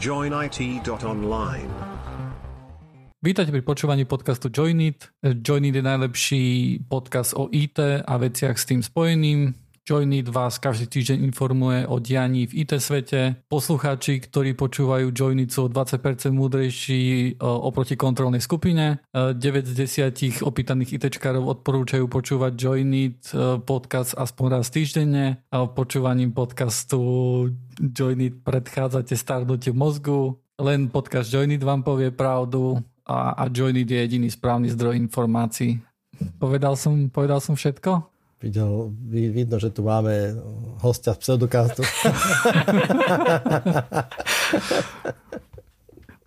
joinit.online. 0.00 1.68
Vítajte 3.20 3.52
pri 3.52 3.60
počúvaní 3.60 4.08
podcastu 4.08 4.48
Joinit. 4.48 5.12
Joinit 5.20 5.76
je 5.76 5.84
najlepší 5.84 6.44
podcast 6.88 7.36
o 7.36 7.52
IT 7.52 7.76
a 8.08 8.14
veciach 8.16 8.56
s 8.56 8.64
tým 8.64 8.80
spojeným. 8.80 9.52
Joinit 9.90 10.30
vás 10.30 10.62
každý 10.62 10.86
týždeň 10.86 11.18
informuje 11.34 11.82
o 11.82 11.98
dianí 11.98 12.46
v 12.46 12.62
IT 12.62 12.78
svete. 12.78 13.42
Poslucháči, 13.50 14.22
ktorí 14.22 14.54
počúvajú 14.54 15.10
Joinit 15.10 15.50
sú 15.50 15.66
o 15.66 15.68
20% 15.68 16.30
múdrejší 16.30 17.02
e, 17.02 17.42
oproti 17.42 17.98
kontrolnej 17.98 18.38
skupine. 18.38 19.02
9 19.10 19.34
z 19.66 19.74
10 20.14 20.46
opýtaných 20.46 20.94
ITčkárov 20.94 21.42
odporúčajú 21.58 22.06
počúvať 22.06 22.54
Joinit 22.54 23.34
e, 23.34 23.58
podcast 23.58 24.14
aspoň 24.14 24.62
raz 24.62 24.70
týždenne. 24.70 25.42
Počúvaním 25.50 26.38
podcastu 26.38 27.50
Joinit 27.82 28.46
predchádzate 28.46 29.18
starnutiu 29.18 29.74
mozgu. 29.74 30.38
Len 30.62 30.86
podcast 30.86 31.34
Joinit 31.34 31.66
vám 31.66 31.82
povie 31.82 32.14
pravdu 32.14 32.78
a, 33.10 33.34
a 33.34 33.50
Joinit 33.50 33.90
je 33.90 33.98
jediný 34.06 34.30
správny 34.30 34.70
zdroj 34.70 34.94
informácií. 35.02 35.82
Povedal 36.38 36.78
som, 36.78 37.10
povedal 37.10 37.42
som 37.42 37.58
všetko? 37.58 38.09
Videl, 38.40 38.88
vidno, 39.04 39.60
že 39.60 39.68
tu 39.68 39.84
máme 39.84 40.32
hostia 40.80 41.12
z 41.12 41.20
pseudokastu. 41.20 41.84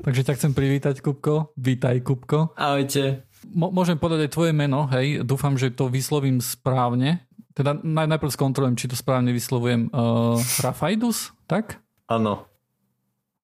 Takže 0.04 0.22
ťa 0.22 0.34
chcem 0.38 0.54
privítať, 0.54 1.02
Kupko. 1.02 1.58
Vítaj, 1.58 2.06
Kupko. 2.06 2.54
Ahojte. 2.54 3.26
M- 3.50 3.74
môžem 3.74 3.98
povedať 3.98 4.30
aj 4.30 4.34
tvoje 4.36 4.52
meno, 4.54 4.86
hej. 4.94 5.26
Dúfam, 5.26 5.58
že 5.58 5.74
to 5.74 5.90
vyslovím 5.90 6.38
správne. 6.38 7.26
Teda 7.56 7.74
naj- 7.74 8.12
najprv 8.12 8.30
skontrolujem, 8.30 8.78
či 8.78 8.92
to 8.92 9.00
správne 9.00 9.34
vyslovujem. 9.34 9.90
Uh, 9.90 10.38
Rafaidus, 10.62 11.34
tak? 11.50 11.82
Áno. 12.06 12.46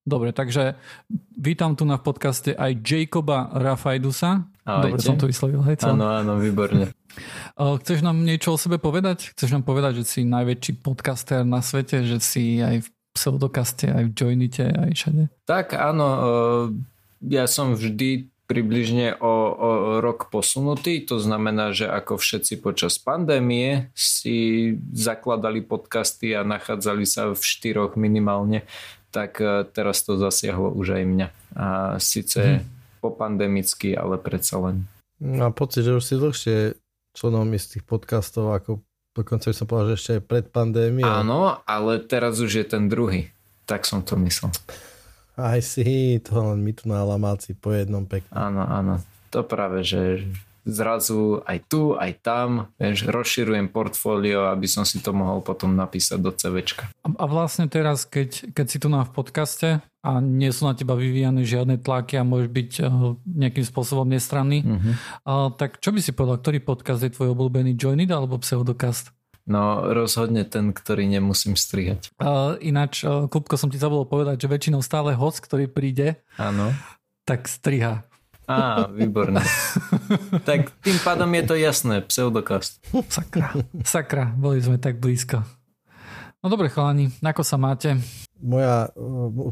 Dobre, 0.04 0.30
takže 0.30 0.78
vítam 1.34 1.74
tu 1.74 1.82
na 1.82 1.98
podcaste 1.98 2.54
aj 2.54 2.76
Jacoba 2.82 3.50
Rafajdusa. 3.50 4.46
Ahojte. 4.62 4.94
Dobre 4.94 5.00
som 5.02 5.18
to 5.18 5.26
vyslovil, 5.26 5.64
hej? 5.66 5.80
Áno, 5.82 6.06
áno, 6.06 6.38
výborne. 6.38 6.92
Chceš 7.58 8.00
nám 8.00 8.22
niečo 8.24 8.54
o 8.54 8.60
sebe 8.60 8.80
povedať? 8.80 9.34
Chceš 9.36 9.50
nám 9.56 9.64
povedať, 9.66 10.02
že 10.02 10.04
si 10.08 10.20
najväčší 10.24 10.80
podcaster 10.80 11.44
na 11.44 11.60
svete, 11.60 12.06
že 12.06 12.22
si 12.22 12.62
aj 12.62 12.86
v 12.86 12.88
pseudokaste, 13.12 13.90
aj 13.90 14.04
v 14.08 14.14
Joinite, 14.14 14.66
aj 14.70 14.90
všade? 14.94 15.22
Tak 15.44 15.74
áno, 15.74 16.08
ja 17.20 17.44
som 17.50 17.74
vždy 17.74 18.30
približne 18.50 19.14
o, 19.22 19.34
o 19.54 19.68
rok 20.02 20.26
posunutý, 20.26 21.06
to 21.06 21.22
znamená, 21.22 21.70
že 21.70 21.86
ako 21.86 22.18
všetci 22.18 22.58
počas 22.58 22.98
pandémie 22.98 23.94
si 23.94 24.74
zakladali 24.90 25.62
podcasty 25.62 26.34
a 26.34 26.42
nachádzali 26.42 27.06
sa 27.06 27.30
v 27.30 27.38
štyroch 27.38 27.94
minimálne, 27.94 28.66
tak 29.14 29.38
teraz 29.70 30.02
to 30.02 30.18
zasiahlo 30.18 30.74
už 30.74 30.98
aj 30.98 31.04
mňa. 31.06 31.28
A 31.54 31.66
síce 32.02 32.58
hmm. 32.58 32.98
po 32.98 33.14
pandemicky, 33.14 33.94
ale 33.94 34.18
predsa 34.18 34.58
len. 34.58 34.90
Mám 35.22 35.54
pocit, 35.54 35.86
že 35.86 35.94
už 35.94 36.02
si 36.02 36.14
dlhšie 36.18 36.56
členom 37.14 37.48
istých 37.50 37.82
podcastov, 37.86 38.54
ako 38.54 38.82
dokonca 39.14 39.50
by 39.50 39.54
som 39.54 39.66
povedal, 39.66 39.88
že 39.92 39.96
ešte 39.98 40.12
aj 40.18 40.22
pred 40.26 40.46
pandémiou. 40.50 41.08
Áno, 41.08 41.60
ale 41.66 42.02
teraz 42.04 42.38
už 42.38 42.62
je 42.62 42.66
ten 42.66 42.86
druhý. 42.86 43.30
Tak 43.66 43.86
som 43.86 44.02
to 44.02 44.18
myslel. 44.22 44.50
Aj 45.38 45.60
si, 45.62 46.18
to 46.20 46.36
len 46.36 46.60
my 46.60 46.72
tu 46.74 46.90
na 46.90 47.00
Lamáci 47.06 47.56
po 47.56 47.72
jednom 47.72 48.04
pekne. 48.04 48.30
Áno, 48.34 48.66
áno. 48.66 49.00
To 49.30 49.46
práve, 49.46 49.86
že 49.86 50.26
zrazu 50.64 51.40
aj 51.48 51.58
tu, 51.68 51.96
aj 51.96 52.12
tam, 52.20 52.70
vieš, 52.76 53.08
rozširujem 53.08 53.72
portfólio, 53.72 54.48
aby 54.52 54.68
som 54.68 54.84
si 54.84 55.00
to 55.00 55.10
mohol 55.16 55.40
potom 55.40 55.72
napísať 55.74 56.18
do 56.20 56.30
CVčka. 56.30 56.90
A, 57.04 57.08
a 57.08 57.24
vlastne 57.28 57.66
teraz, 57.66 58.04
keď, 58.04 58.52
keď 58.52 58.66
si 58.66 58.78
tu 58.78 58.88
na 58.92 59.02
v 59.06 59.12
podcaste 59.12 59.68
a 59.80 60.10
nie 60.20 60.48
sú 60.52 60.64
na 60.64 60.72
teba 60.72 60.96
vyvíjane 60.96 61.44
žiadne 61.44 61.76
tlaky 61.80 62.20
a 62.20 62.24
môžeš 62.24 62.48
byť 62.48 62.70
uh, 62.80 63.16
nejakým 63.24 63.64
spôsobom 63.64 64.08
nestranný, 64.08 64.64
uh-huh. 64.64 64.94
uh, 65.28 65.48
tak 65.52 65.80
čo 65.80 65.92
by 65.92 66.00
si 66.00 66.16
povedal, 66.16 66.40
ktorý 66.40 66.58
podcast 66.64 67.04
je 67.04 67.12
tvoj 67.12 67.36
obľúbený, 67.36 67.76
Joinit 67.76 68.08
alebo 68.08 68.40
Pseudocast? 68.40 69.12
No 69.50 69.90
rozhodne 69.90 70.46
ten, 70.46 70.70
ktorý 70.70 71.08
nemusím 71.08 71.56
strihať. 71.56 72.12
Uh, 72.20 72.54
ináč, 72.60 73.02
uh, 73.02 73.26
Kupko, 73.26 73.56
som 73.56 73.72
ti 73.72 73.80
zabudol 73.80 74.06
povedať, 74.06 74.46
že 74.46 74.52
väčšinou 74.52 74.80
stále 74.84 75.16
host, 75.16 75.40
ktorý 75.42 75.66
príde, 75.66 76.20
Áno. 76.38 76.70
tak 77.24 77.48
striha. 77.48 78.04
Á, 78.50 78.90
výborné. 78.90 79.38
tak 80.48 80.74
tým 80.82 80.98
pádom 81.06 81.30
je 81.38 81.42
to 81.46 81.54
jasné, 81.54 82.02
pseudokast. 82.02 82.82
Sakra, 83.06 83.54
sakra, 83.86 84.34
boli 84.34 84.58
sme 84.58 84.82
tak 84.82 84.98
blízko. 84.98 85.46
No 86.42 86.50
dobre 86.50 86.66
chalani, 86.66 87.14
ako 87.22 87.46
sa 87.46 87.54
máte? 87.54 87.94
Moja, 88.42 88.90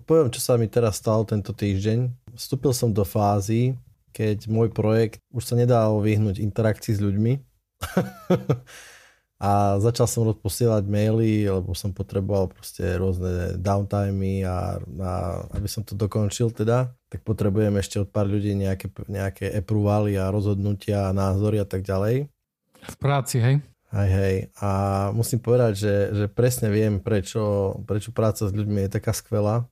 poviem, 0.02 0.34
čo 0.34 0.42
sa 0.42 0.58
mi 0.58 0.66
teraz 0.66 0.98
stalo 0.98 1.22
tento 1.22 1.54
týždeň. 1.54 2.10
Vstúpil 2.34 2.74
som 2.74 2.90
do 2.90 3.06
fázy, 3.06 3.78
keď 4.10 4.50
môj 4.50 4.74
projekt 4.74 5.22
už 5.30 5.46
sa 5.46 5.54
nedal 5.54 6.02
vyhnúť 6.02 6.42
interakcii 6.42 6.96
s 6.96 7.04
ľuďmi. 7.04 7.32
a 9.38 9.78
začal 9.78 10.10
som 10.10 10.26
rozposielať 10.26 10.82
maily, 10.90 11.46
lebo 11.46 11.70
som 11.70 11.94
potreboval 11.94 12.50
proste 12.50 12.82
rôzne 12.98 13.54
downtimey 13.62 14.42
a, 14.42 14.82
a 14.82 15.10
aby 15.54 15.70
som 15.70 15.86
to 15.86 15.94
dokončil 15.94 16.50
teda, 16.50 16.90
tak 17.08 17.24
potrebujem 17.24 17.72
ešte 17.80 18.04
od 18.04 18.08
pár 18.12 18.28
ľudí 18.28 18.52
nejaké, 18.52 18.92
nejaké 19.08 19.48
approvaly 19.56 20.20
a 20.20 20.28
rozhodnutia 20.28 21.08
a 21.08 21.16
názory 21.16 21.60
a 21.60 21.66
tak 21.68 21.80
ďalej. 21.80 22.28
V 22.78 22.96
práci, 23.00 23.40
hej? 23.40 23.64
Hej, 23.88 24.10
hej. 24.12 24.36
A 24.60 24.70
musím 25.16 25.40
povedať, 25.40 25.72
že, 25.80 25.94
že 26.12 26.24
presne 26.28 26.68
viem, 26.68 27.00
prečo, 27.00 27.72
prečo 27.88 28.12
práca 28.12 28.44
s 28.44 28.52
ľuďmi 28.52 28.84
je 28.84 28.90
taká 28.92 29.16
skvelá. 29.16 29.64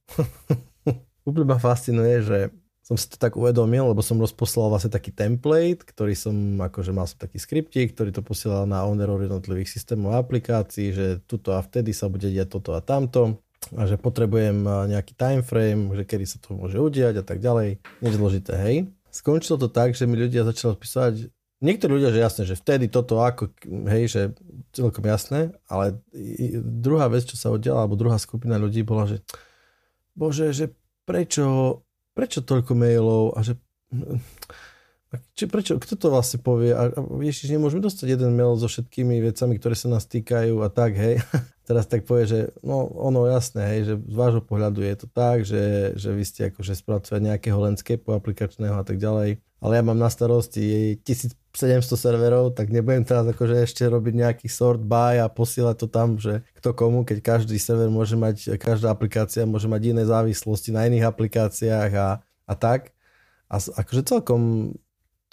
Úplne 1.29 1.47
ma 1.53 1.61
fascinuje, 1.61 2.25
že 2.25 2.39
som 2.87 2.95
si 2.95 3.11
to 3.11 3.19
tak 3.19 3.35
uvedomil, 3.35 3.91
lebo 3.91 3.99
som 3.99 4.17
rozposlal 4.17 4.71
vlastne 4.71 4.95
taký 4.95 5.11
template, 5.11 5.83
ktorý 5.83 6.15
som, 6.15 6.33
akože 6.63 6.95
mal 6.95 7.05
som 7.11 7.19
taký 7.19 7.43
skriptík, 7.43 7.93
ktorý 7.93 8.15
to 8.15 8.23
posielal 8.23 8.63
na 8.65 8.87
ownerov 8.87 9.21
jednotlivých 9.21 9.75
systémov 9.75 10.15
a 10.15 10.23
aplikácií, 10.23 10.95
že 10.95 11.07
tuto 11.27 11.53
a 11.53 11.61
vtedy 11.61 11.91
sa 11.91 12.07
bude 12.07 12.31
diať 12.31 12.57
toto 12.57 12.79
a 12.79 12.81
tamto 12.81 13.43
a 13.75 13.83
že 13.91 13.99
potrebujem 13.99 14.63
nejaký 14.65 15.19
time 15.19 15.43
frame, 15.43 15.91
že 15.97 16.07
kedy 16.07 16.25
sa 16.29 16.39
to 16.39 16.55
môže 16.55 16.79
udiať 16.79 17.21
a 17.21 17.25
tak 17.27 17.43
ďalej. 17.43 17.83
Nič 18.05 18.13
zložité, 18.15 18.55
hej. 18.61 18.77
Skončilo 19.11 19.57
to 19.59 19.73
tak, 19.73 19.97
že 19.97 20.05
mi 20.05 20.15
ľudia 20.15 20.45
začali 20.45 20.77
písať, 20.77 21.33
niektorí 21.65 21.99
ľudia, 21.99 22.13
že 22.13 22.21
jasné, 22.21 22.43
že 22.45 22.61
vtedy 22.61 22.93
toto 22.93 23.25
ako, 23.25 23.51
hej, 23.89 24.05
že 24.07 24.23
celkom 24.77 25.03
jasné, 25.09 25.57
ale 25.67 25.99
druhá 26.61 27.09
vec, 27.09 27.25
čo 27.25 27.35
sa 27.41 27.49
udiala, 27.49 27.89
alebo 27.89 27.97
druhá 27.97 28.21
skupina 28.21 28.61
ľudí 28.61 28.85
bola, 28.85 29.09
že 29.09 29.25
bože, 30.13 30.53
že 30.53 30.71
prečo 31.09 31.81
prečo 32.17 32.41
toľko 32.41 32.73
mailov 32.73 33.37
a 33.37 33.45
že 33.45 33.61
či, 35.37 35.45
prečo, 35.47 35.77
kto 35.77 35.95
to 36.01 36.09
vlastne 36.09 36.41
povie 36.41 36.73
a, 36.73 36.89
a 36.89 37.01
ježiš, 37.21 37.53
nemôžeme 37.53 37.85
dostať 37.85 38.17
jeden 38.17 38.33
mail 38.33 38.57
so 38.57 38.67
všetkými 38.67 39.21
vecami, 39.23 39.61
ktoré 39.61 39.77
sa 39.77 39.93
nás 39.93 40.09
týkajú 40.09 40.65
a 40.65 40.69
tak, 40.73 40.97
hej. 40.97 41.21
Teraz 41.67 41.91
tak 41.91 42.07
povie, 42.07 42.31
že 42.31 42.41
no 42.63 42.87
ono 42.95 43.27
jasné, 43.27 43.67
hej, 43.75 43.81
že 43.91 43.95
z 43.99 44.15
vášho 44.15 44.39
pohľadu 44.39 44.87
je 44.87 44.95
to 45.03 45.07
tak, 45.11 45.43
že, 45.43 45.99
že 45.99 46.15
vy 46.15 46.23
ste 46.23 46.41
akože 46.55 46.79
spracovať 46.79 47.21
nejakého 47.21 47.59
landscape 47.59 48.07
aplikačného 48.07 48.79
a 48.79 48.87
tak 48.87 49.03
ďalej, 49.03 49.43
ale 49.59 49.73
ja 49.75 49.83
mám 49.83 49.99
na 49.99 50.07
starosti 50.07 50.95
1700 51.03 51.83
serverov, 51.99 52.55
tak 52.55 52.71
nebudem 52.71 53.03
teraz 53.03 53.27
akože 53.27 53.67
ešte 53.67 53.83
robiť 53.83 54.15
nejaký 54.15 54.47
sort 54.47 54.79
by 54.79 55.19
a 55.19 55.27
posielať 55.27 55.77
to 55.83 55.89
tam, 55.91 56.23
že 56.23 56.47
kto 56.63 56.71
komu, 56.71 57.03
keď 57.03 57.19
každý 57.25 57.59
server 57.59 57.91
môže 57.91 58.15
mať, 58.15 58.55
každá 58.63 58.95
aplikácia 58.95 59.43
môže 59.43 59.67
mať 59.67 59.91
iné 59.91 60.07
závislosti 60.07 60.71
na 60.71 60.87
iných 60.87 61.11
aplikáciách 61.11 61.91
a, 61.99 62.23
a 62.47 62.55
tak. 62.55 62.95
A 63.51 63.59
akože 63.59 64.07
celkom 64.07 64.71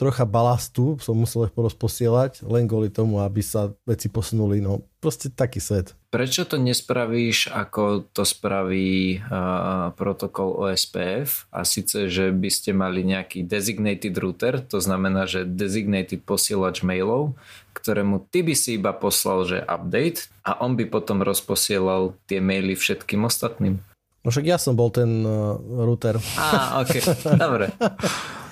trocha 0.04 0.28
balastu 0.28 1.00
som 1.00 1.16
musel 1.16 1.48
porozposielať, 1.48 2.44
len 2.44 2.68
kvôli 2.68 2.92
tomu, 2.92 3.24
aby 3.24 3.40
sa 3.40 3.72
veci 3.88 4.12
posunuli. 4.12 4.60
No, 4.60 4.84
proste 5.00 5.32
taký 5.32 5.64
svet. 5.64 5.96
Prečo 6.12 6.46
to 6.46 6.62
nespravíš, 6.62 7.50
ako 7.50 8.06
to 8.12 8.22
spraví 8.28 9.18
uh, 9.18 9.96
protokol 9.96 10.68
OSPF? 10.68 11.50
A 11.50 11.64
síce, 11.64 12.12
že 12.12 12.30
by 12.30 12.50
ste 12.52 12.76
mali 12.76 13.02
nejaký 13.02 13.48
designated 13.48 14.14
router, 14.20 14.62
to 14.62 14.78
znamená, 14.84 15.26
že 15.26 15.48
designated 15.48 16.22
posielač 16.28 16.86
mailov, 16.86 17.34
ktorému 17.74 18.30
ty 18.30 18.46
by 18.46 18.54
si 18.54 18.78
iba 18.78 18.94
poslal, 18.94 19.48
že 19.48 19.66
update 19.66 20.30
a 20.46 20.62
on 20.62 20.78
by 20.78 20.86
potom 20.86 21.26
rozposielal 21.26 22.14
tie 22.30 22.44
maily 22.44 22.78
všetkým 22.78 23.26
ostatným. 23.26 23.82
No 24.24 24.32
však 24.32 24.46
ja 24.48 24.56
som 24.56 24.78
bol 24.78 24.88
ten 24.88 25.26
uh, 25.26 25.60
router. 25.60 26.16
Á, 26.40 26.80
ok, 26.86 26.94
dobre. 27.36 27.68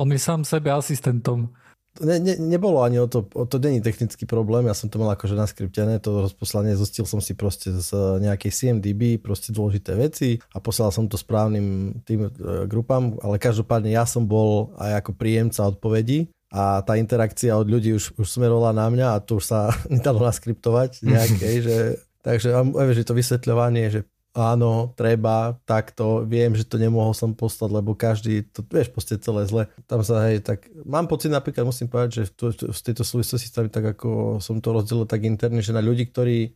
On 0.00 0.08
je 0.08 0.16
sám 0.16 0.48
sebe 0.48 0.72
asistentom. 0.72 1.52
Ne, 2.00 2.22
ne, 2.22 2.38
nebolo 2.38 2.80
ani 2.86 3.02
o 3.02 3.10
to, 3.10 3.26
o 3.34 3.44
to 3.44 3.58
není 3.58 3.82
technický 3.82 4.22
problém, 4.22 4.70
ja 4.70 4.78
som 4.78 4.86
to 4.86 4.96
mal 4.96 5.10
akože 5.12 5.34
naskriptené, 5.34 5.98
to 5.98 6.22
rozposlanie 6.22 6.78
zostil 6.78 7.02
som 7.02 7.18
si 7.18 7.34
proste 7.34 7.74
z 7.74 7.90
nejakej 8.22 8.50
CMDB, 8.54 9.18
proste 9.18 9.50
dôležité 9.50 9.98
veci 9.98 10.38
a 10.54 10.62
poslal 10.62 10.94
som 10.94 11.10
to 11.10 11.18
správnym 11.18 11.98
tým 12.06 12.30
e, 12.30 12.64
grupám, 12.70 13.18
ale 13.20 13.42
každopádne 13.42 13.90
ja 13.90 14.06
som 14.06 14.22
bol 14.22 14.70
aj 14.78 15.02
ako 15.02 15.18
príjemca 15.18 15.66
odpovedí 15.66 16.30
a 16.54 16.78
tá 16.86 16.94
interakcia 16.94 17.58
od 17.58 17.66
ľudí 17.66 17.90
už, 17.98 18.14
už 18.16 18.26
smerovala 18.26 18.70
na 18.70 18.86
mňa 18.86 19.06
a 19.18 19.22
to 19.22 19.42
už 19.42 19.50
sa 19.50 19.74
nedalo 19.92 20.22
naskriptovať 20.22 21.02
nejak, 21.04 21.30
že, 21.66 21.76
takže 22.22 22.54
že 22.94 23.02
to 23.02 23.18
vysvetľovanie, 23.18 23.90
že 23.90 24.06
áno, 24.30 24.94
treba, 24.94 25.58
takto, 25.66 26.22
viem, 26.22 26.54
že 26.54 26.62
to 26.62 26.78
nemohol 26.78 27.10
som 27.10 27.34
poslať, 27.34 27.70
lebo 27.74 27.98
každý, 27.98 28.46
to 28.46 28.62
vieš, 28.70 28.94
proste 28.94 29.18
celé 29.18 29.42
zle. 29.50 29.66
Tam 29.90 30.06
sa, 30.06 30.30
hej, 30.30 30.38
tak 30.46 30.70
mám 30.86 31.10
pocit 31.10 31.34
napríklad, 31.34 31.66
musím 31.66 31.90
povedať, 31.90 32.22
že 32.22 32.22
v, 32.38 32.70
v 32.70 32.80
tejto 32.80 33.02
súvislosti 33.02 33.50
tam 33.50 33.66
tak 33.66 33.98
ako 33.98 34.38
som 34.38 34.62
to 34.62 34.70
rozdelil 34.70 35.06
tak 35.06 35.26
interne, 35.26 35.58
že 35.58 35.74
na 35.74 35.82
ľudí, 35.82 36.06
ktorí 36.06 36.54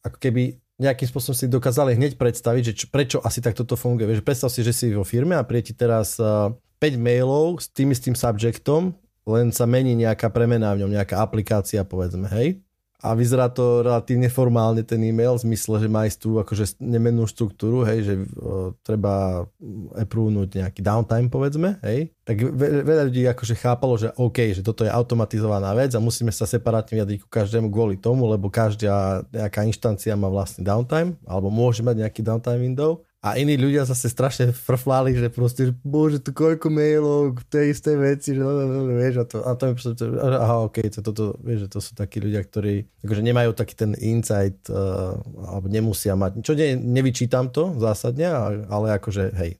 ako 0.00 0.16
keby 0.16 0.56
nejakým 0.80 1.06
spôsobom 1.06 1.36
si 1.38 1.46
dokázali 1.46 1.94
hneď 1.94 2.18
predstaviť, 2.18 2.62
že 2.72 2.74
čo, 2.74 2.86
prečo 2.90 3.18
asi 3.22 3.38
tak 3.38 3.54
toto 3.54 3.78
funguje. 3.78 4.10
Vieš, 4.10 4.26
predstav 4.26 4.50
si, 4.50 4.64
že 4.64 4.74
si 4.74 4.90
vo 4.90 5.06
firme 5.06 5.38
a 5.38 5.46
príde 5.46 5.70
ti 5.70 5.74
teraz 5.76 6.18
uh, 6.18 6.50
5 6.82 6.98
mailov 6.98 7.62
s 7.62 7.70
tým 7.70 7.94
istým 7.94 8.18
subjectom, 8.18 8.96
len 9.28 9.54
sa 9.54 9.68
mení 9.68 9.94
nejaká 9.94 10.32
premena 10.34 10.74
v 10.74 10.84
ňom, 10.84 10.90
nejaká 10.98 11.22
aplikácia, 11.22 11.86
povedzme, 11.86 12.26
hej 12.32 12.63
a 13.04 13.12
vyzerá 13.12 13.52
to 13.52 13.84
relatívne 13.84 14.32
formálne 14.32 14.80
ten 14.80 14.96
e-mail 15.04 15.36
v 15.36 15.44
zmysle, 15.52 15.76
že 15.84 15.88
má 15.92 16.08
istú 16.08 16.40
akože 16.40 16.80
nemennú 16.80 17.28
štruktúru, 17.28 17.84
hej, 17.84 18.00
že 18.00 18.14
o, 18.40 18.72
treba 18.80 19.44
approvenúť 19.92 20.64
nejaký 20.64 20.80
downtime 20.80 21.28
povedzme, 21.28 21.76
hej, 21.84 22.08
tak 22.24 22.40
ve, 22.40 22.80
veľa 22.80 23.12
ľudí 23.12 23.28
akože 23.28 23.60
chápalo, 23.60 24.00
že 24.00 24.08
OK, 24.16 24.56
že 24.56 24.64
toto 24.64 24.88
je 24.88 24.90
automatizovaná 24.90 25.76
vec 25.76 25.92
a 25.92 26.00
musíme 26.00 26.32
sa 26.32 26.48
separátne 26.48 26.96
vyjadriť 26.96 27.18
ku 27.20 27.28
každému 27.28 27.68
kvôli 27.68 28.00
tomu, 28.00 28.24
lebo 28.24 28.48
každá 28.48 29.28
nejaká 29.28 29.68
inštancia 29.68 30.16
má 30.16 30.32
vlastný 30.32 30.64
downtime, 30.64 31.20
alebo 31.28 31.52
môže 31.52 31.84
mať 31.84 32.08
nejaký 32.08 32.24
downtime 32.24 32.64
window 32.64 33.04
a 33.24 33.40
iní 33.40 33.56
ľudia 33.56 33.88
zase 33.88 34.12
strašne 34.12 34.52
frflali, 34.52 35.16
že 35.16 35.32
proste, 35.32 35.72
že 35.72 35.74
bože, 35.80 36.20
tu 36.20 36.36
koľko 36.36 36.68
mailov 36.68 37.40
k 37.40 37.40
tej 37.48 37.64
istej 37.72 37.96
veci, 37.96 38.36
že 38.36 38.44
vieš, 38.84 39.14
a 39.16 39.24
to, 39.24 39.36
a 39.40 39.50
to 39.56 39.62
mi 39.64 39.72
proste, 39.72 40.04
aha, 40.20 40.68
ok, 40.68 40.76
to, 40.92 41.00
to, 41.00 41.12
to, 41.16 41.24
vieš, 41.40 41.64
že 41.64 41.68
to 41.72 41.78
sú 41.80 41.92
takí 41.96 42.20
ľudia, 42.20 42.44
ktorí 42.44 42.84
akože 43.00 43.22
nemajú 43.24 43.56
taký 43.56 43.74
ten 43.80 43.96
insight, 43.96 44.60
uh, 44.68 45.16
alebo 45.40 45.72
nemusia 45.72 46.12
mať, 46.12 46.44
čo 46.44 46.52
ne, 46.52 46.76
nevyčítam 46.76 47.48
to 47.48 47.72
zásadne, 47.80 48.28
ale 48.68 48.92
akože, 49.00 49.32
hej. 49.40 49.56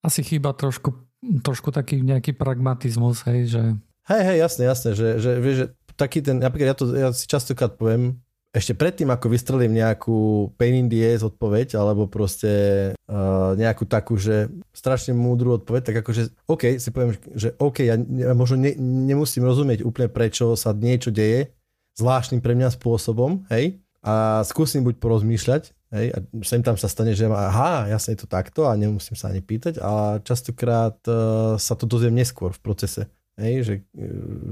Asi 0.00 0.24
chýba 0.24 0.56
trošku, 0.56 0.96
trošku 1.44 1.76
taký 1.76 2.00
nejaký 2.00 2.32
pragmatizmus, 2.32 3.28
hej, 3.28 3.60
že... 3.60 3.62
Hej, 4.08 4.22
hej, 4.24 4.38
jasne, 4.40 4.64
jasne, 4.64 4.90
že, 4.96 5.20
že 5.20 5.36
vieš, 5.36 5.56
že 5.60 5.66
taký 6.00 6.24
ten, 6.24 6.40
napríklad 6.40 6.72
ja 6.72 6.76
to 6.80 6.84
ja 6.96 7.08
si 7.12 7.28
častokrát 7.28 7.76
poviem, 7.76 8.24
ešte 8.50 8.74
predtým, 8.74 9.06
ako 9.14 9.30
vystrelím 9.30 9.78
nejakú 9.78 10.50
pain 10.58 10.74
in 10.74 10.88
the 10.90 10.98
ass 11.06 11.22
odpoveď, 11.22 11.78
alebo 11.78 12.10
proste 12.10 12.50
uh, 12.94 13.54
nejakú 13.54 13.86
takú, 13.86 14.18
že 14.18 14.50
strašne 14.74 15.14
múdru 15.14 15.54
odpoveď, 15.62 15.82
tak 15.86 15.96
akože 16.02 16.34
OK, 16.50 16.82
si 16.82 16.90
poviem, 16.90 17.14
že 17.30 17.54
OK, 17.62 17.86
ja, 17.86 17.94
možno 18.34 18.58
ne, 18.58 18.74
nemusím 19.06 19.46
rozumieť 19.46 19.86
úplne, 19.86 20.10
prečo 20.10 20.58
sa 20.58 20.74
niečo 20.74 21.14
deje 21.14 21.54
zvláštnym 21.94 22.42
pre 22.42 22.58
mňa 22.58 22.74
spôsobom, 22.74 23.46
hej, 23.54 23.78
a 24.02 24.42
skúsim 24.42 24.82
buď 24.82 24.98
porozmýšľať, 24.98 25.62
hej, 25.94 26.06
a 26.10 26.18
sem 26.42 26.64
tam 26.66 26.74
sa 26.74 26.90
stane, 26.90 27.14
že 27.14 27.30
aha, 27.30 27.86
jasne 27.86 28.18
je 28.18 28.26
to 28.26 28.28
takto 28.30 28.66
a 28.66 28.74
nemusím 28.74 29.14
sa 29.14 29.30
ani 29.30 29.46
pýtať 29.46 29.78
a 29.78 30.18
častokrát 30.26 30.98
uh, 31.06 31.54
sa 31.54 31.78
to 31.78 31.86
dozviem 31.86 32.18
neskôr 32.18 32.50
v 32.50 32.62
procese. 32.66 33.06
Hej, 33.38 33.56
že, 33.64 33.74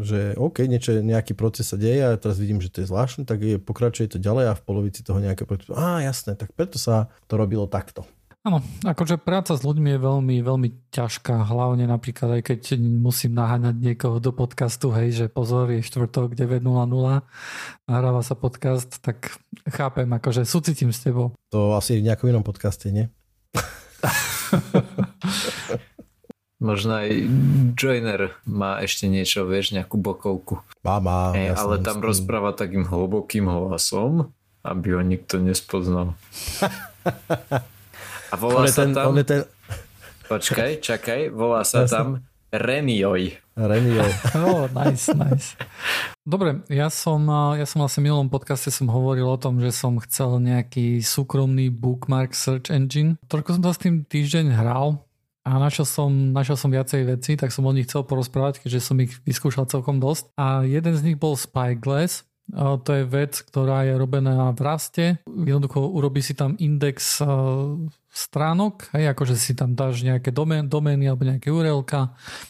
že 0.01 0.21
OK, 0.39 0.65
niečo, 0.65 0.97
nejaký 1.03 1.35
proces 1.35 1.69
sa 1.69 1.77
deje 1.77 2.05
a 2.05 2.17
teraz 2.17 2.41
vidím, 2.41 2.63
že 2.63 2.73
to 2.73 2.81
je 2.85 2.91
zvláštne, 2.91 3.29
tak 3.29 3.43
je, 3.43 3.57
pokračuje 3.61 4.07
to 4.07 4.19
ďalej 4.23 4.53
a 4.53 4.59
v 4.59 4.65
polovici 4.65 5.05
toho 5.05 5.21
nejaké 5.21 5.45
procesu, 5.45 5.77
á 5.77 6.01
jasné, 6.01 6.39
tak 6.39 6.57
preto 6.57 6.81
sa 6.81 7.13
to 7.29 7.37
robilo 7.37 7.69
takto. 7.69 8.09
Áno, 8.47 8.65
akože 8.87 9.21
práca 9.21 9.59
s 9.59 9.67
ľuďmi 9.67 9.99
je 9.99 10.01
veľmi, 10.01 10.37
veľmi 10.41 10.69
ťažká, 10.95 11.43
hlavne 11.53 11.85
napríklad 11.85 12.39
aj 12.39 12.43
keď 12.49 12.81
musím 12.81 13.37
naháňať 13.37 13.77
niekoho 13.77 14.23
do 14.23 14.33
podcastu, 14.33 14.89
hej, 14.95 15.11
že 15.13 15.25
pozor, 15.27 15.69
je 15.69 15.85
štvrtok 15.85 16.33
9.00, 16.33 16.63
nahráva 17.85 18.23
sa 18.25 18.39
podcast, 18.39 19.03
tak 19.05 19.37
chápem, 19.69 20.09
akože 20.09 20.47
súcitím 20.47 20.95
s 20.95 21.03
tebou. 21.05 21.37
To 21.53 21.77
asi 21.77 21.99
v 21.99 22.09
nejakom 22.09 22.31
inom 22.31 22.47
podcaste, 22.47 22.89
nie? 22.89 23.11
Možno 26.69 27.01
aj 27.01 27.09
Joiner 27.81 28.37
má 28.45 28.85
ešte 28.85 29.09
niečo, 29.09 29.49
vieš, 29.49 29.73
nejakú 29.73 29.97
bokovku. 29.97 30.61
Má, 30.85 31.01
má. 31.01 31.33
Hey, 31.33 31.57
ale 31.57 31.81
tam 31.81 32.05
rozpráva 32.05 32.53
takým 32.53 32.85
hlbokým 32.85 33.49
hlasom, 33.49 34.29
aby 34.61 34.93
ho 34.93 35.01
nikto 35.01 35.41
nespoznal. 35.41 36.13
A 38.29 38.37
volá 38.37 38.61
on 38.61 38.69
sa 38.69 38.85
ten, 38.85 38.93
tam... 38.93 39.17
On 39.17 39.25
ten... 39.25 39.49
Počkaj, 40.29 40.85
čakaj, 40.85 41.33
volá 41.33 41.65
sa 41.65 41.89
ja 41.89 41.97
tam 41.97 42.21
Remioj. 42.49 43.37
Remioj. 43.61 44.13
oh, 44.41 44.65
nice, 44.81 45.13
nice. 45.13 45.53
Dobre, 46.25 46.65
ja 46.73 46.89
som, 46.89 47.21
ja 47.57 47.65
som 47.69 47.85
vlastne 47.85 48.01
v 48.01 48.09
minulom 48.09 48.29
podcaste 48.33 48.73
som 48.73 48.89
hovoril 48.89 49.29
o 49.29 49.41
tom, 49.41 49.61
že 49.61 49.69
som 49.69 50.01
chcel 50.01 50.41
nejaký 50.41 51.05
súkromný 51.05 51.69
bookmark 51.69 52.33
search 52.33 52.73
engine. 52.73 53.21
Trošku 53.29 53.57
som 53.57 53.65
to 53.65 53.73
s 53.73 53.81
tým 53.81 54.05
týždeň 54.05 54.57
hral, 54.57 55.01
a 55.49 55.57
našiel 55.57 55.89
som, 55.89 56.13
našiel 56.13 56.61
som 56.61 56.69
viacej 56.69 57.09
veci, 57.09 57.41
tak 57.41 57.49
som 57.49 57.65
o 57.65 57.73
nich 57.73 57.89
chcel 57.89 58.05
porozprávať, 58.05 58.61
keďže 58.61 58.85
som 58.85 59.01
ich 59.01 59.17
vyskúšal 59.25 59.65
celkom 59.65 59.97
dosť. 59.97 60.37
A 60.37 60.69
jeden 60.69 60.93
z 60.93 61.01
nich 61.09 61.17
bol 61.17 61.41
Spyglass, 61.41 62.29
to 62.53 62.91
je 62.93 63.05
vec, 63.05 63.37
ktorá 63.45 63.85
je 63.85 63.93
robená 63.97 64.53
v 64.57 64.61
raste. 64.65 65.05
Jednoducho 65.29 65.85
urobí 65.85 66.25
si 66.25 66.33
tam 66.33 66.57
index 66.57 67.21
stránok, 68.09 68.89
hej, 68.97 69.13
akože 69.13 69.37
si 69.37 69.53
tam 69.53 69.77
dáš 69.77 70.01
nejaké 70.01 70.33
domén, 70.33 70.65
domény 70.65 71.13
alebo 71.13 71.29
nejaké 71.29 71.53
URL 71.53 71.85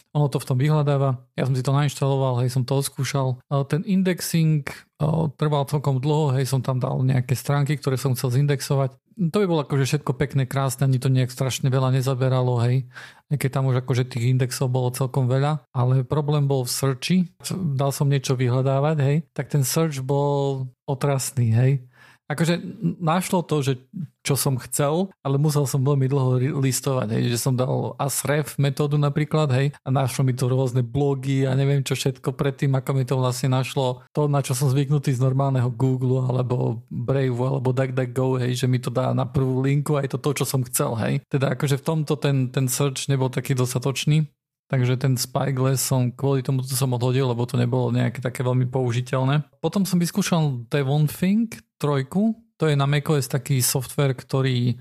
ono 0.09 0.25
to 0.31 0.39
v 0.41 0.47
tom 0.47 0.57
vyhľadáva. 0.57 1.19
Ja 1.37 1.45
som 1.45 1.53
si 1.53 1.61
to 1.61 1.75
nainštaloval, 1.75 2.41
hej, 2.41 2.49
som 2.49 2.63
to 2.63 2.79
oskúšal. 2.79 3.43
Ten 3.69 3.83
indexing 3.83 4.65
trval 5.35 5.67
celkom 5.67 5.99
dlho, 5.99 6.33
hej, 6.39 6.47
som 6.47 6.63
tam 6.63 6.79
dal 6.79 7.03
nejaké 7.03 7.35
stránky, 7.35 7.75
ktoré 7.75 7.99
som 7.99 8.15
chcel 8.15 8.39
zindexovať. 8.39 8.95
To 9.19 9.43
by 9.43 9.45
bolo 9.51 9.67
akože 9.67 9.83
všetko 9.83 10.15
pekné, 10.15 10.47
krásne, 10.47 10.87
ani 10.87 10.95
to 10.95 11.11
nejak 11.11 11.27
strašne 11.27 11.67
veľa 11.67 11.91
nezaberalo, 11.91 12.55
hej. 12.63 12.87
Keď 13.27 13.51
tam 13.51 13.67
už 13.67 13.83
akože 13.83 14.07
tých 14.07 14.31
indexov 14.31 14.71
bolo 14.71 14.95
celkom 14.95 15.27
veľa, 15.27 15.67
ale 15.75 16.07
problém 16.07 16.47
bol 16.47 16.63
v 16.63 16.71
searchi. 16.71 17.17
Dal 17.51 17.91
som 17.91 18.07
niečo 18.07 18.39
vyhľadávať, 18.39 18.97
hej, 19.03 19.17
tak 19.35 19.51
ten 19.51 19.67
search 19.67 19.99
bol 19.99 20.71
otrasný, 20.87 21.51
hej 21.51 21.88
akože 22.29 22.61
našlo 23.01 23.41
to, 23.41 23.65
že 23.65 23.73
čo 24.21 24.37
som 24.37 24.61
chcel, 24.61 25.09
ale 25.25 25.41
musel 25.41 25.65
som 25.65 25.81
veľmi 25.81 26.05
dlho 26.05 26.61
listovať, 26.61 27.17
hej, 27.17 27.33
že 27.33 27.39
som 27.41 27.57
dal 27.57 27.97
asref 27.97 28.59
metódu 28.61 28.99
napríklad, 29.01 29.49
hej, 29.49 29.67
a 29.81 29.89
našlo 29.89 30.21
mi 30.21 30.37
to 30.37 30.45
rôzne 30.45 30.85
blogy 30.85 31.49
a 31.49 31.57
neviem 31.57 31.81
čo 31.81 31.97
všetko 31.97 32.37
predtým, 32.37 32.77
ako 32.77 32.89
mi 32.93 33.03
to 33.07 33.17
vlastne 33.17 33.49
našlo 33.49 34.05
to, 34.13 34.29
na 34.29 34.45
čo 34.45 34.53
som 34.53 34.69
zvyknutý 34.69 35.15
z 35.15 35.23
normálneho 35.23 35.73
Google 35.73 36.29
alebo 36.29 36.85
Brave 36.93 37.33
alebo 37.33 37.73
DuckDuckGo, 37.73 38.45
hej, 38.45 38.53
že 38.53 38.67
mi 38.69 38.77
to 38.77 38.93
dá 38.93 39.09
na 39.17 39.25
prvú 39.25 39.65
linku 39.65 39.97
aj 39.97 40.13
to 40.13 40.17
to, 40.21 40.43
čo 40.43 40.45
som 40.45 40.61
chcel, 40.67 40.93
hej. 41.01 41.25
Teda 41.25 41.57
akože 41.57 41.81
v 41.81 41.85
tomto 41.85 42.13
ten, 42.19 42.53
ten 42.53 42.69
search 42.69 43.09
nebol 43.09 43.33
taký 43.33 43.57
dostatočný, 43.57 44.29
Takže 44.69 45.01
ten 45.01 45.17
Spyglass 45.17 45.81
som 45.81 46.13
kvôli 46.13 46.45
tomu 46.45 46.61
to 46.61 46.77
som 46.77 46.93
odhodil, 46.93 47.25
lebo 47.25 47.41
to 47.49 47.57
nebolo 47.57 47.89
nejaké 47.89 48.21
také 48.21 48.45
veľmi 48.45 48.69
použiteľné. 48.69 49.41
Potom 49.57 49.81
som 49.81 49.97
vyskúšal 49.97 50.69
Devon 50.69 51.09
Think 51.09 51.57
trojku, 51.81 52.37
to 52.59 52.67
je 52.67 52.75
na 52.75 52.83
macOS 52.83 53.31
taký 53.31 53.63
software, 53.63 54.11
ktorý 54.11 54.75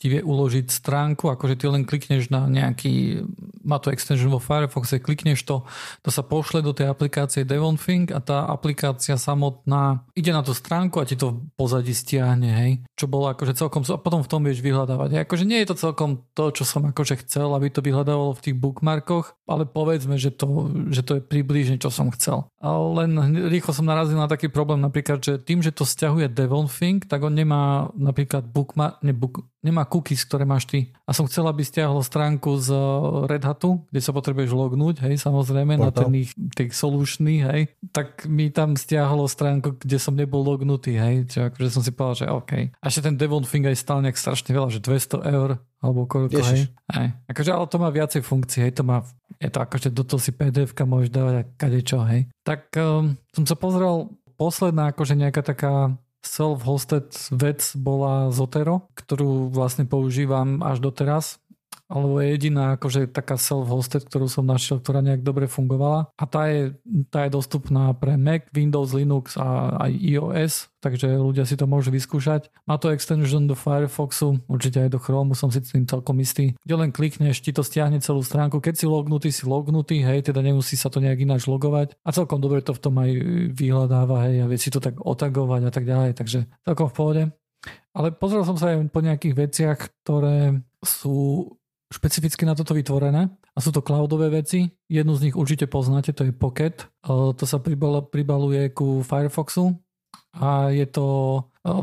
ti 0.00 0.08
vie 0.08 0.24
uložiť 0.24 0.72
stránku, 0.72 1.28
akože 1.28 1.60
ty 1.60 1.68
len 1.68 1.84
klikneš 1.84 2.32
na 2.32 2.48
nejaký, 2.48 3.20
má 3.60 3.76
to 3.76 3.92
extension 3.92 4.32
vo 4.32 4.40
Firefoxe, 4.40 4.96
klikneš 4.96 5.44
to, 5.44 5.68
to 6.00 6.08
sa 6.08 6.24
pošle 6.24 6.64
do 6.64 6.72
tej 6.72 6.88
aplikácie 6.88 7.44
Devonthink 7.44 8.08
a 8.08 8.24
tá 8.24 8.48
aplikácia 8.48 9.20
samotná 9.20 10.08
ide 10.16 10.32
na 10.32 10.40
tú 10.40 10.56
stránku 10.56 10.98
a 10.98 11.04
ti 11.04 11.20
to 11.20 11.44
pozadí 11.52 11.92
stiahne, 11.92 12.48
hej. 12.48 12.72
Čo 12.96 13.12
bolo 13.12 13.28
akože 13.28 13.52
celkom, 13.52 13.84
a 13.84 14.00
potom 14.00 14.24
v 14.24 14.30
tom 14.32 14.40
vieš 14.40 14.64
vyhľadávať. 14.64 15.08
Hej. 15.12 15.22
Akože 15.28 15.44
nie 15.44 15.60
je 15.60 15.68
to 15.68 15.76
celkom 15.76 16.24
to, 16.32 16.48
čo 16.48 16.64
som 16.64 16.88
akože 16.88 17.20
chcel, 17.28 17.52
aby 17.52 17.68
to 17.68 17.84
vyhľadávalo 17.84 18.32
v 18.40 18.44
tých 18.48 18.56
bookmarkoch, 18.56 19.36
ale 19.44 19.68
povedzme, 19.68 20.16
že 20.16 20.32
to, 20.32 20.72
že 20.88 21.04
to 21.04 21.20
je 21.20 21.22
približne, 21.22 21.76
čo 21.76 21.92
som 21.92 22.08
chcel. 22.08 22.48
Ale 22.56 23.04
len 23.04 23.12
rýchlo 23.52 23.76
som 23.76 23.84
narazil 23.84 24.16
na 24.16 24.32
taký 24.32 24.48
problém 24.48 24.80
napríklad, 24.80 25.20
že 25.20 25.36
tým, 25.36 25.60
že 25.60 25.76
to 25.76 25.84
stiahuje 25.84 26.32
Devonthink, 26.32 27.04
tak 27.04 27.19
on 27.24 27.34
nemá 27.34 27.92
napríklad 27.96 28.48
bookmark, 28.48 29.00
ne, 29.04 29.12
book, 29.12 29.44
nemá 29.60 29.84
cookies, 29.84 30.24
ktoré 30.24 30.48
máš 30.48 30.64
ty. 30.64 30.90
A 31.04 31.12
som 31.12 31.28
chcel, 31.28 31.44
aby 31.44 31.60
stiahlo 31.60 32.00
stránku 32.00 32.56
z 32.56 32.72
Red 33.28 33.44
Hatu, 33.44 33.84
kde 33.92 34.00
sa 34.00 34.12
potrebuješ 34.16 34.50
lognúť, 34.52 35.04
hej, 35.04 35.20
samozrejme, 35.20 35.76
Portal. 35.76 35.86
na 35.86 35.90
ten 35.92 36.10
ich, 36.16 36.32
tých 36.56 36.72
solučný, 36.72 37.44
hej. 37.44 37.60
Tak 37.92 38.24
mi 38.24 38.48
tam 38.48 38.74
stiahlo 38.74 39.28
stránku, 39.28 39.80
kde 39.80 39.96
som 40.00 40.16
nebol 40.16 40.40
lognutý, 40.40 40.96
hej. 40.96 41.28
Čiže 41.28 41.52
akože 41.52 41.68
som 41.68 41.82
si 41.84 41.92
povedal, 41.92 42.16
že 42.16 42.26
OK. 42.32 42.52
A 42.72 42.84
ešte 42.88 43.06
ten 43.06 43.16
Devon 43.20 43.44
Thing 43.44 43.68
aj 43.68 43.76
stál 43.76 44.00
nejak 44.00 44.16
strašne 44.16 44.50
veľa, 44.50 44.68
že 44.72 44.80
200 44.80 45.20
eur, 45.24 45.60
alebo 45.80 46.00
koľko, 46.08 46.40
Ježiš. 46.40 46.72
hej. 46.72 46.96
hej. 46.96 47.08
Akože, 47.28 47.50
ale 47.52 47.66
to 47.68 47.76
má 47.76 47.88
viacej 47.92 48.22
funkcií, 48.24 48.60
hej, 48.68 48.72
to 48.80 48.82
má, 48.84 49.04
je 49.36 49.50
to 49.52 49.58
akože 49.60 49.88
do 49.92 50.02
toho 50.04 50.20
si 50.20 50.32
PDF-ka 50.32 50.88
môžeš 50.88 51.10
dávať 51.12 51.34
a 51.40 51.42
kadečo, 51.56 52.00
hej. 52.08 52.28
Tak 52.44 52.72
um, 52.80 53.16
som 53.32 53.44
sa 53.44 53.56
pozrel, 53.56 54.08
posledná 54.40 54.88
akože 54.96 55.20
nejaká 55.20 55.44
taká 55.44 56.00
self-hosted 56.20 57.10
vec 57.32 57.64
bola 57.74 58.28
Zotero, 58.30 58.86
ktorú 58.94 59.50
vlastne 59.50 59.88
používam 59.88 60.60
až 60.60 60.84
doteraz 60.84 61.39
alebo 61.90 62.22
je 62.22 62.38
jediná 62.38 62.78
akože 62.78 63.10
taká 63.10 63.34
self-hosted, 63.34 64.06
ktorú 64.06 64.30
som 64.30 64.46
našiel, 64.46 64.78
ktorá 64.78 65.02
nejak 65.02 65.26
dobre 65.26 65.50
fungovala. 65.50 66.06
A 66.14 66.24
tá 66.24 66.46
je, 66.46 66.78
tá 67.10 67.26
je 67.26 67.34
dostupná 67.34 67.90
pre 67.98 68.14
Mac, 68.14 68.46
Windows, 68.54 68.94
Linux 68.94 69.34
a 69.34 69.74
aj 69.90 69.92
iOS, 69.98 70.54
takže 70.78 71.18
ľudia 71.18 71.42
si 71.42 71.58
to 71.58 71.66
môžu 71.66 71.90
vyskúšať. 71.90 72.46
Má 72.70 72.78
to 72.78 72.94
extension 72.94 73.50
do 73.50 73.58
Firefoxu, 73.58 74.38
určite 74.46 74.86
aj 74.86 74.94
do 74.94 75.02
Chrome, 75.02 75.34
som 75.34 75.50
si 75.50 75.58
tým 75.58 75.84
celkom 75.84 76.14
istý. 76.22 76.54
Kde 76.62 76.74
len 76.78 76.94
klikneš, 76.94 77.42
ti 77.42 77.50
to 77.50 77.66
stiahne 77.66 77.98
celú 77.98 78.22
stránku. 78.22 78.62
Keď 78.62 78.74
si 78.78 78.86
lognutý, 78.86 79.34
si 79.34 79.42
lognutý, 79.50 80.06
hej, 80.06 80.30
teda 80.30 80.40
nemusí 80.46 80.78
sa 80.78 80.94
to 80.94 81.02
nejak 81.02 81.26
ináč 81.26 81.50
logovať. 81.50 81.98
A 82.06 82.14
celkom 82.14 82.38
dobre 82.38 82.62
to 82.62 82.70
v 82.70 82.82
tom 82.86 82.94
aj 83.02 83.10
vyhľadáva, 83.50 84.30
hej, 84.30 84.46
a 84.46 84.48
vie 84.48 84.58
si 84.62 84.70
to 84.70 84.78
tak 84.78 84.94
otagovať 85.02 85.66
a 85.66 85.72
tak 85.74 85.84
ďalej, 85.84 86.14
takže 86.14 86.46
celkom 86.62 86.86
v 86.86 86.94
pohode. 86.94 87.22
Ale 87.92 88.14
pozrel 88.14 88.46
som 88.46 88.54
sa 88.54 88.72
aj 88.72 88.88
po 88.88 89.02
nejakých 89.02 89.34
veciach, 89.34 89.78
ktoré 90.06 90.62
sú 90.80 91.50
špecificky 91.90 92.46
na 92.46 92.54
toto 92.54 92.72
vytvorené 92.72 93.28
a 93.34 93.58
sú 93.58 93.74
to 93.74 93.82
cloudové 93.82 94.30
veci. 94.30 94.70
Jednu 94.86 95.18
z 95.18 95.30
nich 95.30 95.36
určite 95.36 95.66
poznáte, 95.66 96.14
to 96.14 96.22
je 96.24 96.32
Pocket. 96.32 96.86
To 97.10 97.44
sa 97.44 97.58
pribaluje 98.06 98.70
ku 98.70 99.02
Firefoxu 99.02 99.74
a 100.38 100.70
je 100.70 100.86
to 100.86 101.06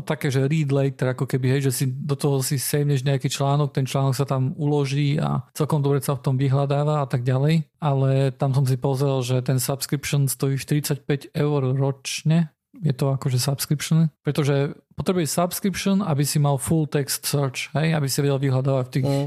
také, 0.08 0.32
že 0.32 0.48
read 0.48 0.72
later, 0.72 1.12
ako 1.12 1.28
keby, 1.28 1.54
hej, 1.54 1.70
že 1.70 1.72
si 1.72 1.84
do 1.86 2.16
toho 2.18 2.40
si 2.40 2.58
saveneš 2.58 3.04
nejaký 3.04 3.28
článok, 3.30 3.70
ten 3.70 3.86
článok 3.86 4.16
sa 4.16 4.26
tam 4.26 4.56
uloží 4.58 5.20
a 5.20 5.46
celkom 5.54 5.84
dobre 5.84 6.00
sa 6.02 6.16
v 6.16 6.24
tom 6.24 6.34
vyhľadáva 6.40 7.04
a 7.04 7.06
tak 7.06 7.22
ďalej. 7.22 7.68
Ale 7.78 8.34
tam 8.34 8.56
som 8.56 8.64
si 8.66 8.80
pozrel, 8.80 9.20
že 9.22 9.44
ten 9.44 9.60
subscription 9.60 10.26
stojí 10.26 10.56
45 10.56 11.36
eur 11.36 11.60
ročne 11.76 12.50
je 12.78 12.94
to 12.94 13.10
akože 13.10 13.42
subscription, 13.42 14.12
pretože 14.22 14.76
potrebuješ 14.94 15.34
subscription, 15.34 15.98
aby 16.04 16.22
si 16.22 16.38
mal 16.38 16.60
full 16.60 16.86
text 16.86 17.26
search, 17.26 17.74
hej, 17.74 17.96
aby 17.96 18.06
si 18.06 18.22
vedel 18.22 18.38
vyhľadávať 18.38 18.84
v 18.86 18.92
tých, 18.92 19.06
mm. 19.08 19.26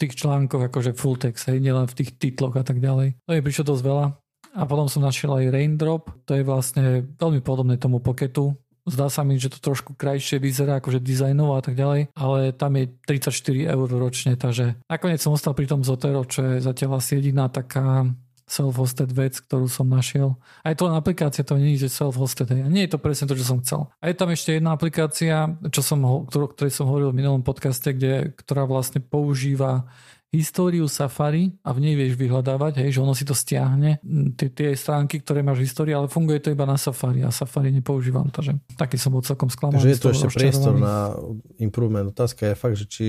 Tých 0.00 0.18
článkoch 0.18 0.70
akože 0.70 0.96
full 0.98 1.16
text, 1.18 1.46
hej, 1.50 1.62
nielen 1.62 1.86
v 1.86 1.96
tých 2.02 2.18
titloch 2.18 2.54
a 2.58 2.64
tak 2.66 2.82
ďalej. 2.82 3.18
To 3.26 3.32
je 3.34 3.44
prišlo 3.44 3.64
dosť 3.74 3.84
veľa. 3.84 4.06
A 4.54 4.62
potom 4.70 4.86
som 4.86 5.02
našiel 5.02 5.34
aj 5.34 5.50
Raindrop, 5.50 6.14
to 6.26 6.38
je 6.38 6.46
vlastne 6.46 7.10
veľmi 7.18 7.42
podobné 7.42 7.74
tomu 7.74 7.98
Pocketu, 7.98 8.54
Zdá 8.84 9.08
sa 9.08 9.24
mi, 9.24 9.40
že 9.40 9.48
to 9.48 9.64
trošku 9.64 9.96
krajšie 9.96 10.36
vyzerá, 10.36 10.76
akože 10.76 11.00
dizajnovo 11.00 11.56
a 11.56 11.64
tak 11.64 11.72
ďalej, 11.72 12.12
ale 12.12 12.52
tam 12.52 12.76
je 12.76 12.92
34 13.08 13.72
eur 13.72 13.88
ročne, 13.88 14.36
takže 14.36 14.76
nakoniec 14.92 15.24
som 15.24 15.32
ostal 15.32 15.56
pri 15.56 15.64
tom 15.64 15.80
Zotero, 15.80 16.20
čo 16.28 16.44
je 16.44 16.54
zatiaľ 16.60 17.00
asi 17.00 17.16
jediná 17.16 17.48
taká 17.48 18.04
self-hosted 18.44 19.08
vec, 19.12 19.40
ktorú 19.40 19.66
som 19.66 19.88
našiel. 19.88 20.36
Aj 20.60 20.76
to 20.76 20.88
aplikácia 20.92 21.42
to 21.44 21.56
nie 21.56 21.80
je 21.80 21.88
self-hosted. 21.88 22.52
A 22.52 22.68
nie 22.68 22.84
je 22.84 22.92
to 22.92 23.00
presne 23.00 23.24
to, 23.24 23.36
čo 23.36 23.44
som 23.44 23.58
chcel. 23.64 23.88
A 24.04 24.12
je 24.12 24.16
tam 24.16 24.28
ešte 24.28 24.56
jedna 24.56 24.76
aplikácia, 24.76 25.56
čo 25.72 25.80
som, 25.80 26.04
ktorú, 26.28 26.52
ktorej 26.52 26.72
som 26.72 26.88
hovoril 26.88 27.12
v 27.12 27.24
minulom 27.24 27.40
podcaste, 27.40 27.96
kde, 27.96 28.36
ktorá 28.36 28.68
vlastne 28.68 29.00
používa 29.00 29.88
históriu 30.34 30.90
Safari 30.90 31.54
a 31.62 31.70
v 31.70 31.78
nej 31.78 31.94
vieš 31.94 32.18
vyhľadávať, 32.18 32.82
hej, 32.82 32.98
že 32.98 33.02
ono 33.06 33.14
si 33.14 33.22
to 33.22 33.38
stiahne, 33.38 34.02
tie, 34.34 34.50
tie 34.50 34.74
stránky, 34.74 35.22
ktoré 35.22 35.46
máš 35.46 35.62
v 35.62 35.66
histórii, 35.70 35.94
ale 35.94 36.10
funguje 36.10 36.42
to 36.42 36.50
iba 36.50 36.66
na 36.66 36.74
Safari 36.74 37.22
a 37.22 37.30
Safari 37.30 37.70
nepoužívam, 37.70 38.34
takže 38.34 38.58
taký 38.74 38.98
som 38.98 39.14
bol 39.14 39.22
celkom 39.22 39.46
sklamaný. 39.46 39.78
Takže 39.78 39.92
je 39.94 40.00
to 40.02 40.10
ešte 40.10 40.28
priestor 40.34 40.74
na 40.74 41.14
improvement. 41.62 42.10
Otázka 42.10 42.50
je 42.50 42.54
fakt, 42.58 42.76
že 42.82 42.86
či 42.90 43.06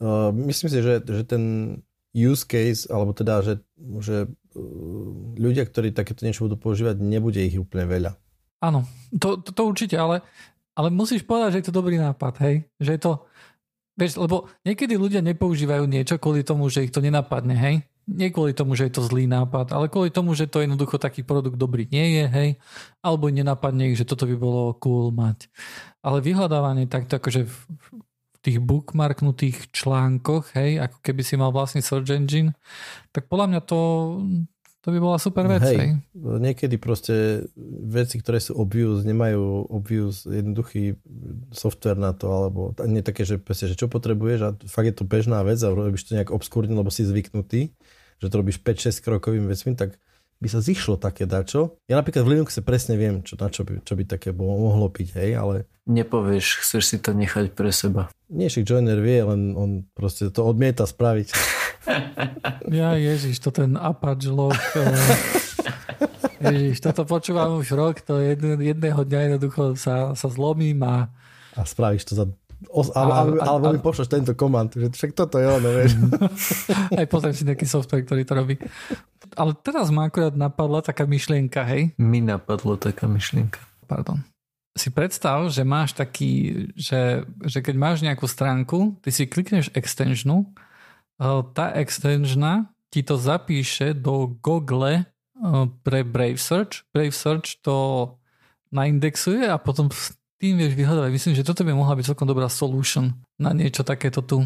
uh, 0.00 0.32
myslím 0.32 0.68
si, 0.72 0.78
že, 0.80 1.04
že 1.04 1.24
ten 1.28 1.44
use 2.12 2.44
case, 2.44 2.84
alebo 2.92 3.16
teda, 3.16 3.40
že, 3.40 3.54
že 4.04 4.28
ľudia, 5.36 5.64
ktorí 5.64 5.96
takéto 5.96 6.28
niečo 6.28 6.44
budú 6.44 6.60
používať, 6.60 7.00
nebude 7.00 7.40
ich 7.40 7.56
úplne 7.56 7.88
veľa. 7.88 8.12
Áno, 8.62 8.86
to, 9.16 9.40
to, 9.40 9.50
to 9.50 9.62
určite, 9.64 9.96
ale, 9.98 10.22
ale 10.76 10.92
musíš 10.92 11.26
povedať, 11.26 11.56
že 11.56 11.58
je 11.58 11.66
to 11.72 11.78
dobrý 11.80 11.98
nápad, 11.98 12.38
hej? 12.44 12.68
Že 12.78 12.90
je 12.94 13.00
to, 13.00 13.12
vieš, 13.98 14.12
lebo 14.20 14.46
niekedy 14.62 14.94
ľudia 14.94 15.24
nepoužívajú 15.24 15.88
niečo 15.88 16.20
kvôli 16.20 16.46
tomu, 16.46 16.68
že 16.70 16.86
ich 16.86 16.94
to 16.94 17.02
nenapadne, 17.02 17.56
hej? 17.56 17.82
Nie 18.02 18.34
kvôli 18.34 18.52
tomu, 18.52 18.74
že 18.74 18.90
je 18.90 18.98
to 18.98 19.06
zlý 19.06 19.30
nápad, 19.30 19.72
ale 19.72 19.86
kvôli 19.86 20.10
tomu, 20.10 20.34
že 20.34 20.50
to 20.50 20.62
jednoducho 20.62 20.98
taký 20.98 21.22
produkt 21.22 21.56
dobrý 21.56 21.88
nie 21.90 22.22
je, 22.22 22.24
hej? 22.28 22.48
Alebo 23.00 23.32
nenapadne 23.32 23.90
ich, 23.90 23.98
že 23.98 24.06
toto 24.06 24.28
by 24.28 24.36
bolo 24.36 24.76
cool 24.78 25.10
mať. 25.10 25.48
Ale 26.04 26.20
vyhľadávanie 26.20 26.90
takto 26.90 27.18
akože 27.18 27.48
v 27.48 27.56
tých 28.42 28.58
bookmarknutých 28.58 29.70
článkoch, 29.70 30.58
hej, 30.58 30.82
ako 30.82 30.98
keby 30.98 31.22
si 31.22 31.34
mal 31.38 31.54
vlastný 31.54 31.78
search 31.78 32.10
engine, 32.10 32.58
tak 33.14 33.30
podľa 33.30 33.46
mňa 33.54 33.60
to, 33.62 33.80
to 34.82 34.88
by 34.90 34.98
bola 34.98 35.18
super 35.22 35.46
vec. 35.46 35.62
Hej, 35.62 35.78
hej. 35.78 35.90
Niekedy 36.18 36.74
proste 36.82 37.46
veci, 37.86 38.18
ktoré 38.18 38.42
sú 38.42 38.58
obvious, 38.58 39.06
nemajú 39.06 39.70
obvious 39.70 40.26
jednoduchý 40.26 40.98
software 41.54 42.02
na 42.02 42.10
to, 42.18 42.26
alebo 42.26 42.74
nie 42.82 43.06
také, 43.06 43.22
že, 43.22 43.38
presne, 43.38 43.70
že 43.70 43.78
čo 43.78 43.86
potrebuješ 43.86 44.38
a 44.42 44.50
fakt 44.66 44.90
je 44.90 44.96
to 44.98 45.06
bežná 45.06 45.38
vec 45.46 45.62
a 45.62 45.70
robíš 45.70 46.10
to 46.10 46.18
nejak 46.18 46.34
obskúrne, 46.34 46.74
lebo 46.74 46.90
si 46.90 47.06
zvyknutý, 47.06 47.70
že 48.18 48.26
to 48.26 48.34
robíš 48.42 48.58
5-6 48.58 49.06
krokovým 49.06 49.46
vecmi, 49.46 49.78
tak 49.78 50.02
by 50.42 50.48
sa 50.50 50.58
zišlo 50.58 50.98
také 50.98 51.30
dačo. 51.30 51.78
Ja 51.86 51.94
napríklad 52.02 52.26
v 52.26 52.30
Linuxe 52.34 52.66
presne 52.66 52.98
viem, 52.98 53.22
čo, 53.22 53.38
na 53.38 53.46
čo 53.46 53.62
by, 53.62 53.86
čo 53.86 53.94
by 53.94 54.02
také 54.10 54.34
bolo, 54.34 54.58
mohlo 54.58 54.90
byť, 54.90 55.08
hej, 55.14 55.30
ale... 55.38 55.70
Nepovieš, 55.86 56.66
chceš 56.66 56.82
si 56.82 56.96
to 56.98 57.14
nechať 57.14 57.54
pre 57.54 57.70
seba. 57.70 58.10
Nie, 58.26 58.50
však 58.50 58.66
Joiner 58.66 58.98
vie, 58.98 59.22
len 59.22 59.54
on 59.54 59.86
proste 59.94 60.26
to 60.34 60.42
odmieta 60.42 60.82
spraviť. 60.82 61.28
Ja 62.70 62.94
Ježiš, 62.94 63.42
to 63.42 63.50
ten 63.50 63.74
Apache 63.74 64.30
log. 64.30 64.54
Ježiš, 66.42 66.78
toto 66.78 67.02
počúvam 67.02 67.58
už 67.58 67.74
rok, 67.74 67.98
to 68.02 68.22
jedne, 68.22 68.54
jedného 68.58 69.02
dňa 69.02 69.20
jednoducho 69.26 69.74
sa, 69.74 70.14
sa 70.14 70.28
zlomím 70.30 70.78
a... 70.86 71.10
A 71.52 71.66
spravíš 71.66 72.08
to 72.08 72.14
za 72.16 72.30
Os, 72.70 72.92
a, 72.94 73.02
a, 73.02 73.20
a, 73.26 73.44
alebo 73.48 73.72
mi 73.72 73.80
pošleš 73.82 74.08
tento 74.12 74.32
komand, 74.38 74.70
že 74.70 74.92
však 74.92 75.16
toto 75.16 75.40
je 75.40 75.46
ono, 75.48 75.68
vieš. 75.72 75.98
Aj 77.00 77.06
pozriem 77.10 77.34
si 77.34 77.48
nejaký 77.48 77.66
software, 77.66 78.06
ktorý 78.06 78.22
to 78.22 78.34
robí. 78.38 78.54
Ale 79.34 79.56
teraz 79.58 79.90
ma 79.90 80.06
akurát 80.06 80.36
napadla 80.36 80.84
taká 80.84 81.08
myšlienka, 81.08 81.64
hej? 81.66 81.96
Mi 81.98 82.22
napadlo 82.22 82.78
taká 82.78 83.08
myšlienka. 83.10 83.58
Pardon. 83.90 84.22
Si 84.72 84.88
predstav, 84.88 85.48
že 85.52 85.66
máš 85.66 85.92
taký, 85.92 86.64
že, 86.76 87.28
že 87.44 87.58
keď 87.60 87.74
máš 87.76 87.98
nejakú 88.00 88.24
stránku, 88.24 88.96
ty 89.04 89.12
si 89.12 89.28
klikneš 89.28 89.68
extensionu 89.76 90.48
tá 91.54 91.70
extensiona 91.78 92.72
ti 92.92 93.00
to 93.00 93.16
zapíše 93.16 93.96
do 93.96 94.36
Google 94.44 95.08
pre 95.80 96.04
Brave 96.04 96.36
Search. 96.36 96.84
Brave 96.92 97.16
Search 97.16 97.64
to 97.64 98.08
naindexuje 98.68 99.48
a 99.48 99.56
potom 99.56 99.88
tým 100.42 100.58
vieš 100.58 100.74
vyhľadávať. 100.74 101.10
Myslím, 101.14 101.38
že 101.38 101.46
toto 101.46 101.62
by 101.62 101.70
mohla 101.70 101.94
byť 101.94 102.10
celkom 102.10 102.26
dobrá 102.26 102.50
solution 102.50 103.14
na 103.38 103.54
niečo 103.54 103.86
takéto 103.86 104.26
tu. 104.26 104.42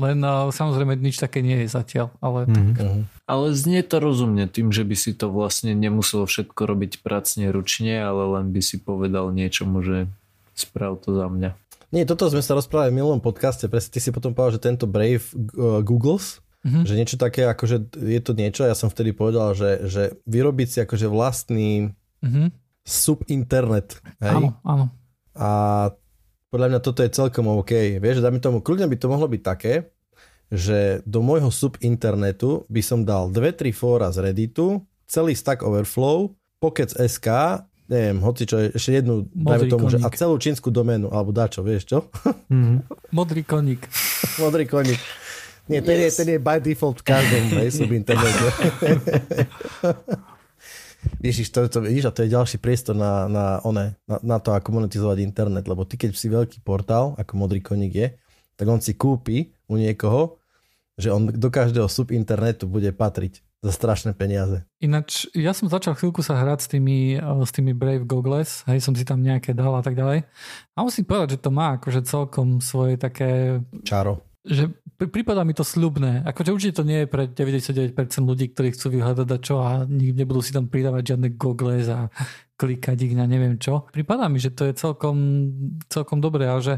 Len 0.00 0.16
samozrejme 0.48 0.96
nič 0.96 1.20
také 1.20 1.44
nie 1.44 1.66
je 1.66 1.68
zatiaľ. 1.68 2.16
Ale, 2.24 2.48
mm-hmm. 2.48 2.72
tak. 2.72 2.86
Mhm. 2.88 3.02
ale 3.28 3.46
znie 3.52 3.84
to 3.84 4.00
rozumne 4.00 4.48
tým, 4.48 4.72
že 4.72 4.88
by 4.88 4.96
si 4.96 5.12
to 5.12 5.28
vlastne 5.28 5.76
nemuselo 5.76 6.24
všetko 6.24 6.64
robiť 6.64 7.04
pracne 7.04 7.52
ručne, 7.52 8.00
ale 8.00 8.40
len 8.40 8.54
by 8.56 8.60
si 8.64 8.80
povedal 8.80 9.28
niečomu, 9.28 9.84
že 9.84 10.08
sprav 10.56 10.96
to 11.04 11.12
za 11.12 11.28
mňa. 11.28 11.50
Nie, 11.92 12.04
toto 12.08 12.28
sme 12.28 12.44
sa 12.44 12.56
rozprávali 12.56 12.92
v 12.92 13.00
minulom 13.00 13.20
podcaste, 13.20 13.64
presne 13.68 13.96
ty 13.96 14.00
si 14.00 14.12
potom 14.12 14.36
povedal, 14.36 14.60
že 14.60 14.64
tento 14.64 14.84
Brave 14.84 15.24
uh, 15.32 15.80
Googles, 15.80 16.44
mm-hmm. 16.60 16.84
že 16.84 16.94
niečo 16.96 17.16
také, 17.16 17.48
akože 17.48 17.96
je 17.96 18.20
to 18.20 18.36
niečo, 18.36 18.68
ja 18.68 18.76
som 18.76 18.92
vtedy 18.92 19.16
povedal, 19.16 19.56
že, 19.56 19.88
že 19.88 20.02
vyrobiť 20.28 20.68
si 20.68 20.78
akože 20.84 21.08
vlastný 21.08 21.96
mm-hmm. 22.20 22.46
subinternet. 22.84 24.04
Hej? 24.20 24.36
Áno, 24.36 24.60
áno. 24.68 24.92
A 25.38 25.50
podľa 26.50 26.68
mňa 26.74 26.80
toto 26.82 27.00
je 27.06 27.14
celkom 27.14 27.46
OK. 27.54 28.02
Vieš, 28.02 28.20
dáme 28.20 28.42
tomu, 28.42 28.58
kľudne 28.58 28.90
by 28.90 28.96
to 28.98 29.06
mohlo 29.06 29.30
byť 29.30 29.42
také, 29.46 29.94
že 30.50 31.04
do 31.06 31.22
môjho 31.22 31.52
subinternetu 31.52 32.66
by 32.66 32.82
som 32.82 33.06
dal 33.06 33.30
2-3 33.30 33.70
fóra 33.70 34.08
z 34.10 34.26
Redditu, 34.26 34.82
celý 35.06 35.38
Stack 35.38 35.62
Overflow, 35.62 36.34
Pockets 36.58 36.98
SK 36.98 37.62
neviem, 37.88 38.20
hoci 38.20 38.44
čo, 38.44 38.60
ešte 38.60 39.00
jednu, 39.00 39.24
dajme 39.32 39.72
tomu, 39.72 39.88
že, 39.88 39.96
a 40.04 40.12
celú 40.12 40.36
čínsku 40.36 40.68
doménu, 40.68 41.08
alebo 41.08 41.32
dačo, 41.32 41.64
vieš 41.64 41.88
čo? 41.88 41.98
Mm-hmm. 42.52 42.78
Modrý 43.18 43.42
koník. 43.48 43.88
Modrý 44.44 44.68
koník. 44.68 45.00
Nie, 45.68 45.84
ten, 45.84 46.00
yes. 46.00 46.16
je, 46.16 46.24
ten 46.24 46.28
je 46.36 46.40
by 46.40 46.60
default 46.64 47.00
v 47.00 47.12
každom 47.12 47.44
subinternete. 47.68 48.46
Ježiš, 51.22 51.54
to, 51.54 51.66
to, 51.70 51.78
vidíš, 51.86 52.10
a 52.10 52.14
to 52.14 52.26
je 52.26 52.34
ďalší 52.34 52.58
priestor 52.58 52.94
na, 52.94 53.30
na, 53.30 53.44
one, 53.62 53.94
na, 54.06 54.18
na 54.22 54.36
to, 54.42 54.50
ako 54.54 54.74
monetizovať 54.74 55.22
internet, 55.22 55.66
lebo 55.70 55.86
ty, 55.86 55.94
keď 55.94 56.10
si 56.14 56.26
veľký 56.26 56.62
portál, 56.66 57.14
ako 57.18 57.38
Modrý 57.38 57.62
koník 57.62 57.94
je, 57.94 58.08
tak 58.58 58.66
on 58.66 58.82
si 58.82 58.98
kúpi 58.98 59.54
u 59.70 59.78
niekoho, 59.78 60.42
že 60.98 61.14
on 61.14 61.30
do 61.30 61.48
každého 61.48 61.86
subinternetu 61.86 62.66
bude 62.66 62.90
patriť 62.90 63.46
za 63.58 63.74
strašné 63.74 64.14
peniaze. 64.14 64.62
Ináč, 64.78 65.26
ja 65.34 65.50
som 65.50 65.66
začal 65.66 65.98
chvíľku 65.98 66.22
sa 66.22 66.38
hrať 66.38 66.58
s 66.62 66.68
tými, 66.70 67.18
eh, 67.18 67.22
s 67.22 67.50
tými 67.50 67.74
Brave 67.74 68.06
Goggles, 68.06 68.62
hej, 68.70 68.78
som 68.78 68.94
si 68.94 69.02
tam 69.02 69.22
nejaké 69.22 69.54
dal 69.54 69.74
a 69.74 69.82
tak 69.82 69.98
ďalej. 69.98 70.26
A 70.74 70.78
musím 70.86 71.06
povedať, 71.06 71.38
že 71.38 71.42
to 71.42 71.50
má 71.50 71.78
akože 71.78 72.06
celkom 72.06 72.62
svoje 72.62 72.94
také... 72.98 73.62
Čaro. 73.82 74.27
Že 74.48 74.72
prípada 75.12 75.44
mi 75.44 75.52
to 75.52 75.60
sľubné. 75.60 76.24
Akože 76.24 76.50
určite 76.56 76.80
to 76.80 76.88
nie 76.88 77.04
je 77.04 77.10
pre 77.10 77.28
99% 77.28 77.92
ľudí, 78.24 78.50
ktorí 78.50 78.72
chcú 78.72 78.96
vyhľadať 78.96 79.40
čo 79.44 79.60
a 79.60 79.84
nebudú 79.84 80.40
si 80.40 80.56
tam 80.56 80.72
pridávať 80.72 81.14
žiadne 81.14 81.36
goggles 81.36 81.86
a 81.92 82.08
klikať 82.58 82.98
ich 83.06 83.14
na 83.14 83.28
neviem 83.28 83.60
čo. 83.60 83.86
Prípada 83.92 84.26
mi, 84.26 84.40
že 84.40 84.50
to 84.50 84.66
je 84.66 84.74
celkom, 84.74 85.16
celkom 85.86 86.18
dobré, 86.18 86.50
ale 86.50 86.64
že 86.64 86.74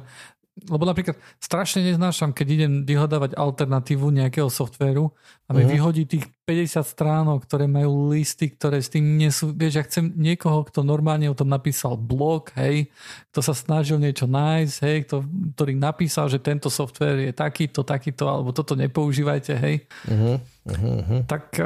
lebo 0.69 0.85
napríklad 0.85 1.17
strašne 1.40 1.87
neznášam, 1.87 2.37
keď 2.37 2.47
idem 2.50 2.73
vyhľadávať 2.85 3.38
alternatívu 3.38 4.11
nejakého 4.12 4.52
softvéru 4.52 5.09
a 5.49 5.57
mi 5.57 5.64
uh-huh. 5.64 5.73
vyhodí 5.73 6.05
tých 6.05 6.29
50 6.45 6.83
stránok, 6.85 7.47
ktoré 7.47 7.71
majú 7.71 8.11
listy, 8.12 8.52
ktoré 8.52 8.83
s 8.83 8.93
tým 8.93 9.17
nie 9.17 9.31
sú, 9.33 9.55
vieš, 9.55 9.81
ja 9.81 9.85
chcem 9.87 10.12
niekoho, 10.12 10.67
kto 10.67 10.85
normálne 10.85 11.31
o 11.31 11.38
tom 11.38 11.49
napísal 11.49 11.97
blog, 11.97 12.52
hej, 12.59 12.90
kto 13.33 13.40
sa 13.40 13.55
snažil 13.57 13.97
niečo 14.02 14.29
nájsť, 14.29 14.76
hej, 14.85 14.97
kto, 15.09 15.17
ktorý 15.57 15.73
napísal, 15.79 16.26
že 16.29 16.43
tento 16.43 16.69
softvér 16.69 17.31
je 17.31 17.33
takýto, 17.33 17.87
takýto, 17.87 18.29
alebo 18.29 18.50
toto 18.52 18.76
nepoužívajte, 18.76 19.52
hej. 19.57 19.87
Uh-huh. 20.11 20.37
Uh-huh. 20.69 21.25
Tak 21.25 21.57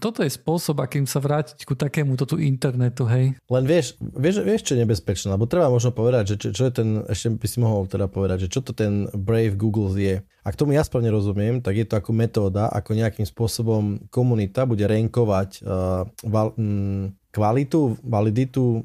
toto 0.00 0.24
je 0.24 0.30
spôsob, 0.32 0.80
akým 0.80 1.04
sa 1.04 1.20
vrátiť 1.20 1.68
ku 1.68 1.76
takému 1.76 2.16
tu 2.16 2.40
internetu, 2.40 3.04
hej. 3.04 3.36
Len 3.36 3.64
vieš, 3.68 4.00
vieš, 4.00 4.40
vieš, 4.40 4.62
čo 4.64 4.72
je 4.74 4.82
nebezpečné, 4.82 5.28
lebo 5.36 5.44
treba 5.44 5.68
možno 5.68 5.92
povedať, 5.92 6.34
že 6.34 6.36
čo, 6.40 6.48
čo 6.56 6.62
je 6.68 6.72
ten, 6.72 6.88
ešte 7.04 7.36
by 7.36 7.46
si 7.46 7.58
mohol 7.60 7.84
teda 7.84 8.08
povedať, 8.08 8.48
že 8.48 8.52
čo 8.52 8.60
to 8.64 8.72
ten 8.72 9.06
Brave 9.12 9.60
Google 9.60 9.92
je. 9.94 10.24
Ak 10.44 10.56
tomu 10.56 10.76
ja 10.76 10.84
správne 10.84 11.12
rozumiem, 11.12 11.60
tak 11.60 11.76
je 11.76 11.86
to 11.88 12.00
ako 12.00 12.16
metóda, 12.16 12.72
ako 12.72 12.96
nejakým 12.96 13.28
spôsobom 13.28 14.08
komunita 14.08 14.64
bude 14.64 14.84
renkovať 14.84 15.64
uh, 15.64 16.08
val, 16.24 16.56
mm, 16.56 17.32
kvalitu, 17.34 17.98
validitu, 18.04 18.80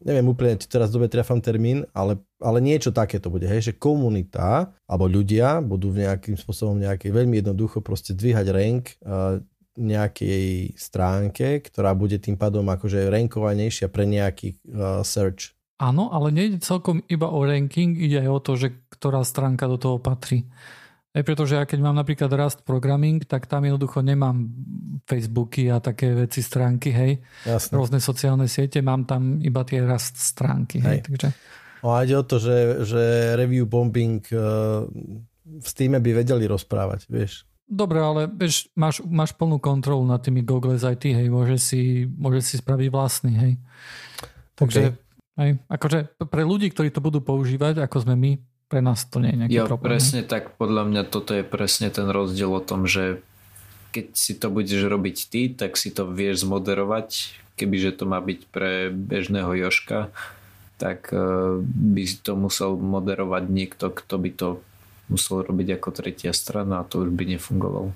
neviem 0.00 0.26
úplne, 0.28 0.56
či 0.56 0.66
teraz 0.68 0.88
dobre 0.88 1.12
trafám 1.12 1.40
termín, 1.44 1.84
ale, 1.92 2.16
ale 2.40 2.58
niečo 2.60 2.88
také 2.92 3.20
to 3.20 3.28
bude, 3.28 3.44
hej, 3.44 3.72
že 3.72 3.76
komunita 3.76 4.72
alebo 4.88 5.04
ľudia 5.08 5.60
budú 5.60 5.92
v 5.92 6.08
nejakým 6.08 6.36
spôsobom 6.40 6.80
nejaký 6.80 7.12
veľmi 7.12 7.44
jednoducho 7.44 7.84
proste 7.84 8.16
dvíhať 8.16 8.46
rank 8.48 8.96
uh, 9.04 9.40
nejakej 9.78 10.74
stránke, 10.74 11.62
ktorá 11.62 11.94
bude 11.94 12.18
tým 12.18 12.34
pádom 12.34 12.66
akože 12.66 13.06
rankovanejšia 13.06 13.86
pre 13.86 14.08
nejaký 14.08 14.58
uh, 14.70 15.02
search. 15.06 15.54
Áno, 15.80 16.12
ale 16.12 16.28
nejde 16.28 16.60
celkom 16.60 17.00
iba 17.08 17.30
o 17.32 17.40
ranking, 17.40 17.96
ide 17.96 18.20
aj 18.20 18.30
o 18.30 18.40
to, 18.42 18.52
že 18.58 18.68
ktorá 18.92 19.24
stránka 19.24 19.64
do 19.64 19.80
toho 19.80 19.96
patrí. 19.96 20.44
Aj 21.10 21.26
pretože 21.26 21.58
ja 21.58 21.66
keď 21.66 21.80
mám 21.82 21.96
napríklad 21.98 22.30
Rust 22.30 22.62
Programming, 22.62 23.26
tak 23.26 23.50
tam 23.50 23.66
jednoducho 23.66 23.98
nemám 23.98 24.46
Facebooky 25.08 25.66
a 25.66 25.82
také 25.82 26.14
veci 26.14 26.38
stránky, 26.38 26.94
hej. 26.94 27.18
Jasne. 27.42 27.74
Rôzne 27.74 27.98
sociálne 27.98 28.46
siete, 28.46 28.78
mám 28.78 29.08
tam 29.08 29.42
iba 29.42 29.66
tie 29.66 29.82
Rust 29.82 30.20
stránky, 30.20 30.78
hej. 30.78 30.86
hej. 30.86 31.00
Takže... 31.10 31.28
No 31.82 31.96
a 31.96 32.04
ide 32.06 32.14
o 32.14 32.22
to, 32.22 32.36
že, 32.38 32.86
že 32.86 33.02
review 33.40 33.66
bombing 33.66 34.22
uh, 34.30 34.86
v 35.42 35.66
Steam 35.66 35.98
by 35.98 36.10
vedeli 36.14 36.46
rozprávať, 36.46 37.10
vieš. 37.10 37.48
Dobre, 37.70 38.02
ale 38.02 38.26
vieš, 38.26 38.66
máš, 38.74 38.98
máš 39.06 39.30
plnú 39.30 39.62
kontrolu 39.62 40.02
nad 40.02 40.18
tými 40.18 40.42
Google 40.42 40.74
IT, 40.74 41.06
hej, 41.06 41.30
môže 41.30 41.54
si, 41.62 42.10
môže 42.18 42.42
si 42.42 42.58
spraviť 42.58 42.88
vlastný, 42.90 43.32
hej. 43.38 43.52
Takže, 44.58 44.90
okay. 44.90 45.38
hej, 45.38 45.50
akože 45.70 45.98
pre 46.26 46.42
ľudí, 46.42 46.66
ktorí 46.74 46.90
to 46.90 46.98
budú 46.98 47.22
používať, 47.22 47.78
ako 47.78 48.02
sme 48.02 48.18
my, 48.18 48.30
pre 48.66 48.82
nás 48.82 49.06
to 49.06 49.22
nie 49.22 49.30
je 49.30 49.38
nejaký 49.46 49.54
ja, 49.54 49.70
problém. 49.70 49.86
presne 49.86 50.26
tak, 50.26 50.58
podľa 50.58 50.82
mňa 50.90 51.02
toto 51.14 51.30
je 51.30 51.46
presne 51.46 51.94
ten 51.94 52.10
rozdiel 52.10 52.50
o 52.50 52.58
tom, 52.58 52.90
že 52.90 53.22
keď 53.94 54.06
si 54.18 54.34
to 54.34 54.50
budeš 54.50 54.90
robiť 54.90 55.16
ty, 55.30 55.42
tak 55.54 55.78
si 55.78 55.94
to 55.94 56.10
vieš 56.10 56.42
zmoderovať, 56.42 57.38
kebyže 57.54 58.02
to 58.02 58.04
má 58.10 58.18
byť 58.18 58.40
pre 58.50 58.90
bežného 58.90 59.54
Joška, 59.54 60.10
tak 60.78 61.14
uh, 61.14 61.62
by 61.62 62.02
to 62.18 62.32
musel 62.34 62.74
moderovať 62.74 63.44
niekto, 63.46 63.94
kto 63.94 64.14
by 64.18 64.30
to 64.34 64.48
musel 65.10 65.42
robiť 65.42 65.76
ako 65.76 65.88
tretia 65.90 66.30
strana 66.30 66.80
a 66.80 66.86
to 66.86 67.02
už 67.02 67.10
by 67.10 67.26
nefungovalo. 67.26 67.90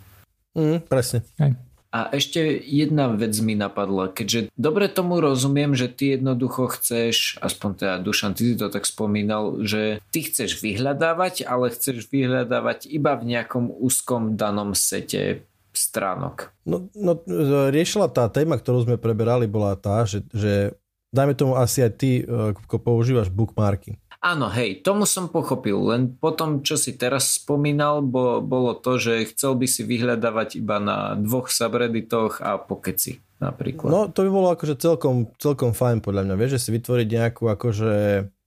Mm, 0.59 0.83
presne. 0.87 1.23
Hej. 1.39 1.55
A 1.95 2.11
ešte 2.11 2.43
jedna 2.59 3.07
vec 3.15 3.39
mi 3.39 3.55
napadla, 3.55 4.11
keďže 4.11 4.51
dobre 4.59 4.91
tomu 4.91 5.23
rozumiem, 5.23 5.79
že 5.79 5.87
ty 5.87 6.19
jednoducho 6.19 6.67
chceš, 6.75 7.39
aspoň 7.39 7.71
teda 7.79 7.95
Dušan, 8.03 8.35
ty 8.35 8.51
si 8.51 8.59
to 8.59 8.67
tak 8.67 8.83
spomínal, 8.83 9.63
že 9.63 10.03
ty 10.11 10.27
chceš 10.27 10.59
vyhľadávať, 10.59 11.47
ale 11.47 11.71
chceš 11.71 12.11
vyhľadávať 12.11 12.91
iba 12.91 13.15
v 13.15 13.39
nejakom 13.39 13.71
úzkom 13.71 14.35
danom 14.35 14.75
sete 14.75 15.47
stránok. 15.71 16.51
No, 16.67 16.91
no 16.99 17.23
riešila 17.71 18.11
tá 18.11 18.27
téma, 18.27 18.59
ktorú 18.59 18.91
sme 18.91 18.97
preberali, 18.99 19.47
bola 19.47 19.79
tá, 19.79 20.03
že, 20.03 20.27
že 20.35 20.75
dajme 21.15 21.39
tomu 21.39 21.55
asi 21.55 21.79
aj 21.79 21.93
ty, 21.95 22.27
ako 22.27 22.79
používaš 22.83 23.31
bookmarky. 23.31 23.95
Áno, 24.25 24.49
hej, 24.49 24.81
tomu 24.81 25.05
som 25.05 25.29
pochopil, 25.29 25.77
len 25.77 26.17
potom, 26.17 26.65
čo 26.65 26.81
si 26.81 26.97
teraz 26.97 27.37
spomínal, 27.37 28.01
bo, 28.01 28.41
bolo 28.41 28.73
to, 28.73 28.97
že 28.97 29.29
chcel 29.29 29.53
by 29.53 29.69
si 29.69 29.85
vyhľadávať 29.85 30.65
iba 30.65 30.81
na 30.81 31.13
dvoch 31.13 31.53
subredditoch 31.53 32.41
a 32.41 32.57
pokeci 32.57 33.21
napríklad. 33.37 33.93
No, 33.93 34.09
to 34.09 34.25
by 34.25 34.31
bolo 34.33 34.49
akože 34.57 34.81
celkom, 34.81 35.29
celkom 35.37 35.77
fajn 35.77 36.01
podľa 36.01 36.25
mňa, 36.25 36.35
vieš, 36.41 36.57
že 36.57 36.63
si 36.65 36.71
vytvoriť 36.73 37.09
nejakú 37.13 37.53
akože 37.53 37.93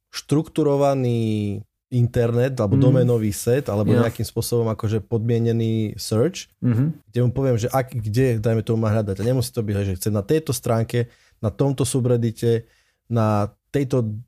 štrukturovaný 0.09 1.61
internet 1.93 2.57
alebo 2.59 2.75
mm. 2.75 2.83
domenový 2.83 3.31
set 3.31 3.71
alebo 3.71 3.95
yeah. 3.95 4.03
nejakým 4.09 4.25
spôsobom 4.27 4.67
akože 4.73 5.05
podmienený 5.05 5.95
search, 5.95 6.51
mm-hmm. 6.59 6.87
kde 7.13 7.19
mu 7.21 7.31
poviem, 7.31 7.55
že 7.55 7.71
ak, 7.71 7.95
kde, 7.95 8.41
dajme 8.41 8.65
tomu 8.65 8.83
má 8.83 8.91
hľadať. 8.91 9.21
A 9.21 9.27
nemusí 9.29 9.53
to 9.53 9.63
byť, 9.63 9.93
že 9.93 9.97
chce 10.01 10.09
na 10.11 10.25
tejto 10.25 10.51
stránke, 10.51 11.07
na 11.39 11.53
tomto 11.53 11.85
subreddite, 11.87 12.67
na 13.07 13.55
tejto 13.71 14.19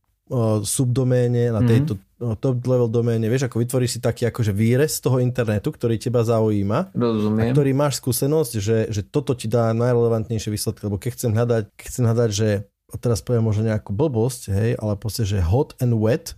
subdoméne, 0.61 1.49
na 1.49 1.59
mhm. 1.59 1.67
tejto 1.67 1.93
mm-hmm. 1.97 2.37
top 2.37 2.61
level 2.69 2.85
doméne, 2.85 3.25
vieš, 3.25 3.49
ako 3.49 3.65
vytvoríš 3.65 3.97
si 3.97 3.99
taký 3.99 4.29
akože 4.29 4.53
výrez 4.53 4.97
z 4.97 5.09
toho 5.09 5.17
internetu, 5.17 5.73
ktorý 5.73 5.97
teba 5.97 6.21
zaujíma. 6.21 6.93
Rozumiem. 6.93 7.49
A 7.49 7.53
ktorý 7.53 7.71
máš 7.73 7.97
skúsenosť, 7.97 8.53
že, 8.61 8.77
že 8.93 9.01
toto 9.01 9.33
ti 9.33 9.49
dá 9.49 9.73
najrelevantnejšie 9.73 10.53
výsledky, 10.53 10.85
lebo 10.85 11.01
keď 11.01 11.11
chcem 11.17 11.31
hľadať, 11.33 11.63
keď 11.73 11.85
chcem 11.89 12.05
hľadať, 12.05 12.29
že 12.29 12.49
a 12.89 12.97
teraz 12.97 13.21
poviem 13.21 13.45
možno 13.45 13.69
nejakú 13.69 13.93
blbosť, 13.93 14.49
hej, 14.49 14.73
ale 14.81 14.97
proste, 14.97 15.21
že 15.21 15.45
hot 15.45 15.77
and 15.77 15.93
wet, 15.93 16.33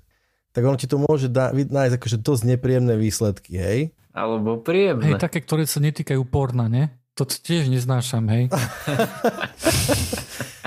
tak 0.52 0.68
ono 0.68 0.76
ti 0.76 0.84
to 0.84 1.00
môže 1.00 1.32
dá, 1.32 1.56
nájsť 1.56 1.96
akože 1.96 2.18
dosť 2.20 2.44
nepríjemné 2.44 3.00
výsledky, 3.00 3.56
hej. 3.56 3.80
Alebo 4.12 4.60
príjemné. 4.60 5.16
Hej, 5.16 5.24
také, 5.24 5.40
ktoré 5.40 5.64
sa 5.64 5.80
netýkajú 5.80 6.28
porna, 6.28 6.68
ne? 6.68 6.92
To 7.16 7.24
tiež 7.24 7.72
neznášam, 7.72 8.28
hej. 8.28 8.52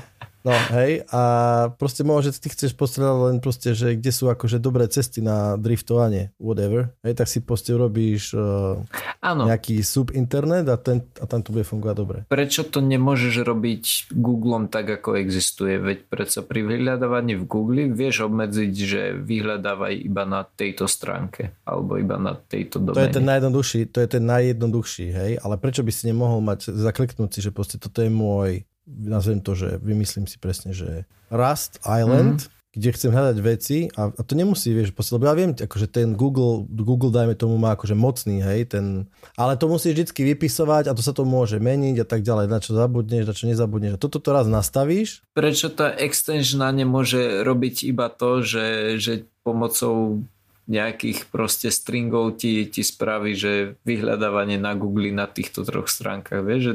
No, 0.45 0.53
hej, 0.77 1.09
a 1.09 1.21
proste 1.81 2.05
môže, 2.05 2.37
ty 2.37 2.53
chceš 2.53 2.77
postredať 2.77 3.17
len 3.33 3.37
proste, 3.41 3.73
že 3.73 3.97
kde 3.97 4.13
sú 4.13 4.29
akože 4.29 4.61
dobré 4.61 4.85
cesty 4.93 5.25
na 5.25 5.57
driftovanie, 5.57 6.37
whatever, 6.37 6.93
hej, 7.01 7.17
tak 7.17 7.33
si 7.33 7.41
proste 7.41 7.73
urobíš 7.73 8.37
uh, 8.37 8.77
nejaký 9.25 9.81
subinternet 9.81 10.69
a, 10.69 10.77
ten, 10.77 11.01
a 11.17 11.25
tam 11.25 11.41
to 11.41 11.49
bude 11.49 11.65
fungovať 11.65 11.97
dobre. 11.97 12.19
Prečo 12.29 12.69
to 12.69 12.85
nemôžeš 12.85 13.41
robiť 13.41 14.13
Googlem 14.13 14.69
tak, 14.69 15.01
ako 15.01 15.17
existuje? 15.17 15.81
Veď 15.81 16.13
predsa 16.13 16.45
pri 16.45 16.61
vyhľadávaní 16.61 17.41
v 17.41 17.49
Google 17.49 17.89
vieš 17.89 18.29
obmedziť, 18.29 18.73
že 18.77 19.01
vyhľadávaj 19.17 19.97
iba 19.97 20.29
na 20.29 20.45
tejto 20.45 20.85
stránke 20.85 21.57
alebo 21.65 21.97
iba 21.97 22.21
na 22.21 22.37
tejto 22.37 22.85
doméne. 22.85 23.01
To 23.01 23.09
je 23.09 23.17
ten 23.17 23.25
najjednoduchší, 23.25 23.81
to 23.89 23.99
je 24.05 24.09
ten 24.13 24.25
najjednoduchší, 24.29 25.07
hej, 25.09 25.33
ale 25.41 25.57
prečo 25.57 25.81
by 25.81 25.89
si 25.89 26.13
nemohol 26.13 26.45
mať, 26.45 26.69
zakliknúť 26.69 27.33
si, 27.33 27.41
že 27.41 27.49
proste 27.49 27.81
toto 27.81 28.05
je 28.05 28.13
môj 28.13 28.69
nazvem 28.87 29.41
to, 29.41 29.57
že 29.57 29.81
vymyslím 29.81 30.29
si 30.29 30.37
presne, 30.37 30.77
že 30.77 31.09
Rust 31.33 31.81
Island, 31.83 32.45
mm. 32.45 32.51
kde 32.77 32.89
chcem 32.95 33.11
hľadať 33.11 33.39
veci 33.41 33.79
a, 33.97 34.13
a 34.13 34.21
to 34.21 34.37
nemusí, 34.37 34.71
vieš, 34.77 34.93
posiel, 34.93 35.17
lebo 35.17 35.33
ja 35.33 35.35
viem, 35.35 35.51
akože 35.57 35.89
ten 35.89 36.13
Google, 36.13 36.69
Google 36.69 37.11
dajme 37.11 37.35
tomu 37.35 37.57
má 37.57 37.73
akože 37.75 37.97
mocný, 37.97 38.45
hej, 38.45 38.77
ten, 38.77 39.09
ale 39.41 39.57
to 39.57 39.67
musíš 39.67 39.97
vždy 39.97 40.37
vypisovať 40.37 40.93
a 40.93 40.97
to 40.97 41.01
sa 41.01 41.17
to 41.17 41.25
môže 41.25 41.57
meniť 41.57 42.05
a 42.05 42.07
tak 42.07 42.21
ďalej, 42.21 42.47
na 42.51 42.59
čo 42.61 42.77
zabudneš, 42.77 43.25
na 43.25 43.35
čo 43.35 43.49
nezabudneš 43.49 43.97
a 43.97 44.03
toto 44.03 44.21
to 44.21 44.31
raz 44.31 44.45
nastavíš. 44.47 45.25
Prečo 45.33 45.73
tá 45.73 45.97
extension 45.97 46.61
nemôže 46.69 47.41
robiť 47.43 47.89
iba 47.89 48.13
to, 48.13 48.45
že, 48.45 49.01
že 49.01 49.13
pomocou 49.45 50.25
nejakých 50.65 51.29
proste 51.29 51.69
stringov 51.69 52.41
ti, 52.41 52.65
ti 52.73 52.81
spraví, 52.81 53.37
že 53.37 53.77
vyhľadávanie 53.85 54.57
na 54.57 54.73
Google 54.73 55.13
na 55.13 55.29
týchto 55.29 55.61
troch 55.61 55.93
stránkach, 55.93 56.41
vieš, 56.41 56.61
že 56.65 56.75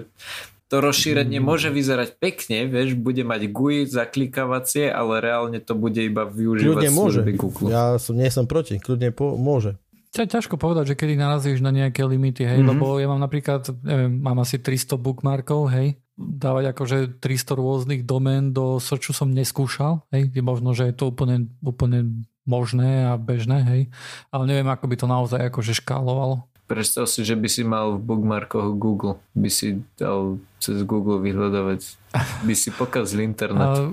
to 0.70 0.86
rozšírenie 0.86 1.42
môže 1.42 1.74
vyzerať 1.74 2.22
pekne, 2.22 2.70
vieš, 2.70 2.94
bude 2.94 3.26
mať 3.26 3.50
GUI, 3.50 3.90
zaklikavacie, 3.90 4.94
ale 4.94 5.18
reálne 5.18 5.58
to 5.58 5.74
bude 5.74 5.98
iba 5.98 6.30
využívať 6.30 6.70
kľudne 6.70 6.92
môže. 6.94 7.20
Google. 7.34 7.74
Ja 7.74 7.98
som, 7.98 8.14
nie 8.14 8.30
som 8.30 8.46
proti, 8.46 8.78
kľudne 8.78 9.10
po, 9.10 9.34
môže. 9.34 9.82
Ťa, 10.14 10.30
ťažko 10.30 10.58
povedať, 10.58 10.94
že 10.94 10.98
kedy 10.98 11.18
narazíš 11.18 11.62
na 11.62 11.74
nejaké 11.74 12.06
limity, 12.06 12.46
hej, 12.46 12.62
mm-hmm. 12.62 12.70
lebo 12.70 12.98
ja 13.02 13.10
mám 13.10 13.22
napríklad, 13.22 13.66
neviem, 13.82 14.14
mám 14.22 14.42
asi 14.42 14.62
300 14.62 14.98
bookmarkov, 14.98 15.70
hej, 15.74 15.98
dávať 16.18 16.74
akože 16.74 16.98
300 17.22 17.62
rôznych 17.62 18.02
domén 18.06 18.50
do 18.54 18.82
searchu 18.82 19.14
som 19.14 19.30
neskúšal, 19.30 20.06
hej, 20.14 20.34
je 20.34 20.42
možno, 20.42 20.74
že 20.74 20.90
je 20.90 20.98
to 20.98 21.10
úplne, 21.10 21.54
úplne 21.62 22.26
možné 22.46 23.06
a 23.06 23.22
bežné, 23.22 23.62
hej, 23.70 23.82
ale 24.34 24.44
neviem, 24.50 24.70
ako 24.70 24.86
by 24.90 24.96
to 24.98 25.06
naozaj 25.06 25.40
akože 25.46 25.78
škálovalo. 25.78 26.50
Predstav 26.70 27.10
si, 27.10 27.26
že 27.26 27.34
by 27.34 27.50
si 27.50 27.66
mal 27.66 27.98
v 27.98 28.06
bookmarkoch 28.06 28.78
Google, 28.78 29.18
by 29.34 29.50
si 29.50 29.82
dal 29.98 30.38
cez 30.62 30.86
Google 30.86 31.18
vyhľadávať, 31.18 31.98
by 32.46 32.54
si 32.54 32.70
pokazil 32.70 33.26
internet. 33.26 33.90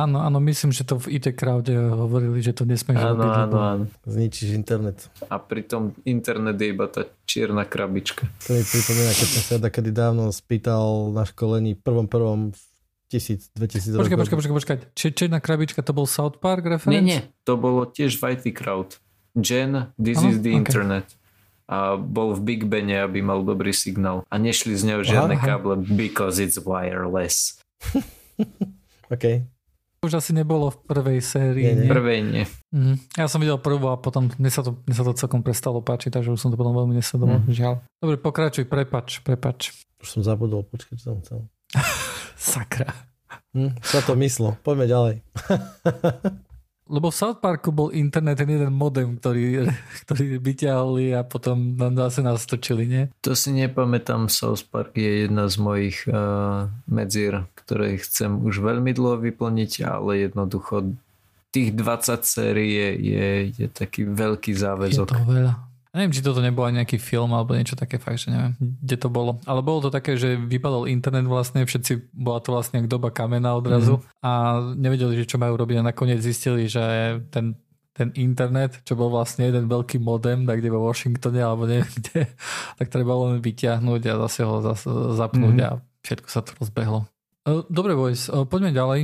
Áno, 0.00 0.20
áno, 0.20 0.38
myslím, 0.44 0.72
že 0.72 0.84
to 0.84 0.96
v 1.00 1.20
IT 1.20 1.36
crowde 1.36 1.72
hovorili, 1.72 2.40
že 2.44 2.52
to 2.56 2.68
nesmieš 2.68 3.00
áno, 3.00 3.16
robiť. 3.16 3.32
Áno, 3.32 3.56
áno. 3.60 3.84
Zničíš 4.04 4.52
internet. 4.52 5.12
A 5.28 5.40
pritom 5.40 5.96
internet 6.04 6.56
je 6.60 6.68
iba 6.72 6.88
tá 6.88 7.08
čierna 7.24 7.64
krabička. 7.64 8.28
To 8.48 8.56
mi 8.56 8.64
pripomína, 8.64 9.12
keď 9.12 9.28
som 9.28 9.42
sa 9.60 9.68
kedy 9.68 9.90
dávno 9.92 10.28
spýtal 10.32 11.12
na 11.12 11.24
školení 11.24 11.76
prvom 11.80 12.08
prvom 12.08 12.52
tisíc, 13.08 13.48
2000 13.56 13.96
Počkaj, 13.98 14.16
rokov. 14.16 14.20
počkaj, 14.24 14.36
počkaj, 14.38 14.56
počkaj. 14.56 14.76
Či, 14.94 15.06
čierna 15.16 15.40
krabička 15.40 15.80
to 15.82 15.92
bol 15.96 16.04
South 16.04 16.38
Park 16.38 16.64
reference? 16.64 16.94
Nie, 16.94 17.02
nie, 17.02 17.20
to 17.42 17.56
bolo 17.56 17.88
tiež 17.88 18.20
v 18.20 18.36
IT 18.36 18.52
Crowd. 18.54 19.00
Jen, 19.34 19.90
this 19.96 20.20
Áno, 20.20 20.30
is 20.30 20.36
the 20.44 20.54
ok. 20.54 20.60
internet. 20.60 21.06
A 21.70 21.94
bol 21.94 22.34
v 22.34 22.40
Big 22.42 22.62
Bene, 22.66 23.06
aby 23.06 23.22
mal 23.22 23.46
dobrý 23.46 23.70
signál. 23.70 24.26
A 24.26 24.34
nešli 24.42 24.74
z 24.74 24.90
neho 24.90 25.06
žiadne 25.06 25.38
Aha. 25.38 25.46
káble, 25.54 25.78
because 25.78 26.42
it's 26.42 26.58
wireless. 26.58 27.62
OK. 29.14 29.46
Už 30.00 30.16
asi 30.16 30.32
nebolo 30.32 30.72
v 30.72 30.78
prvej 30.82 31.20
sérii. 31.22 31.70
Nie, 31.70 31.86
nie. 31.86 31.90
Prvej 31.92 32.18
nie. 32.26 32.44
Mhm. 32.74 33.14
Ja 33.20 33.30
som 33.30 33.38
videl 33.38 33.60
prvú 33.60 33.86
a 33.92 34.00
potom 34.00 34.32
mne 34.34 34.50
sa, 34.50 34.66
to, 34.66 34.82
mne 34.82 34.96
sa 34.96 35.04
to 35.06 35.12
celkom 35.14 35.46
prestalo 35.46 35.78
páčiť, 35.78 36.10
takže 36.10 36.34
už 36.34 36.40
som 36.40 36.50
to 36.50 36.58
potom 36.58 36.74
veľmi 36.74 36.98
nesledoval. 36.98 37.38
Mhm. 37.46 37.52
Žiaľ. 37.54 37.74
Dobre, 38.02 38.16
pokračuj, 38.18 38.64
prepač, 38.66 39.22
prepač. 39.22 39.70
Už 40.02 40.08
som 40.08 40.20
zabudol, 40.26 40.66
počkaj, 40.66 40.98
čo 40.98 41.04
som 41.14 41.18
chcel. 41.22 41.38
Sakra. 42.34 42.90
Hm, 43.54 43.78
sa 43.84 44.02
to 44.02 44.18
myslo. 44.18 44.58
Poďme 44.66 44.90
ďalej. 44.90 45.14
Lebo 46.90 47.14
v 47.14 47.16
South 47.16 47.38
Parku 47.38 47.70
bol 47.70 47.94
internet 47.94 48.42
ten 48.42 48.50
jeden 48.50 48.74
modem, 48.74 49.14
ktorý, 49.14 49.70
ktorý 50.04 50.42
vyťahli 50.42 51.14
a 51.14 51.22
potom 51.22 51.78
nám 51.78 51.94
zase 52.10 52.20
nás 52.26 52.42
točili, 52.42 52.90
nie? 52.90 53.02
To 53.22 53.38
si 53.38 53.54
nepamätám, 53.54 54.26
South 54.26 54.66
Park 54.66 54.98
je 54.98 55.30
jedna 55.30 55.46
z 55.46 55.56
mojich 55.62 56.02
uh, 56.10 56.66
medzier, 56.90 57.46
ktoré 57.54 57.94
chcem 58.02 58.42
už 58.42 58.58
veľmi 58.58 58.90
dlho 58.90 59.22
vyplniť, 59.22 59.86
ale 59.86 60.26
jednoducho 60.26 60.98
tých 61.54 61.74
20 61.74 62.26
sérií 62.26 62.74
je, 62.74 62.90
je, 62.98 63.28
je 63.54 63.66
taký 63.70 64.06
veľký 64.06 64.54
Je 64.54 64.60
záväzok. 64.66 65.06
to 65.10 65.22
veľa. 65.26 65.69
Ja 65.90 65.96
neviem, 65.96 66.12
či 66.12 66.20
toto 66.20 66.38
nebol 66.38 66.62
aj 66.62 66.74
nejaký 66.76 66.96
film 66.96 67.30
alebo 67.30 67.50
niečo 67.50 67.74
také, 67.74 67.96
fakt, 67.96 68.20
že 68.20 68.30
neviem, 68.30 68.54
kde 68.78 68.96
to 68.96 69.08
bolo. 69.08 69.42
Ale 69.42 69.58
bolo 69.60 69.82
to 69.82 69.90
také, 69.90 70.14
že 70.14 70.36
vypadol 70.36 70.86
internet 70.86 71.24
vlastne, 71.24 71.62
všetci, 71.62 72.12
bola 72.12 72.38
to 72.38 72.50
vlastne 72.50 72.78
doba 72.84 73.10
kamena 73.10 73.52
odrazu 73.52 73.98
Mhm. 73.98 74.02
a 74.20 74.30
nevedeli, 74.72 75.14
že 75.16 75.26
čo 75.26 75.36
majú 75.36 75.54
robiť 75.56 75.76
a 75.76 75.88
nakoniec 75.88 76.18
zistili, 76.18 76.64
že 76.64 76.78
ten, 77.26 77.58
ten 77.90 78.14
internet, 78.14 78.80
čo 78.80 78.94
bol 78.94 79.10
vlastne 79.10 79.44
jeden 79.44 79.66
veľký 79.66 79.98
modem, 79.98 80.44
tak 80.44 80.58
kde 80.58 80.70
vo 80.70 80.86
Washingtone 80.86 81.38
alebo 81.38 81.66
neviem 81.66 81.90
kde, 81.98 82.30
tak 82.76 82.86
treba 82.86 83.12
len 83.20 83.38
vyťahnuť 83.38 84.02
a 84.06 84.14
zase 84.20 84.40
ho 84.42 84.62
zase 84.62 84.86
zapnúť 85.12 85.54
Mhm. 85.54 85.64
a 85.64 85.70
všetko 86.00 86.28
sa 86.28 86.40
to 86.40 86.54
rozbehlo. 86.56 87.10
E, 87.42 87.66
Dobre, 87.66 87.92
boys, 87.92 88.26
e, 88.26 88.44
poďme 88.44 88.70
ďalej. 88.70 89.00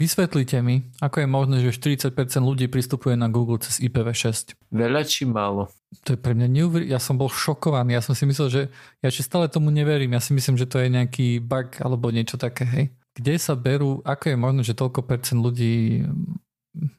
Vysvetlite 0.00 0.64
mi, 0.64 0.88
ako 1.04 1.20
je 1.20 1.28
možné, 1.28 1.56
že 1.60 1.76
40% 1.76 2.16
ľudí 2.40 2.72
pristupuje 2.72 3.20
na 3.20 3.28
Google 3.28 3.60
cez 3.60 3.84
IPv6. 3.84 4.56
Veľa 4.72 5.04
či 5.04 5.28
málo? 5.28 5.68
To 6.08 6.16
je 6.16 6.18
pre 6.18 6.32
mňa 6.32 6.48
neuver... 6.48 6.88
Ja 6.88 6.96
som 6.96 7.20
bol 7.20 7.28
šokovaný. 7.28 7.92
Ja 7.92 8.00
som 8.00 8.16
si 8.16 8.24
myslel, 8.24 8.48
že 8.48 8.62
ja 9.04 9.12
ešte 9.12 9.28
stále 9.28 9.52
tomu 9.52 9.68
neverím. 9.68 10.16
Ja 10.16 10.24
si 10.24 10.32
myslím, 10.32 10.56
že 10.56 10.64
to 10.64 10.80
je 10.80 10.88
nejaký 10.88 11.44
bug 11.44 11.76
alebo 11.84 12.08
niečo 12.08 12.40
také, 12.40 12.64
hej. 12.64 12.84
Kde 13.12 13.36
sa 13.36 13.52
berú, 13.52 14.00
ako 14.00 14.24
je 14.32 14.36
možné, 14.40 14.60
že 14.64 14.72
toľko 14.72 15.04
percent 15.04 15.44
ľudí 15.44 16.08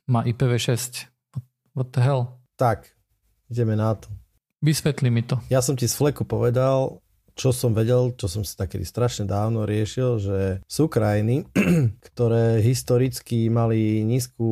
má 0.06 0.22
IPv6? 0.22 1.10
What, 1.34 1.46
what 1.74 1.88
the 1.98 2.06
hell? 2.06 2.38
Tak, 2.54 2.86
ideme 3.50 3.74
na 3.74 3.98
to. 3.98 4.14
Vysvetli 4.62 5.10
mi 5.10 5.26
to. 5.26 5.42
Ja 5.50 5.66
som 5.66 5.74
ti 5.74 5.90
z 5.90 5.98
fleku 5.98 6.22
povedal, 6.22 7.01
čo 7.36 7.56
som 7.56 7.72
vedel, 7.72 8.14
čo 8.16 8.28
som 8.28 8.42
si 8.46 8.54
takedy 8.54 8.84
strašne 8.84 9.28
dávno 9.28 9.64
riešil, 9.66 10.10
že 10.22 10.40
sú 10.68 10.88
krajiny, 10.92 11.48
ktoré 12.12 12.60
historicky 12.62 13.48
mali 13.48 14.04
nízku, 14.04 14.48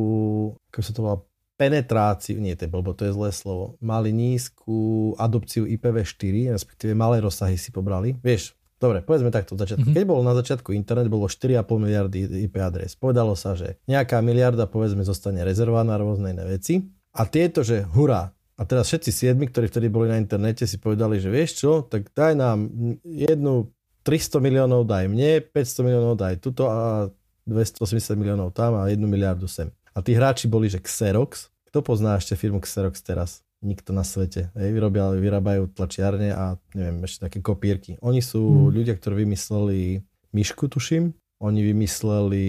ako 0.70 0.80
sa 0.80 0.92
to 0.92 1.00
volá, 1.02 1.16
penetráciu, 1.60 2.40
nie 2.40 2.56
to 2.56 2.64
je 2.64 2.72
blbo, 2.72 2.96
to 2.96 3.04
je 3.04 3.12
zlé 3.12 3.36
slovo, 3.36 3.76
mali 3.84 4.16
nízku 4.16 5.12
adopciu 5.20 5.68
IPv4, 5.68 6.56
respektíve 6.56 6.96
malé 6.96 7.20
rozsahy 7.20 7.60
si 7.60 7.68
pobrali. 7.68 8.16
Vieš, 8.24 8.56
dobre, 8.80 9.04
povedzme 9.04 9.28
takto 9.28 9.52
od 9.52 9.60
začiatku. 9.60 9.92
Mhm. 9.92 9.94
Keď 9.94 10.04
bol 10.08 10.24
na 10.24 10.32
začiatku 10.32 10.72
internet, 10.72 11.12
bolo 11.12 11.28
4,5 11.28 11.60
miliardy 11.76 12.48
IP 12.48 12.56
adres. 12.64 12.96
Povedalo 12.96 13.36
sa, 13.36 13.52
že 13.52 13.76
nejaká 13.84 14.24
miliarda 14.24 14.64
povedzme 14.64 15.04
zostane 15.04 15.44
rezervovaná 15.44 16.00
na 16.00 16.00
rôzne 16.00 16.32
iné 16.32 16.48
veci. 16.48 16.80
A 17.12 17.28
tieto, 17.28 17.60
že 17.60 17.84
hurá, 17.92 18.32
a 18.60 18.62
teraz 18.68 18.92
všetci 18.92 19.08
siedmi, 19.08 19.48
ktorí 19.48 19.72
vtedy 19.72 19.88
boli 19.88 20.12
na 20.12 20.20
internete, 20.20 20.68
si 20.68 20.76
povedali, 20.76 21.16
že 21.16 21.32
vieš 21.32 21.64
čo, 21.64 21.80
tak 21.80 22.12
daj 22.12 22.36
nám 22.36 22.68
jednu 23.08 23.72
300 24.04 24.36
miliónov 24.36 24.84
daj 24.84 25.08
mne, 25.08 25.40
500 25.48 25.80
miliónov 25.80 26.20
daj 26.20 26.36
tuto 26.44 26.68
a 26.68 27.08
280 27.48 28.20
miliónov 28.20 28.52
tam 28.52 28.76
a 28.76 28.92
1 28.92 29.00
miliardu 29.00 29.48
sem. 29.48 29.72
A 29.96 30.04
tí 30.04 30.12
hráči 30.12 30.44
boli, 30.44 30.68
že 30.68 30.76
Xerox. 30.76 31.48
Kto 31.72 31.80
pozná 31.80 32.20
ešte 32.20 32.36
firmu 32.36 32.60
Xerox 32.60 33.00
teraz? 33.00 33.40
Nikto 33.64 33.96
na 33.96 34.04
svete. 34.04 34.52
Hej, 34.56 34.72
vyrobia, 34.72 35.08
vyrábajú 35.12 35.72
tlačiarne 35.72 36.32
a 36.32 36.56
neviem, 36.72 37.00
ešte 37.04 37.28
také 37.28 37.38
kopírky. 37.44 37.96
Oni 38.00 38.20
sú 38.20 38.40
Hmm. 38.40 38.72
ľudia, 38.72 38.96
ktorí 38.96 39.24
vymysleli 39.24 40.04
myšku, 40.32 40.68
tuším. 40.68 41.12
Oni 41.40 41.64
vymysleli, 41.64 42.46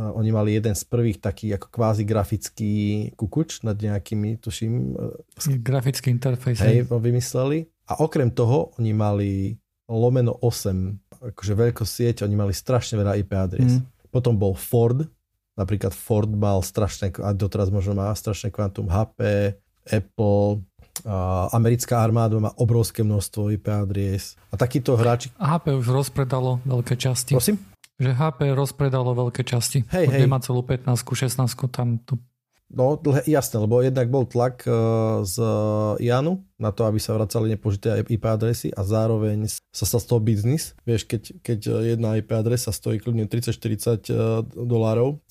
uh, 0.00 0.16
oni 0.16 0.30
mali 0.32 0.56
jeden 0.56 0.72
z 0.72 0.84
prvých 0.88 1.20
taký 1.20 1.52
ako 1.52 1.68
kvázi 1.68 2.08
grafický 2.08 2.74
kukuč 3.20 3.60
nad 3.68 3.76
nejakými, 3.76 4.40
tuším, 4.40 4.72
uh, 4.96 5.60
Grafický 5.60 6.08
interfejs. 6.08 6.64
hej, 6.64 6.88
vymysleli. 6.88 7.68
A 7.84 8.00
okrem 8.00 8.32
toho 8.32 8.72
oni 8.80 8.96
mali 8.96 9.30
lomeno 9.84 10.32
8, 10.40 11.36
akože 11.36 11.52
veľkosť 11.52 11.92
sieť, 11.92 12.16
oni 12.24 12.36
mali 12.36 12.56
strašne 12.56 12.96
veľa 12.96 13.20
IP 13.20 13.32
adres. 13.36 13.76
Mm. 13.76 13.84
Potom 14.08 14.40
bol 14.40 14.56
Ford, 14.56 15.04
napríklad 15.60 15.92
Ford 15.92 16.30
mal 16.32 16.64
strašné, 16.64 17.12
a 17.20 17.36
doteraz 17.36 17.68
možno 17.68 17.92
má 17.92 18.08
strašné 18.16 18.48
kvantum 18.48 18.88
HP, 18.88 19.52
Apple, 19.84 20.64
americká 21.52 22.00
armáda 22.00 22.38
má 22.40 22.54
obrovské 22.56 23.04
množstvo 23.04 23.52
IP 23.52 23.68
adres. 23.68 24.38
A 24.48 24.56
takíto 24.56 24.96
hráči, 24.96 25.28
HP 25.36 25.76
už 25.76 25.92
rozpredalo 25.92 26.62
veľké 26.64 26.96
časti. 26.96 27.36
prosím? 27.36 27.73
Že 27.98 28.10
HP 28.14 28.40
rozpredalo 28.54 29.14
veľké 29.14 29.46
časti. 29.46 29.86
Hej, 29.94 30.10
Od 30.10 30.14
hej. 30.18 30.22
nemá 30.26 30.42
celú 30.42 30.66
15, 30.66 30.90
16, 30.98 31.46
tam 31.70 32.02
tu 32.02 32.18
No, 32.74 32.98
jasné, 33.28 33.56
lebo 33.62 33.84
jednak 33.84 34.10
bol 34.10 34.26
tlak 34.26 34.66
eh, 34.66 34.72
z 35.22 35.36
Janu 36.02 36.42
na 36.58 36.74
to, 36.74 36.88
aby 36.88 36.98
sa 36.98 37.14
vracali 37.14 37.54
nepožité 37.54 38.02
IP 38.02 38.24
adresy 38.26 38.74
a 38.74 38.82
zároveň 38.82 39.46
sa 39.70 39.84
stal 39.86 40.02
z 40.02 40.06
toho 40.10 40.20
biznis. 40.20 40.74
Vieš, 40.82 41.06
keď, 41.06 41.22
keď 41.44 41.58
jedna 41.94 42.18
IP 42.18 42.34
adresa 42.34 42.74
stojí 42.74 42.98
kľudne 42.98 43.30
30-40 43.30 44.10
eh, 44.10 44.42
dolárov 44.50 45.22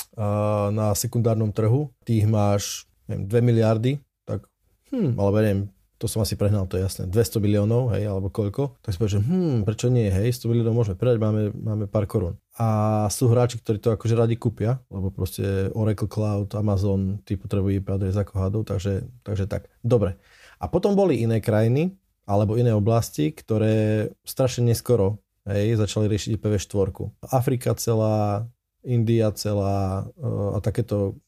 na 0.70 0.94
sekundárnom 0.94 1.50
trhu, 1.50 1.90
ty 2.06 2.22
ich 2.22 2.30
máš 2.30 2.86
neviem, 3.10 3.26
2 3.26 3.50
miliardy, 3.50 3.92
tak 4.30 4.46
hm, 4.94 5.18
alebo 5.18 5.42
neviem, 5.42 5.62
to 5.98 6.06
som 6.06 6.22
asi 6.22 6.38
prehnal, 6.38 6.70
to 6.70 6.78
je 6.78 6.86
jasné, 6.86 7.10
200 7.10 7.42
miliónov, 7.42 7.98
hej, 7.98 8.06
alebo 8.06 8.30
koľko, 8.30 8.78
tak 8.86 8.94
si 8.94 9.02
povieš, 9.02 9.16
že 9.18 9.24
hm, 9.26 9.58
prečo 9.66 9.90
nie, 9.90 10.06
hej, 10.06 10.38
100 10.38 10.52
miliónov 10.54 10.78
môžeme 10.78 11.02
predať, 11.02 11.18
máme, 11.18 11.50
máme 11.50 11.86
pár 11.90 12.06
korún. 12.06 12.38
A 12.62 12.68
sú 13.10 13.34
hráči, 13.34 13.58
ktorí 13.58 13.82
to 13.82 13.98
akože 13.98 14.14
radi 14.14 14.38
kúpia, 14.38 14.78
lebo 14.94 15.10
proste 15.10 15.74
Oracle 15.74 16.06
Cloud, 16.06 16.54
Amazon, 16.54 17.18
tí 17.26 17.34
potrebujú 17.34 17.82
IP 17.82 17.90
adres 17.90 18.14
ako 18.14 18.34
hadov, 18.38 18.62
takže, 18.70 19.10
takže 19.26 19.50
tak. 19.50 19.74
Dobre. 19.82 20.22
A 20.62 20.70
potom 20.70 20.94
boli 20.94 21.26
iné 21.26 21.42
krajiny, 21.42 21.98
alebo 22.24 22.56
iné 22.56 22.72
oblasti, 22.72 23.34
ktoré 23.34 24.08
strašne 24.24 24.72
neskoro 24.72 25.20
hej, 25.50 25.76
začali 25.76 26.08
riešiť 26.08 26.40
IPv4. 26.40 26.88
Afrika 27.32 27.76
celá, 27.76 28.48
India 28.84 29.32
celá 29.36 30.08
uh, 30.16 30.56
a 30.56 30.58
takéto, 30.64 31.20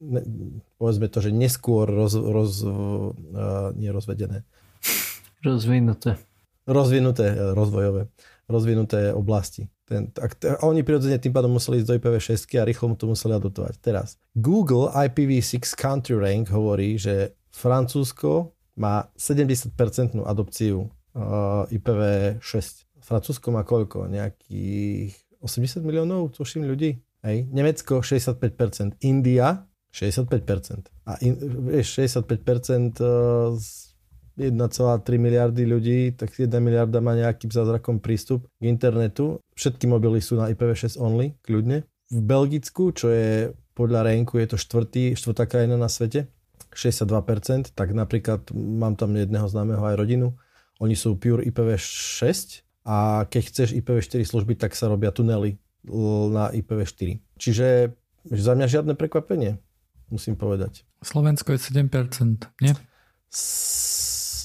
povedzme 0.80 1.08
to, 1.12 1.20
že 1.20 1.36
neskôr 1.36 1.88
roz, 1.88 2.16
roz, 2.16 2.64
uh, 2.64 3.12
nie 3.76 3.92
rozvedené, 3.92 4.44
Rozvinuté. 5.44 6.18
rozvinuté, 6.66 7.26
eh, 7.30 7.54
rozvojové, 7.54 8.10
rozvinuté 8.46 9.14
oblasti. 9.14 9.70
Ten, 9.86 10.10
tak, 10.10 10.38
t- 10.38 10.50
a 10.50 10.66
oni 10.66 10.82
prirodzene 10.82 11.22
tým 11.22 11.34
pádom 11.34 11.54
museli 11.54 11.82
ísť 11.82 11.88
do 11.88 11.96
IPv6 12.02 12.58
a 12.58 12.66
rýchlo 12.66 12.94
mu 12.94 12.96
to 12.98 13.06
museli 13.06 13.38
adoptovať. 13.38 13.74
Teraz, 13.82 14.18
Google 14.34 14.90
IPv6 14.90 15.78
Country 15.78 16.18
Rank 16.18 16.50
hovorí, 16.50 16.98
že 16.98 17.38
Francúzsko 17.54 18.54
má 18.82 19.08
70% 19.16 19.72
adopciu 20.26 20.90
uh, 21.16 21.70
IPv6. 21.70 22.86
Francúzsko 23.06 23.54
má 23.54 23.62
koľko? 23.62 24.10
Nejakých 24.10 25.14
80 25.40 25.86
miliónov, 25.86 26.34
tuším, 26.34 26.66
ľudí. 26.66 26.98
Hej. 27.22 27.50
Nemecko 27.50 28.02
65%, 28.02 29.02
India 29.06 29.66
65%. 29.94 30.92
A 31.08 31.18
in, 31.24 31.38
vieš, 31.72 31.96
65% 31.98 33.00
z 33.56 33.95
1,3 34.36 34.52
miliardy 35.16 35.64
ľudí, 35.64 36.12
tak 36.16 36.36
1 36.36 36.52
miliarda 36.60 37.00
má 37.00 37.16
nejakým 37.16 37.50
zázrakom 37.50 38.04
prístup 38.04 38.48
k 38.60 38.64
internetu. 38.68 39.40
Všetky 39.56 39.88
mobily 39.88 40.20
sú 40.20 40.36
na 40.36 40.52
IPv6 40.52 41.00
only, 41.00 41.40
kľudne. 41.44 41.88
V 42.12 42.20
Belgicku, 42.22 42.92
čo 42.92 43.10
je 43.10 43.56
podľa 43.74 44.08
ranku, 44.08 44.40
je 44.40 44.56
to 44.56 44.58
štvrtý, 44.60 45.16
štvrtá 45.16 45.48
krajina 45.48 45.76
na 45.76 45.88
svete, 45.88 46.28
62%, 46.76 47.72
tak 47.72 47.96
napríklad 47.96 48.52
mám 48.52 49.00
tam 49.00 49.16
jedného 49.16 49.48
známeho 49.48 49.84
aj 49.84 49.96
rodinu, 49.96 50.36
oni 50.84 50.96
sú 50.96 51.16
pure 51.16 51.44
IPv6 51.48 52.64
a 52.84 53.24
keď 53.32 53.42
chceš 53.48 53.70
IPv4 53.80 54.22
služby, 54.28 54.60
tak 54.60 54.76
sa 54.76 54.92
robia 54.92 55.16
tunely 55.16 55.56
na 56.32 56.52
IPv4. 56.52 57.24
Čiže 57.40 57.96
za 58.28 58.52
mňa 58.58 58.68
žiadne 58.68 58.94
prekvapenie, 59.00 59.58
musím 60.12 60.36
povedať. 60.36 60.84
Slovensko 61.00 61.56
je 61.56 61.60
7%, 61.64 61.88
nie? 62.60 62.76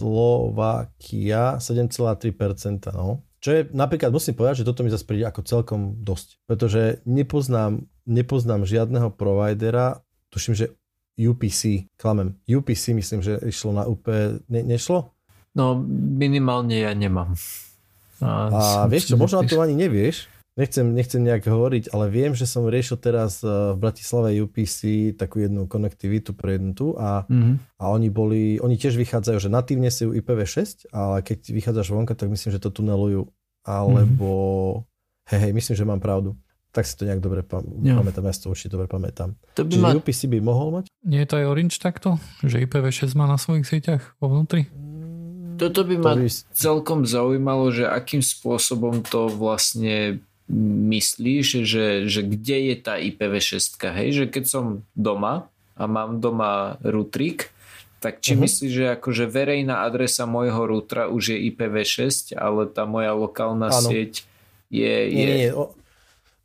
Slovakia 0.00 1.60
7,3%, 1.60 2.88
no. 2.96 3.20
Čo 3.40 3.50
je, 3.56 3.60
napríklad 3.72 4.12
musím 4.12 4.36
povedať, 4.36 4.64
že 4.64 4.68
toto 4.68 4.84
mi 4.84 4.92
zase 4.92 5.04
príde 5.04 5.24
ako 5.24 5.44
celkom 5.44 5.80
dosť. 6.00 6.40
Pretože 6.44 7.00
nepoznám, 7.08 7.84
nepoznám 8.04 8.64
žiadneho 8.64 9.12
providera, 9.12 10.00
tuším, 10.32 10.56
že 10.56 10.66
UPC, 11.20 11.92
klamem, 12.00 12.40
UPC 12.48 12.96
myslím, 12.96 13.20
že 13.20 13.36
išlo 13.44 13.76
na 13.76 13.84
UP, 13.84 14.08
ne, 14.48 14.60
nešlo? 14.64 15.12
No 15.52 15.76
minimálne 16.16 16.80
ja 16.80 16.96
nemám. 16.96 17.36
A, 18.20 18.28
a 18.52 18.60
vieš 18.88 19.12
čo, 19.12 19.16
možno 19.16 19.44
to 19.44 19.60
ani 19.60 19.76
nevieš, 19.76 20.28
nechcem, 20.58 20.86
nechcem 20.90 21.22
nejak 21.22 21.46
hovoriť, 21.46 21.94
ale 21.94 22.10
viem, 22.10 22.32
že 22.34 22.48
som 22.48 22.66
riešil 22.66 22.98
teraz 22.98 23.44
eh, 23.44 23.50
v 23.50 23.78
Bratislave 23.78 24.34
UPC 24.40 25.12
takú 25.14 25.42
jednu 25.42 25.70
konektivitu 25.70 26.34
pre 26.34 26.58
jednu 26.58 26.72
tu 26.74 26.96
a, 26.98 27.26
mm-hmm. 27.26 27.78
a 27.78 27.84
oni 27.90 28.08
boli, 28.10 28.42
oni 28.58 28.74
tiež 28.74 28.98
vychádzajú, 28.98 29.38
že 29.38 29.50
natívne 29.52 29.90
sú 29.92 30.10
IPv6, 30.10 30.90
ale 30.90 31.22
keď 31.22 31.54
vychádzaš 31.54 31.88
vonka, 31.94 32.14
tak 32.16 32.32
myslím, 32.32 32.50
že 32.50 32.62
to 32.62 32.70
tunelujú, 32.74 33.30
alebo 33.62 34.30
mm-hmm. 34.30 35.30
hej, 35.34 35.40
hej, 35.48 35.52
myslím, 35.54 35.74
že 35.76 35.86
mám 35.86 36.02
pravdu. 36.02 36.34
Tak 36.70 36.86
si 36.86 36.94
to 36.94 37.02
nejak 37.02 37.18
dobre 37.18 37.42
pam- 37.42 37.66
ja. 37.82 37.98
pamätám, 37.98 38.30
ja 38.30 38.34
si 38.34 38.46
to 38.46 38.54
určite 38.54 38.70
dobre 38.70 38.86
pamätám. 38.86 39.34
To 39.58 39.66
by 39.66 39.74
Čiže 39.74 39.82
ma... 39.82 39.90
UPC 39.90 40.20
by 40.30 40.38
mohol 40.38 40.68
mať? 40.70 40.84
Nie 41.02 41.26
je 41.26 41.28
to 41.34 41.42
aj 41.42 41.46
Orange 41.50 41.82
takto? 41.82 42.22
Že 42.46 42.70
IPv6 42.70 43.18
má 43.18 43.26
na 43.26 43.42
svojich 43.42 43.66
sieťach 43.66 44.14
vo 44.22 44.30
vnútri? 44.30 44.70
Toto 45.58 45.82
by 45.82 45.96
ma 45.98 46.14
by... 46.14 46.30
celkom 46.54 47.02
zaujímalo, 47.10 47.74
že 47.74 47.90
akým 47.90 48.22
spôsobom 48.22 49.02
to 49.02 49.26
vlastne 49.26 50.22
myslíš, 50.90 51.46
že, 51.62 51.86
že 52.10 52.20
kde 52.26 52.74
je 52.74 52.76
tá 52.82 52.98
IPv6, 52.98 53.78
hej, 53.94 54.08
že 54.10 54.24
keď 54.26 54.44
som 54.50 54.64
doma 54.98 55.46
a 55.78 55.84
mám 55.86 56.18
doma 56.18 56.76
rutrik, 56.82 57.54
tak 58.02 58.24
či 58.24 58.34
uh-huh. 58.34 58.44
myslíš, 58.48 58.72
že 58.72 58.86
akože 58.96 59.28
verejná 59.28 59.84
adresa 59.86 60.24
môjho 60.24 60.64
rútra 60.66 61.06
už 61.06 61.36
je 61.36 61.38
IPv6, 61.52 62.34
ale 62.34 62.66
tá 62.66 62.88
moja 62.88 63.14
lokálna 63.14 63.70
ano. 63.70 63.88
sieť 63.88 64.26
je... 64.72 64.92
Nie, 65.08 65.26
je... 65.26 65.36
nie, 65.38 65.50
o, 65.54 65.76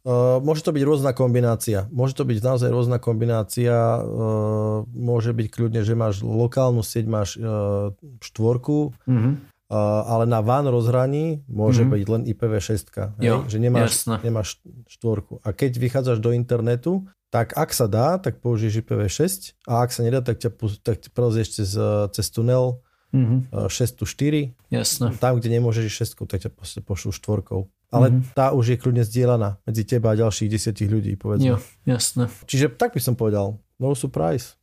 Uh, 0.06 0.38
môže 0.38 0.62
to 0.62 0.70
byť 0.70 0.86
rôzna 0.86 1.18
kombinácia. 1.18 1.89
Môže 1.89 2.13
to 2.13 2.30
byť 2.30 2.38
naozaj 2.38 2.70
rôzna 2.70 3.02
kombinácia. 3.02 3.74
Uh, 3.74 4.86
môže 4.94 5.34
byť 5.34 5.50
kľudne, 5.50 5.82
že 5.82 5.98
máš 5.98 6.22
lokálnu 6.22 6.86
sieť, 6.86 7.10
máš 7.10 7.41
uh, 7.41 7.89
štvorku, 8.22 8.94
uh-huh 8.94 9.34
ale 9.69 10.30
na 10.30 10.45
van 10.45 10.69
rozhraní 10.69 11.41
môže 11.49 11.82
mm-hmm. 11.82 11.97
byť 11.97 12.08
len 12.13 12.21
IPv6, 12.30 12.73
jo, 13.17 13.36
že 13.49 13.58
nemáš, 13.58 14.06
nemáš 14.21 14.62
štvorku. 14.86 15.41
A 15.41 15.49
keď 15.54 15.82
vychádzaš 15.82 16.21
do 16.21 16.30
internetu, 16.34 17.10
tak 17.34 17.58
ak 17.58 17.73
sa 17.73 17.89
dá, 17.89 18.21
tak 18.21 18.39
použiješ 18.39 18.86
IPv6 18.86 19.23
a 19.67 19.84
ak 19.84 19.89
sa 19.91 20.06
nedá, 20.06 20.21
tak 20.21 20.39
ťa 20.39 20.54
tak 20.86 21.04
prelezieš 21.12 21.60
cez, 21.60 21.69
cez 22.13 22.25
tunel 22.32 22.80
mm-hmm. 23.12 23.67
6 23.67 23.99
tu 23.99 24.06
4. 24.08 24.54
Jasne. 24.71 25.08
Tam, 25.17 25.34
kde 25.36 25.49
nemôžeš 25.60 26.15
6, 26.15 26.30
tak 26.30 26.45
ťa 26.45 26.51
pošlú 26.86 27.12
štvorkou. 27.12 27.67
Ale 27.93 28.12
mm-hmm. 28.12 28.36
tá 28.36 28.51
už 28.51 28.75
je 28.75 28.78
kľudne 28.82 29.04
zdieľaná 29.06 29.62
medzi 29.63 29.84
teba 29.88 30.13
a 30.13 30.19
ďalších 30.19 30.51
desiatich 30.51 30.89
ľudí, 30.89 31.15
povedzme. 31.15 31.56
Jo, 31.56 31.58
jasné. 31.88 32.28
Čiže 32.45 32.75
tak 32.75 32.97
by 32.97 33.01
som 33.01 33.15
povedal. 33.15 33.60
No 33.82 33.95
surprise. 33.95 34.56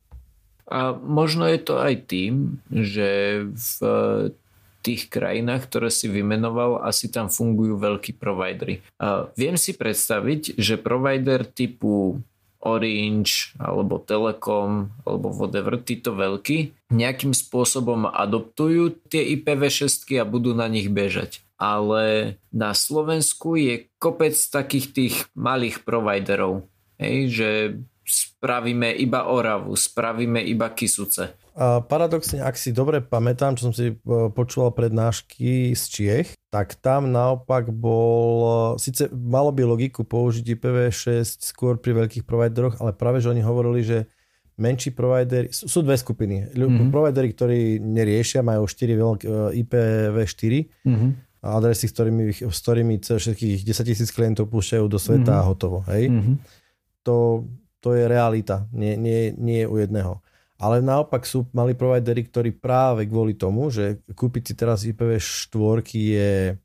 A 0.63 0.95
možno 0.95 1.43
je 1.45 1.59
to 1.59 1.75
aj 1.77 2.07
tým, 2.07 2.63
že 2.71 3.41
v 3.51 3.67
tých 4.83 5.07
krajinách, 5.07 5.71
ktoré 5.71 5.87
si 5.87 6.11
vymenoval, 6.11 6.83
asi 6.83 7.07
tam 7.07 7.31
fungujú 7.31 7.79
veľkí 7.79 8.19
providery. 8.19 8.83
A 8.99 9.31
viem 9.39 9.55
si 9.55 9.71
predstaviť, 9.71 10.59
že 10.59 10.75
provider 10.75 11.47
typu 11.47 12.19
Orange 12.63 13.51
alebo 13.59 13.99
Telekom 13.99 14.91
alebo 15.03 15.31
whatever, 15.35 15.79
títo 15.83 16.15
veľkí, 16.15 16.91
nejakým 16.95 17.35
spôsobom 17.35 18.07
adoptujú 18.07 18.95
tie 19.11 19.35
IPv6 19.39 20.07
a 20.19 20.25
budú 20.27 20.55
na 20.55 20.71
nich 20.71 20.87
bežať. 20.87 21.43
Ale 21.59 22.35
na 22.51 22.75
Slovensku 22.75 23.55
je 23.55 23.87
kopec 23.99 24.35
takých 24.35 24.87
tých 24.91 25.15
malých 25.35 25.83
providerov, 25.87 26.67
hej, 26.99 27.17
že 27.31 27.49
spravíme 28.13 28.93
iba 28.93 29.25
Oravu, 29.25 29.73
spravíme 29.73 30.37
iba 30.45 30.69
Kisuce. 30.69 31.33
A 31.53 31.85
paradoxne, 31.85 32.41
ak 32.41 32.57
si 32.57 32.73
dobre 32.73 32.97
pamätám, 32.97 33.53
čo 33.53 33.69
som 33.69 33.73
si 33.73 33.93
e, 33.93 33.95
počúval 34.33 34.73
prednášky 34.73 35.77
z 35.77 35.83
Čiech, 35.85 36.29
tak 36.49 36.73
tam 36.81 37.13
naopak 37.13 37.69
bol, 37.69 38.73
e, 38.73 38.81
síce 38.81 39.05
malo 39.13 39.53
by 39.53 39.61
logiku 39.61 40.01
použiť 40.01 40.57
IPv6 40.57 41.45
skôr 41.53 41.77
pri 41.77 42.05
veľkých 42.05 42.25
provideroch, 42.25 42.81
ale 42.81 42.97
práve, 42.97 43.21
že 43.21 43.29
oni 43.29 43.45
hovorili, 43.45 43.85
že 43.85 44.09
menší 44.57 44.93
providery, 44.93 45.49
sú 45.53 45.81
dve 45.81 45.97
skupiny. 45.97 46.53
Mm-hmm. 46.53 46.89
Providery, 46.93 47.33
ktorí 47.33 47.59
neriešia, 47.81 48.45
majú 48.45 48.65
4 48.65 48.97
veľké 48.97 49.25
IPv4 49.65 50.53
mm-hmm. 50.85 51.09
adresy, 51.41 51.85
s 51.89 51.93
ktorými, 51.93 52.23
s 52.33 52.59
ktorými 52.61 52.95
všetkých 53.01 53.65
10 53.65 53.89
tisíc 53.89 54.09
klientov 54.13 54.49
púšťajú 54.49 54.85
do 54.85 54.97
sveta 55.01 55.37
mm-hmm. 55.37 55.45
a 55.45 55.49
hotovo. 55.49 55.81
Hej? 55.89 56.09
Mm-hmm. 56.09 56.35
To, 57.05 57.45
to 57.83 57.91
je 57.91 58.07
realita, 58.07 58.63
nie, 58.71 58.95
nie, 58.95 59.35
nie 59.35 59.67
je 59.67 59.67
u 59.67 59.75
jedného. 59.75 60.23
Ale 60.55 60.79
naopak 60.79 61.27
sú 61.27 61.43
mali 61.51 61.75
providery, 61.75 62.23
ktorí 62.23 62.55
práve 62.55 63.03
kvôli 63.03 63.35
tomu, 63.35 63.67
že 63.67 63.99
kúpiť 64.15 64.43
si 64.47 64.53
teraz 64.55 64.87
IPv4 64.87 65.83
je 65.91 66.55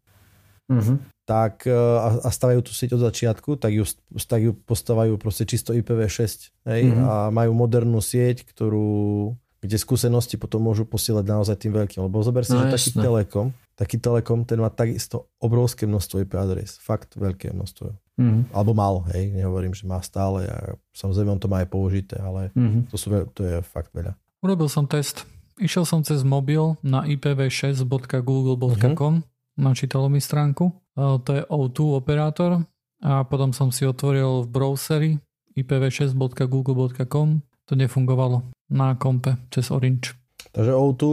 uh-huh. 0.70 0.96
tak 1.26 1.66
e, 1.66 1.74
a, 1.74 2.22
a 2.22 2.28
stavajú 2.30 2.62
tú 2.62 2.70
sieť 2.70 2.94
od 2.94 3.02
začiatku, 3.10 3.58
tak 3.58 3.74
ju, 3.74 3.82
tak 4.14 4.40
ju 4.46 4.54
postávajú 4.54 5.18
proste 5.18 5.42
čisto 5.50 5.74
IPv6 5.74 6.54
hej, 6.70 6.82
uh-huh. 6.94 7.02
a 7.02 7.14
majú 7.34 7.58
modernú 7.58 7.98
sieť, 7.98 8.46
ktorú 8.46 9.34
kde 9.58 9.74
skúsenosti 9.74 10.38
potom 10.38 10.62
môžu 10.62 10.86
posielať 10.86 11.24
naozaj 11.26 11.56
tým 11.58 11.74
veľkým. 11.74 12.06
Lebo 12.06 12.22
zober 12.22 12.46
si, 12.46 12.54
no, 12.54 12.70
že 12.70 12.78
taký 12.78 12.90
Telekom, 12.94 13.46
taký 13.74 13.96
Telekom, 13.98 14.46
ten 14.46 14.62
má 14.62 14.70
takisto 14.70 15.34
obrovské 15.42 15.82
množstvo 15.82 16.22
IP 16.22 16.38
adres. 16.38 16.78
Fakt 16.78 17.18
veľké 17.18 17.50
množstvo. 17.50 18.07
Mm-hmm. 18.18 18.50
Alebo 18.50 18.74
mal, 18.74 19.06
hej, 19.14 19.30
nehovorím, 19.30 19.78
že 19.78 19.86
má 19.86 20.02
stále 20.02 20.50
a 20.50 20.74
samozrejme 20.90 21.38
on 21.38 21.40
to 21.40 21.46
má 21.46 21.62
aj 21.62 21.70
použité, 21.70 22.18
ale 22.18 22.50
mm-hmm. 22.50 22.90
to, 22.90 22.98
sú, 22.98 23.14
to 23.30 23.46
je 23.46 23.62
fakt 23.62 23.94
veľa. 23.94 24.18
Urobil 24.42 24.66
som 24.66 24.90
test. 24.90 25.22
Išiel 25.58 25.82
som 25.86 26.02
cez 26.02 26.26
mobil 26.26 26.74
na 26.82 27.06
ipv6.google.com, 27.06 29.22
mm-hmm. 29.22 29.58
načítalo 29.58 30.10
mi 30.10 30.18
stránku. 30.18 30.74
To 30.98 31.30
je 31.30 31.46
O2 31.46 31.94
operátor 31.94 32.66
a 32.98 33.22
potom 33.22 33.54
som 33.54 33.70
si 33.70 33.86
otvoril 33.86 34.42
v 34.42 34.50
browseri 34.50 35.10
ipv6.google.com. 35.54 37.28
To 37.68 37.76
nefungovalo 37.78 38.50
na 38.74 38.98
kompe 38.98 39.38
cez 39.54 39.70
Orange. 39.70 40.18
Takže 40.50 40.74
O2 40.74 41.06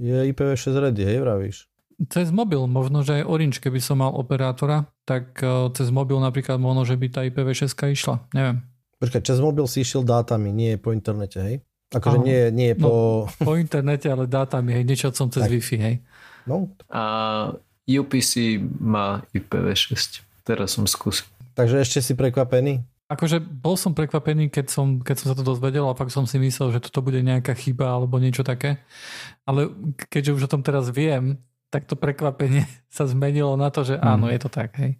je 0.00 0.32
IPv6 0.32 0.64
ready, 0.80 1.04
hej, 1.04 1.20
vravíš? 1.20 1.67
Cez 1.98 2.30
mobil, 2.30 2.62
možno, 2.70 3.02
že 3.02 3.18
aj 3.18 3.24
Orange, 3.26 3.58
keby 3.58 3.82
som 3.82 3.98
mal 3.98 4.14
operátora, 4.14 4.86
tak 5.02 5.34
e, 5.42 5.66
cez 5.74 5.90
mobil 5.90 6.14
napríklad 6.22 6.62
možno, 6.62 6.86
že 6.86 6.94
by 6.94 7.06
tá 7.10 7.20
IPv6 7.26 7.74
išla, 7.74 8.22
neviem. 8.30 8.62
Počkaj, 9.02 9.26
cez 9.26 9.42
mobil 9.42 9.66
si 9.66 9.82
išiel 9.82 10.06
dátami, 10.06 10.54
nie 10.54 10.78
po 10.78 10.94
internete, 10.94 11.42
hej? 11.42 11.56
Akože 11.90 12.22
nie, 12.22 12.54
nie 12.54 12.78
po... 12.78 13.26
No, 13.26 13.34
po 13.50 13.58
internete, 13.58 14.06
ale 14.06 14.30
dátami, 14.30 14.78
hej, 14.78 14.84
niečo 14.86 15.10
som 15.10 15.26
cez 15.26 15.42
tak. 15.42 15.50
Wi-Fi, 15.50 15.76
hej. 15.82 15.96
No. 16.46 16.70
A 16.86 17.02
UPC 17.82 18.62
má 18.78 19.26
IPv6, 19.34 20.22
teraz 20.46 20.78
som 20.78 20.86
skúsil. 20.86 21.26
Takže 21.58 21.82
ešte 21.82 21.98
si 21.98 22.14
prekvapený? 22.14 22.78
Akože 23.08 23.40
bol 23.40 23.74
som 23.74 23.96
prekvapený, 23.96 24.52
keď 24.52 24.68
som, 24.68 25.00
keď 25.00 25.16
som 25.16 25.26
sa 25.32 25.36
to 25.40 25.42
dozvedel 25.42 25.88
a 25.88 25.96
fakt 25.96 26.12
som 26.12 26.28
si 26.28 26.36
myslel, 26.36 26.76
že 26.76 26.84
toto 26.84 27.00
bude 27.00 27.24
nejaká 27.24 27.56
chyba 27.56 27.88
alebo 27.88 28.20
niečo 28.20 28.44
také. 28.44 28.84
Ale 29.48 29.72
keďže 30.12 30.36
už 30.36 30.42
o 30.44 30.52
tom 30.52 30.60
teraz 30.60 30.92
viem, 30.92 31.40
tak 31.68 31.84
to 31.84 31.94
prekvapenie 31.96 32.64
sa 32.96 33.04
zmenilo 33.08 33.56
na 33.56 33.68
to, 33.68 33.84
že 33.84 33.96
áno, 34.00 34.28
mm. 34.28 34.32
je 34.36 34.40
to 34.40 34.50
tak. 34.50 34.70
Hej. 34.80 34.96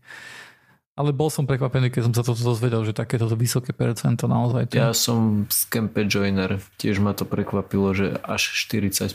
Ale 0.98 1.14
bol 1.14 1.30
som 1.30 1.46
prekvapený, 1.46 1.94
keď 1.94 2.10
som 2.10 2.14
sa 2.14 2.26
toto 2.26 2.42
dozvedel, 2.42 2.82
že 2.82 2.90
takéto 2.90 3.30
vysoké 3.38 3.70
percento 3.70 4.26
naozaj. 4.26 4.74
To... 4.74 4.82
Ja 4.82 4.90
som 4.90 5.46
z 5.46 5.70
Campe 5.70 6.02
Joiner, 6.10 6.58
tiež 6.74 6.98
ma 6.98 7.14
to 7.14 7.22
prekvapilo, 7.22 7.94
že 7.94 8.18
až 8.26 8.50
40%. 8.66 9.14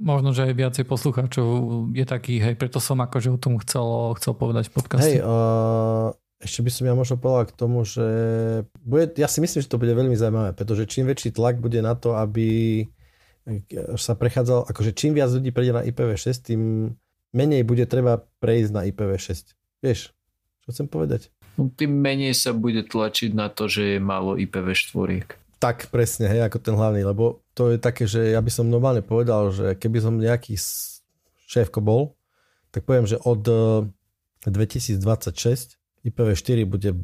Možno, 0.00 0.32
že 0.32 0.48
aj 0.48 0.54
viacej 0.56 0.84
poslucháčov 0.88 1.46
je 1.92 2.08
taký, 2.08 2.40
hej, 2.40 2.56
preto 2.56 2.80
som 2.80 2.96
akože 3.04 3.28
o 3.28 3.36
tom 3.36 3.60
chcel, 3.60 4.16
chcel 4.16 4.32
povedať 4.32 4.72
v 4.72 4.72
podcaste. 4.72 5.04
Hej, 5.04 5.16
uh, 5.20 6.16
ešte 6.40 6.64
by 6.64 6.70
som 6.72 6.84
ja 6.88 6.94
možno 6.96 7.20
povedal 7.20 7.44
k 7.44 7.60
tomu, 7.60 7.84
že 7.84 8.08
bude, 8.80 9.12
ja 9.20 9.28
si 9.28 9.44
myslím, 9.44 9.60
že 9.60 9.68
to 9.68 9.76
bude 9.76 9.92
veľmi 9.92 10.16
zaujímavé, 10.16 10.56
pretože 10.56 10.88
čím 10.88 11.12
väčší 11.12 11.36
tlak 11.36 11.60
bude 11.60 11.84
na 11.84 11.92
to, 11.92 12.16
aby 12.16 12.88
sa 13.98 14.14
prechádzal, 14.14 14.70
akože 14.70 14.94
čím 14.94 15.18
viac 15.18 15.30
ľudí 15.34 15.50
prejde 15.50 15.72
na 15.74 15.82
IPv6, 15.82 16.52
tým 16.52 16.94
menej 17.34 17.66
bude 17.66 17.84
treba 17.90 18.22
prejsť 18.38 18.70
na 18.70 18.82
IPv6. 18.86 19.56
Vieš, 19.82 20.14
čo 20.62 20.68
chcem 20.70 20.86
povedať? 20.86 21.32
No, 21.58 21.68
tým 21.68 21.92
menej 21.92 22.32
sa 22.38 22.54
bude 22.54 22.86
tlačiť 22.86 23.34
na 23.34 23.50
to, 23.52 23.66
že 23.68 23.96
je 23.96 23.98
málo 23.98 24.38
IPv4. 24.38 25.26
Tak 25.58 25.90
presne, 25.94 26.26
hej, 26.26 26.42
ako 26.46 26.58
ten 26.58 26.74
hlavný, 26.74 27.02
lebo 27.06 27.42
to 27.54 27.74
je 27.74 27.78
také, 27.78 28.08
že 28.08 28.34
ja 28.34 28.40
by 28.40 28.50
som 28.50 28.70
normálne 28.70 29.04
povedal, 29.04 29.52
že 29.52 29.78
keby 29.78 29.98
som 30.00 30.18
nejaký 30.18 30.56
šéfko 31.46 31.84
bol, 31.84 32.16
tak 32.72 32.88
poviem, 32.88 33.04
že 33.04 33.20
od 33.20 33.44
2026 34.48 34.96
eh, 34.96 36.08
IPv4 36.08 36.64
bude 36.66 36.96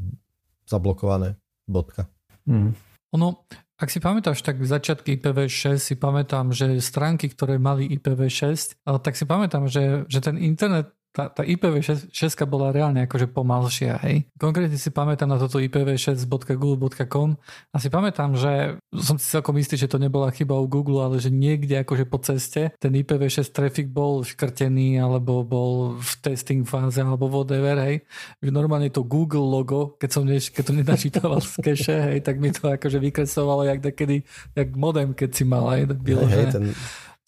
zablokované. 0.64 1.37
Bodka. 1.68 2.09
Mm. 2.48 2.72
Ono, 3.12 3.44
ak 3.78 3.94
si 3.94 4.02
pamätáš, 4.02 4.42
tak 4.42 4.58
začiatky 4.58 5.22
IPv6 5.22 5.78
si 5.78 5.94
pamätám, 5.94 6.50
že 6.50 6.82
stránky, 6.82 7.30
ktoré 7.30 7.62
mali 7.62 7.86
IPv6, 7.94 8.82
tak 8.82 9.14
si 9.14 9.22
pamätám, 9.22 9.70
že, 9.70 10.02
že 10.10 10.18
ten 10.18 10.34
internet 10.34 10.97
tá, 11.12 11.33
tá 11.33 11.42
IPv6 11.42 12.12
bola 12.44 12.71
reálne 12.71 13.09
akože 13.09 13.33
pomalšia, 13.33 13.99
hej. 14.05 14.29
Konkrétne 14.37 14.77
si 14.77 14.92
pamätám 14.92 15.27
na 15.27 15.40
toto 15.40 15.59
ipv6.google.com 15.59 17.29
a 17.73 17.77
si 17.81 17.88
pamätám, 17.88 18.37
že 18.37 18.79
som 18.94 19.16
si 19.16 19.27
celkom 19.27 19.57
istý, 19.57 19.75
že 19.75 19.90
to 19.90 19.99
nebola 19.99 20.31
chyba 20.31 20.55
u 20.61 20.68
Google, 20.68 21.03
ale 21.03 21.16
že 21.18 21.33
niekde 21.33 21.81
akože 21.83 22.05
po 22.07 22.21
ceste 22.21 22.71
ten 22.77 22.92
IPv6 22.92 23.51
trafik 23.51 23.88
bol 23.90 24.23
škrtený 24.23 25.01
alebo 25.01 25.42
bol 25.42 25.97
v 25.99 26.12
testing 26.21 26.62
fáze 26.68 27.01
alebo 27.01 27.27
whatever, 27.27 27.81
hej. 27.83 28.05
Že 28.44 28.51
normálne 28.53 28.92
to 28.92 29.03
Google 29.03 29.49
logo, 29.49 29.97
keď 29.97 30.11
som 30.12 30.23
neš, 30.29 30.53
keď 30.53 30.62
to 30.71 30.73
nenačítaval 30.77 31.40
z 31.40 31.57
keše, 31.64 31.97
hej, 32.12 32.18
tak 32.23 32.37
mi 32.38 32.53
to 32.53 32.68
akože 32.68 33.01
vykresovalo 33.01 33.64
jak 33.64 33.81
takedy, 33.81 34.23
jak 34.55 34.68
modem, 34.77 35.16
keď 35.16 35.31
si 35.35 35.44
mal, 35.49 35.66
hej, 35.73 35.88
bylo, 35.88 36.29
hej, 36.29 36.47
hej, 36.47 36.53
ten 36.53 36.64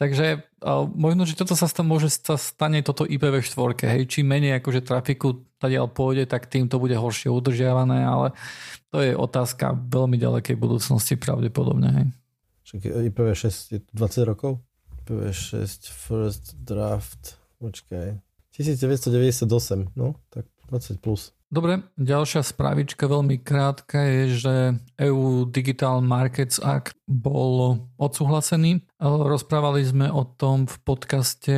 Takže 0.00 0.48
možno, 0.96 1.28
že 1.28 1.36
toto 1.36 1.52
sa 1.52 1.68
sta, 1.68 1.84
môže 1.84 2.08
sa 2.08 2.40
stane 2.40 2.80
toto 2.80 3.04
IPv4, 3.04 3.84
hej, 3.84 4.08
čím 4.08 4.32
menej 4.32 4.56
akože 4.56 4.80
trafiku 4.80 5.44
tadiaľ 5.60 5.92
pôjde, 5.92 6.24
tak 6.24 6.48
tým 6.48 6.72
to 6.72 6.80
bude 6.80 6.96
horšie 6.96 7.28
udržiavané, 7.28 8.08
ale 8.08 8.32
to 8.88 9.04
je 9.04 9.12
otázka 9.12 9.76
veľmi 9.76 10.16
ďalekej 10.16 10.56
budúcnosti 10.56 11.20
pravdepodobne, 11.20 11.88
hej. 11.92 12.06
Však 12.64 12.80
IPv6 13.12 13.76
je 13.76 13.78
20 13.92 14.24
rokov? 14.24 14.64
IPv6 15.04 15.92
first 15.92 16.56
draft, 16.64 17.36
počkaj, 17.60 18.16
1998, 18.56 19.44
no, 20.00 20.16
tak 20.32 20.48
20 20.72 20.96
plus. 20.96 21.36
Dobre, 21.50 21.82
ďalšia 21.98 22.46
spravička 22.46 23.10
veľmi 23.10 23.42
krátka 23.42 23.98
je, 24.06 24.22
že 24.38 24.54
EU 25.02 25.50
Digital 25.50 25.98
Markets 25.98 26.62
Act 26.62 26.94
bol 27.10 27.82
odsúhlasený. 27.98 28.86
Rozprávali 29.02 29.82
sme 29.82 30.06
o 30.06 30.22
tom 30.22 30.70
v 30.70 30.76
podcaste, 30.86 31.56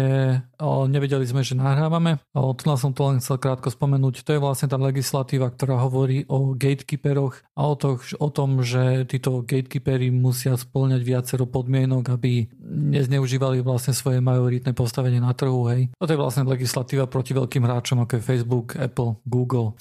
nevedeli 0.88 1.28
sme, 1.28 1.44
že 1.44 1.52
nahrávame. 1.52 2.16
Tu 2.32 2.62
som 2.72 2.96
to 2.96 3.12
len 3.12 3.20
chcel 3.20 3.36
krátko 3.36 3.68
spomenúť. 3.68 4.24
To 4.24 4.32
je 4.32 4.40
vlastne 4.40 4.72
tá 4.72 4.80
legislatíva, 4.80 5.52
ktorá 5.52 5.76
hovorí 5.84 6.24
o 6.32 6.56
gatekeeperoch 6.56 7.44
a 7.52 7.68
o, 7.68 7.76
to, 7.76 8.00
o 8.16 8.28
tom, 8.32 8.64
že 8.64 9.04
títo 9.04 9.44
gatekeepery 9.44 10.08
musia 10.08 10.56
splňať 10.56 11.04
viacero 11.04 11.44
podmienok, 11.44 12.16
aby 12.16 12.48
nezneužívali 12.64 13.60
vlastne 13.60 13.92
svoje 13.92 14.24
majoritné 14.24 14.72
postavenie 14.72 15.20
na 15.20 15.36
trhu. 15.36 15.68
Hej. 15.68 15.92
Toto 16.00 16.12
je 16.16 16.22
vlastne 16.22 16.48
legislatíva 16.48 17.04
proti 17.04 17.36
veľkým 17.36 17.68
hráčom 17.68 18.00
ako 18.00 18.16
je 18.16 18.22
Facebook, 18.24 18.66
Apple, 18.80 19.20
Google. 19.28 19.76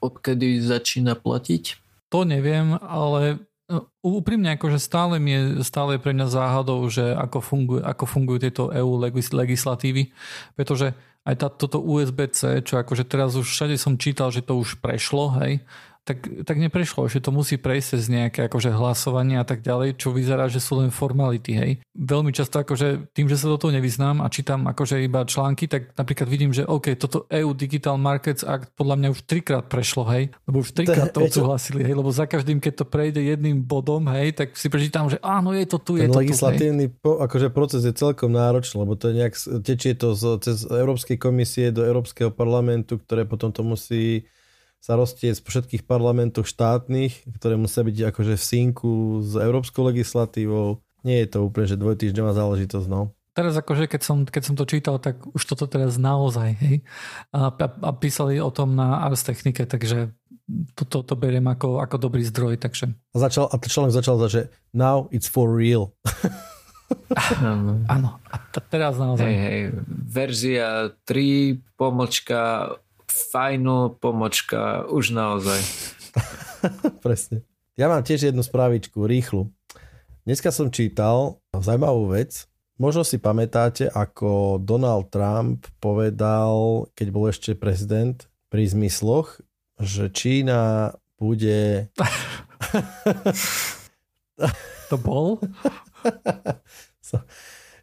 Odkedy 0.00 0.62
začína 0.64 1.18
platiť? 1.18 1.82
To 2.12 2.28
neviem, 2.28 2.76
ale 2.80 3.40
No, 3.72 3.88
úprimne, 4.04 4.60
akože 4.60 4.76
stále, 4.76 5.16
mi 5.16 5.32
je, 5.32 5.42
stále 5.64 5.96
je 5.96 6.04
pre 6.04 6.12
mňa 6.12 6.28
záhadou, 6.28 6.84
že 6.92 7.16
ako, 7.16 7.40
funguje, 7.40 7.80
ako 7.80 8.04
fungujú 8.04 8.38
tieto 8.44 8.68
EU 8.68 9.00
legislatívy, 9.32 10.12
pretože 10.52 10.92
aj 11.24 11.34
tá, 11.40 11.48
toto 11.48 11.80
USB-C, 11.80 12.68
čo 12.68 12.76
akože 12.76 13.08
teraz 13.08 13.32
už 13.32 13.48
všade 13.48 13.80
som 13.80 13.96
čítal, 13.96 14.28
že 14.28 14.44
to 14.44 14.60
už 14.60 14.76
prešlo, 14.84 15.32
hej, 15.40 15.64
tak, 16.02 16.26
tak 16.42 16.58
neprešlo, 16.58 17.06
že 17.06 17.22
to 17.22 17.30
musí 17.30 17.54
prejsť 17.54 17.88
cez 17.94 18.10
nejaké 18.10 18.50
akože 18.50 18.74
hlasovanie 18.74 19.38
a 19.38 19.46
tak 19.46 19.62
ďalej, 19.62 20.02
čo 20.02 20.10
vyzerá, 20.10 20.50
že 20.50 20.58
sú 20.58 20.82
len 20.82 20.90
formality, 20.90 21.54
hej. 21.54 21.72
Veľmi 21.94 22.34
často 22.34 22.58
akože 22.58 23.14
tým, 23.14 23.30
že 23.30 23.38
sa 23.38 23.46
do 23.46 23.54
toho 23.54 23.70
nevyznám 23.70 24.18
a 24.18 24.26
čítam 24.26 24.66
akože 24.66 24.98
iba 24.98 25.22
články, 25.22 25.70
tak 25.70 25.94
napríklad 25.94 26.26
vidím, 26.26 26.50
že 26.50 26.66
OK, 26.66 26.98
toto 26.98 27.30
EU 27.30 27.54
Digital 27.54 28.02
Markets 28.02 28.42
Act 28.42 28.74
podľa 28.74 28.98
mňa 28.98 29.08
už 29.14 29.20
trikrát 29.30 29.64
prešlo, 29.70 30.02
hej, 30.10 30.34
lebo 30.50 30.66
už 30.66 30.74
trikrát 30.74 31.14
to 31.14 31.22
odsúhlasili, 31.22 31.86
hej, 31.86 31.94
lebo 31.94 32.10
za 32.10 32.26
každým, 32.26 32.58
keď 32.58 32.82
to 32.82 32.84
prejde 32.90 33.22
jedným 33.22 33.62
bodom, 33.62 34.10
hej, 34.10 34.34
tak 34.34 34.58
si 34.58 34.66
prečítam, 34.66 35.06
že 35.06 35.22
áno, 35.22 35.54
je 35.54 35.66
to 35.70 35.78
tu, 35.78 36.02
je 36.02 36.10
Ten 36.10 36.18
to 36.18 36.18
legislatívny 36.18 36.90
tu, 36.90 36.98
po, 36.98 37.22
akože 37.22 37.54
proces 37.54 37.86
je 37.86 37.94
celkom 37.94 38.34
náročný, 38.34 38.82
lebo 38.82 38.98
to 38.98 39.14
nejak, 39.14 39.38
tečie 39.62 39.94
to 39.94 40.18
z, 40.18 40.42
cez 40.42 40.66
Európskej 40.66 41.14
komisie 41.14 41.70
do 41.70 41.86
Európskeho 41.86 42.34
parlamentu, 42.34 42.98
ktoré 42.98 43.22
potom 43.22 43.54
to 43.54 43.62
musí 43.62 44.26
sa 44.82 44.98
roztieť 44.98 45.38
z 45.38 45.46
všetkých 45.46 45.86
parlamentov 45.86 46.50
štátnych, 46.50 47.22
ktoré 47.38 47.54
musia 47.54 47.86
byť 47.86 47.96
akože 48.10 48.34
v 48.34 48.42
synku 48.42 49.22
s 49.22 49.38
európskou 49.38 49.86
legislatívou. 49.86 50.82
Nie 51.06 51.22
je 51.22 51.38
to 51.38 51.46
úplne, 51.46 51.70
že 51.70 51.78
dvojtýždňová 51.78 52.34
záležitosť, 52.34 52.86
no. 52.90 53.14
Teraz 53.32 53.56
akože 53.56 53.88
keď 53.88 54.02
som, 54.02 54.18
keď 54.26 54.42
som 54.42 54.54
to 54.58 54.68
čítal, 54.68 54.98
tak 54.98 55.22
už 55.24 55.40
toto 55.54 55.70
teraz 55.70 55.96
naozaj, 55.96 56.58
hej. 56.58 56.76
A, 57.30 57.48
a, 57.48 57.66
a 57.70 57.90
písali 57.94 58.42
o 58.42 58.50
tom 58.50 58.74
na 58.74 59.06
Ars 59.06 59.22
Technike, 59.22 59.64
takže 59.64 60.12
toto 60.74 61.06
to, 61.06 61.14
to 61.14 61.16
beriem 61.16 61.46
ako, 61.46 61.80
ako 61.80 61.96
dobrý 62.02 62.26
zdroj, 62.26 62.58
takže... 62.58 62.90
A, 63.14 63.16
začal, 63.16 63.48
a 63.48 63.56
článok 63.56 63.94
začal 63.94 64.18
za, 64.18 64.28
že 64.28 64.42
now 64.74 65.06
it's 65.14 65.30
for 65.30 65.48
real. 65.48 65.94
Áno, 67.88 68.20
a 68.28 68.36
t- 68.52 68.66
teraz 68.68 69.00
naozaj. 69.00 69.24
Hej, 69.24 69.36
hej, 69.38 69.60
verzia 69.88 70.68
3, 71.08 71.78
pomočka 71.80 72.76
fajnú 73.32 74.00
pomočka, 74.00 74.88
už 74.88 75.12
naozaj. 75.12 75.60
Presne. 77.04 77.44
Ja 77.76 77.88
mám 77.92 78.04
tiež 78.04 78.32
jednu 78.32 78.40
správičku, 78.40 79.04
rýchlu. 79.04 79.48
Dneska 80.24 80.48
som 80.48 80.72
čítal 80.72 81.40
zaujímavú 81.52 82.12
vec. 82.12 82.48
Možno 82.80 83.04
si 83.04 83.20
pamätáte, 83.20 83.92
ako 83.92 84.56
Donald 84.58 85.12
Trump 85.12 85.68
povedal, 85.78 86.88
keď 86.96 87.06
bol 87.12 87.28
ešte 87.28 87.52
prezident, 87.52 88.26
pri 88.52 88.68
zmysloch, 88.68 89.40
že 89.80 90.12
Čína 90.12 90.92
bude... 91.16 91.88
to 94.90 94.96
bol? 94.98 95.38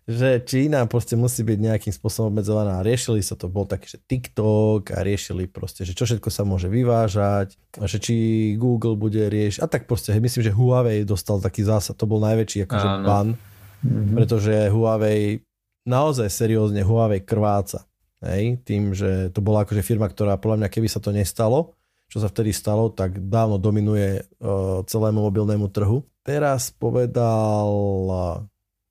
Že 0.10 0.42
Čína 0.42 0.90
proste 0.90 1.14
musí 1.14 1.46
byť 1.46 1.60
nejakým 1.62 1.94
spôsobom 1.94 2.34
obmedzovaná. 2.34 2.82
Riešili 2.82 3.22
sa 3.22 3.38
to, 3.38 3.46
bol 3.46 3.70
taký, 3.70 3.94
že 3.94 4.02
TikTok 4.02 4.90
a 4.98 5.06
riešili 5.06 5.46
proste, 5.46 5.86
že 5.86 5.94
čo 5.94 6.10
všetko 6.10 6.34
sa 6.34 6.42
môže 6.42 6.66
vyvážať, 6.66 7.54
a 7.78 7.86
že 7.86 8.02
či 8.02 8.16
Google 8.58 8.98
bude 8.98 9.30
riešiť. 9.30 9.62
A 9.62 9.70
tak 9.70 9.86
proste, 9.86 10.10
myslím, 10.18 10.42
že 10.42 10.50
Huawei 10.50 11.06
dostal 11.06 11.38
taký 11.38 11.62
zásad, 11.62 11.94
to 11.94 12.10
bol 12.10 12.18
najväčší 12.26 12.66
akože 12.66 12.90
ban, 13.06 13.38
mm-hmm. 13.38 14.18
pretože 14.18 14.74
Huawei, 14.74 15.46
naozaj 15.86 16.26
seriózne 16.34 16.82
Huawei 16.82 17.22
krváca. 17.22 17.86
Hej, 18.26 18.66
tým, 18.66 18.98
že 18.98 19.30
to 19.30 19.46
bola 19.46 19.62
akože 19.62 19.86
firma, 19.86 20.10
ktorá 20.10 20.42
podľa 20.42 20.66
mňa, 20.66 20.74
keby 20.74 20.90
sa 20.90 21.00
to 21.00 21.14
nestalo, 21.14 21.78
čo 22.10 22.18
sa 22.18 22.34
vtedy 22.34 22.50
stalo, 22.50 22.90
tak 22.90 23.22
dávno 23.30 23.62
dominuje 23.62 24.26
uh, 24.26 24.82
celému 24.90 25.22
mobilnému 25.30 25.70
trhu. 25.70 26.02
Teraz 26.26 26.74
povedal 26.74 27.70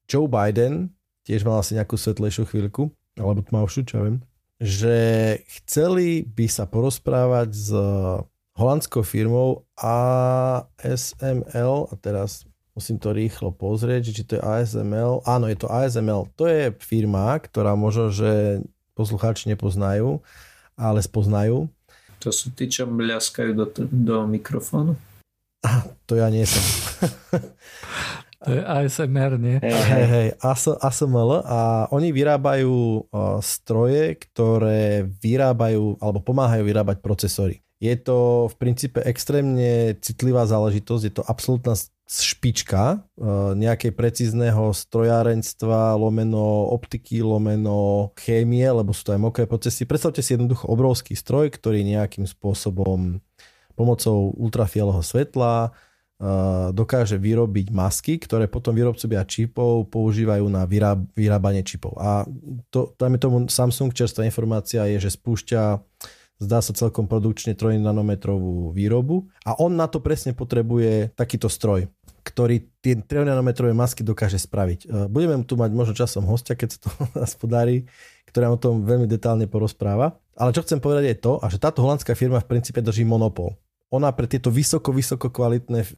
Joe 0.07 0.31
Biden, 0.31 0.94
tiež 1.28 1.44
mal 1.44 1.60
asi 1.60 1.76
nejakú 1.76 2.00
svetlejšiu 2.00 2.48
chvíľku, 2.48 2.88
alebo 3.20 3.44
tmavšiu, 3.44 3.84
čo 3.84 4.00
ja 4.00 4.02
viem, 4.08 4.24
že 4.56 4.96
chceli 5.60 6.24
by 6.24 6.48
sa 6.48 6.64
porozprávať 6.64 7.48
s 7.52 7.68
holandskou 8.56 9.04
firmou 9.04 9.68
ASML 9.78 11.76
a 11.92 11.94
teraz 12.00 12.48
musím 12.72 12.96
to 12.98 13.12
rýchlo 13.14 13.52
pozrieť, 13.54 14.10
či 14.10 14.24
to 14.24 14.40
je 14.40 14.42
ASML. 14.42 15.22
Áno, 15.28 15.46
je 15.46 15.58
to 15.60 15.70
ASML. 15.70 16.32
To 16.40 16.48
je 16.48 16.74
firma, 16.82 17.38
ktorá 17.38 17.76
možno, 17.78 18.10
že 18.10 18.64
poslucháči 18.98 19.52
nepoznajú, 19.52 20.18
ale 20.74 20.98
spoznajú. 21.04 21.70
To 22.18 22.30
sú 22.34 22.50
tí, 22.50 22.66
čo 22.66 22.90
mľaskajú 22.90 23.50
do, 23.54 23.66
do 23.78 24.26
mikrofónu? 24.26 24.98
Ah, 25.62 25.86
to 26.06 26.18
ja 26.18 26.26
nie 26.30 26.42
som. 26.42 26.62
To 28.46 28.55
je 28.55 28.62
ASMR, 28.62 29.35
nie? 29.35 29.59
Hej, 29.59 30.07
hej, 30.07 30.29
ASML 30.79 31.42
a 31.42 31.90
oni 31.90 32.14
vyrábajú 32.14 33.11
stroje, 33.42 34.14
ktoré 34.14 35.11
vyrábajú 35.18 35.98
alebo 35.98 36.22
pomáhajú 36.22 36.62
vyrábať 36.62 37.03
procesory. 37.03 37.66
Je 37.83 37.94
to 37.98 38.46
v 38.51 38.55
princípe 38.59 38.98
extrémne 39.03 39.94
citlivá 40.03 40.46
záležitosť, 40.46 41.03
je 41.03 41.14
to 41.14 41.22
absolútna 41.27 41.79
špička 42.09 43.07
nejakej 43.55 43.92
precízneho 43.94 44.74
strojárenstva, 44.74 45.94
lomeno 45.94 46.72
optiky, 46.74 47.22
lomeno 47.22 48.11
chémie, 48.18 48.66
lebo 48.66 48.90
sú 48.90 49.07
to 49.07 49.14
aj 49.14 49.20
mokré 49.22 49.44
procesy. 49.46 49.87
Predstavte 49.87 50.22
si 50.22 50.35
jednoducho 50.35 50.66
obrovský 50.66 51.14
stroj, 51.14 51.55
ktorý 51.55 51.87
nejakým 51.87 52.27
spôsobom 52.27 53.22
pomocou 53.79 54.35
ultrafialového 54.35 55.07
svetla 55.07 55.70
dokáže 56.74 57.14
vyrobiť 57.14 57.70
masky, 57.70 58.18
ktoré 58.18 58.50
potom 58.50 58.74
výrobcovia 58.74 59.22
čipov 59.22 59.87
používajú 59.87 60.50
na 60.50 60.66
vyráb, 60.66 61.07
vyrábanie 61.14 61.62
čipov. 61.62 61.94
A 61.94 62.26
to, 62.74 62.90
dajme 62.98 63.22
tomu 63.22 63.46
Samsung, 63.46 63.94
čerstvá 63.94 64.26
informácia 64.26 64.83
je, 64.90 64.98
že 64.98 65.14
spúšťa 65.14 65.78
zdá 66.42 66.59
sa 66.59 66.74
celkom 66.74 67.07
produkčne 67.07 67.54
3 67.54 67.78
nanometrovú 67.78 68.75
výrobu 68.75 69.31
a 69.46 69.58
on 69.58 69.75
na 69.75 69.87
to 69.87 70.02
presne 70.02 70.35
potrebuje 70.35 71.14
takýto 71.14 71.46
stroj, 71.46 71.87
ktorý 72.27 72.66
tie 72.83 72.98
3 72.98 73.23
nanometrové 73.23 73.71
masky 73.71 74.02
dokáže 74.02 74.42
spraviť. 74.42 74.81
E, 74.87 75.06
budeme 75.06 75.38
tu 75.46 75.54
mať 75.54 75.71
možno 75.71 75.94
časom 75.94 76.27
hostia, 76.27 76.58
keď 76.58 76.69
sa 76.75 76.79
to 76.83 76.88
nás 77.19 77.35
podarí, 77.38 77.87
ktorá 78.27 78.50
o 78.50 78.58
tom 78.58 78.83
veľmi 78.83 79.06
detálne 79.06 79.46
porozpráva. 79.46 80.19
Ale 80.35 80.50
čo 80.50 80.66
chcem 80.66 80.83
povedať 80.83 81.14
je 81.14 81.16
to, 81.19 81.38
že 81.46 81.62
táto 81.62 81.83
holandská 81.83 82.19
firma 82.19 82.42
v 82.42 82.58
princípe 82.58 82.83
drží 82.83 83.06
monopol 83.06 83.54
ona 83.88 84.12
pre 84.12 84.28
tieto 84.28 84.52
vysoko, 84.52 84.92
vysoko 84.92 85.32
kvalitné 85.32 85.88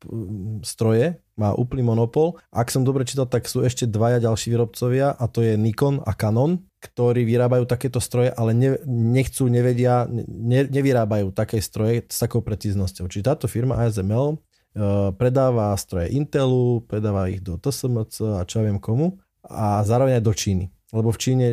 stroje 0.63 1.19
má 1.35 1.51
úplný 1.59 1.83
monopol. 1.83 2.39
Ak 2.55 2.71
som 2.71 2.87
dobre 2.87 3.03
čítal, 3.03 3.27
tak 3.27 3.51
sú 3.51 3.67
ešte 3.67 3.91
dvaja 3.91 4.23
ďalší 4.23 4.55
výrobcovia 4.55 5.11
a 5.11 5.25
to 5.27 5.43
je 5.43 5.59
Nikon 5.59 5.99
a 6.07 6.15
Canon, 6.15 6.63
ktorí 6.79 7.27
vyrábajú 7.27 7.67
takéto 7.67 7.99
stroje, 7.99 8.31
ale 8.31 8.55
ne, 8.55 8.79
nechcú, 8.87 9.51
nevedia, 9.51 10.07
ne, 10.11 10.71
nevyrábajú 10.71 11.35
také 11.35 11.59
stroje 11.59 12.07
s 12.07 12.23
takou 12.23 12.47
precíznosťou. 12.47 13.11
Čiže 13.11 13.27
táto 13.27 13.47
firma 13.51 13.75
ASML 13.83 14.39
uh, 14.39 15.11
predáva 15.19 15.75
stroje 15.75 16.15
Intelu, 16.15 16.87
predáva 16.87 17.27
ich 17.27 17.43
do 17.43 17.59
TSMC 17.59 18.39
a 18.39 18.47
čo 18.47 18.63
viem 18.63 18.79
komu 18.79 19.19
a 19.43 19.83
zároveň 19.83 20.23
aj 20.23 20.25
do 20.25 20.35
Číny. 20.37 20.65
Lebo 20.95 21.11
v 21.11 21.19
Číne 21.19 21.47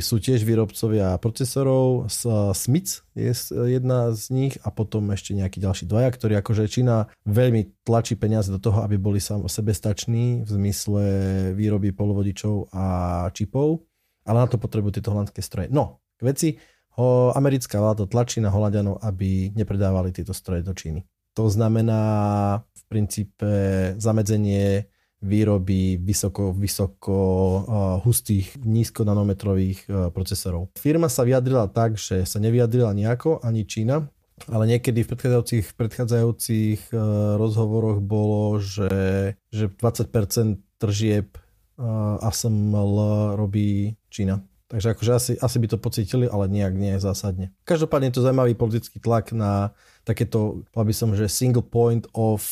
sú 0.00 0.22
tiež 0.22 0.42
výrobcovia 0.42 1.16
procesorov, 1.20 2.10
Smith 2.56 3.04
je 3.16 3.32
jedna 3.68 4.12
z 4.16 4.22
nich 4.32 4.54
a 4.64 4.72
potom 4.72 5.10
ešte 5.12 5.36
nejakí 5.36 5.60
ďalší 5.60 5.84
dvaja, 5.86 6.10
ktorí 6.14 6.34
akože 6.40 6.70
Čína 6.70 7.10
veľmi 7.28 7.84
tlačí 7.84 8.16
peniaze 8.16 8.48
do 8.48 8.58
toho, 8.58 8.82
aby 8.82 8.96
boli 8.96 9.20
sam 9.20 9.44
sebestační 9.46 10.44
v 10.44 10.48
zmysle 10.48 11.02
výroby 11.54 11.92
polovodičov 11.92 12.72
a 12.74 12.84
čipov, 13.36 13.84
ale 14.26 14.42
na 14.42 14.48
to 14.48 14.58
potrebujú 14.58 14.98
tieto 14.98 15.12
holandské 15.14 15.44
stroje. 15.44 15.70
No, 15.70 16.02
k 16.16 16.22
veci, 16.24 16.48
ho, 16.96 17.30
americká 17.36 17.76
vláda 17.76 18.08
tlačí 18.08 18.40
na 18.40 18.48
Holandianov, 18.48 19.04
aby 19.04 19.52
nepredávali 19.52 20.16
tieto 20.16 20.32
stroje 20.32 20.64
do 20.64 20.72
Číny. 20.72 21.04
To 21.36 21.52
znamená 21.52 22.02
v 22.72 22.82
princípe 22.88 23.52
zamedzenie 24.00 24.88
výroby 25.24 25.96
vysoko, 25.96 26.52
vysoko 26.52 27.16
hustých, 28.04 28.60
nízko 28.60 29.08
nanometrových 29.08 29.88
uh, 29.88 30.12
procesorov. 30.12 30.68
Firma 30.76 31.08
sa 31.08 31.24
vyjadrila 31.24 31.72
tak, 31.72 31.96
že 31.96 32.28
sa 32.28 32.36
nevyjadrila 32.36 32.92
nejako, 32.92 33.40
ani 33.40 33.64
Čína, 33.64 34.04
ale 34.52 34.64
niekedy 34.68 35.00
v 35.00 35.08
predchádzajúcich, 35.16 35.80
predchádzajúcich 35.80 36.80
rozhovoroch 37.40 38.04
bolo, 38.04 38.60
že, 38.60 39.32
že 39.48 39.72
20% 39.72 40.60
tržieb 40.76 41.40
ASML 42.20 42.94
robí 43.36 43.96
Čína. 44.12 44.44
Takže 44.66 44.98
akože 44.98 45.12
asi, 45.14 45.32
asi 45.38 45.56
by 45.62 45.66
to 45.70 45.78
pocítili, 45.78 46.26
ale 46.26 46.50
nejak 46.50 46.74
nie 46.74 46.98
zásadne. 46.98 47.54
Každopádne 47.62 48.10
je 48.10 48.18
to 48.18 48.24
zaujímavý 48.26 48.58
politický 48.58 48.98
tlak 48.98 49.30
na 49.30 49.70
takéto, 50.02 50.66
by 50.74 50.90
som, 50.90 51.14
že 51.14 51.30
single 51.30 51.62
point 51.62 52.02
of 52.10 52.42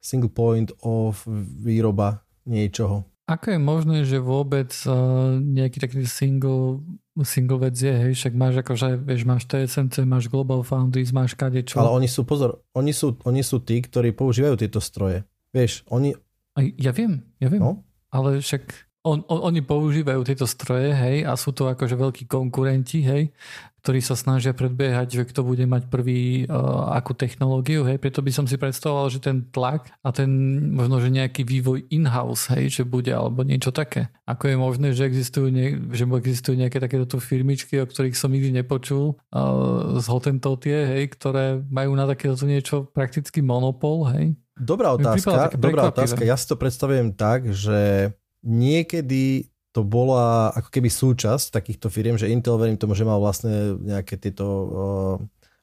single 0.00 0.30
point 0.30 0.72
of 0.82 1.22
výroba 1.62 2.22
niečoho. 2.48 3.04
Ako 3.28 3.52
je 3.52 3.60
možné, 3.60 3.96
že 4.08 4.24
vôbec 4.24 4.72
uh, 4.88 5.36
nejaký 5.36 5.84
taký 5.84 6.08
single, 6.08 6.80
single 7.20 7.60
vec 7.60 7.76
je, 7.76 7.92
hej, 7.92 8.16
však 8.16 8.32
máš 8.32 8.64
akože, 8.64 9.04
vieš, 9.04 9.28
máš 9.28 9.44
TSMC, 9.44 10.08
máš 10.08 10.32
Global 10.32 10.64
Foundries, 10.64 11.12
máš 11.12 11.36
kadečo. 11.36 11.76
Ale 11.76 11.92
oni 11.92 12.08
sú, 12.08 12.24
pozor, 12.24 12.64
oni 12.72 12.96
sú, 12.96 13.20
oni 13.28 13.44
sú 13.44 13.60
tí, 13.60 13.84
ktorí 13.84 14.16
používajú 14.16 14.64
tieto 14.64 14.80
stroje. 14.80 15.28
Vieš, 15.52 15.84
oni... 15.92 16.16
Ja 16.80 16.96
viem, 16.96 17.28
ja 17.36 17.52
viem. 17.52 17.60
No? 17.60 17.84
Ale 18.08 18.40
však 18.40 18.87
on, 19.06 19.22
on, 19.30 19.40
oni 19.52 19.62
používajú 19.62 20.20
tieto 20.26 20.46
stroje, 20.46 20.90
hej, 20.90 21.22
a 21.22 21.38
sú 21.38 21.54
to 21.54 21.70
akože 21.70 21.94
veľkí 21.94 22.24
konkurenti, 22.26 23.06
hej, 23.06 23.30
ktorí 23.78 24.02
sa 24.02 24.18
snažia 24.18 24.52
predbiehať, 24.52 25.08
že 25.14 25.22
kto 25.24 25.46
bude 25.46 25.62
mať 25.64 25.86
prvý 25.86 26.44
uh, 26.44 26.92
akú 26.92 27.14
technológiu, 27.14 27.86
hej, 27.86 27.96
preto 28.02 28.20
by 28.20 28.34
som 28.34 28.44
si 28.44 28.58
predstavoval, 28.58 29.08
že 29.08 29.22
ten 29.22 29.46
tlak 29.48 29.88
a 30.02 30.10
ten 30.10 30.28
možno, 30.74 30.98
že 30.98 31.14
nejaký 31.14 31.46
vývoj 31.46 31.86
in-house, 31.88 32.52
hej, 32.52 32.68
že 32.68 32.82
bude, 32.82 33.14
alebo 33.14 33.46
niečo 33.46 33.70
také. 33.70 34.10
Ako 34.26 34.50
je 34.50 34.56
možné, 34.58 34.88
že 34.92 35.06
existujú, 35.06 35.48
nie, 35.48 35.78
že 35.94 36.04
existujú 36.04 36.58
nejaké 36.58 36.82
takéto 36.82 37.16
firmičky, 37.22 37.78
o 37.80 37.86
ktorých 37.86 38.18
som 38.18 38.34
nikdy 38.34 38.50
nepočul, 38.50 39.14
uh, 39.14 39.96
z 39.96 40.06
Hotentotie, 40.10 40.78
hej, 40.84 41.14
ktoré 41.14 41.62
majú 41.70 41.94
na 41.94 42.04
takéto 42.04 42.44
niečo 42.44 42.90
prakticky 42.90 43.40
monopol, 43.40 44.10
hej. 44.10 44.34
Dobrá 44.58 44.90
otázka, 44.90 45.54
dobrá 45.54 45.94
otázka. 45.94 46.26
Ja 46.26 46.34
si 46.34 46.50
to 46.50 46.58
predstavujem 46.58 47.14
tak, 47.14 47.54
že 47.54 48.10
niekedy 48.48 49.52
to 49.76 49.84
bola 49.84 50.48
ako 50.56 50.72
keby 50.72 50.88
súčasť 50.88 51.52
takýchto 51.52 51.92
firiem, 51.92 52.16
že 52.16 52.32
Intel 52.32 52.56
verím 52.56 52.80
tomu, 52.80 52.96
že 52.96 53.04
mal 53.04 53.20
vlastne 53.20 53.76
nejaké 53.78 54.16
tieto 54.16 54.46
uh, 54.48 55.14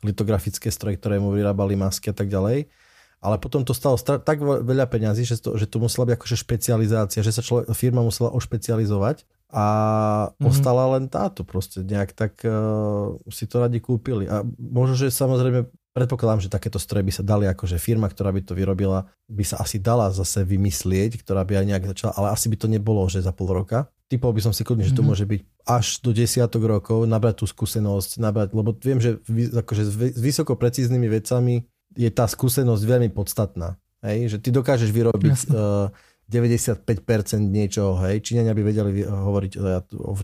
litografické 0.05 0.69
stroje, 0.69 1.01
ktoré 1.01 1.17
mu 1.17 1.33
vyrábali 1.33 1.73
masky 1.73 2.13
a 2.13 2.15
tak 2.15 2.29
ďalej. 2.29 2.69
Ale 3.25 3.41
potom 3.41 3.65
to 3.65 3.73
stalo 3.73 3.97
stra- 3.97 4.21
tak 4.21 4.37
veľa 4.45 4.85
peňazí, 4.85 5.25
že 5.25 5.41
to, 5.41 5.57
že 5.57 5.65
to 5.65 5.81
musela 5.81 6.05
byť 6.05 6.15
akože 6.15 6.37
špecializácia, 6.37 7.25
že 7.25 7.33
sa 7.33 7.41
človek, 7.41 7.73
firma 7.73 8.05
musela 8.05 8.29
ošpecializovať 8.29 9.25
a 9.49 9.65
mm-hmm. 10.29 10.45
ostala 10.45 10.85
len 10.93 11.09
táto 11.09 11.41
proste. 11.41 11.81
Nejak 11.81 12.13
tak 12.13 12.45
uh, 12.45 13.17
si 13.33 13.49
to 13.49 13.65
radi 13.65 13.81
kúpili. 13.81 14.29
A 14.29 14.45
možno, 14.61 14.93
že 14.93 15.09
samozrejme 15.09 15.65
Predpokladám, 15.95 16.43
že 16.43 16.51
takéto 16.51 16.75
stroje 16.75 17.07
by 17.07 17.13
sa 17.15 17.23
dali, 17.23 17.47
akože 17.47 17.79
firma, 17.79 18.11
ktorá 18.11 18.35
by 18.35 18.43
to 18.43 18.51
vyrobila, 18.51 19.07
by 19.31 19.47
sa 19.47 19.63
asi 19.63 19.79
dala 19.79 20.11
zase 20.11 20.43
vymyslieť, 20.43 21.23
ktorá 21.23 21.47
by 21.47 21.63
aj 21.63 21.65
nejak 21.71 21.85
začala, 21.95 22.11
ale 22.19 22.35
asi 22.35 22.51
by 22.51 22.59
to 22.59 22.67
nebolo, 22.67 22.99
že 23.07 23.23
za 23.23 23.31
pol 23.31 23.47
roka. 23.47 23.87
Typol 24.11 24.35
by 24.35 24.43
som 24.43 24.51
si 24.51 24.67
kľudne, 24.67 24.83
mm-hmm. 24.83 24.91
že 24.91 24.99
to 24.99 25.03
mhm. 25.07 25.09
môže 25.15 25.23
byť 25.23 25.41
až 25.63 25.85
do 26.03 26.11
desiatok 26.11 26.67
rokov, 26.67 27.07
nabrať 27.07 27.39
tú 27.39 27.45
skúsenosť, 27.47 28.19
nabrať, 28.19 28.51
lebo 28.51 28.75
viem, 28.75 28.99
že 28.99 29.23
akože 29.55 29.83
s 29.87 30.19
vysoko 30.19 30.59
precíznymi 30.59 31.07
vecami 31.07 31.63
je 31.95 32.11
tá 32.11 32.27
skúsenosť 32.27 32.83
veľmi 32.83 33.09
podstatná. 33.15 33.79
Hej? 34.03 34.35
Že 34.35 34.37
ty 34.43 34.49
dokážeš 34.51 34.91
vyrobiť 34.91 35.47
uh, 35.55 35.95
95% 36.27 36.83
niečoho, 37.39 38.01
hej. 38.03 38.19
Číňania 38.19 38.51
by 38.51 38.63
vedeli 38.67 39.05
hovoriť, 39.05 39.51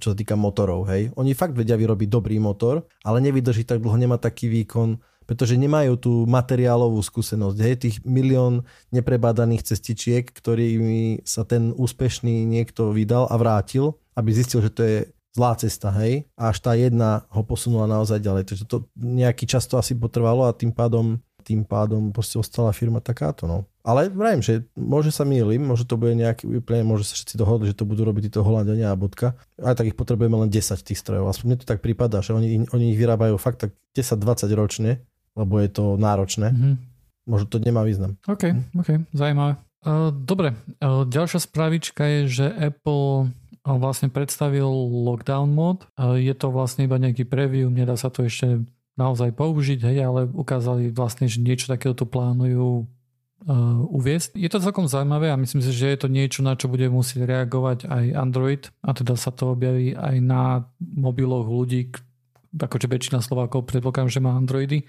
čo 0.02 0.08
sa 0.12 0.18
týka 0.18 0.36
motorov, 0.36 0.90
hej. 0.92 1.14
Oni 1.16 1.32
fakt 1.32 1.56
vedia 1.56 1.80
vyrobiť 1.80 2.12
dobrý 2.12 2.42
motor, 2.44 2.84
ale 3.08 3.24
nevydrží 3.24 3.64
tak 3.64 3.80
dlho, 3.80 3.96
nemá 3.96 4.20
taký 4.20 4.50
výkon, 4.50 4.98
pretože 5.32 5.56
nemajú 5.56 5.96
tú 5.96 6.14
materiálovú 6.28 7.00
skúsenosť. 7.00 7.58
Hej, 7.64 7.76
tých 7.80 7.96
milión 8.04 8.68
neprebádaných 8.92 9.72
cestičiek, 9.72 10.28
ktorými 10.28 11.24
sa 11.24 11.48
ten 11.48 11.72
úspešný 11.72 12.44
niekto 12.44 12.92
vydal 12.92 13.32
a 13.32 13.40
vrátil, 13.40 13.96
aby 14.20 14.36
zistil, 14.36 14.60
že 14.60 14.76
to 14.76 14.82
je 14.84 14.98
zlá 15.32 15.56
cesta, 15.56 15.96
hej, 16.04 16.28
a 16.36 16.52
až 16.52 16.60
tá 16.60 16.76
jedna 16.76 17.24
ho 17.32 17.48
posunula 17.48 17.88
naozaj 17.88 18.20
ďalej. 18.20 18.44
Takže 18.52 18.68
to 18.68 18.92
nejaký 19.00 19.48
čas 19.48 19.64
to 19.72 19.80
asi 19.80 19.96
potrvalo 19.96 20.44
a 20.44 20.52
tým 20.52 20.76
pádom 20.76 21.24
tým 21.42 21.66
pádom 21.66 22.14
proste 22.14 22.38
ostala 22.38 22.70
firma 22.70 23.02
takáto, 23.02 23.50
no. 23.50 23.66
Ale 23.82 24.14
vrajím, 24.14 24.46
že 24.46 24.62
môže 24.78 25.10
sa 25.10 25.26
mýlim, 25.26 25.66
môže 25.66 25.90
to 25.90 25.98
bude 25.98 26.14
nejaký 26.14 26.46
úplne, 26.46 26.86
môže 26.86 27.10
sa 27.10 27.18
všetci 27.18 27.34
dohodli, 27.34 27.74
že 27.74 27.82
to 27.82 27.90
budú 27.90 28.06
robiť 28.06 28.30
títo 28.30 28.46
Holandiania 28.46 28.94
a 28.94 29.00
bodka. 29.00 29.34
Aj 29.58 29.74
tak 29.74 29.90
ich 29.90 29.98
potrebujeme 29.98 30.38
len 30.38 30.54
10 30.54 30.78
tých 30.86 31.02
strojov. 31.02 31.34
Aspoň 31.34 31.46
mne 31.50 31.58
to 31.58 31.66
tak 31.66 31.82
prípada, 31.82 32.22
že 32.22 32.38
oni, 32.38 32.70
oni 32.70 32.94
ich 32.94 33.00
vyrábajú 33.02 33.42
fakt 33.42 33.66
tak 33.66 33.74
10-20 33.98 34.54
ročne 34.54 34.92
lebo 35.36 35.60
je 35.60 35.70
to 35.72 35.96
náročné. 35.96 36.52
Mm-hmm. 36.52 36.74
Možno 37.30 37.48
to 37.48 37.58
nemá 37.62 37.86
význam. 37.86 38.18
OK, 38.26 38.52
OK, 38.76 38.90
zaujímavé. 39.14 39.62
Uh, 39.82 40.14
dobre, 40.14 40.54
uh, 40.82 41.10
ďalšia 41.10 41.42
správička 41.42 42.06
je, 42.06 42.20
že 42.30 42.46
Apple 42.54 43.26
uh, 43.26 43.78
vlastne 43.82 44.14
predstavil 44.14 44.70
lockdown 45.06 45.50
mod. 45.54 45.90
Je 45.98 46.34
to 46.38 46.54
vlastne 46.54 46.86
iba 46.86 47.02
nejaký 47.02 47.26
preview, 47.26 47.70
nedá 47.70 47.98
sa 47.98 48.14
to 48.14 48.26
ešte 48.26 48.62
naozaj 49.00 49.34
použiť, 49.34 49.80
hej, 49.82 49.98
ale 50.06 50.30
ukázali 50.30 50.94
vlastne, 50.94 51.26
že 51.26 51.42
niečo 51.42 51.72
takéto 51.72 52.06
plánujú 52.06 52.86
uh, 52.86 53.82
uviezť. 53.90 54.38
Je 54.38 54.50
to 54.52 54.62
celkom 54.62 54.86
zaujímavé 54.86 55.34
a 55.34 55.40
myslím 55.40 55.66
si, 55.66 55.74
že 55.74 55.90
je 55.90 55.98
to 55.98 56.08
niečo, 56.12 56.46
na 56.46 56.54
čo 56.54 56.70
bude 56.70 56.86
musieť 56.92 57.26
reagovať 57.26 57.90
aj 57.90 58.06
Android 58.14 58.64
a 58.86 58.94
teda 58.94 59.18
sa 59.18 59.34
to 59.34 59.58
objaví 59.58 59.98
aj 59.98 60.16
na 60.22 60.70
mobiloch 60.78 61.48
ľudí, 61.48 61.90
akože 62.56 62.88
väčšina 62.92 63.24
Slovákov 63.24 63.68
predpokladám, 63.68 64.12
že 64.12 64.24
má 64.24 64.36
Androidy. 64.36 64.88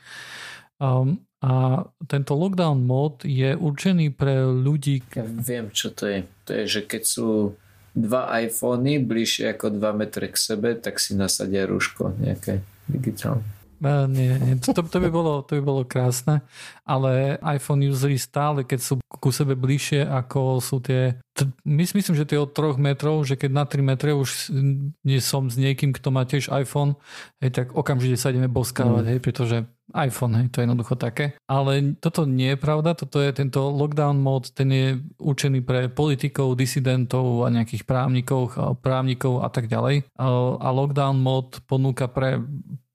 Um, 0.83 1.23
a 1.43 1.85
tento 2.07 2.39
lockdown 2.39 2.87
mod 2.87 3.27
je 3.27 3.55
určený 3.59 4.15
pre 4.15 4.47
ľudí... 4.47 5.03
Ja 5.15 5.27
viem, 5.27 5.75
čo 5.75 5.91
to 5.91 6.07
je. 6.07 6.27
To 6.47 6.51
je, 6.55 6.65
že 6.71 6.81
keď 6.87 7.03
sú 7.03 7.59
dva 7.93 8.31
iPhony 8.41 9.03
bližšie 9.03 9.53
ako 9.53 9.75
2 9.75 10.01
metre 10.01 10.31
k 10.31 10.37
sebe, 10.39 10.79
tak 10.79 11.03
si 11.03 11.19
nasadia 11.19 11.67
rúško 11.67 12.15
nejaké 12.19 12.63
digitálne. 12.87 13.45
Uh, 13.83 14.07
nie, 14.07 14.39
nie. 14.39 14.55
To, 14.63 14.79
to, 14.79 14.99
by 15.03 15.11
bolo, 15.11 15.43
to 15.43 15.59
by 15.59 15.63
bolo 15.67 15.83
krásne, 15.83 16.47
ale 16.87 17.35
iPhone 17.43 17.83
usery 17.83 18.15
stále, 18.15 18.63
keď 18.63 18.79
sú 18.79 18.95
ku 19.03 19.35
sebe 19.35 19.59
bližšie, 19.59 20.07
ako 20.07 20.63
sú 20.63 20.79
tie... 20.79 21.19
T- 21.35 21.51
myslím, 21.67 22.15
že 22.15 22.23
tie 22.23 22.39
od 22.39 22.55
3 22.55 22.79
metrov, 22.79 23.27
že 23.27 23.35
keď 23.35 23.51
na 23.51 23.65
3 23.67 23.83
metre 23.83 24.15
už 24.15 24.55
nie 25.03 25.19
som 25.19 25.51
s 25.51 25.59
niekým, 25.59 25.91
kto 25.91 26.15
má 26.15 26.23
tiež 26.23 26.55
iPhone, 26.55 26.95
hej, 27.43 27.51
tak 27.51 27.67
okamžite 27.75 28.15
sa 28.15 28.31
ideme 28.31 28.47
boskávať, 28.47 29.03
mm. 29.03 29.11
hej, 29.11 29.19
pretože 29.19 29.57
iPhone, 29.93 30.39
hej, 30.39 30.47
to 30.49 30.63
je 30.63 30.65
jednoducho 30.71 30.95
také. 30.95 31.35
Ale 31.51 31.99
toto 31.99 32.25
nie 32.25 32.55
je 32.55 32.63
pravda, 32.63 32.95
toto 32.95 33.19
je 33.19 33.35
tento 33.35 33.67
lockdown 33.67 34.17
mod, 34.23 34.55
ten 34.55 34.71
je 34.71 34.89
určený 35.19 35.61
pre 35.67 35.91
politikov, 35.91 36.55
disidentov 36.55 37.45
a 37.45 37.53
nejakých 37.53 37.85
právnikov, 37.85 38.55
právnikov 38.81 39.45
a 39.45 39.51
tak 39.53 39.69
ďalej. 39.69 40.09
A 40.17 40.69
lockdown 40.71 41.21
mod 41.21 41.61
ponúka 41.69 42.09
pre 42.09 42.41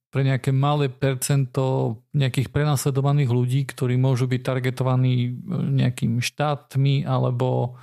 pre 0.07 0.23
nejaké 0.23 0.55
malé 0.55 0.87
percento 0.87 1.97
nejakých 2.15 2.49
prenasledovaných 2.49 3.29
ľudí, 3.29 3.61
ktorí 3.67 3.99
môžu 3.99 4.25
byť 4.25 4.41
targetovaní 4.41 5.15
e, 5.27 5.29
nejakými 5.51 6.23
štátmi 6.23 7.03
alebo 7.03 7.77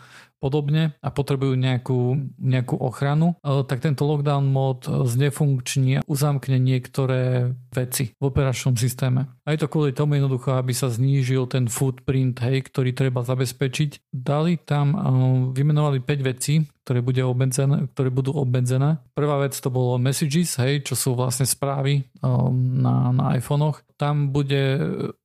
podobne 0.44 0.92
a 1.00 1.08
potrebujú 1.08 1.56
nejakú, 1.56 2.20
nejakú 2.36 2.76
ochranu, 2.76 3.40
e, 3.40 3.64
tak 3.64 3.80
tento 3.80 4.04
lockdown 4.04 4.44
mod 4.44 4.84
znefunkční 4.84 6.00
a 6.00 6.04
uzamkne 6.04 6.60
niektoré 6.60 7.56
veci 7.72 8.12
v 8.12 8.22
operačnom 8.28 8.76
systéme. 8.76 9.32
A 9.48 9.56
je 9.56 9.64
to 9.64 9.72
kvôli 9.72 9.96
tomu 9.96 10.20
jednoducho, 10.20 10.52
aby 10.60 10.76
sa 10.76 10.92
znížil 10.92 11.48
ten 11.48 11.72
footprint, 11.72 12.44
hej, 12.44 12.68
ktorý 12.68 12.92
treba 12.92 13.24
zabezpečiť. 13.24 14.12
Dali 14.12 14.60
tam, 14.60 14.86
e, 14.92 14.96
vymenovali 15.56 16.04
5 16.04 16.20
vecí, 16.20 16.60
ktoré, 16.84 17.00
bude 17.00 17.24
obmedzené, 17.24 17.88
ktoré 17.96 18.12
budú 18.12 18.36
obmedzené. 18.36 19.00
Prvá 19.16 19.40
vec 19.40 19.56
to 19.56 19.72
bolo 19.72 19.96
messages, 19.96 20.60
hej, 20.60 20.84
čo 20.84 20.94
sú 20.94 21.10
vlastne 21.16 21.48
správy 21.48 22.04
um, 22.20 22.84
na, 22.84 23.08
na 23.10 23.40
iPhonech. 23.40 23.80
Tam 23.96 24.28
bude 24.30 24.78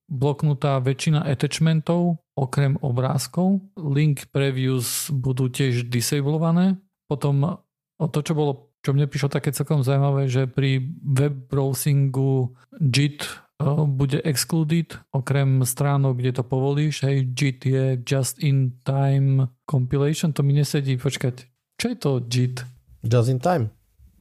bloknutá 0.09 0.79
väčšina 0.79 1.27
attachmentov 1.27 2.17
okrem 2.33 2.79
obrázkov. 2.79 3.59
Link 3.75 4.31
previews 4.31 5.11
budú 5.11 5.51
tiež 5.51 5.91
disablované. 5.91 6.79
Potom 7.11 7.59
to, 7.99 8.19
čo 8.23 8.33
bolo, 8.33 8.71
čo 8.79 8.95
mne 8.95 9.11
prišlo 9.11 9.29
také 9.29 9.51
celkom 9.51 9.83
zaujímavé, 9.83 10.31
že 10.31 10.47
pri 10.47 10.79
web 11.03 11.51
browsingu 11.51 12.55
JIT 12.79 13.48
bude 13.85 14.23
excluded, 14.23 14.95
okrem 15.11 15.65
stránok, 15.65 16.17
kde 16.17 16.31
to 16.31 16.43
povolíš. 16.43 17.03
Hej, 17.03 17.35
JIT 17.35 17.65
je 17.65 17.85
Just 18.07 18.39
in 18.39 18.79
Time 18.83 19.51
Compilation, 19.67 20.31
to 20.33 20.43
mi 20.43 20.55
nesedí. 20.55 20.95
Počkať, 20.95 21.43
čo 21.75 21.85
je 21.91 21.95
to 21.99 22.11
JIT? 22.23 22.63
Just 23.03 23.29
in 23.29 23.39
Time. 23.39 23.69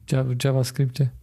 V 0.09 0.35
JavaScripte. 0.35 1.19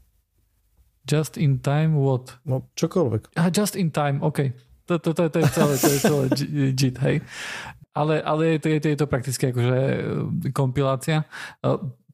Just 1.06 1.38
in 1.38 1.58
time 1.62 1.94
what? 1.94 2.38
No 2.42 2.66
čokoľvek. 2.74 3.38
A 3.38 3.50
just 3.54 3.78
in 3.78 3.94
time, 3.94 4.18
OK. 4.22 4.50
To, 4.86 4.98
to, 4.98 5.14
to, 5.14 5.30
to 5.30 5.38
je 5.38 5.48
celé, 5.54 5.74
to 5.78 5.90
je 5.90 5.98
celé 6.02 6.24
JIT, 6.74 6.98
hej. 6.98 7.16
Ale, 7.94 8.22
ale 8.22 8.42
je, 8.46 8.58
to, 8.58 8.68
je, 8.68 8.78
to, 8.80 8.88
je 8.88 8.98
to 8.98 9.06
prakticky 9.06 9.44
akože 9.48 9.78
kompilácia. 10.52 11.24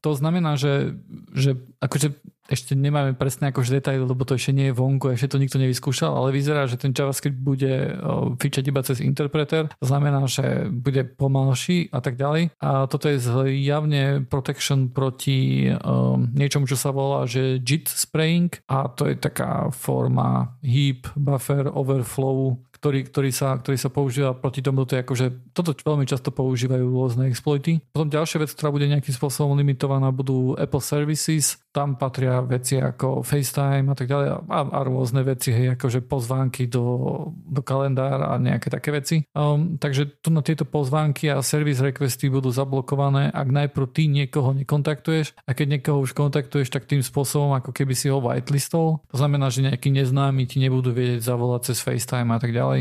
To 0.01 0.11
znamená, 0.15 0.55
že, 0.55 0.95
že 1.35 1.59
akože 1.83 2.15
ešte 2.51 2.75
nemáme 2.75 3.15
presne 3.15 3.49
akože 3.55 3.79
detaily, 3.79 4.03
lebo 4.03 4.27
to 4.27 4.35
ešte 4.35 4.51
nie 4.51 4.69
je 4.71 4.75
vonku, 4.75 5.15
ešte 5.15 5.35
to 5.35 5.41
nikto 5.41 5.57
nevyskúšal, 5.59 6.11
ale 6.11 6.35
vyzerá, 6.35 6.67
že 6.67 6.75
ten 6.75 6.91
JavaScript 6.91 7.39
bude 7.39 7.95
fičať 8.39 8.63
iba 8.67 8.83
cez 8.83 8.99
interpreter, 8.99 9.71
to 9.79 9.87
znamená, 9.87 10.27
že 10.27 10.67
bude 10.67 11.07
pomalší 11.15 11.87
a 11.95 12.03
tak 12.03 12.19
ďalej. 12.19 12.51
A 12.59 12.87
toto 12.91 13.07
je 13.07 13.19
javne 13.63 14.27
protection 14.27 14.91
proti 14.91 15.71
um, 15.71 16.27
niečomu, 16.35 16.67
čo 16.67 16.75
sa 16.75 16.91
volá, 16.91 17.23
že 17.23 17.63
JIT 17.63 17.87
spraying 17.87 18.51
a 18.67 18.91
to 18.91 19.07
je 19.07 19.15
taká 19.15 19.71
forma 19.71 20.59
heap, 20.59 21.07
buffer, 21.15 21.71
overflow 21.71 22.59
ktorý, 22.83 23.07
ktorý, 23.07 23.31
sa, 23.31 23.55
ktorý 23.55 23.79
sa 23.79 23.87
používa 23.87 24.35
proti 24.35 24.59
tomu, 24.59 24.83
to 24.83 24.99
je 24.99 25.07
akože, 25.07 25.55
toto 25.55 25.71
veľmi 25.71 26.03
často 26.03 26.35
používajú 26.35 26.83
rôzne 26.83 27.31
exploity. 27.31 27.79
Potom 27.95 28.11
ďalšia 28.11 28.43
vec, 28.43 28.51
ktorá 28.51 28.75
bude 28.75 28.91
nejakým 28.91 29.15
spôsobom 29.15 29.55
limitovaná, 29.55 30.11
budú 30.11 30.59
Apple 30.59 30.83
Services, 30.83 31.63
tam 31.71 31.95
patria 31.95 32.43
veci 32.43 32.77
ako 32.77 33.23
FaceTime 33.23 33.87
a 33.87 33.95
tak 33.95 34.11
ďalej 34.11 34.27
a, 34.45 34.59
a 34.67 34.79
rôzne 34.83 35.23
veci, 35.23 35.55
hej, 35.55 35.79
akože 35.79 36.03
pozvánky 36.03 36.67
do, 36.67 36.85
do 37.33 37.63
kalendára 37.63 38.29
a 38.29 38.37
nejaké 38.37 38.67
také 38.67 38.91
veci. 38.91 39.23
Um, 39.31 39.79
takže 39.79 40.19
tu 40.19 40.29
na 40.29 40.43
tieto 40.43 40.67
pozvánky 40.67 41.31
a 41.31 41.39
service 41.39 41.79
requesty 41.79 42.27
budú 42.27 42.51
zablokované, 42.51 43.31
ak 43.31 43.47
najprv 43.47 43.85
ty 43.89 44.11
niekoho 44.11 44.51
nekontaktuješ 44.53 45.39
a 45.47 45.55
keď 45.55 45.79
niekoho 45.79 46.03
už 46.03 46.11
kontaktuješ, 46.13 46.67
tak 46.67 46.85
tým 46.85 46.99
spôsobom, 46.99 47.55
ako 47.55 47.71
keby 47.71 47.95
si 47.95 48.11
ho 48.11 48.19
whitelistol. 48.19 49.01
To 49.09 49.17
znamená, 49.17 49.47
že 49.47 49.65
nejakí 49.65 49.87
neznámi 49.87 50.45
ti 50.45 50.59
nebudú 50.59 50.91
vedieť 50.91 51.23
zavolať 51.23 51.73
cez 51.73 51.77
FaceTime 51.79 52.29
a 52.35 52.39
tak 52.43 52.51
ďalej. 52.51 52.72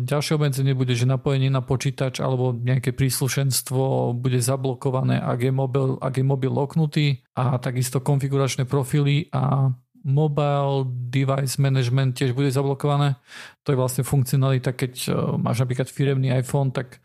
Ďalšie 0.00 0.40
obmedzenie 0.40 0.72
bude, 0.72 0.96
že 0.96 1.04
napojenie 1.04 1.52
na 1.52 1.60
počítač 1.60 2.24
alebo 2.24 2.56
nejaké 2.56 2.96
príslušenstvo 2.96 4.16
bude 4.16 4.40
zablokované, 4.40 5.20
ak 5.20 5.44
je 5.44 5.52
mobil, 5.52 6.00
ak 6.00 6.16
je 6.16 6.24
mobil 6.24 6.48
loknutý 6.48 7.20
a 7.36 7.60
takisto 7.60 8.00
konfiguračné 8.00 8.64
profily 8.64 9.28
a 9.36 9.68
mobile 10.00 10.88
device 11.12 11.60
management 11.60 12.16
tiež 12.16 12.32
bude 12.32 12.48
zablokované. 12.48 13.20
To 13.68 13.76
je 13.76 13.76
vlastne 13.76 14.00
funkcionalita, 14.00 14.72
keď 14.72 15.12
máš 15.36 15.60
napríklad 15.60 15.92
firemný 15.92 16.32
iPhone, 16.32 16.72
tak 16.72 17.04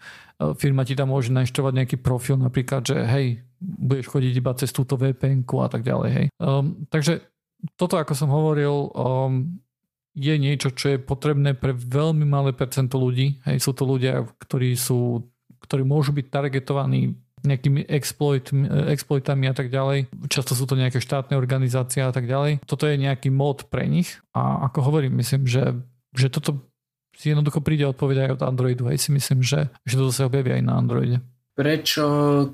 firma 0.55 0.87
ti 0.87 0.95
tam 0.95 1.11
môže 1.11 1.35
nainštovať 1.35 1.73
nejaký 1.75 1.97
profil, 1.99 2.39
napríklad, 2.39 2.87
že 2.87 3.03
hej, 3.03 3.43
budeš 3.59 4.07
chodiť 4.11 4.33
iba 4.35 4.51
cez 4.55 4.71
túto 4.71 4.95
vpn 4.95 5.43
a 5.43 5.67
tak 5.67 5.83
ďalej. 5.83 6.09
Hej. 6.11 6.27
Um, 6.39 6.87
takže 6.87 7.19
toto, 7.75 7.99
ako 7.99 8.13
som 8.15 8.31
hovoril, 8.31 8.91
um, 8.95 9.59
je 10.15 10.33
niečo, 10.39 10.71
čo 10.71 10.95
je 10.95 10.97
potrebné 10.97 11.53
pre 11.53 11.75
veľmi 11.75 12.23
malé 12.23 12.55
percento 12.55 12.95
ľudí. 12.95 13.43
Hej, 13.43 13.67
sú 13.67 13.75
to 13.75 13.83
ľudia, 13.83 14.23
ktorí, 14.39 14.73
sú, 14.79 15.27
ktorí 15.59 15.83
môžu 15.83 16.15
byť 16.15 16.25
targetovaní 16.31 17.19
nejakými 17.45 17.85
exploit, 17.85 18.49
exploitami 18.89 19.45
a 19.45 19.53
tak 19.53 19.69
ďalej. 19.69 20.09
Často 20.31 20.57
sú 20.57 20.65
to 20.65 20.73
nejaké 20.73 20.97
štátne 20.97 21.37
organizácie 21.37 22.01
a 22.01 22.09
tak 22.09 22.25
ďalej. 22.25 22.65
Toto 22.65 22.89
je 22.89 22.97
nejaký 22.97 23.29
mód 23.29 23.69
pre 23.69 23.85
nich 23.85 24.17
a 24.33 24.65
ako 24.65 24.81
hovorím, 24.81 25.21
myslím, 25.21 25.45
že, 25.45 25.77
že 26.17 26.33
toto 26.33 26.65
si 27.15 27.31
jednoducho 27.31 27.61
príde 27.63 27.85
odpoveď 27.85 28.27
aj 28.27 28.31
od 28.39 28.41
Androidu. 28.49 28.83
Hej, 28.89 29.07
si 29.07 29.09
myslím, 29.13 29.45
že, 29.45 29.69
že 29.85 29.95
toto 29.95 30.11
sa 30.11 30.25
objaví 30.25 30.57
aj 30.57 30.63
na 30.65 30.73
Androide. 30.75 31.21
Prečo, 31.55 32.05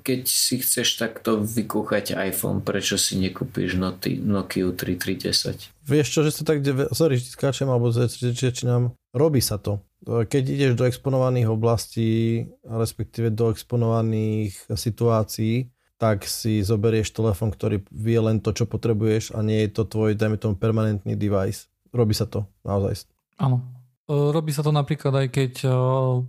keď 0.05 0.21
si 0.29 0.61
chceš 0.61 1.01
takto 1.01 1.41
vykúchať 1.41 2.13
iPhone, 2.21 2.61
prečo 2.61 3.01
si 3.01 3.17
nekúpiš 3.17 3.73
Nokia 4.21 4.69
3310? 4.69 5.89
Vieš 5.89 6.07
čo, 6.13 6.21
že 6.21 6.29
sa 6.29 6.45
tak, 6.45 6.61
sorry, 6.93 7.17
skáčem, 7.17 7.65
alebo 7.65 7.89
nám 7.89 8.93
robí 9.09 9.41
sa 9.41 9.57
to. 9.57 9.81
Keď 10.05 10.43
ideš 10.45 10.73
do 10.77 10.85
exponovaných 10.85 11.49
oblastí, 11.49 12.45
respektíve 12.61 13.33
do 13.33 13.49
exponovaných 13.49 14.69
situácií, 14.69 15.73
tak 15.97 16.29
si 16.29 16.61
zoberieš 16.61 17.09
telefon, 17.09 17.49
ktorý 17.49 17.81
vie 17.89 18.21
len 18.21 18.37
to, 18.37 18.53
čo 18.53 18.69
potrebuješ 18.69 19.33
a 19.33 19.41
nie 19.41 19.65
je 19.65 19.81
to 19.81 19.85
tvoj, 19.85 20.13
dajme 20.13 20.37
tomu, 20.37 20.53
permanentný 20.57 21.17
device. 21.17 21.69
Robí 21.89 22.13
sa 22.13 22.29
to, 22.29 22.45
naozaj. 22.61 23.09
Áno, 23.41 23.65
Robí 24.11 24.51
sa 24.51 24.59
to 24.59 24.75
napríklad 24.75 25.23
aj 25.23 25.27
keď 25.31 25.53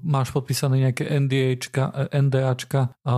máš 0.07 0.31
podpísané 0.31 0.87
nejaké 0.87 1.03
NDAčka, 1.03 2.15
NDAčka 2.15 2.95
a, 3.03 3.15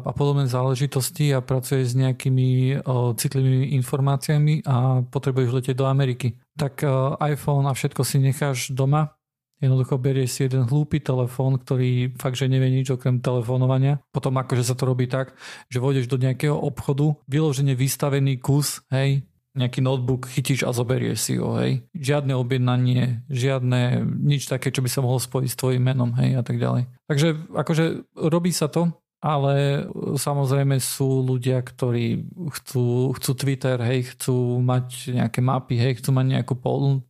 a 0.00 0.12
podobné 0.16 0.48
záležitosti 0.48 1.36
a 1.36 1.44
pracuješ 1.44 1.92
s 1.92 1.98
nejakými 2.00 2.80
citlivými 3.12 3.76
informáciami 3.76 4.64
a 4.64 5.04
potrebuješ 5.04 5.50
letieť 5.52 5.76
do 5.76 5.84
Ameriky. 5.84 6.32
Tak 6.56 6.80
iPhone 7.20 7.68
a 7.68 7.76
všetko 7.76 8.02
si 8.08 8.16
necháš 8.24 8.72
doma, 8.72 9.16
Jednoducho 9.56 9.96
berieš 9.96 10.36
si 10.36 10.40
jeden 10.44 10.68
hlúpy 10.68 11.00
telefón, 11.00 11.56
ktorý 11.56 12.12
fakt, 12.20 12.36
že 12.36 12.44
nevie 12.44 12.68
nič 12.68 12.92
okrem 12.92 13.24
telefonovania. 13.24 14.04
Potom 14.12 14.36
akože 14.36 14.60
sa 14.60 14.76
to 14.76 14.84
robí 14.84 15.08
tak, 15.08 15.32
že 15.72 15.80
vôjdeš 15.80 16.12
do 16.12 16.20
nejakého 16.20 16.52
obchodu, 16.52 17.16
vyložene 17.24 17.72
vystavený 17.72 18.36
kus, 18.36 18.84
hej, 18.92 19.24
nejaký 19.56 19.80
notebook 19.80 20.28
chytíš 20.28 20.68
a 20.68 20.70
zoberieš 20.76 21.18
si 21.18 21.34
ho, 21.40 21.56
hej. 21.56 21.82
Žiadne 21.96 22.36
objednanie, 22.36 23.24
žiadne, 23.32 24.04
nič 24.04 24.46
také, 24.46 24.68
čo 24.68 24.84
by 24.84 24.90
sa 24.92 25.00
mohlo 25.00 25.16
spojiť 25.16 25.48
s 25.48 25.58
tvojim 25.58 25.82
menom, 25.82 26.12
hej, 26.20 26.36
a 26.36 26.42
tak 26.44 26.60
ďalej. 26.60 26.86
Takže 27.08 27.28
akože 27.56 27.84
robí 28.14 28.52
sa 28.52 28.68
to, 28.68 28.92
ale 29.24 29.88
samozrejme 30.20 30.76
sú 30.76 31.24
ľudia, 31.24 31.64
ktorí 31.64 32.28
chcú, 32.52 33.16
chcú 33.16 33.30
Twitter, 33.32 33.80
hej, 33.80 34.12
chcú 34.14 34.60
mať 34.60 35.16
nejaké 35.16 35.40
mapy, 35.40 35.74
hej, 35.80 35.98
chcú 35.98 36.14
mať 36.14 36.26
nejakú, 36.36 36.54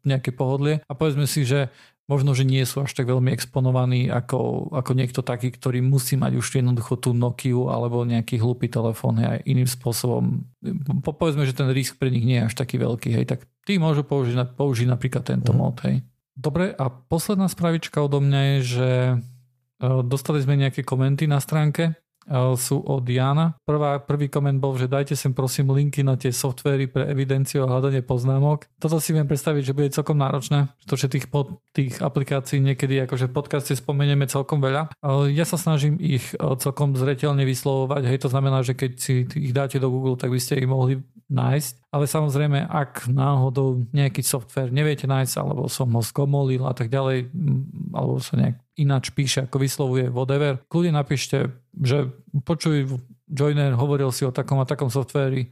nejaké 0.06 0.30
pohodlie 0.30 0.80
a 0.86 0.92
povedzme 0.94 1.26
si, 1.26 1.42
že 1.42 1.68
možno, 2.06 2.38
že 2.38 2.46
nie 2.46 2.62
sú 2.62 2.86
až 2.86 2.94
tak 2.94 3.10
veľmi 3.10 3.34
exponovaní 3.34 4.06
ako, 4.06 4.70
ako 4.70 4.90
niekto 4.94 5.20
taký, 5.26 5.50
ktorý 5.50 5.82
musí 5.82 6.14
mať 6.14 6.38
už 6.38 6.46
jednoducho 6.62 6.94
tú 6.98 7.10
Nokiu 7.10 7.66
alebo 7.66 8.06
nejaký 8.06 8.38
hlupý 8.38 8.70
telefón 8.70 9.18
aj 9.18 9.42
iným 9.42 9.66
spôsobom. 9.66 10.46
Po, 11.02 11.10
povedzme, 11.10 11.42
že 11.42 11.58
ten 11.58 11.66
risk 11.74 11.98
pre 11.98 12.14
nich 12.14 12.22
nie 12.22 12.38
je 12.42 12.46
až 12.46 12.54
taký 12.54 12.78
veľký, 12.78 13.10
hej, 13.10 13.26
tak 13.26 13.44
tí 13.66 13.82
môžu 13.82 14.06
použiť, 14.06 14.54
použiť 14.54 14.86
napríklad 14.86 15.26
tento 15.26 15.50
mm. 15.50 15.58
mod, 15.58 15.76
hej. 15.82 16.06
Dobre, 16.36 16.70
a 16.70 16.92
posledná 16.92 17.50
spravička 17.50 17.98
odo 17.98 18.22
mňa 18.22 18.40
je, 18.40 18.58
že 18.62 18.90
e, 19.10 19.16
dostali 20.04 20.38
sme 20.44 20.60
nejaké 20.60 20.84
komenty 20.84 21.24
na 21.26 21.40
stránke 21.42 21.96
sú 22.58 22.82
od 22.82 23.06
Jana. 23.06 23.54
Prvá, 23.62 24.02
prvý 24.02 24.26
koment 24.26 24.58
bol, 24.58 24.74
že 24.74 24.90
dajte 24.90 25.14
sem 25.14 25.30
prosím 25.30 25.70
linky 25.70 26.02
na 26.02 26.18
tie 26.18 26.34
softvery 26.34 26.90
pre 26.90 27.06
evidenciu 27.06 27.64
a 27.64 27.70
hľadanie 27.70 28.02
poznámok. 28.02 28.66
Toto 28.82 28.98
si 28.98 29.14
viem 29.14 29.26
predstaviť, 29.26 29.62
že 29.62 29.76
bude 29.76 29.94
celkom 29.94 30.18
náročné, 30.18 30.70
pretože 30.82 31.06
tých, 31.06 31.26
pod, 31.30 31.62
tých 31.70 32.02
aplikácií 32.02 32.58
niekedy 32.58 32.98
akože 33.06 33.30
v 33.30 33.36
podcaste 33.36 33.72
spomenieme 33.78 34.26
celkom 34.26 34.58
veľa. 34.58 34.90
Ja 35.30 35.46
sa 35.46 35.58
snažím 35.58 35.96
ich 36.02 36.34
celkom 36.36 36.98
zretelne 36.98 37.46
vyslovovať, 37.46 38.02
hej, 38.10 38.18
to 38.22 38.28
znamená, 38.28 38.66
že 38.66 38.74
keď 38.74 38.90
si 38.98 39.12
ich 39.24 39.54
dáte 39.54 39.78
do 39.78 39.88
Google, 39.88 40.18
tak 40.18 40.34
by 40.34 40.40
ste 40.42 40.58
ich 40.58 40.68
mohli 40.68 41.00
nájsť. 41.26 41.90
Ale 41.90 42.04
samozrejme, 42.06 42.66
ak 42.66 43.10
náhodou 43.10 43.86
nejaký 43.90 44.22
software 44.22 44.70
neviete 44.70 45.08
nájsť, 45.08 45.34
alebo 45.40 45.66
som 45.66 45.90
ho 45.94 46.02
skomolil 46.02 46.62
a 46.66 46.74
tak 46.76 46.92
ďalej, 46.92 47.30
alebo 47.94 48.20
sa 48.22 48.34
nejak 48.38 48.56
ináč 48.76 49.10
píše, 49.10 49.46
ako 49.48 49.56
vyslovuje 49.62 50.12
whatever, 50.12 50.60
kľudne 50.70 50.94
napíšte, 50.98 51.50
že 51.76 52.12
počuj, 52.44 53.00
Joiner 53.26 53.74
hovoril 53.74 54.14
si 54.14 54.22
o 54.22 54.30
takom 54.30 54.62
a 54.62 54.68
takom 54.68 54.86
softvéri. 54.86 55.50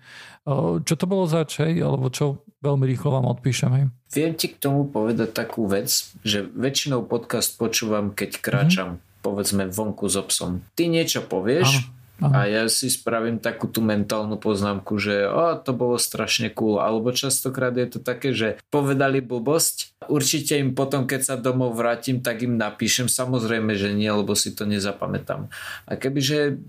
Čo 0.87 0.95
to 0.95 1.11
bolo 1.11 1.27
zač, 1.27 1.59
hej? 1.59 1.83
Alebo 1.83 2.07
čo 2.07 2.47
veľmi 2.62 2.87
rýchlo 2.87 3.18
vám 3.18 3.27
odpíšem, 3.35 3.70
hej? 3.75 3.85
Viem 4.14 4.33
ti 4.39 4.55
k 4.55 4.62
tomu 4.62 4.87
povedať 4.87 5.35
takú 5.35 5.66
vec, 5.66 5.91
že 6.22 6.47
väčšinou 6.47 7.03
podcast 7.03 7.59
počúvam, 7.59 8.14
keď 8.14 8.31
kráčam. 8.39 8.91
Mm-hmm 8.99 9.12
povedzme 9.25 9.72
vonku 9.72 10.05
so 10.05 10.20
psom. 10.29 10.68
Ty 10.77 10.85
niečo 10.93 11.25
povieš, 11.25 11.64
Aha 11.64 12.04
Aha. 12.23 12.31
A 12.31 12.39
ja 12.47 12.62
si 12.71 12.87
spravím 12.87 13.43
takú 13.43 13.67
tú 13.67 13.83
mentálnu 13.83 14.39
poznámku, 14.39 15.03
že 15.03 15.27
o, 15.27 15.59
to 15.59 15.75
bolo 15.75 15.99
strašne 15.99 16.47
cool. 16.55 16.79
Alebo 16.79 17.11
častokrát 17.11 17.75
je 17.75 17.89
to 17.91 17.99
také, 17.99 18.31
že 18.31 18.62
povedali 18.71 19.19
blbosť. 19.19 20.07
Určite 20.07 20.55
im 20.55 20.79
potom, 20.79 21.11
keď 21.11 21.21
sa 21.27 21.35
domov 21.35 21.75
vrátim, 21.75 22.23
tak 22.23 22.47
im 22.47 22.55
napíšem. 22.55 23.11
Samozrejme, 23.11 23.75
že 23.75 23.91
nie, 23.91 24.07
lebo 24.07 24.39
si 24.39 24.55
to 24.55 24.62
nezapamätám. 24.62 25.51
A 25.91 25.93
kebyže 25.99 26.62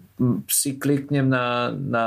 si 0.50 0.82
kliknem 0.82 1.30
na, 1.30 1.70
na 1.70 2.06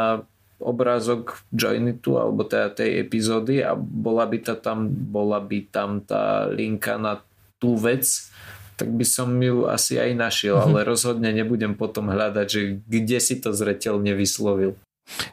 obrázok 0.58 1.38
Joinitu 1.54 2.18
alebo 2.18 2.42
teda 2.42 2.74
tej 2.74 3.06
epizódy 3.06 3.62
a 3.62 3.78
bola 3.78 4.26
by, 4.26 4.38
ta 4.42 4.58
tam, 4.58 4.90
bola 4.90 5.38
by 5.38 5.70
tam 5.70 6.02
tá 6.02 6.50
linka 6.50 6.98
na 6.98 7.22
tú 7.62 7.78
vec, 7.78 8.30
tak 8.78 8.94
by 8.94 9.02
som 9.02 9.34
ju 9.42 9.66
asi 9.66 9.98
aj 9.98 10.14
našiel, 10.14 10.54
mm-hmm. 10.54 10.78
ale 10.78 10.86
rozhodne 10.86 11.34
nebudem 11.34 11.74
potom 11.74 12.14
hľadať, 12.14 12.46
že 12.46 12.60
kde 12.86 13.18
si 13.18 13.42
to 13.42 13.50
zreteľne 13.50 14.14
vyslovil. 14.14 14.78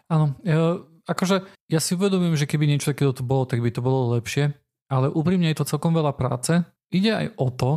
Áno, 0.10 0.34
ja, 0.42 0.82
akože 1.06 1.46
ja 1.70 1.80
si 1.80 1.94
uvedomím, 1.94 2.34
že 2.34 2.50
keby 2.50 2.66
niečo 2.66 2.92
takéto 2.92 3.22
tu 3.22 3.24
bolo, 3.24 3.46
tak 3.46 3.62
by 3.62 3.70
to 3.70 3.86
bolo 3.86 4.18
lepšie, 4.18 4.58
ale 4.90 5.14
úprimne 5.14 5.46
je 5.54 5.62
to 5.62 5.70
celkom 5.70 5.94
veľa 5.94 6.18
práce. 6.18 6.66
Ide 6.90 7.12
aj 7.14 7.28
o 7.38 7.48
to, 7.54 7.72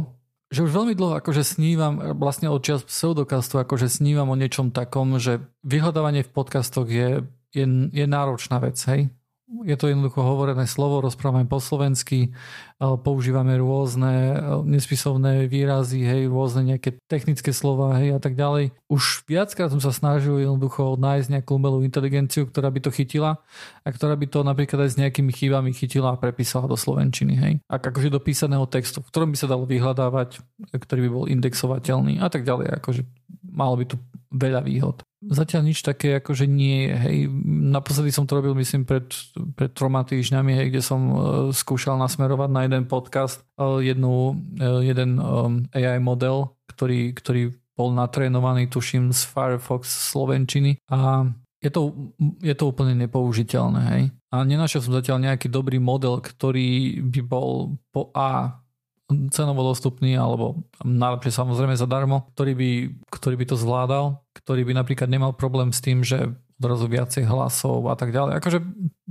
že 0.48 0.64
už 0.64 0.72
veľmi 0.72 0.96
dlho 0.96 1.20
akože 1.20 1.44
snívam, 1.44 2.16
vlastne 2.16 2.48
od 2.48 2.64
čas 2.64 2.80
pseudokastu, 2.80 3.60
akože 3.60 3.92
snívam 3.92 4.32
o 4.32 4.40
niečom 4.40 4.72
takom, 4.72 5.20
že 5.20 5.44
vyhľadávanie 5.60 6.24
v 6.24 6.32
podcastoch 6.32 6.88
je, 6.88 7.28
je, 7.52 7.64
je 7.92 8.06
náročná 8.08 8.56
vec, 8.56 8.80
hej 8.88 9.12
je 9.48 9.76
to 9.80 9.88
jednoducho 9.88 10.20
hovorené 10.20 10.68
slovo, 10.68 11.00
rozprávame 11.00 11.48
po 11.48 11.56
slovensky, 11.56 12.36
používame 12.78 13.56
rôzne 13.56 14.36
nespisovné 14.68 15.48
výrazy, 15.48 16.04
hej, 16.04 16.28
rôzne 16.28 16.76
nejaké 16.76 17.00
technické 17.08 17.56
slova, 17.56 17.96
hej 17.96 18.12
a 18.14 18.20
tak 18.20 18.36
ďalej. 18.36 18.76
Už 18.92 19.24
viackrát 19.24 19.72
som 19.72 19.80
sa 19.80 19.88
snažil 19.88 20.44
jednoducho 20.44 21.00
nájsť 21.00 21.28
nejakú 21.32 21.56
umelú 21.56 21.80
inteligenciu, 21.80 22.44
ktorá 22.44 22.68
by 22.68 22.84
to 22.84 22.90
chytila 22.92 23.40
a 23.82 23.88
ktorá 23.88 24.20
by 24.20 24.28
to 24.28 24.44
napríklad 24.44 24.84
aj 24.84 24.90
s 24.92 25.00
nejakými 25.00 25.32
chybami 25.32 25.72
chytila 25.72 26.12
a 26.12 26.20
prepísala 26.20 26.68
do 26.68 26.76
slovenčiny, 26.76 27.34
hej. 27.40 27.54
A 27.72 27.80
akože 27.80 28.12
do 28.12 28.20
písaného 28.20 28.68
textu, 28.68 29.00
v 29.00 29.08
ktorom 29.08 29.32
by 29.32 29.38
sa 29.40 29.48
dalo 29.48 29.64
vyhľadávať, 29.64 30.44
ktorý 30.76 31.08
by 31.08 31.10
bol 31.10 31.24
indexovateľný 31.24 32.20
a 32.20 32.28
tak 32.28 32.44
ďalej, 32.44 32.84
akože 32.84 33.00
malo 33.48 33.80
by 33.80 33.84
tu 33.88 33.96
veľa 34.28 34.60
výhod. 34.60 35.07
Zatiaľ 35.18 35.66
nič 35.66 35.82
také 35.82 36.22
akože 36.22 36.46
nie. 36.46 36.86
Hej. 36.94 37.26
Naposledy 37.74 38.14
som 38.14 38.22
to 38.22 38.38
robil 38.38 38.54
myslím 38.54 38.86
pred, 38.86 39.10
pred 39.58 39.74
troma 39.74 40.06
týždňami, 40.06 40.54
hej, 40.54 40.66
kde 40.70 40.82
som 40.82 41.00
uh, 41.10 41.16
skúšal 41.50 41.98
nasmerovať 41.98 42.50
na 42.54 42.62
jeden 42.62 42.86
podcast 42.86 43.42
uh, 43.58 43.82
jednu, 43.82 44.38
uh, 44.62 44.78
jeden 44.78 45.18
um, 45.18 45.66
AI 45.74 45.98
model, 45.98 46.54
ktorý, 46.70 47.18
ktorý 47.18 47.50
bol 47.74 47.90
natrénovaný, 47.90 48.70
tuším, 48.70 49.10
z 49.10 49.26
Firefox 49.26 49.90
Slovenčiny 50.14 50.78
a 50.90 51.26
je 51.58 51.70
to, 51.74 52.14
je 52.38 52.54
to 52.54 52.70
úplne 52.70 52.94
nepoužiteľné. 53.06 53.82
Hej. 53.94 54.02
A 54.30 54.46
nenašiel 54.46 54.86
som 54.86 54.94
zatiaľ 54.94 55.18
nejaký 55.26 55.50
dobrý 55.50 55.82
model, 55.82 56.22
ktorý 56.22 57.02
by 57.02 57.20
bol 57.26 57.74
po 57.90 58.14
A 58.14 58.62
cenovo 59.08 59.64
dostupný 59.64 60.20
alebo 60.20 60.68
najlepšie 60.84 61.32
samozrejme 61.32 61.74
zadarmo, 61.80 62.28
ktorý 62.36 62.52
by, 62.52 62.70
ktorý 63.08 63.34
by 63.40 63.46
to 63.48 63.56
zvládal, 63.56 64.04
ktorý 64.36 64.68
by 64.68 64.72
napríklad 64.76 65.08
nemal 65.08 65.32
problém 65.32 65.72
s 65.72 65.80
tým, 65.80 66.04
že 66.04 66.36
odrazu 66.60 66.90
viacej 66.90 67.24
hlasov 67.24 67.88
a 67.88 67.96
tak 67.96 68.12
ďalej. 68.12 68.36
Akože 68.42 68.58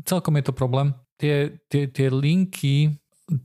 celkom 0.06 0.38
je 0.38 0.44
to 0.46 0.54
problém. 0.54 0.94
Tie, 1.18 1.58
tie, 1.72 1.90
tie 1.90 2.14
linky 2.14 2.94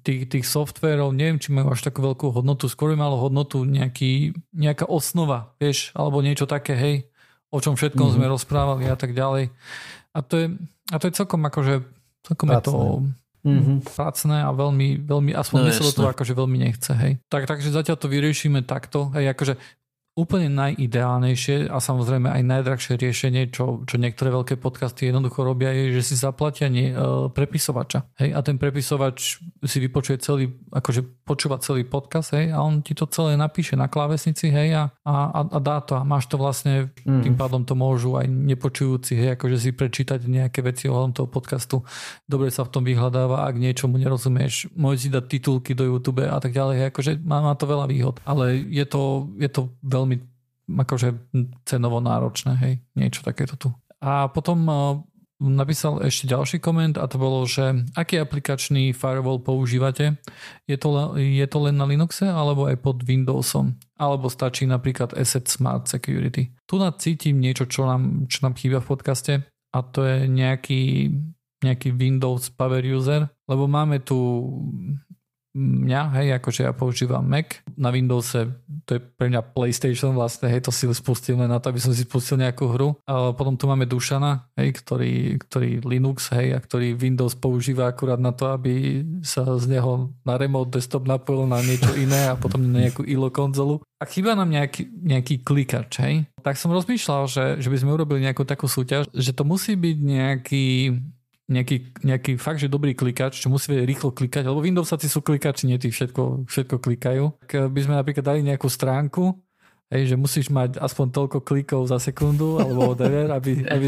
tých, 0.04 0.30
tých 0.30 0.44
softverov, 0.46 1.10
neviem, 1.10 1.42
či 1.42 1.50
majú 1.50 1.74
až 1.74 1.82
takú 1.82 2.04
veľkú 2.06 2.30
hodnotu, 2.30 2.70
skôr 2.70 2.94
by 2.94 2.98
malo 3.02 3.18
hodnotu 3.18 3.66
nejaký, 3.66 4.36
nejaká 4.54 4.86
osnova, 4.86 5.56
vieš, 5.58 5.90
alebo 5.96 6.22
niečo 6.22 6.46
také, 6.46 6.78
hej, 6.78 6.96
o 7.50 7.58
čom 7.58 7.74
všetkom 7.74 8.12
mm-hmm. 8.12 8.22
sme 8.22 8.32
rozprávali 8.32 8.84
a 8.86 8.94
tak 8.94 9.10
ďalej. 9.16 9.50
A 10.14 10.18
to 10.22 10.34
je, 10.38 10.46
a 10.92 10.96
to 11.02 11.04
je 11.10 11.16
celkom 11.18 11.42
akože, 11.42 11.82
celkom 12.22 12.46
Pracné. 12.52 12.62
je 12.62 12.66
to 12.68 12.76
mm-hmm. 13.42 13.78
pracné 13.86 14.38
a 14.46 14.50
veľmi, 14.54 15.02
veľmi 15.02 15.32
aspoň 15.34 15.58
no, 15.58 15.74
sa 15.74 15.84
do 15.84 15.94
toho 15.94 16.08
akože 16.10 16.32
veľmi 16.32 16.58
nechce, 16.62 16.92
hej. 16.94 17.12
Tak, 17.26 17.50
takže 17.50 17.74
zatiaľ 17.74 17.96
to 17.98 18.08
vyriešime 18.08 18.62
takto, 18.62 19.10
hej, 19.18 19.34
akože 19.34 19.54
úplne 20.12 20.52
najideálnejšie 20.52 21.72
a 21.72 21.80
samozrejme 21.80 22.28
aj 22.28 22.42
najdrahšie 22.44 23.00
riešenie, 23.00 23.48
čo, 23.48 23.80
čo 23.88 23.96
niektoré 23.96 24.28
veľké 24.28 24.60
podcasty 24.60 25.08
jednoducho 25.08 25.40
robia, 25.40 25.72
je, 25.72 25.96
že 25.96 26.12
si 26.12 26.14
zaplatia 26.20 26.68
nie, 26.68 26.92
uh, 26.92 27.32
prepisovača. 27.32 28.04
Hej, 28.20 28.36
a 28.36 28.38
ten 28.44 28.60
prepisovač 28.60 29.40
si 29.64 29.78
vypočuje 29.80 30.20
celý, 30.20 30.52
akože 30.68 31.24
počúva 31.24 31.56
celý 31.64 31.88
podcast, 31.88 32.36
hej, 32.36 32.52
a 32.52 32.60
on 32.60 32.84
ti 32.84 32.92
to 32.92 33.08
celé 33.08 33.40
napíše 33.40 33.72
na 33.72 33.88
klávesnici, 33.88 34.52
hej, 34.52 34.76
a, 34.76 34.84
a, 35.00 35.48
a 35.48 35.58
dá 35.64 35.80
to. 35.80 35.96
A 35.96 36.04
máš 36.04 36.28
to 36.28 36.36
vlastne, 36.36 36.92
mm. 37.08 37.24
tým 37.24 37.34
pádom 37.40 37.64
to 37.64 37.72
môžu 37.72 38.12
aj 38.20 38.28
nepočujúci, 38.28 39.16
hej, 39.16 39.40
akože 39.40 39.56
si 39.56 39.70
prečítať 39.72 40.28
nejaké 40.28 40.60
veci 40.60 40.92
ohľadom 40.92 41.16
toho 41.16 41.28
podcastu. 41.32 41.88
Dobre 42.28 42.52
sa 42.52 42.68
v 42.68 42.72
tom 42.76 42.84
vyhľadáva, 42.84 43.48
ak 43.48 43.56
niečomu 43.56 43.96
nerozumieš, 43.96 44.68
môžeš 44.76 45.00
si 45.00 45.08
dať 45.08 45.24
titulky 45.24 45.72
do 45.72 45.88
YouTube 45.88 46.20
a 46.28 46.36
tak 46.36 46.52
ďalej, 46.52 46.74
hej, 46.84 46.86
akože 46.92 47.12
má, 47.24 47.40
má 47.40 47.56
to 47.56 47.64
veľa 47.64 47.88
výhod, 47.88 48.20
ale 48.28 48.60
je 48.60 48.84
to, 48.84 49.32
je 49.40 49.48
to 49.48 49.72
veľmi 49.80 50.11
akože 50.68 51.32
cenovo 51.66 51.98
náročné, 51.98 52.52
hej, 52.62 52.74
niečo 52.94 53.26
takéto 53.26 53.58
tu. 53.58 53.68
A 54.02 54.26
potom 54.30 54.58
uh, 54.66 54.98
napísal 55.42 55.98
ešte 56.06 56.30
ďalší 56.30 56.62
koment 56.62 56.94
a 56.94 57.10
to 57.10 57.18
bolo, 57.18 57.42
že 57.42 57.82
aký 57.98 58.22
aplikačný 58.22 58.94
firewall 58.94 59.42
používate? 59.42 60.22
Je 60.70 60.78
to, 60.78 61.18
je 61.18 61.46
to 61.50 61.58
len 61.66 61.74
na 61.74 61.86
Linuxe 61.86 62.26
alebo 62.26 62.70
aj 62.70 62.78
pod 62.78 63.02
Windowsom? 63.02 63.74
Alebo 63.98 64.30
stačí 64.30 64.66
napríklad 64.70 65.18
Asset 65.18 65.50
Smart 65.50 65.90
Security? 65.90 66.54
Tu 66.66 66.74
cítim 66.98 67.42
niečo, 67.42 67.66
čo 67.66 67.86
nám, 67.86 68.30
čo 68.30 68.46
nám 68.46 68.54
chýba 68.54 68.78
v 68.78 68.90
podcaste 68.90 69.32
a 69.72 69.78
to 69.82 70.06
je 70.06 70.30
nejaký, 70.30 71.10
nejaký 71.64 71.90
Windows 71.96 72.52
Power 72.54 72.84
User, 72.84 73.26
lebo 73.50 73.66
máme 73.66 73.98
tu 74.04 74.18
mňa, 75.52 76.02
hej, 76.16 76.28
akože 76.40 76.64
ja 76.64 76.72
používam 76.72 77.24
Mac, 77.24 77.60
na 77.76 77.92
Windowse 77.92 78.48
to 78.88 78.96
je 78.96 79.00
pre 79.00 79.28
mňa 79.28 79.52
PlayStation 79.52 80.16
vlastne, 80.16 80.48
hej, 80.48 80.64
to 80.64 80.72
si 80.72 80.88
spustím 80.90 81.44
len 81.44 81.52
na 81.52 81.60
to, 81.60 81.70
aby 81.70 81.80
som 81.80 81.92
si 81.92 82.02
spustil 82.08 82.40
nejakú 82.40 82.72
hru. 82.72 82.96
A 83.04 83.36
potom 83.36 83.54
tu 83.54 83.68
máme 83.68 83.84
Dušana, 83.84 84.48
hej, 84.58 84.74
ktorý, 84.80 85.38
ktorý 85.38 85.84
Linux, 85.84 86.32
hej, 86.34 86.56
a 86.56 86.58
ktorý 86.58 86.96
Windows 86.96 87.36
používa 87.36 87.86
akurát 87.86 88.18
na 88.18 88.32
to, 88.32 88.50
aby 88.50 89.04
sa 89.22 89.44
z 89.60 89.68
neho 89.68 90.10
na 90.24 90.34
remote 90.40 90.72
desktop 90.72 91.04
napojil 91.04 91.46
na 91.46 91.60
niečo 91.60 91.92
iné 91.94 92.32
a 92.32 92.34
potom 92.34 92.64
na 92.64 92.88
nejakú 92.88 93.04
ILO 93.04 93.28
konzolu. 93.28 93.84
A 94.00 94.08
chýba 94.08 94.34
nám 94.34 94.50
nejaký, 94.50 94.88
nejaký 94.88 95.46
klikač, 95.46 96.02
hej. 96.02 96.26
Tak 96.42 96.58
som 96.58 96.74
rozmýšľal, 96.74 97.22
že, 97.30 97.44
že 97.62 97.68
by 97.70 97.76
sme 97.78 97.94
urobili 97.94 98.24
nejakú 98.24 98.42
takú 98.42 98.66
súťaž, 98.66 99.06
že 99.14 99.30
to 99.30 99.46
musí 99.46 99.78
byť 99.78 99.96
nejaký 100.02 100.66
nejaký, 101.52 101.76
nejaký 102.00 102.32
fakt, 102.40 102.64
že 102.64 102.72
dobrý 102.72 102.96
klikač, 102.96 103.36
čo 103.36 103.52
musí 103.52 103.68
rýchlo 103.76 104.16
klikať, 104.16 104.48
lebo 104.48 104.64
Windowsáci 104.64 105.06
sú 105.06 105.20
klikači, 105.20 105.68
nie 105.68 105.76
tí 105.76 105.92
všetko, 105.92 106.48
všetko 106.48 106.80
klikajú. 106.80 107.24
Ak 107.44 107.68
by 107.68 107.80
sme 107.84 107.94
napríklad 108.00 108.24
dali 108.24 108.40
nejakú 108.40 108.72
stránku, 108.72 109.36
hej, 109.92 110.08
že 110.08 110.16
musíš 110.16 110.48
mať 110.48 110.80
aspoň 110.80 111.06
toľko 111.12 111.38
klikov 111.44 111.84
za 111.84 112.00
sekundu 112.00 112.56
alebo 112.56 112.96
whatever, 112.96 113.28
aby, 113.36 113.60
aby, 113.74 113.86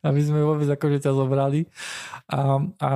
aby 0.00 0.20
sme 0.24 0.40
vôbec 0.40 0.66
akože 0.72 1.04
ťa 1.04 1.12
zobrali. 1.12 1.68
A, 2.32 2.64
a 2.80 2.88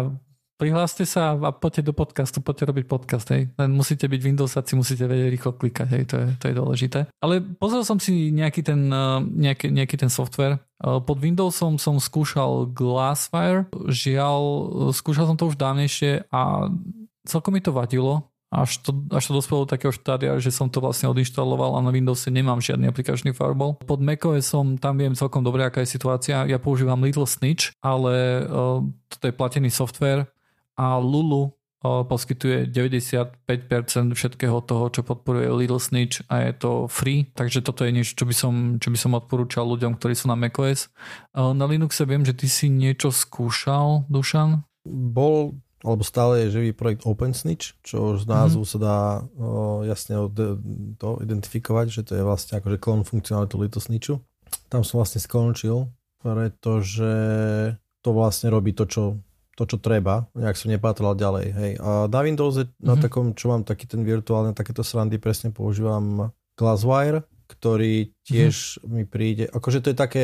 prihláste 0.57 1.05
sa 1.05 1.37
a 1.37 1.51
poďte 1.53 1.89
do 1.89 1.93
podcastu, 1.93 2.41
poďte 2.41 2.73
robiť 2.73 2.85
podcast, 2.89 3.29
hej. 3.33 3.53
Len 3.57 3.71
musíte 3.73 4.09
byť 4.09 4.21
Windowsáci, 4.21 4.73
musíte 4.75 5.05
vedieť 5.05 5.29
rýchlo 5.29 5.53
klikať, 5.55 5.89
hej, 5.93 6.05
to 6.09 6.17
je, 6.17 6.27
to 6.41 6.45
je 6.49 6.55
dôležité. 6.57 7.01
Ale 7.21 7.45
pozrel 7.45 7.85
som 7.85 8.01
si 8.01 8.33
nejaký 8.33 8.65
ten, 8.65 8.89
eh, 8.89 9.21
nejaký, 9.23 9.71
nejaký 9.71 9.97
ten 10.01 10.11
software. 10.11 10.59
Eh, 10.81 11.01
pod 11.05 11.21
Windowsom 11.21 11.77
som 11.77 12.01
skúšal 12.01 12.73
Glassfire, 12.73 13.69
žiaľ, 13.89 14.43
skúšal 14.97 15.29
som 15.29 15.37
to 15.37 15.53
už 15.53 15.61
dávnejšie 15.61 16.29
a 16.33 16.73
celkom 17.29 17.55
mi 17.55 17.61
to 17.61 17.77
vadilo, 17.77 18.33
až 18.47 18.79
to, 18.79 18.95
až 19.11 19.27
to 19.27 19.33
dospelo 19.35 19.67
do 19.67 19.73
takého 19.75 19.91
štádia, 19.91 20.39
že 20.39 20.55
som 20.55 20.71
to 20.71 20.79
vlastne 20.79 21.11
odinštaloval 21.11 21.77
a 21.77 21.83
na 21.83 21.91
Windowse 21.91 22.31
nemám 22.31 22.63
žiadny 22.63 22.89
aplikačný 22.89 23.35
firewall. 23.35 23.75
Pod 23.83 23.99
macOS 23.99 24.47
som, 24.47 24.79
tam 24.79 24.97
viem 24.97 25.19
celkom 25.19 25.43
dobre, 25.43 25.67
aká 25.67 25.83
je 25.83 25.91
situácia. 25.91 26.47
Ja 26.47 26.63
používam 26.63 27.03
Little 27.03 27.27
Snitch, 27.27 27.75
ale 27.83 28.47
uh, 28.47 28.81
toto 29.11 29.25
je 29.27 29.35
platený 29.35 29.69
software, 29.75 30.31
a 30.77 31.01
Lulu 31.01 31.57
poskytuje 31.85 32.67
95% 32.73 33.47
všetkého 34.17 34.59
toho, 34.65 34.85
čo 34.91 35.07
podporuje 35.07 35.47
Little 35.53 35.79
Snitch 35.79 36.25
a 36.27 36.49
je 36.49 36.53
to 36.57 36.71
free, 36.91 37.31
takže 37.37 37.63
toto 37.63 37.85
je 37.87 37.95
niečo, 37.95 38.17
čo 38.17 38.25
by 38.27 38.35
som, 38.35 38.55
čo 38.81 38.89
by 38.91 38.99
som 38.99 39.13
odporúčal 39.15 39.69
ľuďom, 39.69 39.95
ktorí 40.01 40.17
sú 40.17 40.27
na 40.27 40.35
macOS. 40.35 40.91
Na 41.37 41.65
Linuxe 41.69 42.03
viem, 42.09 42.27
že 42.27 42.35
ty 42.35 42.51
si 42.51 42.73
niečo 42.73 43.13
skúšal, 43.15 44.09
Dušan? 44.11 44.67
Bol 44.87 45.59
alebo 45.87 46.03
stále 46.03 46.49
je 46.49 46.59
živý 46.59 46.71
projekt 46.75 47.07
OpenSnitch, 47.07 47.79
čo 47.87 48.19
z 48.19 48.27
názvu 48.27 48.67
mm-hmm. 48.67 48.75
sa 48.75 48.79
dá 48.83 48.99
o, 49.39 49.87
jasne 49.87 50.19
od, 50.19 50.35
to 50.99 51.09
identifikovať, 51.23 51.87
že 51.95 52.03
to 52.03 52.13
je 52.19 52.27
vlastne 52.27 52.59
akože 52.59 52.83
klon 52.83 53.07
funkcionalitu 53.07 53.55
Little 53.55 53.79
Snitchu. 53.85 54.19
Tam 54.67 54.83
som 54.83 54.99
vlastne 54.99 55.23
skončil, 55.23 55.87
pretože 56.19 57.13
to 58.03 58.11
vlastne 58.11 58.51
robí 58.51 58.75
to, 58.75 58.89
čo 58.89 59.03
to, 59.57 59.65
čo 59.65 59.81
treba, 59.81 60.29
nejak 60.37 60.61
som 60.61 60.69
nepátral 60.69 61.17
ďalej. 61.17 61.47
Hej. 61.57 61.73
A 61.81 62.07
na 62.07 62.21
Windowse, 62.21 62.69
mm-hmm. 62.69 62.85
na 62.85 62.95
mhm. 62.95 63.03
takom, 63.03 63.27
čo 63.33 63.49
mám 63.49 63.65
taký 63.65 63.89
ten 63.89 64.05
virtuálne, 64.05 64.53
takéto 64.53 64.85
srandy, 64.85 65.17
presne 65.17 65.51
používam 65.51 66.31
Glasswire, 66.55 67.25
ktorý 67.49 68.13
tiež 68.29 68.85
mm-hmm. 68.85 68.93
mi 68.93 69.05
príde, 69.09 69.45
akože 69.49 69.81
to 69.81 69.89
je 69.91 69.97
také, 69.97 70.23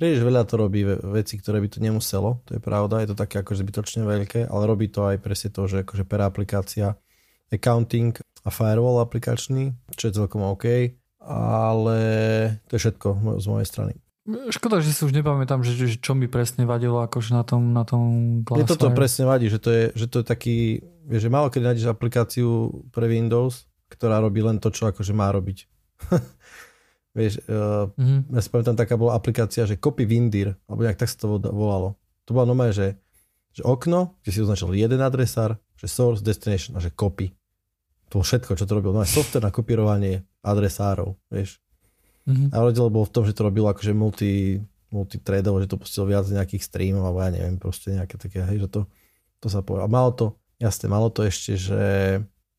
príliš 0.00 0.24
veľa 0.24 0.48
to 0.48 0.54
robí 0.56 0.86
veci, 1.12 1.36
ktoré 1.36 1.60
by 1.60 1.68
to 1.68 1.78
nemuselo, 1.84 2.40
to 2.48 2.56
je 2.56 2.60
pravda, 2.62 3.04
je 3.04 3.12
to 3.12 3.16
také 3.20 3.44
akože 3.44 3.60
zbytočne 3.60 4.02
veľké, 4.08 4.48
ale 4.48 4.62
robí 4.64 4.88
to 4.88 5.04
aj 5.04 5.20
presne 5.20 5.52
to, 5.52 5.68
že 5.68 5.84
akože 5.84 6.08
per 6.08 6.24
aplikácia 6.24 6.96
accounting 7.52 8.16
a 8.46 8.48
firewall 8.48 9.02
aplikačný, 9.04 9.76
čo 9.92 10.08
je 10.08 10.16
celkom 10.16 10.46
OK, 10.46 10.96
ale 11.26 11.98
to 12.64 12.72
je 12.78 12.80
všetko 12.80 13.36
z 13.36 13.46
mojej 13.50 13.68
strany. 13.68 13.94
Škoda, 14.50 14.82
že 14.82 14.94
si 14.94 15.02
už 15.04 15.12
nepamätám, 15.14 15.64
že, 15.64 15.76
že 15.76 15.96
čo 15.98 16.12
mi 16.14 16.30
presne 16.30 16.68
vadilo 16.68 17.02
akože 17.04 17.30
na 17.34 17.44
tom, 17.46 17.72
na 17.74 17.82
tom 17.82 18.02
Glassfire. 18.44 18.64
Je 18.64 18.70
toto 18.74 18.88
presne 18.94 19.24
vadí, 19.26 19.46
že 19.50 19.58
to 19.58 19.70
je, 19.70 19.84
že 19.94 20.06
to 20.06 20.22
je 20.22 20.26
taký, 20.26 20.56
vieš, 21.08 21.26
že 21.26 21.30
málo 21.30 21.48
kedy 21.48 21.64
nájdeš 21.64 21.86
aplikáciu 21.88 22.48
pre 22.94 23.06
Windows, 23.08 23.70
ktorá 23.90 24.22
robí 24.22 24.40
len 24.40 24.62
to, 24.62 24.70
čo 24.70 24.90
akože 24.90 25.12
má 25.12 25.28
robiť. 25.32 25.66
vieš, 27.18 27.42
uh, 27.50 27.90
mm-hmm. 27.94 28.34
ja 28.34 28.40
si 28.40 28.48
pamätám, 28.48 28.76
taká 28.78 28.94
bola 28.94 29.18
aplikácia, 29.18 29.66
že 29.66 29.80
Copy 29.80 30.06
Windir, 30.06 30.54
alebo 30.70 30.86
nejak 30.86 31.00
tak 31.00 31.10
sa 31.10 31.26
to 31.26 31.40
volalo. 31.50 31.98
To 32.30 32.36
bolo 32.36 32.54
normálne, 32.54 32.76
že, 32.76 32.94
že 33.50 33.66
okno, 33.66 34.14
kde 34.22 34.30
si 34.30 34.38
označil 34.44 34.70
jeden 34.78 35.02
adresár, 35.02 35.58
že 35.74 35.90
source, 35.90 36.22
destination 36.22 36.78
a 36.78 36.80
že 36.84 36.94
copy. 36.94 37.34
To 38.12 38.20
bolo 38.20 38.26
všetko, 38.26 38.54
čo 38.54 38.68
to 38.68 38.76
robil. 38.76 38.92
No 38.94 39.02
software 39.06 39.46
na 39.46 39.54
kopírovanie 39.54 40.22
adresárov, 40.44 41.18
vieš. 41.30 41.62
Mm-hmm. 42.30 42.54
A 42.54 42.56
rozdiel 42.62 42.88
bol 42.88 43.04
v 43.04 43.12
tom, 43.12 43.24
že 43.26 43.34
to 43.34 43.42
robilo 43.42 43.66
akože 43.68 43.92
multi, 43.92 44.62
multitredovo, 44.94 45.58
že 45.58 45.70
to 45.70 45.76
pustilo 45.76 46.06
viac 46.06 46.26
nejakých 46.30 46.62
streamov, 46.62 47.10
alebo 47.10 47.18
ja 47.26 47.30
neviem, 47.34 47.56
proste 47.58 47.94
nejaké 47.94 48.14
také, 48.16 48.46
hej, 48.46 48.66
že 48.66 48.68
to, 48.70 48.80
to 49.42 49.46
sa 49.50 49.60
povedal. 49.62 49.86
A 49.86 49.90
malo 49.90 50.10
to, 50.14 50.26
jasne, 50.62 50.86
malo 50.86 51.10
to 51.10 51.26
ešte, 51.26 51.58
že, 51.58 51.86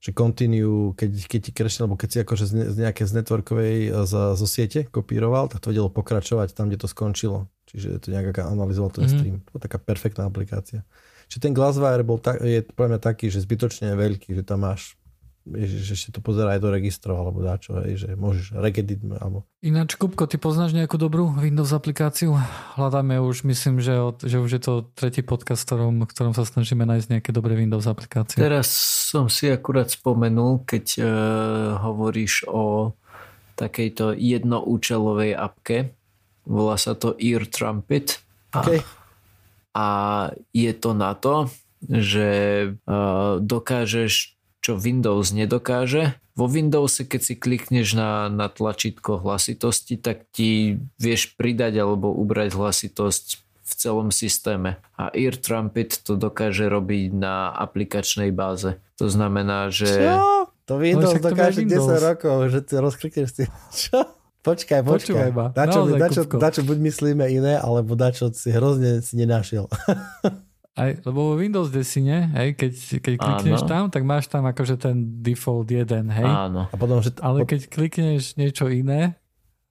že 0.03 0.09
continue, 0.11 0.91
keď, 0.95 1.11
keď 1.27 1.39
ti 1.39 1.51
krešne, 1.55 1.87
alebo 1.87 1.95
keď 1.95 2.09
si 2.09 2.17
akože 2.23 2.43
z, 2.47 2.53
z 2.71 2.75
nejaké 2.83 3.03
z 3.07 3.11
networkovej, 3.21 4.05
z, 4.05 4.13
zo 4.35 4.47
siete 4.47 4.87
kopíroval, 4.91 5.47
tak 5.47 5.63
to 5.63 5.71
vedelo 5.71 5.87
pokračovať 5.87 6.51
tam, 6.51 6.67
kde 6.67 6.81
to 6.81 6.87
skončilo. 6.91 7.47
Čiže 7.71 8.03
to 8.03 8.11
nejak 8.11 8.35
analyzoval 8.43 8.91
ten 8.91 9.07
mm-hmm. 9.07 9.15
stream. 9.15 9.35
To 9.47 9.55
je 9.55 9.63
taká 9.63 9.79
perfektná 9.79 10.27
aplikácia. 10.27 10.83
Čiže 11.31 11.47
ten 11.47 11.55
Glasswire 11.55 12.03
bol 12.03 12.19
tak, 12.19 12.43
je 12.43 12.59
pre 12.59 12.91
mňa 12.91 12.99
taký, 12.99 13.31
že 13.31 13.39
zbytočne 13.39 13.95
veľký, 13.95 14.35
že 14.35 14.43
tam 14.43 14.67
máš 14.67 14.99
že 15.45 15.97
ešte 15.97 16.13
to 16.13 16.21
pozerá 16.21 16.53
aj 16.53 16.61
do 16.61 16.69
registrov 16.69 17.17
alebo 17.17 17.41
dačo, 17.41 17.81
hej, 17.81 18.05
že 18.05 18.09
môžeš 18.13 18.53
regedit 18.61 19.01
alebo... 19.17 19.49
Ináč, 19.65 19.97
Kupko, 19.97 20.29
ty 20.29 20.37
poznáš 20.37 20.77
nejakú 20.77 21.01
dobrú 21.01 21.33
Windows 21.33 21.73
aplikáciu? 21.73 22.37
Hľadáme 22.77 23.17
už, 23.17 23.45
myslím, 23.49 23.81
že, 23.81 23.97
od, 23.97 24.21
že 24.21 24.37
už 24.37 24.49
je 24.57 24.61
to 24.61 24.73
tretí 24.93 25.25
podcast, 25.25 25.65
ktorom, 25.65 26.05
ktorom 26.05 26.37
sa 26.37 26.45
snažíme 26.45 26.85
nájsť 26.85 27.07
nejaké 27.17 27.31
dobré 27.33 27.57
Windows 27.57 27.89
aplikácie. 27.89 28.37
Teraz 28.37 28.69
som 29.09 29.29
si 29.33 29.49
akurát 29.49 29.89
spomenul, 29.89 30.61
keď 30.61 30.85
uh, 31.01 31.05
hovoríš 31.89 32.45
o 32.45 32.93
takejto 33.57 34.13
jednoúčelovej 34.17 35.37
apke, 35.37 35.93
volá 36.45 36.77
sa 36.77 36.93
to 36.93 37.17
Ear 37.17 37.45
Trumpet. 37.49 38.21
Okay. 38.53 38.81
A, 39.73 39.77
a 39.77 39.87
je 40.53 40.71
to 40.77 40.93
na 40.93 41.17
to, 41.17 41.49
že 41.81 42.29
uh, 42.85 43.41
dokážeš 43.41 44.40
čo 44.61 44.77
Windows 44.77 45.33
nedokáže. 45.33 46.21
Vo 46.37 46.47
Windowse, 46.47 47.03
keď 47.03 47.21
si 47.21 47.33
klikneš 47.35 47.97
na, 47.97 48.31
na 48.31 48.47
tlačítko 48.47 49.19
hlasitosti, 49.19 49.99
tak 49.99 50.29
ti 50.31 50.79
vieš 50.95 51.35
pridať 51.35 51.81
alebo 51.81 52.13
ubrať 52.13 52.55
hlasitosť 52.55 53.25
v 53.41 53.73
celom 53.75 54.09
systéme. 54.15 54.79
A 54.95 55.11
Ear 55.11 55.35
Trumpet 55.35 55.99
to 56.05 56.15
dokáže 56.15 56.71
robiť 56.71 57.11
na 57.11 57.51
aplikačnej 57.51 58.31
báze. 58.31 58.79
To 58.95 59.11
znamená, 59.11 59.67
že... 59.73 59.91
Čo? 59.91 60.47
To 60.69 60.73
Windows 60.79 61.19
no, 61.19 61.25
dokáže 61.25 61.67
Windows. 61.67 61.89
10 61.89 62.07
rokov, 62.07 62.37
že 62.47 62.59
ty 62.63 62.73
rozklikneš 62.79 63.29
si... 63.33 63.43
Čo? 63.89 63.99
Počkaj, 64.41 64.81
počkaj. 64.81 65.53
Dačo, 65.53 65.85
dačo, 65.93 66.21
dačo 66.25 66.61
buď 66.65 66.77
myslíme 66.89 67.29
iné, 67.29 67.61
alebo 67.61 67.93
dačo 67.93 68.33
si 68.33 68.49
hrozne 68.49 69.05
si 69.05 69.13
nenašiel. 69.13 69.69
Aj, 70.71 70.95
lebo 71.03 71.31
vo 71.31 71.35
Windows 71.35 71.67
10, 71.67 72.31
hej, 72.31 72.49
keď, 72.55 72.71
keď 73.03 73.13
klikneš 73.19 73.67
Áno. 73.67 73.69
tam, 73.69 73.83
tak 73.91 74.07
máš 74.07 74.31
tam 74.31 74.47
akože 74.47 74.79
ten 74.79 75.19
default 75.19 75.67
jeden, 75.67 76.07
hej. 76.07 76.23
Áno. 76.23 76.71
A 76.71 76.75
potom, 76.79 77.03
že, 77.03 77.11
Ale 77.19 77.43
keď 77.43 77.67
klikneš 77.67 78.39
niečo 78.39 78.71
iné... 78.71 79.19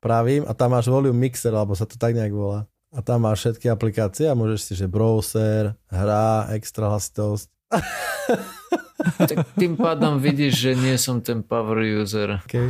Pravím, 0.01 0.45
a 0.45 0.53
tam 0.53 0.77
máš 0.77 0.93
volume 0.93 1.17
mixer, 1.17 1.53
alebo 1.57 1.73
sa 1.73 1.89
to 1.89 1.97
tak 1.97 2.13
nejak 2.13 2.33
volá. 2.33 2.69
A 2.93 3.01
tam 3.01 3.25
máš 3.25 3.49
všetky 3.49 3.73
aplikácie 3.73 4.29
a 4.29 4.37
môžeš 4.37 4.61
si, 4.61 4.73
že 4.77 4.93
browser, 4.93 5.73
hra, 5.89 6.53
extra 6.53 6.93
hlasitosť. 6.93 7.49
tak 9.31 9.37
tým 9.57 9.81
pádom 9.81 10.21
vidíš, 10.21 10.53
že 10.69 10.73
nie 10.77 10.97
som 11.01 11.25
ten 11.25 11.41
power 11.41 11.81
user, 11.81 12.45
okay. 12.45 12.69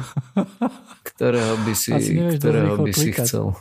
ktorého 1.03 1.59
by 1.67 1.75
si, 1.75 1.91
ktorého 2.39 2.79
by 2.79 2.93
si 2.95 3.11
chcel. 3.11 3.59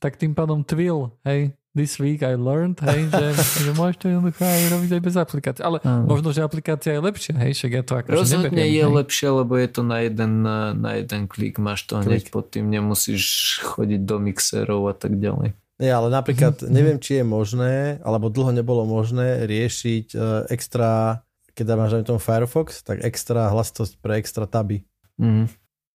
Tak 0.00 0.16
tým 0.16 0.32
pádom 0.36 0.64
Twill, 0.64 1.12
hej, 1.24 1.56
this 1.74 2.02
week 2.02 2.26
I 2.26 2.34
learned, 2.34 2.82
hej, 2.82 3.06
že, 3.10 3.26
že 3.66 3.70
môžeš 3.74 3.96
to 4.02 4.06
jednoducho 4.10 4.42
aj 4.42 4.62
robiť 4.74 4.90
aj 4.98 5.02
bez 5.02 5.14
aplikácie. 5.16 5.62
Ale 5.62 5.78
uh. 5.82 6.02
možno, 6.02 6.34
že 6.34 6.42
aplikácia 6.42 6.98
je 6.98 7.00
lepšia, 7.00 7.34
hej, 7.38 7.52
však 7.54 7.70
ja 7.70 7.82
to 7.86 7.92
ako 7.94 8.08
Rozhodne 8.10 8.50
neberiem, 8.50 8.66
je 8.66 8.84
hej. 8.84 8.96
lepšia, 8.98 9.28
lebo 9.30 9.52
je 9.54 9.68
to 9.70 9.82
na 9.86 9.98
jeden, 10.02 10.32
na 10.76 10.90
jeden 10.98 11.22
klik, 11.30 11.62
máš 11.62 11.86
to 11.86 12.02
hneď 12.02 12.26
klik. 12.26 12.34
pod 12.34 12.44
tým, 12.50 12.66
nemusíš 12.66 13.24
chodiť 13.62 14.00
do 14.02 14.16
mixerov 14.18 14.90
a 14.90 14.94
tak 14.94 15.14
ďalej. 15.16 15.54
Nie, 15.80 15.96
ale 15.96 16.12
napríklad 16.12 16.60
mm-hmm. 16.60 16.74
neviem, 16.76 16.98
či 17.00 17.22
je 17.22 17.24
možné, 17.24 18.04
alebo 18.04 18.28
dlho 18.28 18.52
nebolo 18.52 18.84
možné 18.84 19.48
riešiť 19.48 20.06
uh, 20.12 20.44
extra, 20.52 21.22
keď 21.56 21.64
máš 21.72 21.92
na 21.96 22.04
tom 22.04 22.20
Firefox, 22.20 22.84
tak 22.84 23.00
extra 23.00 23.48
hlasitosť 23.48 23.96
pre 23.96 24.20
extra 24.20 24.44
taby. 24.44 24.84
Mm-hmm. 25.16 25.46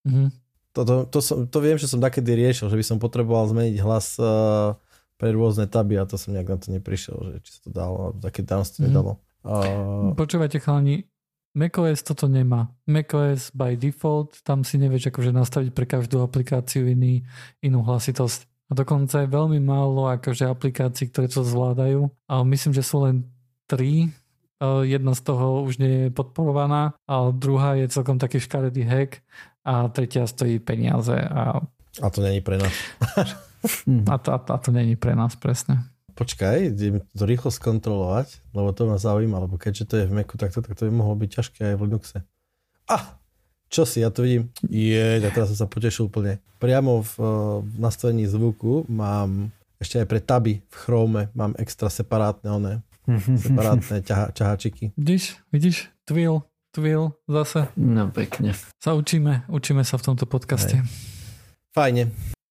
Mm-hmm. 0.10 0.28
To, 0.76 0.82
to, 0.84 0.96
to, 1.08 1.20
som, 1.22 1.38
to 1.46 1.58
viem, 1.62 1.78
že 1.78 1.88
som 1.88 2.02
takedy 2.02 2.34
riešil, 2.34 2.68
že 2.68 2.76
by 2.76 2.84
som 2.84 2.98
potreboval 2.98 3.46
zmeniť 3.46 3.78
hlas 3.86 4.18
uh, 4.18 4.74
pre 5.16 5.32
rôzne 5.32 5.66
taby 5.68 5.96
a 6.00 6.08
to 6.08 6.20
som 6.20 6.36
nejak 6.36 6.50
na 6.52 6.58
to 6.60 6.68
neprišiel, 6.76 7.18
že 7.32 7.38
či 7.44 7.52
sa 7.56 7.60
to 7.68 7.72
dalo, 7.72 7.96
alebo 8.10 8.20
také 8.20 8.42
dánstvo 8.44 8.84
mm. 8.84 8.86
nedalo. 8.92 9.12
Uh... 9.46 10.12
Počúvajte 10.18 10.60
chalani, 10.60 11.08
macOS 11.56 12.04
toto 12.04 12.28
nemá. 12.28 12.68
macOS 12.86 13.56
by 13.56 13.80
default, 13.80 14.44
tam 14.44 14.68
si 14.68 14.76
nevieš 14.76 15.10
akože 15.10 15.32
nastaviť 15.32 15.72
pre 15.72 15.86
každú 15.88 16.20
aplikáciu 16.20 16.86
iný, 16.86 17.24
inú 17.64 17.82
hlasitosť. 17.88 18.52
A 18.66 18.72
dokonca 18.74 19.22
je 19.22 19.30
veľmi 19.30 19.62
málo 19.62 20.10
akože 20.10 20.50
aplikácií, 20.50 21.14
ktoré 21.14 21.30
to 21.30 21.46
zvládajú. 21.46 22.10
A 22.26 22.42
myslím, 22.42 22.74
že 22.74 22.82
sú 22.82 23.06
len 23.06 23.30
tri. 23.70 24.10
Jedna 24.64 25.14
z 25.14 25.22
toho 25.22 25.62
už 25.62 25.78
nie 25.78 26.08
je 26.08 26.16
podporovaná, 26.16 26.98
a 27.06 27.30
druhá 27.30 27.78
je 27.78 27.92
celkom 27.92 28.18
taký 28.18 28.42
škaredý 28.42 28.88
hack 28.88 29.22
a 29.62 29.86
tretia 29.92 30.26
stojí 30.26 30.58
peniaze. 30.64 31.14
A, 31.14 31.62
a 32.02 32.08
to 32.10 32.26
není 32.26 32.42
pre 32.42 32.58
nás. 32.58 32.74
Hm. 33.86 34.06
A 34.08 34.16
to, 34.18 34.30
a, 34.34 34.38
to, 34.40 34.50
a 34.54 34.58
to 34.58 34.70
není 34.72 34.96
pre 34.96 35.14
nás 35.18 35.36
presne. 35.36 35.84
Počkaj, 36.16 36.72
idem 36.72 37.04
to 37.12 37.28
rýchlo 37.28 37.52
skontrolovať, 37.52 38.40
lebo 38.56 38.72
to 38.72 38.88
ma 38.88 38.96
zaujíma, 38.96 39.44
lebo 39.44 39.60
keďže 39.60 39.84
to 39.84 39.96
je 40.00 40.06
v 40.08 40.16
Macu 40.16 40.40
takto, 40.40 40.64
tak 40.64 40.72
to 40.80 40.88
by 40.88 40.92
mohlo 40.96 41.12
byť 41.20 41.30
ťažké 41.30 41.62
aj 41.72 41.76
v 41.76 41.84
Linuxe. 41.84 42.18
Ah, 42.88 43.20
čo 43.68 43.84
si, 43.84 44.00
ja 44.00 44.08
to 44.08 44.24
vidím. 44.24 44.48
Je, 44.64 45.20
ja 45.20 45.30
teraz 45.36 45.52
som 45.52 45.66
sa 45.66 45.68
potešil 45.68 46.08
úplne. 46.08 46.40
Priamo 46.64 47.04
v, 47.04 47.14
v 47.68 47.76
nastavení 47.84 48.24
zvuku 48.32 48.88
mám 48.88 49.52
ešte 49.76 50.00
aj 50.00 50.08
pre 50.08 50.20
taby 50.24 50.54
v 50.64 50.76
Chrome 50.76 51.28
mám 51.36 51.52
extra 51.60 51.92
separátne 51.92 52.48
one, 52.48 52.74
separátne 53.36 54.00
ťaha, 54.00 54.32
ťahačiky. 54.32 54.96
Vidíš, 54.96 55.36
vidíš, 55.52 55.92
Twill, 56.08 56.48
Twill 56.72 57.12
zase. 57.28 57.68
No 57.76 58.08
pekne. 58.10 58.56
Sa 58.80 58.96
učíme, 58.96 59.44
učíme 59.52 59.84
sa 59.84 60.00
v 60.00 60.04
tomto 60.14 60.24
podcaste. 60.24 60.80
Hej. 60.80 60.88
Fajne. 61.76 62.04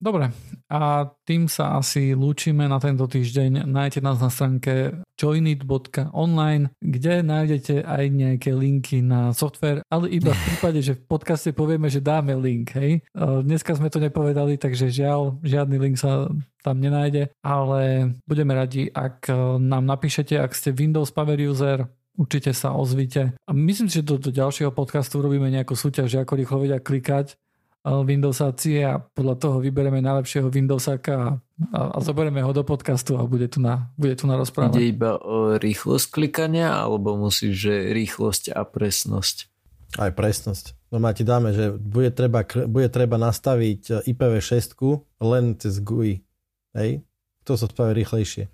Dobre, 0.02 0.34
a 0.68 1.06
tým 1.24 1.46
sa 1.46 1.78
asi 1.78 2.12
lúčime 2.18 2.66
na 2.66 2.82
tento 2.82 3.06
týždeň. 3.06 3.64
Nájdete 3.64 4.00
nás 4.02 4.18
na 4.18 4.28
stránke 4.28 5.00
joinit.online, 5.14 6.74
kde 6.82 7.22
nájdete 7.22 7.86
aj 7.86 8.04
nejaké 8.10 8.50
linky 8.52 9.00
na 9.00 9.30
software, 9.30 9.86
ale 9.88 10.10
iba 10.10 10.34
v 10.34 10.42
prípade, 10.50 10.82
že 10.82 10.98
v 10.98 11.06
podcaste 11.08 11.54
povieme, 11.54 11.86
že 11.86 12.02
dáme 12.02 12.34
link. 12.34 12.74
Hej? 12.74 13.06
Dneska 13.14 13.78
sme 13.78 13.88
to 13.88 14.02
nepovedali, 14.02 14.58
takže 14.58 14.90
žiaľ, 14.90 15.38
žiadny 15.46 15.76
link 15.78 15.96
sa 15.96 16.26
tam 16.64 16.76
nenájde, 16.80 17.30
ale 17.44 18.12
budeme 18.26 18.52
radi, 18.56 18.90
ak 18.90 19.30
nám 19.60 19.84
napíšete, 19.84 20.36
ak 20.40 20.56
ste 20.56 20.74
Windows 20.74 21.12
Power 21.12 21.38
User, 21.38 21.86
určite 22.18 22.54
sa 22.54 22.72
ozvite. 22.74 23.34
A 23.46 23.50
myslím 23.52 23.90
si, 23.90 24.00
že 24.00 24.06
do, 24.06 24.16
do 24.18 24.30
ďalšieho 24.30 24.70
podcastu 24.70 25.20
robíme 25.20 25.50
nejakú 25.50 25.74
súťaž, 25.74 26.22
ako 26.22 26.38
rýchlo 26.38 26.56
vedia 26.62 26.80
klikať 26.80 27.36
Windowsáci 27.84 28.80
a 28.80 28.96
podľa 28.96 29.36
toho 29.36 29.56
vyberieme 29.60 30.00
najlepšieho 30.00 30.48
Windowsáka 30.48 31.36
a, 31.68 31.80
a 31.92 31.98
zoberieme 32.00 32.40
ho 32.40 32.48
do 32.56 32.64
podcastu 32.64 33.20
a 33.20 33.28
bude 33.28 33.44
tu 33.52 33.60
na, 33.60 33.92
bude 34.00 34.16
tu 34.16 34.24
na 34.24 34.40
rozprávať. 34.40 34.80
Ide 34.80 34.96
iba 34.96 35.20
o 35.20 35.60
rýchlosť 35.60 36.06
klikania 36.08 36.72
alebo 36.72 37.12
musíš, 37.20 37.68
že 37.68 37.92
rýchlosť 37.92 38.56
a 38.56 38.64
presnosť? 38.64 39.52
Aj 40.00 40.08
presnosť. 40.16 40.72
No 40.88 40.96
ma 40.96 41.12
ti 41.12 41.28
dáme, 41.28 41.52
že 41.52 41.76
bude 41.76 42.08
treba, 42.08 42.40
bude 42.64 42.88
treba 42.88 43.20
nastaviť 43.20 44.08
IPv6 44.08 44.80
len 45.20 45.44
cez 45.60 45.76
GUI. 45.84 46.24
Hej? 46.72 47.04
To 47.44 47.60
sa 47.60 47.68
spraví 47.68 48.00
rýchlejšie. 48.00 48.48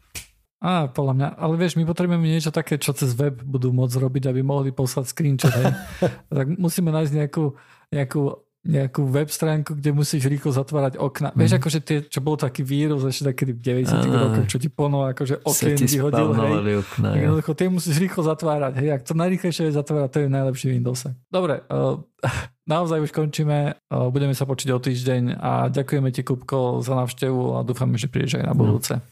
Á, 0.61 0.93
podľa 0.93 1.15
mňa. 1.17 1.29
Ale 1.41 1.55
vieš, 1.57 1.81
my 1.81 1.89
potrebujeme 1.89 2.29
niečo 2.29 2.53
také, 2.53 2.77
čo 2.77 2.93
cez 2.93 3.17
web 3.17 3.41
budú 3.41 3.73
môcť 3.73 3.97
robiť, 3.97 4.29
aby 4.29 4.45
mohli 4.45 4.75
poslať 4.75 5.07
screenshot. 5.09 5.55
Tak 6.29 6.47
musíme 6.61 6.93
nájsť 6.93 7.13
nejakú, 7.17 7.57
nejakú 7.95 8.21
nejakú 8.61 9.09
web 9.09 9.33
stránku, 9.33 9.73
kde 9.73 9.97
musíš 9.97 10.29
rýchlo 10.29 10.53
zatvárať 10.53 11.01
okna. 11.01 11.33
Mm. 11.33 11.37
Vieš, 11.41 11.53
akože 11.57 11.79
tie, 11.81 11.99
čo 12.05 12.21
bol 12.21 12.37
taký 12.37 12.61
vírus 12.61 13.01
ešte 13.09 13.33
takedy 13.33 13.57
v 13.57 13.89
90 13.89 14.05
rokoch, 14.05 14.47
čo 14.53 14.59
ti 14.61 14.69
plno 14.69 15.09
akože 15.09 15.41
okien 15.41 15.81
vyhodil, 15.81 16.29
hej. 16.37 16.85
Okna, 16.85 17.09
Jednoducho, 17.17 17.57
tie 17.57 17.73
musíš 17.73 17.97
rýchlo 17.97 18.21
zatvárať, 18.21 18.77
hej. 18.85 19.01
Ak 19.01 19.03
to 19.09 19.17
najrýchlejšie 19.17 19.73
je 19.73 19.79
zatvárať, 19.81 20.09
to 20.13 20.19
je 20.21 20.29
najlepší 20.29 20.67
Windows. 20.77 21.09
Dobre, 21.33 21.65
uh, 21.73 22.05
naozaj 22.73 23.01
už 23.01 23.17
končíme, 23.17 23.81
uh, 23.81 24.13
budeme 24.13 24.37
sa 24.37 24.45
počuť 24.45 24.69
o 24.77 24.79
týždeň 24.79 25.41
a 25.41 25.73
ďakujeme 25.73 26.13
ti, 26.13 26.21
Kupko, 26.21 26.85
za 26.85 26.93
návštevu 27.01 27.57
a 27.57 27.65
dúfame, 27.65 27.97
že 27.97 28.13
prídeš 28.13 28.45
aj 28.45 28.45
na 28.45 28.53
budúce. 28.53 29.01
No. 29.01 29.05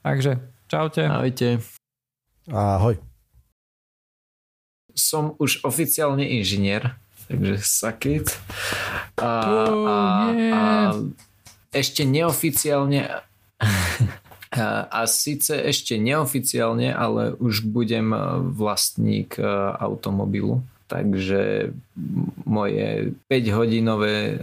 Takže, 0.00 0.40
čaute. 0.72 1.04
Ahojte. 1.04 1.60
Ahoj. 2.48 2.96
Som 4.96 5.36
už 5.36 5.60
oficiálne 5.60 6.24
inžinier 6.24 7.03
takže 7.28 7.54
sakit. 7.60 8.26
A, 9.18 9.30
a, 9.70 9.98
a 10.34 10.62
ešte 11.74 12.06
neoficiálne 12.06 13.08
a, 14.54 14.86
a 14.86 15.00
síce 15.10 15.58
ešte 15.58 15.98
neoficiálne, 15.98 16.94
ale 16.94 17.34
už 17.42 17.66
budem 17.66 18.14
vlastník 18.54 19.38
e, 19.38 19.44
automobilu 19.78 20.62
takže 20.84 21.72
moje 22.44 23.16
5-hodinové 23.26 24.14
e, 24.14 24.34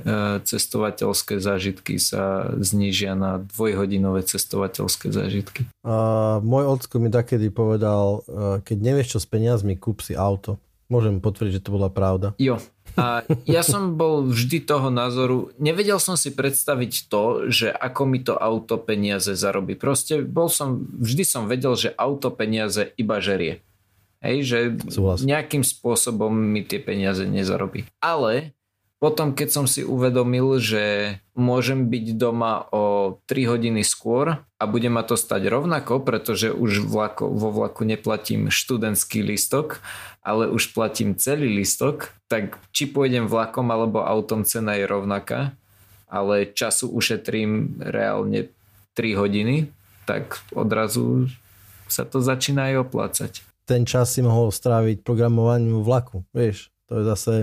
cestovateľské 0.42 1.38
zážitky 1.38 2.02
sa 2.02 2.52
znížia 2.58 3.14
na 3.14 3.40
dvojhodinové 3.40 4.26
cestovateľské 4.26 5.14
zážitky. 5.14 5.70
Uh, 5.86 6.42
môj 6.42 6.82
ocko 6.82 6.98
mi 6.98 7.14
takedy 7.14 7.54
povedal, 7.54 8.26
uh, 8.26 8.58
keď 8.66 8.78
nevieš 8.82 9.18
čo 9.18 9.20
s 9.22 9.28
peniazmi, 9.30 9.78
kúp 9.78 10.02
si 10.02 10.18
auto. 10.18 10.58
Môžem 10.92 11.24
potvrdiť, 11.24 11.58
že 11.58 11.64
to 11.64 11.72
bola 11.72 11.88
pravda. 11.88 12.36
Jo. 12.36 12.60
A 13.00 13.24
ja 13.48 13.64
som 13.64 13.96
bol 13.96 14.28
vždy 14.28 14.68
toho 14.68 14.92
názoru, 14.92 15.56
nevedel 15.56 15.96
som 16.04 16.20
si 16.20 16.36
predstaviť 16.36 17.08
to, 17.08 17.48
že 17.48 17.72
ako 17.72 18.02
mi 18.04 18.20
to 18.20 18.36
auto 18.36 18.76
peniaze 18.76 19.32
zarobí. 19.32 19.80
Proste 19.80 20.20
bol 20.20 20.52
som, 20.52 20.84
vždy 21.00 21.24
som 21.24 21.48
vedel, 21.48 21.80
že 21.80 21.96
auto 21.96 22.28
peniaze 22.28 22.92
iba 23.00 23.24
žerie. 23.24 23.64
Hej, 24.20 24.38
že 24.44 24.60
Súhlas. 24.92 25.24
nejakým 25.24 25.64
spôsobom 25.64 26.30
mi 26.30 26.62
tie 26.68 26.78
peniaze 26.78 27.24
nezarobí. 27.24 27.88
Ale 28.04 28.54
potom, 29.02 29.34
keď 29.34 29.50
som 29.50 29.66
si 29.66 29.82
uvedomil, 29.82 30.62
že 30.62 31.18
môžem 31.34 31.90
byť 31.90 32.06
doma 32.22 32.70
o 32.70 33.18
3 33.26 33.50
hodiny 33.50 33.82
skôr 33.82 34.46
a 34.46 34.64
bude 34.70 34.94
ma 34.94 35.02
to 35.02 35.18
stať 35.18 35.50
rovnako, 35.50 36.06
pretože 36.06 36.54
už 36.54 36.86
vlako, 36.86 37.26
vo 37.34 37.50
vlaku 37.50 37.82
neplatím 37.82 38.54
študentský 38.54 39.26
listok, 39.26 39.82
ale 40.22 40.48
už 40.48 40.72
platím 40.78 41.18
celý 41.18 41.50
listok, 41.50 42.14
tak 42.30 42.62
či 42.70 42.88
pôjdem 42.90 43.26
vlakom 43.26 43.68
alebo 43.74 44.06
autom 44.06 44.46
cena 44.46 44.78
je 44.78 44.86
rovnaká, 44.86 45.58
ale 46.06 46.50
času 46.54 46.94
ušetrím 46.94 47.82
reálne 47.82 48.54
3 48.94 49.18
hodiny, 49.18 49.70
tak 50.06 50.38
odrazu 50.54 51.28
sa 51.90 52.06
to 52.06 52.22
začína 52.22 52.72
aj 52.72 52.76
oplácať. 52.88 53.32
Ten 53.66 53.84
čas 53.84 54.14
si 54.14 54.22
mohol 54.22 54.54
stráviť 54.54 55.02
programovaniu 55.02 55.82
vlaku, 55.82 56.24
vieš 56.32 56.72
to 56.92 57.00
je 57.00 57.08
zase, 57.08 57.34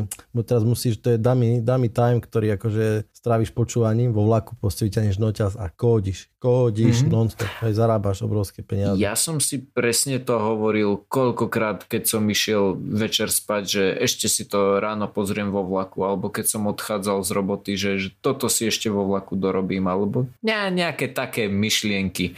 teraz 0.44 0.60
musíš, 0.60 1.00
to 1.00 1.16
je 1.16 1.18
dummy, 1.18 1.64
dummy 1.64 1.88
time, 1.88 2.20
ktorý 2.20 2.60
akože 2.60 3.08
stráviš 3.28 3.52
počúvaním, 3.52 4.16
vo 4.16 4.24
vlaku 4.24 4.56
proste 4.56 4.88
vyťahneš 4.88 5.20
noťaz 5.20 5.52
a 5.60 5.68
kódiš, 5.68 6.32
kódiš 6.40 7.04
mm-hmm. 7.04 7.12
non-stop, 7.12 7.52
aj 7.60 7.72
zarábaš 7.76 8.24
obrovské 8.24 8.64
peniaze. 8.64 8.96
Ja 8.96 9.12
som 9.20 9.36
si 9.36 9.60
presne 9.60 10.16
to 10.16 10.40
hovoril 10.40 11.04
koľkokrát, 11.12 11.84
keď 11.84 12.08
som 12.08 12.24
išiel 12.24 12.72
večer 12.80 13.28
spať, 13.28 13.62
že 13.68 13.84
ešte 14.00 14.32
si 14.32 14.48
to 14.48 14.80
ráno 14.80 15.12
pozriem 15.12 15.52
vo 15.52 15.60
vlaku, 15.60 16.08
alebo 16.08 16.32
keď 16.32 16.56
som 16.56 16.64
odchádzal 16.72 17.20
z 17.20 17.30
roboty, 17.36 17.72
že, 17.76 18.00
že 18.00 18.08
toto 18.24 18.48
si 18.48 18.64
ešte 18.64 18.88
vo 18.88 19.04
vlaku 19.04 19.36
dorobím, 19.36 19.84
alebo 19.92 20.24
ne, 20.40 20.72
nejaké 20.72 21.12
také 21.12 21.52
myšlienky 21.52 22.32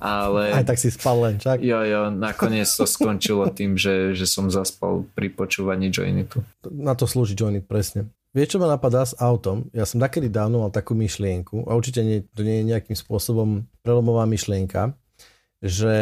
ale... 0.00 0.56
Aj 0.56 0.64
tak 0.64 0.80
si 0.80 0.88
spal 0.88 1.20
len, 1.20 1.36
čak? 1.36 1.60
Jo, 1.60 1.84
jo, 1.84 2.08
nakoniec 2.08 2.66
to 2.72 2.88
skončilo 2.96 3.52
tým, 3.52 3.76
že, 3.76 4.16
že 4.16 4.24
som 4.24 4.48
zaspal 4.48 5.04
pri 5.12 5.28
počúvaní 5.28 5.92
Joinitu. 5.92 6.40
Na 6.72 6.96
to 6.96 7.04
slúži 7.04 7.36
Joinit, 7.36 7.68
presne. 7.68 8.08
Vieš, 8.30 8.54
čo 8.54 8.58
ma 8.62 8.70
napadá 8.70 9.02
s 9.02 9.18
autom? 9.18 9.66
Ja 9.74 9.82
som 9.82 9.98
takedy 9.98 10.30
dávno 10.30 10.62
mal 10.62 10.70
takú 10.70 10.94
myšlienku, 10.94 11.66
a 11.66 11.74
určite 11.74 12.06
nie, 12.06 12.22
to 12.30 12.46
nie 12.46 12.62
je 12.62 12.70
nejakým 12.70 12.94
spôsobom 12.94 13.66
prelomová 13.82 14.22
myšlienka, 14.30 14.94
že 15.60 15.94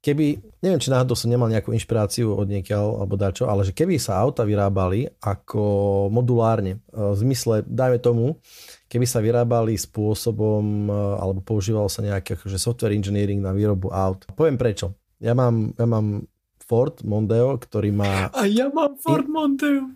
keby, 0.00 0.40
neviem, 0.64 0.80
či 0.80 0.88
náhodou 0.88 1.12
som 1.12 1.28
nemal 1.28 1.52
nejakú 1.52 1.74
inšpiráciu 1.76 2.32
od 2.32 2.48
niekiaľ 2.48 3.04
alebo 3.04 3.20
dačo, 3.20 3.44
ale 3.44 3.60
že 3.60 3.76
keby 3.76 4.00
sa 4.00 4.16
auta 4.16 4.40
vyrábali 4.46 5.04
ako 5.20 5.62
modulárne, 6.08 6.80
v 6.88 7.16
zmysle, 7.20 7.60
dajme 7.68 8.00
tomu, 8.00 8.40
keby 8.88 9.04
sa 9.04 9.20
vyrábali 9.20 9.76
spôsobom, 9.76 10.88
e, 10.88 10.92
alebo 11.20 11.44
používal 11.44 11.92
sa 11.92 12.00
nejaký 12.00 12.40
akože 12.40 12.56
software 12.56 12.96
engineering 12.96 13.44
na 13.44 13.52
výrobu 13.52 13.92
aut. 13.92 14.24
Poviem 14.32 14.56
prečo. 14.56 14.96
Ja 15.20 15.36
mám, 15.36 15.76
ja 15.76 15.84
mám 15.84 16.24
Ford 16.64 16.96
Mondeo, 17.04 17.60
ktorý 17.60 17.92
má... 17.92 18.32
A 18.32 18.48
ja 18.48 18.72
mám 18.72 18.96
Ford. 18.96 19.28
Mondeo. 19.28 19.92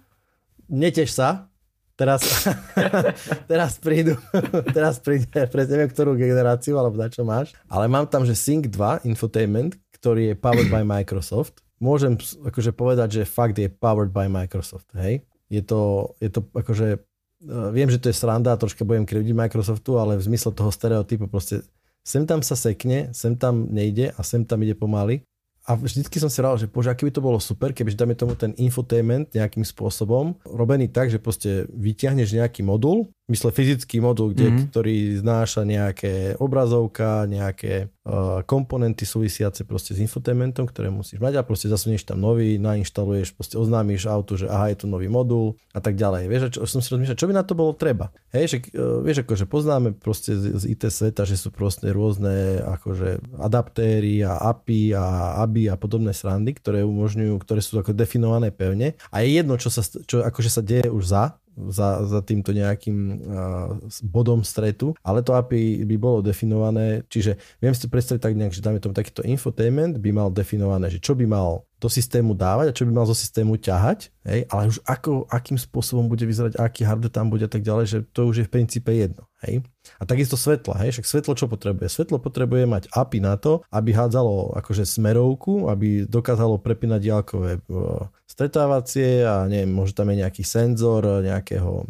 Netež 0.69 1.09
sa. 1.09 1.49
Teraz, 1.97 2.23
teraz 3.51 3.81
prídu, 3.81 4.21
teraz 4.77 5.01
príde, 5.01 5.27
presne 5.49 5.81
neviem, 5.81 5.91
ktorú 5.91 6.13
generáciu, 6.15 6.77
alebo 6.77 7.01
na 7.01 7.09
čo 7.09 7.25
máš. 7.25 7.57
Ale 7.73 7.89
mám 7.89 8.05
tam, 8.07 8.29
že 8.29 8.37
Sync 8.37 8.69
2 8.69 9.09
Infotainment, 9.09 9.81
ktorý 9.97 10.33
je 10.33 10.35
powered 10.37 10.69
by 10.69 10.85
Microsoft. 10.85 11.65
Môžem 11.81 12.21
akože 12.21 12.77
povedať, 12.77 13.21
že 13.21 13.23
fakt 13.29 13.57
je 13.57 13.73
powered 13.73 14.13
by 14.13 14.29
Microsoft, 14.29 14.93
hej. 14.97 15.25
Je 15.49 15.65
to, 15.65 16.13
je 16.21 16.29
to 16.29 16.45
akože 16.53 17.01
Eh, 17.37 17.71
viem, 17.71 17.93
že 17.93 18.01
to 18.01 18.09
je 18.09 18.17
sranda 18.17 18.57
troška 18.57 18.89
budem 18.89 19.05
krivdiť 19.05 19.37
Microsoftu, 19.37 20.01
ale 20.01 20.17
v 20.17 20.25
zmysle 20.25 20.57
toho 20.57 20.73
stereotypu 20.73 21.29
proste 21.29 21.61
sem 22.01 22.25
tam 22.25 22.41
sa 22.41 22.57
sekne, 22.57 23.13
sem 23.13 23.37
tam 23.37 23.69
nejde 23.69 24.15
a 24.17 24.21
sem 24.25 24.41
tam 24.43 24.65
ide 24.65 24.73
pomaly. 24.73 25.21
A 25.67 25.75
vždycky 25.75 26.23
som 26.23 26.31
si 26.31 26.39
hovoril, 26.39 26.63
že 26.63 26.71
bože, 26.71 26.95
aký 26.95 27.11
by 27.11 27.13
to 27.19 27.27
bolo 27.27 27.39
super, 27.43 27.75
keby 27.75 27.91
dáme 27.99 28.15
tomu 28.15 28.39
ten 28.39 28.55
infotainment 28.55 29.35
nejakým 29.35 29.67
spôsobom, 29.67 30.39
robený 30.47 30.95
tak, 30.95 31.11
že 31.11 31.19
proste 31.19 31.67
vyťahneš 31.75 32.39
nejaký 32.39 32.63
modul, 32.63 33.11
mysle 33.27 33.51
fyzický 33.51 33.99
modul, 33.99 34.31
kde, 34.31 34.47
mm-hmm. 34.47 34.67
ktorý 34.71 34.97
znáša 35.19 35.67
nejaké 35.67 36.39
obrazovka, 36.39 37.27
nejaké 37.27 37.91
komponenty 38.47 39.03
súvisiace 39.03 39.67
proste 39.67 39.91
s 39.91 39.99
infotainmentom, 39.99 40.71
ktoré 40.71 40.95
musíš 40.95 41.19
mať 41.19 41.43
a 41.43 41.47
proste 41.47 41.67
zasunieš 41.67 42.07
tam 42.07 42.23
nový, 42.23 42.55
nainštaluješ, 42.63 43.35
proste 43.35 43.59
oznámiš 43.59 44.07
autu, 44.07 44.39
že 44.39 44.47
aha, 44.47 44.71
je 44.71 44.83
tu 44.83 44.87
nový 44.87 45.11
modul 45.11 45.59
a 45.75 45.83
tak 45.83 45.99
ďalej. 45.99 46.31
Vieš, 46.31 46.43
čo, 46.55 46.59
som 46.71 46.79
si 46.79 46.95
rozmýšľal, 46.95 47.19
čo 47.19 47.27
by 47.27 47.35
na 47.35 47.43
to 47.43 47.59
bolo 47.59 47.75
treba? 47.75 48.15
Hej, 48.31 48.45
že, 48.47 48.59
uh, 48.79 49.03
vieš, 49.03 49.27
akože 49.27 49.51
poznáme 49.51 49.89
proste 49.99 50.39
z, 50.39 50.55
z 50.55 50.65
IT 50.71 50.87
sveta, 50.87 51.27
že 51.27 51.35
sú 51.35 51.51
proste 51.51 51.91
rôzne 51.91 52.63
akože 52.63 53.43
adaptéry 53.43 54.23
a 54.23 54.39
API 54.55 54.95
a 54.95 55.07
ABI 55.43 55.75
a 55.75 55.75
podobné 55.75 56.15
srandy, 56.15 56.55
ktoré 56.55 56.87
umožňujú, 56.87 57.35
ktoré 57.43 57.59
sú 57.59 57.83
ako 57.83 57.91
definované 57.91 58.55
pevne 58.55 58.95
a 59.11 59.27
je 59.27 59.35
jedno, 59.35 59.59
čo 59.59 59.67
sa, 59.67 59.83
čo 59.83 60.23
akože 60.23 60.51
sa 60.51 60.63
deje 60.63 60.87
už 60.95 61.05
za, 61.11 61.35
za, 61.57 62.05
za 62.05 62.21
týmto 62.21 62.53
nejakým 62.53 62.99
uh, 62.99 63.17
bodom 64.05 64.45
stretu, 64.45 64.93
ale 65.01 65.25
to 65.25 65.33
API 65.33 65.83
by 65.89 65.97
bolo 65.97 66.21
definované, 66.21 67.03
čiže 67.09 67.41
viem 67.59 67.73
si 67.73 67.89
predstaviť 67.89 68.21
tak 68.21 68.37
nejak, 68.37 68.53
že 68.53 68.61
dáme 68.61 68.79
tomu 68.79 68.93
takýto 68.93 69.25
infotainment 69.25 69.97
by 69.97 70.11
mal 70.13 70.29
definované, 70.29 70.93
že 70.93 71.01
čo 71.01 71.17
by 71.17 71.25
mal 71.25 71.65
do 71.77 71.93
systému 71.93 72.33
dávať 72.33 72.73
a 72.73 72.77
čo 72.77 72.89
by 72.89 72.93
mal 72.93 73.05
zo 73.05 73.13
systému 73.13 73.61
ťahať, 73.61 74.09
hej, 74.25 74.49
ale 74.49 74.73
už 74.73 74.81
ako, 74.89 75.29
akým 75.29 75.61
spôsobom 75.61 76.09
bude 76.09 76.25
vyzerať, 76.25 76.57
aký 76.57 76.89
hardware 76.89 77.13
tam 77.13 77.29
bude 77.29 77.45
a 77.45 77.53
tak 77.53 77.61
ďalej, 77.61 77.85
že 77.85 77.99
to 78.17 78.33
už 78.33 78.37
je 78.41 78.47
v 78.49 78.53
princípe 78.53 78.89
jedno. 78.97 79.29
Hej. 79.45 79.61
A 80.01 80.09
takisto 80.09 80.41
svetla, 80.41 80.81
hej, 80.81 80.97
však 80.97 81.05
svetlo 81.05 81.37
čo 81.37 81.53
potrebuje? 81.53 81.93
Svetlo 81.93 82.17
potrebuje 82.17 82.65
mať 82.65 82.89
API 82.89 83.21
na 83.21 83.37
to, 83.37 83.61
aby 83.69 83.93
hádzalo 83.93 84.57
akože 84.57 84.89
smerovku, 84.89 85.69
aby 85.69 86.09
dokázalo 86.09 86.57
prepínať 86.57 87.01
diálkové 87.05 87.61
stretávacie 88.37 89.25
a 89.25 89.49
neviem, 89.49 89.73
možno 89.73 90.05
tam 90.05 90.13
je 90.13 90.21
nejaký 90.21 90.45
senzor 90.45 91.25
nejakého 91.25 91.89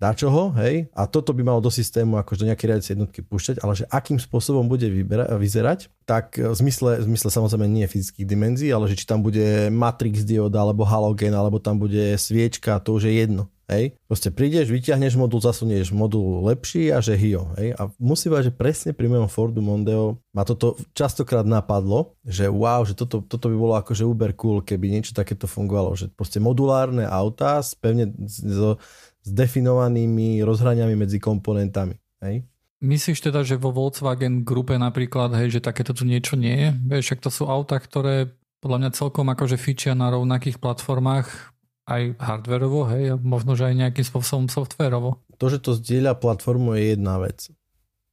dačoho, 0.00 0.56
hej, 0.56 0.88
a 0.96 1.04
toto 1.04 1.36
by 1.36 1.44
malo 1.44 1.60
do 1.60 1.68
systému 1.68 2.16
akože 2.16 2.40
do 2.40 2.48
nejaké 2.48 2.64
riadiacej 2.64 2.96
jednotky 2.96 3.20
púšťať, 3.20 3.60
ale 3.60 3.76
že 3.76 3.84
akým 3.92 4.16
spôsobom 4.16 4.64
bude 4.64 4.88
vybera- 4.88 5.28
vyzerať, 5.36 5.92
tak 6.08 6.40
v 6.40 6.56
zmysle, 6.56 7.04
v 7.04 7.12
zmysle 7.12 7.28
samozrejme 7.28 7.68
nie 7.68 7.84
fyzických 7.84 8.24
dimenzií, 8.24 8.72
ale 8.72 8.88
že 8.88 8.96
či 8.96 9.04
tam 9.04 9.20
bude 9.20 9.68
matrix 9.68 10.24
dioda, 10.24 10.64
alebo 10.64 10.88
halogen, 10.88 11.36
alebo 11.36 11.60
tam 11.60 11.76
bude 11.76 12.16
sviečka, 12.16 12.80
to 12.80 12.96
už 12.96 13.12
je 13.12 13.20
jedno. 13.20 13.52
Hej. 13.70 13.94
Proste 14.10 14.34
prídeš, 14.34 14.66
vyťahneš 14.66 15.14
modul, 15.14 15.38
zasunieš 15.38 15.94
modul 15.94 16.42
lepší 16.50 16.90
a 16.90 16.98
že 16.98 17.14
hio. 17.14 17.54
Hej. 17.54 17.78
A 17.78 17.86
musím 18.02 18.34
povedať, 18.34 18.50
že 18.50 18.58
presne 18.58 18.90
pri 18.90 19.06
mojom 19.06 19.30
Fordu 19.30 19.62
Mondeo 19.62 20.18
ma 20.34 20.42
toto 20.42 20.74
častokrát 20.90 21.46
napadlo, 21.46 22.18
že 22.26 22.50
wow, 22.50 22.82
že 22.82 22.98
toto, 22.98 23.22
toto 23.22 23.46
by 23.46 23.54
bolo 23.54 23.78
akože 23.78 24.02
uber 24.02 24.34
cool, 24.34 24.58
keby 24.66 24.90
niečo 24.90 25.14
takéto 25.14 25.46
fungovalo. 25.46 25.94
Že 25.94 26.10
proste 26.10 26.42
modulárne 26.42 27.06
autá 27.06 27.62
s 27.62 27.78
pevne 27.78 28.10
so, 28.26 28.82
s 29.22 29.30
definovanými 29.30 30.42
rozhraniami 30.42 30.98
medzi 30.98 31.22
komponentami. 31.22 31.94
Hej? 32.26 32.42
Myslíš 32.82 33.22
teda, 33.22 33.46
že 33.46 33.60
vo 33.60 33.70
Volkswagen 33.70 34.42
grupe 34.42 34.74
napríklad, 34.80 35.36
hej, 35.36 35.60
že 35.60 35.60
takéto 35.60 35.94
tu 35.94 36.08
niečo 36.08 36.34
nie 36.34 36.56
je? 36.56 36.68
Však 37.06 37.22
to 37.22 37.30
sú 37.30 37.46
auta, 37.46 37.76
ktoré 37.76 38.34
podľa 38.64 38.78
mňa 38.82 38.90
celkom 38.96 39.28
akože 39.28 39.60
fičia 39.60 39.92
na 39.92 40.08
rovnakých 40.08 40.56
platformách, 40.56 41.52
aj 41.90 42.02
hardverovo, 42.22 42.86
hej, 42.94 43.04
a 43.12 43.16
možno, 43.18 43.58
že 43.58 43.66
aj 43.66 43.74
nejakým 43.74 44.06
spôsobom 44.06 44.46
softverovo. 44.46 45.18
To, 45.42 45.46
že 45.50 45.58
to 45.58 45.74
zdieľa 45.74 46.14
platformu 46.22 46.78
je 46.78 46.94
jedna 46.94 47.18
vec. 47.18 47.50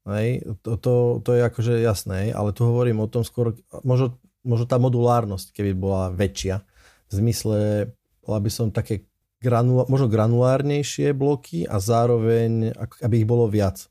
Hej, 0.08 0.42
to, 0.66 0.80
to, 0.82 0.94
to 1.22 1.30
je 1.36 1.42
akože 1.46 1.74
jasné, 1.84 2.32
ale 2.34 2.56
tu 2.56 2.66
hovorím 2.66 3.04
o 3.04 3.12
tom 3.12 3.22
skôr, 3.22 3.54
možno, 3.84 4.18
možno 4.42 4.66
tá 4.66 4.80
modulárnosť, 4.82 5.54
keby 5.54 5.78
bola 5.78 6.10
väčšia, 6.10 6.64
v 7.08 7.12
zmysle, 7.12 7.58
bola 8.24 8.40
by 8.40 8.50
som 8.52 8.72
také 8.72 9.08
granula, 9.44 9.86
možno 9.92 10.08
granulárnejšie 10.10 11.14
bloky 11.14 11.68
a 11.68 11.78
zároveň, 11.78 12.74
aby 13.04 13.24
ich 13.24 13.28
bolo 13.28 13.46
viac. 13.52 13.86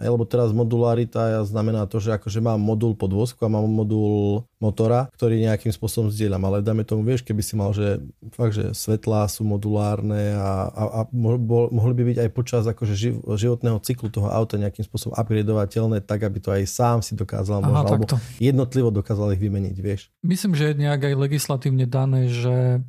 Lebo 0.00 0.24
teraz 0.24 0.56
modularita 0.56 1.44
znamená 1.44 1.84
to, 1.84 2.00
že 2.00 2.16
akože 2.16 2.40
mám 2.40 2.56
modul 2.56 2.96
podvozku 2.96 3.44
a 3.44 3.52
mám 3.52 3.68
modul 3.68 4.48
motora, 4.56 5.12
ktorý 5.12 5.44
nejakým 5.44 5.72
spôsobom 5.72 6.08
zdieľam. 6.08 6.40
Ale 6.48 6.64
dajme 6.64 6.88
tomu, 6.88 7.04
vieš, 7.04 7.20
keby 7.20 7.42
si 7.44 7.54
mal, 7.54 7.76
že 7.76 8.00
fakt, 8.32 8.56
že 8.56 8.72
svetlá 8.72 9.28
sú 9.28 9.44
modulárne 9.44 10.36
a, 10.36 10.68
a, 10.72 10.82
a 10.88 11.00
mohli 11.12 11.94
by 11.96 12.02
byť 12.14 12.18
aj 12.24 12.30
počas 12.32 12.64
akože 12.64 12.96
životného 13.24 13.78
cyklu 13.84 14.08
toho 14.08 14.32
auta 14.32 14.56
nejakým 14.56 14.84
spôsobom 14.84 15.16
upgradeovateľné, 15.16 16.00
tak 16.04 16.24
aby 16.24 16.38
to 16.40 16.48
aj 16.52 16.64
sám 16.64 16.98
si 17.04 17.12
dokázal, 17.12 17.60
Aha, 17.60 17.68
možno, 17.68 17.88
alebo 17.88 18.04
jednotlivo 18.40 18.88
dokázal 18.88 19.36
ich 19.36 19.42
vymeniť, 19.42 19.76
vieš. 19.80 20.08
Myslím, 20.24 20.56
že 20.56 20.72
je 20.72 20.80
nejak 20.86 21.12
aj 21.12 21.14
legislatívne 21.16 21.84
dané, 21.84 22.32
že 22.32 22.80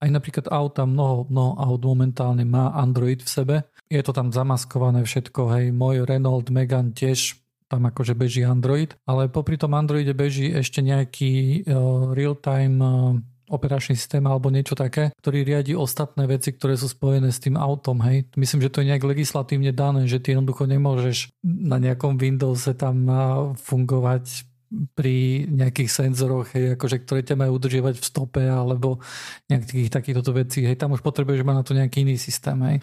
aj 0.00 0.08
napríklad 0.08 0.46
auta, 0.48 0.88
mnoho, 0.88 1.28
mnoho 1.28 1.60
aut 1.60 1.82
momentálne 1.84 2.42
má 2.48 2.72
Android 2.72 3.20
v 3.20 3.28
sebe 3.28 3.56
je 3.90 4.02
to 4.06 4.14
tam 4.14 4.30
zamaskované 4.30 5.02
všetko, 5.02 5.40
hej, 5.58 5.64
môj 5.74 6.06
Renault 6.06 6.46
Megan 6.48 6.94
tiež 6.94 7.42
tam 7.70 7.86
akože 7.86 8.18
beží 8.18 8.42
Android, 8.42 8.94
ale 9.06 9.30
popri 9.30 9.54
tom 9.54 9.78
Androide 9.78 10.10
beží 10.10 10.50
ešte 10.50 10.82
nejaký 10.82 11.62
uh, 11.62 12.10
real-time 12.14 12.78
uh, 12.82 13.14
operačný 13.50 13.98
systém 13.98 14.22
alebo 14.26 14.50
niečo 14.50 14.78
také, 14.78 15.10
ktorý 15.18 15.42
riadi 15.42 15.74
ostatné 15.74 16.26
veci, 16.30 16.54
ktoré 16.54 16.78
sú 16.78 16.86
spojené 16.86 17.34
s 17.34 17.42
tým 17.42 17.58
autom. 17.58 17.98
Hej. 18.06 18.30
Myslím, 18.38 18.62
že 18.62 18.70
to 18.70 18.82
je 18.82 18.94
nejak 18.94 19.02
legislatívne 19.02 19.74
dané, 19.74 20.06
že 20.06 20.22
ty 20.22 20.38
jednoducho 20.38 20.70
nemôžeš 20.70 21.34
na 21.42 21.82
nejakom 21.82 22.14
Windowse 22.14 22.78
tam 22.78 23.10
fungovať 23.58 24.49
pri 24.70 25.50
nejakých 25.50 25.90
senzoroch, 25.90 26.54
hej, 26.54 26.78
akože, 26.78 27.02
ktoré 27.02 27.26
ťa 27.26 27.34
majú 27.34 27.58
udržiavať 27.58 27.94
v 27.98 28.06
stope 28.06 28.42
alebo 28.46 29.02
nejakých 29.50 29.90
takýchto 29.90 30.30
vecí. 30.30 30.62
Hej, 30.62 30.78
tam 30.78 30.94
už 30.94 31.02
potrebuješ 31.02 31.42
mať 31.42 31.56
na 31.58 31.64
to 31.66 31.72
nejaký 31.74 32.06
iný 32.06 32.14
systém. 32.14 32.54
Hej. 32.62 32.76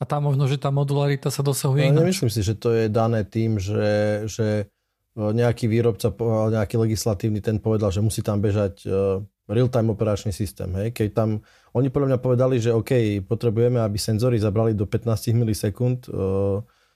A 0.00 0.08
tam 0.08 0.24
možno, 0.24 0.48
že 0.48 0.56
tá 0.56 0.72
modularita 0.72 1.28
sa 1.28 1.44
dosahuje 1.44 1.92
no, 1.92 2.00
Nemyslím 2.00 2.32
si, 2.32 2.40
že 2.40 2.56
to 2.56 2.72
je 2.72 2.88
dané 2.88 3.28
tým, 3.28 3.60
že, 3.60 4.24
že 4.24 4.64
e, 5.12 5.20
nejaký 5.20 5.68
výrobca, 5.68 6.08
nejaký 6.48 6.80
legislatívny 6.80 7.44
ten 7.44 7.60
povedal, 7.60 7.92
že 7.92 8.00
musí 8.00 8.24
tam 8.24 8.40
bežať 8.40 8.88
e, 8.88 9.20
real-time 9.44 9.92
operačný 9.92 10.32
systém. 10.32 10.72
Hej. 10.72 10.96
Keď 10.96 11.08
tam, 11.12 11.44
oni 11.76 11.92
podľa 11.92 12.16
mňa 12.16 12.18
povedali, 12.24 12.56
že 12.64 12.72
OK, 12.72 13.20
potrebujeme, 13.28 13.76
aby 13.76 14.00
senzory 14.00 14.40
zabrali 14.40 14.72
do 14.72 14.88
15 14.88 15.36
milisekúnd, 15.36 16.08
e, 16.08 16.10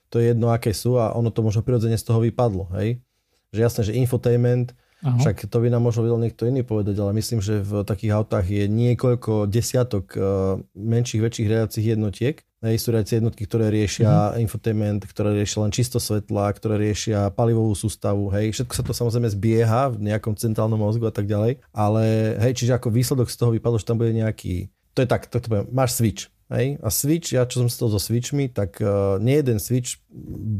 to 0.09 0.17
je 0.17 0.33
jedno, 0.33 0.49
aké 0.49 0.73
sú 0.73 0.97
a 0.97 1.13
ono 1.13 1.29
to 1.29 1.45
možno 1.45 1.61
prirodzene 1.61 2.01
z 2.01 2.09
toho 2.09 2.25
vypadlo. 2.25 2.73
Hej 2.81 3.05
že 3.51 3.61
jasné, 3.61 3.81
že 3.91 3.99
infotainment, 3.99 4.73
Aha. 5.01 5.17
však 5.17 5.49
to 5.49 5.57
by 5.65 5.73
nám 5.73 5.81
možno 5.81 6.05
vedel 6.05 6.21
niekto 6.21 6.45
iný 6.45 6.61
povedať, 6.61 6.97
ale 7.01 7.17
myslím, 7.17 7.41
že 7.41 7.65
v 7.65 7.83
takých 7.89 8.13
autách 8.13 8.47
je 8.47 8.69
niekoľko 8.69 9.49
desiatok 9.49 10.13
uh, 10.15 10.61
menších, 10.77 11.25
väčších 11.25 11.49
riadiacich 11.49 11.87
jednotiek. 11.87 12.37
Hej, 12.61 12.77
sú 12.85 12.93
riadiacie 12.93 13.25
jednotky, 13.25 13.49
ktoré 13.49 13.73
riešia 13.73 14.13
uh-huh. 14.13 14.37
infotainment, 14.37 15.01
ktoré 15.09 15.33
riešia 15.33 15.65
len 15.65 15.73
čisto 15.73 15.97
svetla, 15.97 16.53
ktoré 16.53 16.77
riešia 16.77 17.33
palivovú 17.33 17.73
sústavu. 17.73 18.29
Hej, 18.37 18.53
všetko 18.53 18.75
sa 18.77 18.85
to 18.85 18.93
samozrejme 18.93 19.33
zbieha 19.33 19.89
v 19.97 20.13
nejakom 20.13 20.37
centrálnom 20.37 20.77
mozgu 20.77 21.09
a 21.09 21.15
tak 21.15 21.25
ďalej. 21.25 21.65
Ale 21.73 22.37
hej, 22.37 22.53
čiže 22.61 22.77
ako 22.77 22.93
výsledok 22.93 23.33
z 23.33 23.37
toho 23.41 23.57
vypadlo, 23.57 23.81
že 23.81 23.89
tam 23.89 23.97
bude 23.97 24.13
nejaký... 24.13 24.69
To 24.93 25.01
je 25.01 25.09
tak, 25.09 25.33
to, 25.33 25.41
to 25.41 25.49
poviem, 25.49 25.73
máš 25.73 25.97
switch. 25.97 26.29
Hej? 26.51 26.83
A 26.83 26.89
Switch, 26.91 27.31
ja 27.33 27.47
čo 27.47 27.63
som 27.63 27.71
stol 27.71 27.95
so 27.95 28.03
Switchmi, 28.03 28.51
tak 28.51 28.83
uh, 28.83 29.17
nie 29.23 29.39
jeden 29.39 29.63
Switch 29.63 30.03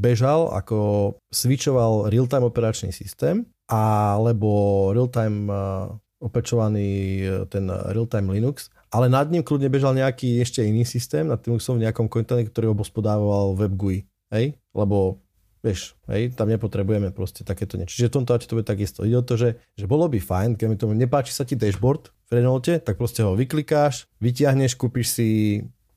bežal, 0.01 0.49
ako 0.55 1.19
switchoval 1.35 2.09
real-time 2.09 2.47
operačný 2.47 2.95
systém, 2.95 3.45
alebo 3.67 4.91
real-time 4.95 5.51
uh, 5.51 5.91
opečovaný 6.23 6.91
uh, 7.27 7.31
ten 7.51 7.67
real-time 7.67 8.31
Linux, 8.31 8.71
ale 8.95 9.11
nad 9.11 9.27
ním 9.31 9.43
kľudne 9.43 9.67
bežal 9.67 9.99
nejaký 9.99 10.39
ešte 10.39 10.63
iný 10.63 10.87
systém, 10.87 11.27
nad 11.27 11.43
tým 11.43 11.59
som 11.59 11.75
v 11.75 11.87
nejakom 11.87 12.07
kontinente, 12.07 12.55
ktorý 12.55 12.71
obospodával 12.71 13.59
WebGUI. 13.59 14.07
Hej? 14.31 14.55
Lebo 14.75 15.23
Vieš, 15.61 15.93
hej, 16.09 16.33
tam 16.33 16.49
nepotrebujeme 16.49 17.13
proste 17.13 17.45
takéto 17.45 17.77
niečo. 17.77 17.93
Čiže 17.93 18.09
v 18.09 18.15
tomto 18.17 18.33
to 18.41 18.57
bude 18.57 18.65
takisto. 18.65 19.05
Ide 19.05 19.21
o 19.21 19.25
to, 19.29 19.37
že, 19.37 19.61
že 19.77 19.85
bolo 19.85 20.09
by 20.09 20.17
fajn, 20.17 20.57
keď 20.57 20.67
mi 20.73 20.77
tomu 20.81 20.97
nepáči 20.97 21.37
sa 21.37 21.45
ti 21.45 21.53
dashboard 21.53 22.09
v 22.33 22.41
Renaulte, 22.41 22.81
tak 22.81 22.97
proste 22.97 23.21
ho 23.21 23.37
vyklikáš, 23.37 24.09
vyťahneš, 24.25 24.81
kúpiš 24.81 25.21
si 25.21 25.29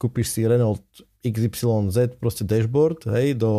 kúpiš 0.03 0.35
si 0.35 0.43
Renault 0.43 0.83
XYZ 1.23 2.19
proste 2.19 2.43
dashboard, 2.43 3.07
hej, 3.15 3.39
do 3.39 3.51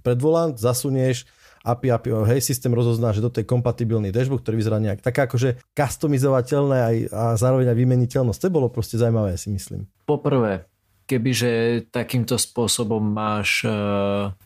predvolant, 0.00 0.56
zasunieš, 0.56 1.28
API, 1.60 1.92
API, 1.92 2.10
hej, 2.32 2.40
systém 2.40 2.72
rozozná, 2.72 3.12
že 3.12 3.20
toto 3.20 3.42
je 3.42 3.44
kompatibilný 3.44 4.08
dashboard, 4.08 4.40
ktorý 4.40 4.56
vyzerá 4.56 4.80
nejak 4.80 5.04
také 5.04 5.28
akože 5.28 5.60
customizovateľné 5.76 6.78
aj, 6.80 6.96
a 7.12 7.22
zároveň 7.36 7.74
aj 7.74 7.76
vymeniteľnosť. 7.76 8.40
To 8.40 8.48
bolo 8.48 8.72
proste 8.72 8.96
zaujímavé, 8.96 9.36
si 9.36 9.52
myslím. 9.52 9.84
Poprvé, 10.08 10.64
kebyže 11.06 11.86
takýmto 11.94 12.34
spôsobom 12.34 12.98
máš, 12.98 13.62
e, 13.62 13.78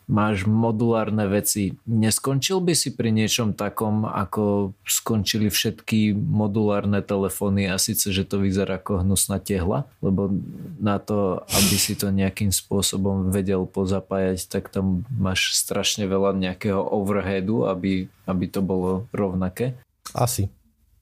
máš 0.05 0.45
modulárne 0.45 1.25
veci, 1.25 1.73
neskončil 1.89 2.61
by 2.61 2.77
si 2.77 2.93
pri 2.93 3.09
niečom 3.09 3.57
takom, 3.57 4.05
ako 4.05 4.77
skončili 4.85 5.49
všetky 5.49 6.13
modulárne 6.13 7.01
telefóny 7.01 7.65
a 7.65 7.81
síce, 7.81 8.13
že 8.13 8.23
to 8.23 8.37
vyzerá 8.37 8.77
ako 8.77 9.01
hnusná 9.01 9.41
tehla, 9.41 9.89
lebo 10.05 10.29
na 10.77 11.01
to, 11.01 11.41
aby 11.49 11.75
si 11.81 11.97
to 11.97 12.13
nejakým 12.13 12.53
spôsobom 12.53 13.33
vedel 13.33 13.65
pozapájať, 13.65 14.45
tak 14.45 14.69
tam 14.69 15.03
máš 15.09 15.57
strašne 15.57 16.05
veľa 16.05 16.37
nejakého 16.37 16.77
overheadu, 16.77 17.65
aby, 17.65 18.05
aby 18.29 18.45
to 18.45 18.61
bolo 18.61 19.09
rovnaké. 19.09 19.73
Asi. 20.13 20.60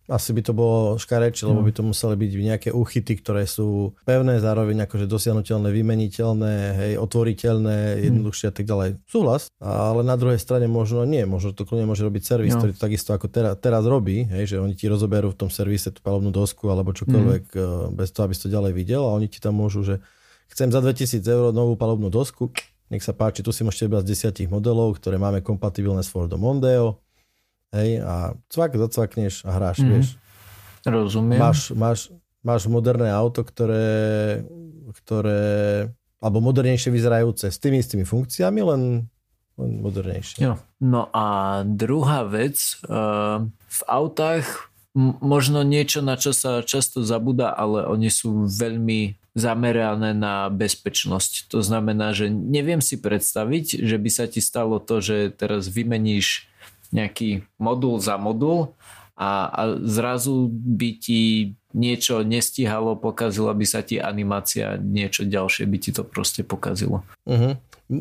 Asi 0.10 0.34
by 0.34 0.42
to 0.42 0.58
bolo 0.58 0.98
škareči, 0.98 1.46
lebo 1.46 1.62
by 1.62 1.70
to 1.70 1.86
museli 1.86 2.18
byť 2.18 2.32
nejaké 2.34 2.70
úchyty, 2.74 3.14
ktoré 3.22 3.46
sú 3.46 3.94
pevné, 4.10 4.42
zároveň 4.42 4.90
akože 4.90 5.06
dosiahnutelné, 5.06 5.70
vymeniteľné, 5.70 6.54
hej, 6.74 6.92
otvoriteľné, 6.98 7.78
hm. 7.78 8.00
jednoduchšie 8.10 8.48
a 8.50 8.54
tak 8.54 8.66
ďalej. 8.66 8.90
Súhlas, 9.06 9.54
ale 9.62 10.02
na 10.02 10.18
druhej 10.18 10.42
strane 10.42 10.66
možno 10.66 11.06
nie, 11.06 11.24
možno 11.30 11.54
to 11.54 11.64
kľudne 11.64 11.86
môže 11.86 12.02
robiť 12.02 12.24
servis, 12.26 12.58
no. 12.58 12.60
ktorý 12.60 12.72
to 12.74 12.82
takisto 12.82 13.14
ako 13.14 13.30
teraz, 13.30 13.54
teraz 13.62 13.86
robí, 13.86 14.26
hej, 14.26 14.50
že 14.50 14.58
oni 14.58 14.74
ti 14.74 14.90
rozoberú 14.90 15.30
v 15.30 15.46
tom 15.46 15.50
servise 15.54 15.94
tú 15.94 16.02
palobnú 16.02 16.34
dosku 16.34 16.66
alebo 16.74 16.90
čokoľvek 16.90 17.44
mm. 17.54 17.94
bez 17.94 18.10
toho, 18.10 18.26
aby 18.26 18.34
si 18.34 18.42
to 18.44 18.50
ďalej 18.50 18.74
videl 18.74 19.06
a 19.06 19.14
oni 19.14 19.30
ti 19.30 19.38
tam 19.38 19.62
môžu, 19.62 19.86
že 19.86 20.02
chcem 20.50 20.74
za 20.74 20.82
2000 20.82 21.22
eur 21.22 21.54
novú 21.54 21.78
palobnú 21.78 22.10
dosku, 22.10 22.50
nech 22.90 23.06
sa 23.06 23.14
páči, 23.14 23.46
tu 23.46 23.54
si 23.54 23.62
môžete 23.62 23.86
vybrať 23.86 24.04
z 24.06 24.12
desiatich 24.18 24.50
modelov, 24.50 24.98
ktoré 24.98 25.22
máme 25.22 25.46
kompatibilné 25.46 26.02
s 26.02 26.10
Fordom 26.10 26.42
Mondeo, 26.42 26.98
Hej, 27.70 28.02
a 28.02 28.34
cvak, 28.50 28.74
zacvakneš 28.74 29.46
a 29.46 29.50
hráš, 29.54 29.86
mm. 29.86 29.90
vieš. 29.90 30.08
Rozumiem. 30.88 31.38
Máš, 31.38 31.60
máš, 31.78 32.00
máš 32.42 32.66
moderné 32.66 33.14
auto, 33.14 33.46
ktoré, 33.46 34.42
ktoré 35.04 35.86
alebo 36.20 36.44
modernejšie 36.44 36.92
vyzerajúce 36.92 37.48
s 37.48 37.62
tými 37.62 37.80
istými 37.80 38.04
funkciami, 38.04 38.60
len, 38.60 38.82
len 39.56 39.72
modernejšie. 39.80 40.44
Jo. 40.44 40.60
No 40.84 41.08
a 41.16 41.60
druhá 41.64 42.28
vec, 42.28 42.80
uh, 42.88 43.48
v 43.48 43.82
autách 43.88 44.70
možno 45.22 45.64
niečo, 45.64 46.04
na 46.04 46.20
čo 46.20 46.36
sa 46.36 46.66
často 46.66 47.06
zabúda, 47.06 47.54
ale 47.56 47.88
oni 47.88 48.10
sú 48.12 48.50
veľmi 48.50 49.16
zamerané 49.38 50.12
na 50.18 50.50
bezpečnosť. 50.50 51.54
To 51.54 51.62
znamená, 51.62 52.12
že 52.12 52.28
neviem 52.28 52.82
si 52.84 53.00
predstaviť, 53.00 53.80
že 53.86 53.96
by 53.96 54.10
sa 54.10 54.26
ti 54.26 54.42
stalo 54.44 54.82
to, 54.82 55.00
že 55.00 55.32
teraz 55.32 55.70
vymeníš 55.70 56.49
nejaký 56.90 57.46
modul 57.62 58.02
za 58.02 58.18
modul 58.18 58.74
a, 59.20 59.52
a 59.52 59.62
zrazu 59.84 60.50
by 60.50 60.90
ti 60.98 61.54
niečo 61.76 62.26
nestihalo, 62.26 62.98
pokazila 62.98 63.54
by 63.54 63.66
sa 63.68 63.86
ti 63.86 64.02
animácia, 64.02 64.80
niečo 64.82 65.28
ďalšie 65.28 65.70
by 65.70 65.78
ti 65.78 65.92
to 65.94 66.02
proste 66.02 66.42
pokazilo. 66.42 67.06
Uh-huh. 67.30 67.54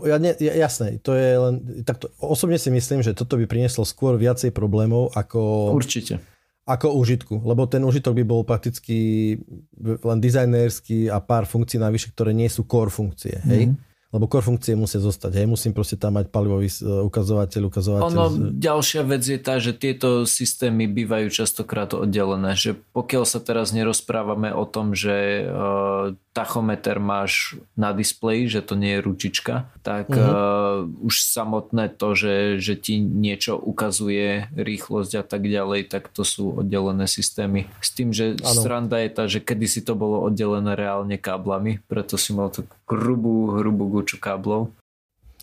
Ja, 0.04 0.16
ne, 0.20 0.36
ja, 0.36 0.52
jasné, 0.56 1.00
to 1.00 1.16
je 1.16 1.30
len, 1.36 1.54
takto, 1.84 2.12
osobne 2.20 2.56
si 2.60 2.68
myslím, 2.72 3.00
že 3.04 3.16
toto 3.16 3.40
by 3.40 3.48
prinieslo 3.48 3.84
skôr 3.84 4.16
viacej 4.16 4.52
problémov 4.52 5.12
ako... 5.16 5.72
Určite. 5.72 6.20
Ako 6.68 6.92
užitku, 7.00 7.40
lebo 7.48 7.64
ten 7.64 7.80
užitok 7.80 8.12
by 8.20 8.24
bol 8.28 8.44
prakticky 8.44 9.40
len 9.80 10.18
dizajnerský 10.20 11.08
a 11.08 11.16
pár 11.24 11.48
funkcií 11.48 11.80
navyše, 11.80 12.12
ktoré 12.12 12.36
nie 12.36 12.52
sú 12.52 12.68
core 12.68 12.92
funkcie, 12.92 13.40
hej? 13.48 13.72
Mm-hmm 13.72 13.87
lebo 14.08 14.24
core 14.24 14.40
funkcie 14.40 14.72
musia 14.72 15.04
zostať. 15.04 15.36
Hej, 15.36 15.46
musím 15.52 15.76
proste 15.76 16.00
tam 16.00 16.16
mať 16.16 16.32
palivový 16.32 16.72
e, 16.72 17.04
ukazovateľ, 17.04 17.62
ukazovateľ. 17.68 18.08
Ono, 18.08 18.26
ďalšia 18.56 19.04
vec 19.04 19.20
je 19.20 19.36
tá, 19.36 19.60
že 19.60 19.76
tieto 19.76 20.24
systémy 20.24 20.88
bývajú 20.88 21.28
častokrát 21.28 21.92
oddelené, 21.92 22.56
že 22.56 22.72
pokiaľ 22.96 23.24
sa 23.28 23.44
teraz 23.44 23.76
nerozprávame 23.76 24.48
o 24.56 24.64
tom, 24.64 24.96
že 24.96 25.44
uh, 25.44 26.16
tachometer 26.38 27.02
máš 27.02 27.58
na 27.74 27.90
displeji, 27.90 28.46
že 28.46 28.62
to 28.62 28.78
nie 28.78 28.94
je 28.94 29.02
ručička, 29.02 29.66
tak 29.82 30.06
uh-huh. 30.06 30.86
uh, 30.86 31.02
už 31.02 31.26
samotné 31.26 31.90
to, 31.98 32.14
že, 32.14 32.62
že 32.62 32.78
ti 32.78 33.02
niečo 33.02 33.58
ukazuje 33.58 34.46
rýchlosť 34.54 35.12
a 35.18 35.24
tak 35.26 35.50
ďalej, 35.50 35.90
tak 35.90 36.14
to 36.14 36.22
sú 36.22 36.62
oddelené 36.62 37.10
systémy. 37.10 37.66
S 37.82 37.90
tým, 37.90 38.14
že 38.14 38.38
ano. 38.38 38.62
sranda 38.62 39.02
je 39.02 39.10
tá, 39.10 39.26
že 39.26 39.42
kedysi 39.42 39.82
to 39.82 39.98
bolo 39.98 40.22
oddelené 40.22 40.78
reálne 40.78 41.18
káblami, 41.18 41.82
preto 41.90 42.14
si 42.14 42.30
mal 42.30 42.54
tú 42.54 42.62
hrubú, 42.86 43.58
hrubú 43.58 43.90
guču 43.90 44.22
káblov. 44.22 44.70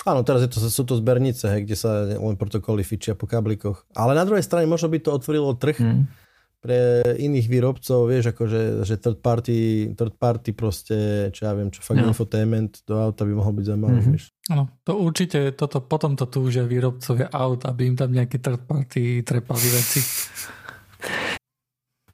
Áno, 0.07 0.23
teraz 0.23 0.47
je 0.47 0.51
to, 0.51 0.63
sú 0.63 0.83
to 0.87 0.95
zbernice, 0.95 1.43
hej, 1.43 1.67
kde 1.67 1.75
sa 1.75 2.07
len 2.07 2.39
protokoly 2.39 2.87
fičia 2.87 3.15
po 3.19 3.27
kablikoch. 3.27 3.83
Ale 3.95 4.15
na 4.15 4.23
druhej 4.23 4.43
strane 4.43 4.67
možno 4.67 4.91
by 4.91 4.99
to 5.03 5.11
otvorilo 5.11 5.55
trh 5.55 5.75
hmm. 5.75 6.24
Pre 6.65 7.05
iných 7.21 7.45
výrobcov, 7.45 8.09
vieš, 8.09 8.33
akože, 8.33 8.81
že 8.81 8.97
third 8.97 9.21
party, 9.21 9.93
third 9.93 10.17
party 10.17 10.49
proste, 10.57 11.29
čo 11.29 11.45
ja 11.45 11.53
viem, 11.53 11.69
čo 11.69 11.85
fakt 11.85 12.01
no. 12.01 12.09
infotainment 12.09 12.81
do 12.89 12.97
auta 12.97 13.21
by 13.21 13.37
mohol 13.37 13.53
byť 13.53 13.65
zaujímavý, 13.69 14.01
mm-hmm. 14.01 14.13
vieš. 14.17 14.33
Áno, 14.49 14.73
to 14.81 14.97
určite, 14.97 15.53
toto, 15.53 15.85
potom 15.85 16.17
to 16.17 16.25
túžia 16.25 16.65
výrobcovia 16.65 17.29
aut, 17.29 17.69
aby 17.69 17.93
im 17.93 17.93
tam 17.93 18.09
nejaký 18.09 18.41
third 18.41 18.65
party 18.65 19.21
trepali 19.21 19.67
veci. 19.69 20.01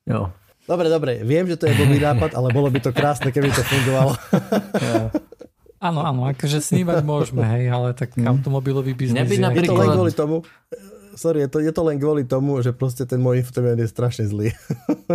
Jo. 0.03 0.35
Dobre, 0.67 0.91
dobre, 0.91 1.23
viem, 1.23 1.47
že 1.47 1.55
to 1.55 1.71
je 1.71 1.75
dobrý 1.79 2.03
nápad, 2.03 2.35
ale 2.35 2.51
bolo 2.51 2.67
by 2.67 2.83
to 2.83 2.91
krásne, 2.91 3.31
keby 3.31 3.55
to 3.55 3.63
fungovalo. 3.63 4.19
Áno, 5.81 6.05
áno, 6.05 6.29
akože 6.29 6.61
snívať 6.61 7.01
môžeme, 7.01 7.41
hej, 7.41 7.73
ale 7.73 7.97
tak 7.97 8.13
mm. 8.13 8.29
automobilový 8.29 8.93
biznis 8.93 9.25
je... 9.25 9.41
Je 9.41 9.65
to 9.65 9.79
len 9.79 9.89
kvôli 9.95 10.13
tomu, 10.13 10.45
sorry, 11.15 11.45
je 11.45 11.49
to, 11.49 11.57
je 11.59 11.73
to 11.73 11.81
len 11.83 11.97
kvôli 11.97 12.23
tomu, 12.23 12.59
že 12.63 12.75
proste 12.75 13.03
ten 13.03 13.19
môj 13.19 13.43
infotainment 13.43 13.79
je 13.79 13.89
strašne 13.89 14.25
zlý. 14.27 14.55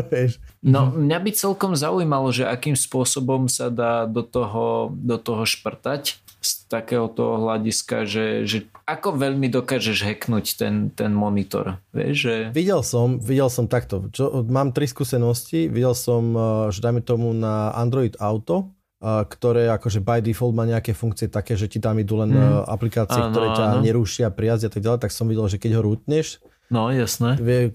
no, 0.64 0.92
mňa 0.92 1.18
by 1.20 1.30
celkom 1.32 1.72
zaujímalo, 1.76 2.32
že 2.32 2.48
akým 2.48 2.74
spôsobom 2.74 3.46
sa 3.46 3.68
dá 3.68 4.04
do 4.04 4.24
toho, 4.24 4.92
do 4.92 5.16
toho 5.16 5.44
šprtať 5.44 6.20
z 6.46 6.52
takéhoto 6.70 7.42
hľadiska, 7.42 8.06
že, 8.06 8.46
že 8.46 8.58
ako 8.86 9.18
veľmi 9.18 9.50
dokážeš 9.50 10.06
hacknúť 10.06 10.46
ten, 10.54 10.74
ten 10.94 11.10
monitor. 11.10 11.82
Vieš, 11.90 12.14
že... 12.14 12.34
Videl 12.54 12.86
som, 12.86 13.18
videl 13.18 13.50
som 13.50 13.66
takto. 13.66 14.06
Čo, 14.14 14.46
mám 14.46 14.70
tri 14.70 14.86
skúsenosti. 14.86 15.66
Videl 15.66 15.98
som, 15.98 16.36
eh, 16.36 16.42
že 16.70 16.78
dajme 16.84 17.02
tomu 17.02 17.34
na 17.34 17.74
Android 17.74 18.14
Auto, 18.22 18.75
ktoré 19.06 19.70
akože 19.70 20.02
by 20.02 20.18
default 20.18 20.50
má 20.56 20.66
nejaké 20.66 20.90
funkcie 20.90 21.30
také, 21.30 21.54
že 21.54 21.70
ti 21.70 21.78
tam 21.78 21.94
idú 22.02 22.18
len 22.18 22.34
hmm. 22.34 22.66
aplikácie, 22.66 23.22
ano, 23.22 23.30
ktoré 23.30 23.46
ťa 23.54 23.64
ano. 23.78 23.78
nerušia, 23.86 24.34
prijazdia 24.34 24.66
a 24.66 24.74
tak 24.74 24.82
ďalej, 24.82 25.00
tak 25.06 25.12
som 25.14 25.30
videl, 25.30 25.46
že 25.46 25.62
keď 25.62 25.78
ho 25.78 25.82
rootneš, 25.86 26.42
no 26.74 26.90
jasné. 26.90 27.38
Vie, 27.38 27.70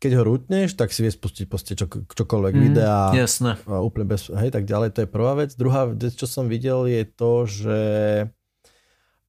keď 0.00 0.18
ho 0.18 0.22
rootneš, 0.24 0.72
tak 0.72 0.88
si 0.96 1.04
vie 1.04 1.12
spustiť 1.12 1.44
proste 1.44 1.76
čo, 1.76 1.86
čokoľvek, 1.86 2.54
mm, 2.56 2.62
videá, 2.64 3.12
jasné. 3.12 3.60
Úplne 3.68 4.06
bez, 4.08 4.32
hej, 4.32 4.48
tak 4.48 4.64
ďalej, 4.64 4.96
to 4.96 5.04
je 5.04 5.08
prvá 5.12 5.36
vec. 5.36 5.52
Druhá 5.54 5.92
vec, 5.92 6.16
čo 6.16 6.24
som 6.24 6.48
videl, 6.48 6.88
je 6.88 7.04
to, 7.04 7.32
že 7.44 7.80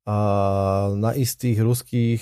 a 0.04 0.18
na 1.00 1.16
istých 1.16 1.64
ruských 1.64 2.20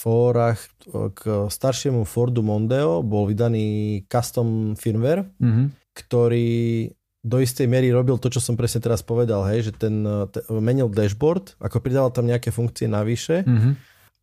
fórach 0.00 0.56
k 0.88 1.52
staršiemu 1.52 2.08
Fordu 2.08 2.40
Mondeo 2.40 3.04
bol 3.04 3.28
vydaný 3.28 4.00
custom 4.08 4.72
firmware, 4.72 5.28
mm-hmm. 5.36 5.66
ktorý 5.92 6.88
do 7.20 7.36
istej 7.36 7.68
miery 7.68 7.92
robil 7.92 8.16
to, 8.16 8.32
čo 8.32 8.40
som 8.40 8.56
presne 8.56 8.80
teraz 8.80 9.04
povedal, 9.04 9.44
hej, 9.52 9.70
že 9.70 9.72
ten, 9.76 10.00
ten 10.32 10.42
menil 10.60 10.88
dashboard, 10.88 11.52
ako 11.60 11.84
pridával 11.84 12.08
tam 12.12 12.24
nejaké 12.24 12.48
funkcie 12.48 12.88
navyše 12.88 13.44
mm-hmm. 13.44 13.72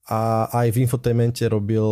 a 0.10 0.50
aj 0.50 0.68
v 0.74 0.82
infotainmente 0.82 1.46
robil, 1.46 1.86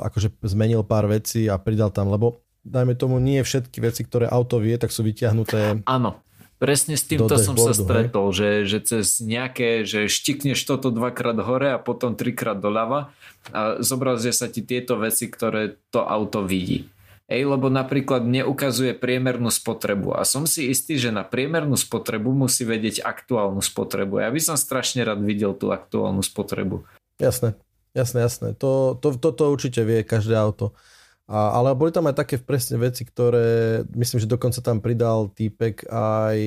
akože 0.00 0.32
zmenil 0.48 0.80
pár 0.80 1.12
vecí 1.12 1.44
a 1.44 1.60
pridal 1.60 1.92
tam, 1.92 2.08
lebo 2.08 2.40
dajme 2.64 2.96
tomu 2.96 3.20
nie 3.20 3.44
všetky 3.44 3.84
veci, 3.84 4.02
ktoré 4.08 4.32
auto 4.32 4.56
vie, 4.56 4.80
tak 4.80 4.90
sú 4.90 5.04
vyťahnuté. 5.04 5.84
Áno, 5.84 6.24
Presne 6.56 6.96
s 6.96 7.04
týmto 7.04 7.36
som 7.36 7.52
sa 7.52 7.76
stretol, 7.76 8.32
že, 8.32 8.64
že 8.64 8.80
cez 8.80 9.20
nejaké, 9.20 9.84
že 9.84 10.08
štikneš 10.08 10.64
toto 10.64 10.88
dvakrát 10.88 11.36
hore 11.44 11.68
a 11.68 11.76
potom 11.76 12.16
trikrát 12.16 12.56
doľava 12.56 13.12
a 13.52 13.84
zobrazia 13.84 14.32
sa 14.32 14.48
ti 14.48 14.64
tieto 14.64 14.96
veci, 14.96 15.28
ktoré 15.28 15.76
to 15.92 16.00
auto 16.00 16.48
vidí. 16.48 16.88
Ej, 17.26 17.42
lebo 17.42 17.66
napríklad 17.66 18.22
neukazuje 18.22 18.94
priemernú 18.94 19.50
spotrebu 19.50 20.14
a 20.14 20.22
som 20.22 20.46
si 20.46 20.70
istý, 20.70 20.94
že 20.94 21.10
na 21.10 21.26
priemernú 21.26 21.74
spotrebu 21.74 22.30
musí 22.30 22.62
vedieť 22.62 23.02
aktuálnu 23.02 23.58
spotrebu. 23.58 24.22
Ja 24.22 24.30
by 24.30 24.38
som 24.38 24.54
strašne 24.54 25.02
rád 25.02 25.26
videl 25.26 25.50
tú 25.58 25.74
aktuálnu 25.74 26.22
spotrebu. 26.22 26.86
Jasné, 27.18 27.58
jasné, 27.98 28.30
jasné. 28.30 28.48
To, 28.62 28.94
to, 28.94 29.18
to, 29.18 29.34
to 29.34 29.44
určite 29.50 29.82
vie 29.82 30.06
každé 30.06 30.38
auto. 30.38 30.78
A, 31.26 31.50
ale 31.58 31.74
boli 31.74 31.90
tam 31.90 32.06
aj 32.06 32.14
také 32.14 32.38
presne 32.38 32.78
veci, 32.78 33.02
ktoré 33.02 33.82
myslím, 33.90 34.22
že 34.22 34.30
dokonca 34.30 34.62
tam 34.62 34.78
pridal 34.78 35.26
týpek 35.34 35.82
aj 35.90 36.38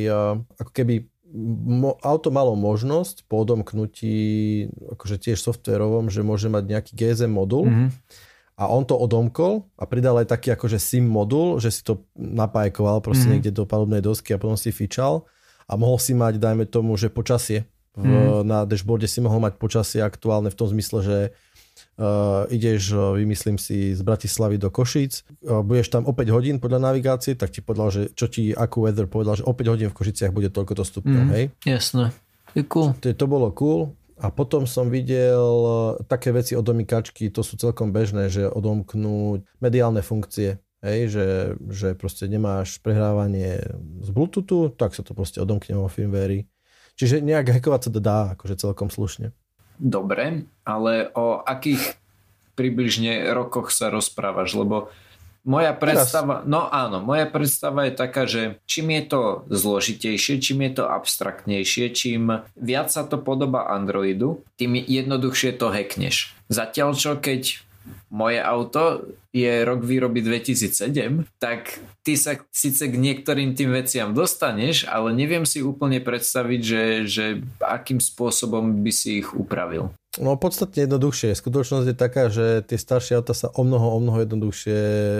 ako 0.63 0.71
keby 0.71 1.11
mo, 1.67 1.99
auto 1.99 2.32
malo 2.32 2.55
možnosť 2.55 3.27
po 3.27 3.43
odomknutí 3.43 4.15
akože 4.95 5.27
tiež 5.27 5.43
softverovom, 5.43 6.07
že 6.07 6.23
môže 6.23 6.47
mať 6.47 6.63
nejaký 6.71 6.91
GSM 6.95 7.36
modul 7.36 7.67
mm-hmm 7.67 8.27
a 8.60 8.68
on 8.68 8.84
to 8.84 8.91
odomkol 8.91 9.72
a 9.80 9.88
pridal 9.88 10.20
aj 10.20 10.36
taký 10.36 10.51
akože 10.51 10.76
SIM 10.76 11.07
modul, 11.07 11.64
že 11.64 11.72
si 11.72 11.80
to 11.80 12.03
napajkoval 12.20 12.99
proste 12.99 13.32
mm. 13.32 13.32
niekde 13.39 13.51
do 13.55 13.64
palubnej 13.64 14.03
dosky 14.03 14.36
a 14.36 14.41
potom 14.41 14.60
si 14.60 14.76
fičal 14.76 15.24
a 15.64 15.80
mohol 15.80 15.95
si 15.95 16.12
mať, 16.12 16.43
dajme 16.43 16.68
tomu, 16.68 16.99
že 16.99 17.07
počasie. 17.07 17.64
V, 17.95 18.03
mm. 18.03 18.43
Na 18.43 18.68
dashboarde 18.68 19.07
si 19.07 19.24
mohol 19.24 19.39
mať 19.39 19.55
počasie 19.55 20.03
aktuálne 20.03 20.51
v 20.51 20.60
tom 20.60 20.68
zmysle, 20.68 20.99
že 20.99 21.18
uh, 21.95 22.51
ideš, 22.51 22.99
vymyslím 23.16 23.55
si, 23.55 23.95
z 23.95 24.01
Bratislavy 24.03 24.60
do 24.60 24.68
Košíc, 24.68 25.24
uh, 25.47 25.64
budeš 25.64 25.95
tam 25.95 26.03
o 26.03 26.12
5 26.12 26.36
hodín 26.36 26.55
podľa 26.60 26.91
navigácie, 26.91 27.39
tak 27.39 27.55
ti 27.55 27.64
povedal, 27.64 27.95
že 27.95 28.01
čo 28.12 28.28
ti, 28.28 28.51
akú 28.51 28.84
weather 28.84 29.07
povedal, 29.07 29.39
že 29.39 29.47
o 29.47 29.55
5 29.55 29.72
hodín 29.72 29.88
v 29.88 29.95
Košiciach 29.95 30.36
bude 30.36 30.51
toľko 30.51 30.74
to 30.76 30.84
stupňov, 30.84 31.24
mm. 31.24 31.32
hej? 31.32 31.43
Jasné. 31.64 32.12
Je 32.57 32.66
cool. 32.68 32.91
To, 32.99 33.07
to 33.14 33.26
bolo 33.30 33.53
cool. 33.55 33.93
A 34.20 34.28
potom 34.36 34.67
som 34.67 34.91
videl 34.91 35.39
e, 35.39 36.03
také 36.11 36.36
veci 36.36 36.51
od 36.59 36.67
domykačky, 36.67 37.32
to 37.32 37.39
sú 37.39 37.55
celkom 37.55 37.95
bežné, 37.95 38.28
že 38.28 38.51
odomknúť 38.51 39.47
mediálne 39.63 40.03
funkcie. 40.03 40.59
Hej, 40.80 41.11
že, 41.11 41.28
že 41.67 41.88
proste 41.91 42.32
nemáš 42.32 42.80
prehrávanie 42.80 43.59
z 43.99 44.09
Bluetoothu, 44.15 44.72
tak 44.80 44.95
sa 44.95 45.03
to 45.03 45.11
proste 45.11 45.43
odomkne 45.43 45.76
vo 45.76 45.91
firmware. 45.91 46.47
Čiže 46.95 47.20
nejak 47.24 47.51
hackovať 47.51 47.82
sa 47.88 47.91
to 47.91 47.99
dá, 47.99 48.20
akože 48.36 48.59
celkom 48.59 48.88
slušne. 48.88 49.36
Dobre, 49.80 50.47
ale 50.67 51.11
o 51.15 51.39
akých 51.39 51.99
približne 52.59 53.32
rokoch 53.32 53.72
sa 53.72 53.88
rozprávaš? 53.88 54.55
Lebo 54.55 54.91
moja 55.47 55.71
predstava, 55.75 56.43
Teraz. 56.43 56.51
no 56.51 56.67
áno, 56.67 56.99
moja 57.03 57.25
predstava 57.29 57.87
je 57.87 57.93
taká, 57.95 58.23
že 58.27 58.59
čím 58.67 58.91
je 58.95 59.03
to 59.07 59.21
zložitejšie, 59.49 60.43
čím 60.43 60.59
je 60.67 60.71
to 60.79 60.83
abstraktnejšie, 60.87 61.85
čím 61.95 62.43
viac 62.59 62.91
sa 62.91 63.07
to 63.07 63.17
podoba 63.19 63.71
Androidu, 63.71 64.43
tým 64.59 64.75
jednoduchšie 64.75 65.55
to 65.55 65.71
hackneš. 65.71 66.35
Zatiaľ 66.51 66.97
čo 66.97 67.15
keď 67.17 67.63
moje 68.09 68.41
auto 68.41 69.05
je 69.29 69.61
rok 69.61 69.85
výroby 69.85 70.25
2007, 70.25 71.29
tak 71.37 71.77
ty 72.01 72.17
sa 72.17 72.41
síce 72.49 72.89
k 72.89 72.95
niektorým 72.97 73.53
tým 73.53 73.69
veciam 73.69 74.09
dostaneš, 74.17 74.89
ale 74.89 75.13
neviem 75.13 75.45
si 75.45 75.61
úplne 75.61 76.01
predstaviť, 76.01 76.61
že, 76.65 76.83
že 77.05 77.25
akým 77.61 78.01
spôsobom 78.01 78.81
by 78.81 78.89
si 78.89 79.21
ich 79.21 79.29
upravil. 79.29 79.93
No 80.18 80.34
podstatne 80.41 80.89
jednoduchšie. 80.89 81.38
Skutočnosť 81.38 81.86
je 81.86 81.97
taká, 81.97 82.34
že 82.34 82.66
tie 82.66 82.82
staršie 82.82 83.22
auta 83.22 83.38
sa 83.38 83.53
o 83.53 83.62
mnoho, 83.62 83.93
o 83.93 83.99
mnoho 84.01 84.26
jednoduchšie, 84.26 84.80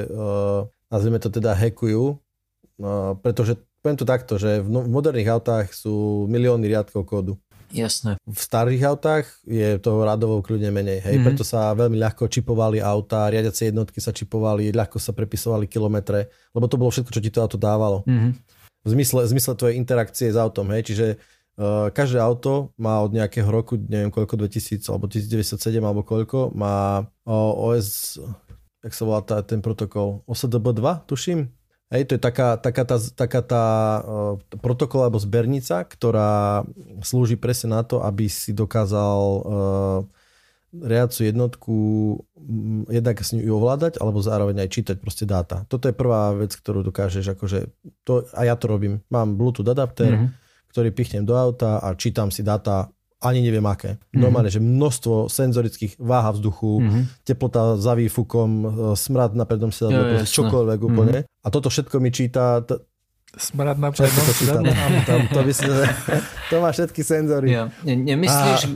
uh, 0.10 0.66
nazvime 0.90 1.22
to 1.22 1.30
teda, 1.30 1.54
hackujú, 1.54 2.18
uh, 2.18 3.14
pretože 3.22 3.62
poviem 3.86 4.02
to 4.02 4.10
takto, 4.10 4.42
že 4.42 4.66
v, 4.66 4.68
no, 4.68 4.82
v 4.82 4.90
moderných 4.90 5.30
autách 5.30 5.78
sú 5.78 6.26
milióny 6.26 6.66
riadkov 6.66 7.06
kódu. 7.06 7.38
Jasné. 7.70 8.18
V 8.26 8.40
starých 8.42 8.82
autách 8.90 9.30
je 9.46 9.78
toho 9.78 10.02
radovo 10.02 10.42
kľudne 10.42 10.74
menej. 10.74 11.06
Hej? 11.06 11.22
Mm-hmm. 11.22 11.28
Preto 11.30 11.46
sa 11.46 11.70
veľmi 11.78 12.02
ľahko 12.02 12.26
čipovali 12.26 12.82
auta, 12.82 13.30
riadiace 13.30 13.70
jednotky 13.70 14.02
sa 14.02 14.10
čipovali, 14.10 14.74
ľahko 14.74 14.98
sa 14.98 15.14
prepisovali 15.14 15.70
kilometre, 15.70 16.34
lebo 16.50 16.66
to 16.66 16.82
bolo 16.82 16.90
všetko, 16.90 17.14
čo 17.14 17.22
ti 17.22 17.30
to 17.30 17.46
auto 17.46 17.62
dávalo. 17.62 18.02
Mm-hmm. 18.10 18.32
V 18.80 18.90
zmysle, 18.90 19.22
v 19.30 19.32
zmysle 19.38 19.54
tvojej 19.54 19.76
interakcie 19.78 20.34
s 20.34 20.38
autom. 20.40 20.66
Hej? 20.74 20.90
Čiže 20.90 21.06
každé 21.92 22.24
auto 22.24 22.72
má 22.80 23.04
od 23.04 23.12
nejakého 23.12 23.48
roku, 23.52 23.76
neviem 23.76 24.08
koľko, 24.08 24.40
2000 24.40 24.80
alebo 24.88 25.12
1907 25.12 25.60
alebo 25.84 26.08
koľko, 26.08 26.56
má 26.56 27.04
uh, 27.04 27.64
OS, 27.68 28.16
jak 28.80 28.94
sa 28.96 29.04
volá 29.04 29.22
tá, 29.28 29.44
ten 29.44 29.60
protokol, 29.60 30.24
OSDB2, 30.24 31.04
tuším. 31.04 31.52
Hej, 31.90 32.06
to 32.06 32.12
je 32.16 32.22
taká, 32.22 32.56
taká 32.56 32.86
tá, 32.86 32.96
taká 33.02 33.42
tá 33.44 33.66
uh, 34.00 34.34
protokol 34.64 35.04
alebo 35.04 35.20
zbernica, 35.20 35.84
ktorá 35.84 36.64
slúži 37.04 37.36
presne 37.36 37.76
na 37.76 37.82
to, 37.84 38.06
aby 38.08 38.32
si 38.32 38.56
dokázal 38.56 39.20
uh, 39.20 40.00
riadcu 40.70 41.28
jednotku 41.28 41.76
um, 42.40 42.86
jednak 42.88 43.20
s 43.20 43.36
ňou 43.36 43.60
ovládať, 43.60 44.00
alebo 44.00 44.24
zároveň 44.24 44.64
aj 44.64 44.70
čítať 44.70 44.96
proste 45.02 45.28
dáta. 45.28 45.68
Toto 45.68 45.92
je 45.92 45.98
prvá 45.98 46.32
vec, 46.40 46.56
ktorú 46.56 46.88
dokážeš, 46.88 47.36
akože 47.36 47.68
to, 48.08 48.24
a 48.32 48.48
ja 48.48 48.56
to 48.56 48.70
robím. 48.72 49.04
Mám 49.12 49.36
Bluetooth 49.36 49.68
adapter, 49.68 50.16
mm-hmm 50.16 50.48
ktorý 50.70 50.94
pichnem 50.94 51.26
do 51.26 51.34
auta 51.34 51.82
a 51.82 51.94
čítam 51.98 52.30
si 52.30 52.46
data 52.46 52.90
ani 53.20 53.44
neviem 53.44 53.66
aké. 53.68 54.00
Mm-hmm. 54.00 54.22
Normálne, 54.24 54.48
že 54.48 54.64
množstvo 54.64 55.28
senzorických 55.28 56.00
váha 56.00 56.32
vzduchu, 56.32 56.80
mm-hmm. 56.80 57.04
teplota 57.28 57.76
za 57.76 57.92
výfukom, 57.92 58.50
e, 58.50 58.68
smrad 58.96 59.36
na 59.36 59.44
prednom 59.44 59.76
sedadle, 59.76 60.24
čokoľvek 60.24 60.80
úplne. 60.80 61.28
Mm-hmm. 61.28 61.44
A 61.44 61.48
toto 61.52 61.68
všetko 61.68 62.00
mi 62.00 62.16
číta, 62.16 62.64
t- 62.64 62.80
Smrad 63.30 63.78
na 63.78 63.94
to, 63.94 64.02
prednom. 64.10 64.66
no, 64.66 65.00
to, 65.06 65.14
to, 65.30 65.40
by 65.46 65.54
si, 65.54 65.70
to 66.50 66.56
má 66.66 66.74
všetky 66.74 67.06
senzory. 67.06 67.54
Ja. 67.54 67.70
Ne, 67.86 67.94
nemyslíš, 67.94 68.66
a... 68.66 68.70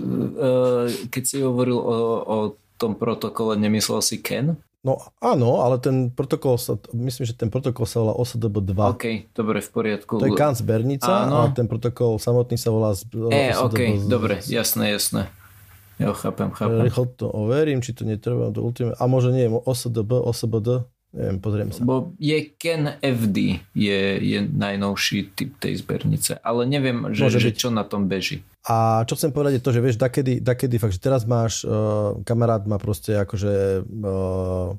keď 1.10 1.24
si 1.26 1.42
hovoril 1.42 1.74
o, 1.74 1.98
o 2.22 2.38
tom 2.78 2.94
protokole, 2.94 3.58
nemyslel 3.58 4.06
si 4.06 4.22
Ken? 4.22 4.54
No 4.84 5.00
áno, 5.24 5.64
ale 5.64 5.80
ten 5.80 6.12
protokol, 6.12 6.60
sa, 6.60 6.76
myslím, 6.92 7.24
že 7.24 7.32
ten 7.40 7.48
protokol 7.48 7.88
sa 7.88 8.04
volá 8.04 8.20
OSDB 8.20 8.60
2. 8.60 9.00
OK, 9.00 9.06
dobre, 9.32 9.64
v 9.64 9.70
poriadku. 9.72 10.20
To 10.20 10.28
je 10.28 10.36
Kant 10.36 10.60
zbernica 10.60 11.08
a 11.08 11.48
ten 11.56 11.72
protokol 11.72 12.20
samotný 12.20 12.60
sa 12.60 12.68
volá 12.68 12.92
e, 12.92 13.56
OSDB. 13.56 13.64
OK, 13.64 13.80
dobre, 14.12 14.44
jasné, 14.44 14.92
jasné. 14.92 15.32
Ja 16.04 16.12
chápem, 16.12 16.52
chápem. 16.52 16.84
Rýchlo 16.84 17.06
to 17.16 17.32
overím, 17.32 17.80
či 17.80 17.96
to 17.96 18.04
netrvá 18.04 18.52
do 18.52 18.60
ultimate. 18.60 19.00
A 19.00 19.08
možno 19.08 19.32
nie, 19.32 19.48
OSDB, 19.48 20.20
OSBD, 20.20 20.84
neviem, 21.16 21.38
pozriem 21.40 21.70
sa. 21.72 21.88
Bo 21.88 22.12
je 22.20 22.52
Ken 22.52 23.00
FD, 23.00 23.64
je, 23.72 24.02
je 24.20 24.40
najnovší 24.44 25.32
typ 25.32 25.56
tej 25.64 25.80
zbernice, 25.80 26.44
ale 26.44 26.68
neviem, 26.68 27.14
že, 27.16 27.32
že 27.32 27.56
čo 27.56 27.72
na 27.72 27.88
tom 27.88 28.12
beží. 28.12 28.44
A 28.64 29.04
čo 29.04 29.20
chcem 29.20 29.36
povedať 29.36 29.60
je 29.60 29.64
to, 29.64 29.76
že 29.76 29.84
vieš, 29.84 29.98
dakedy, 30.00 30.40
dakedy 30.40 30.80
fakt, 30.80 30.96
že 30.96 31.04
teraz 31.04 31.28
máš, 31.28 31.68
uh, 31.68 32.16
kamarát 32.24 32.64
má 32.64 32.80
proste 32.80 33.12
akože 33.20 33.84
uh, 33.84 34.72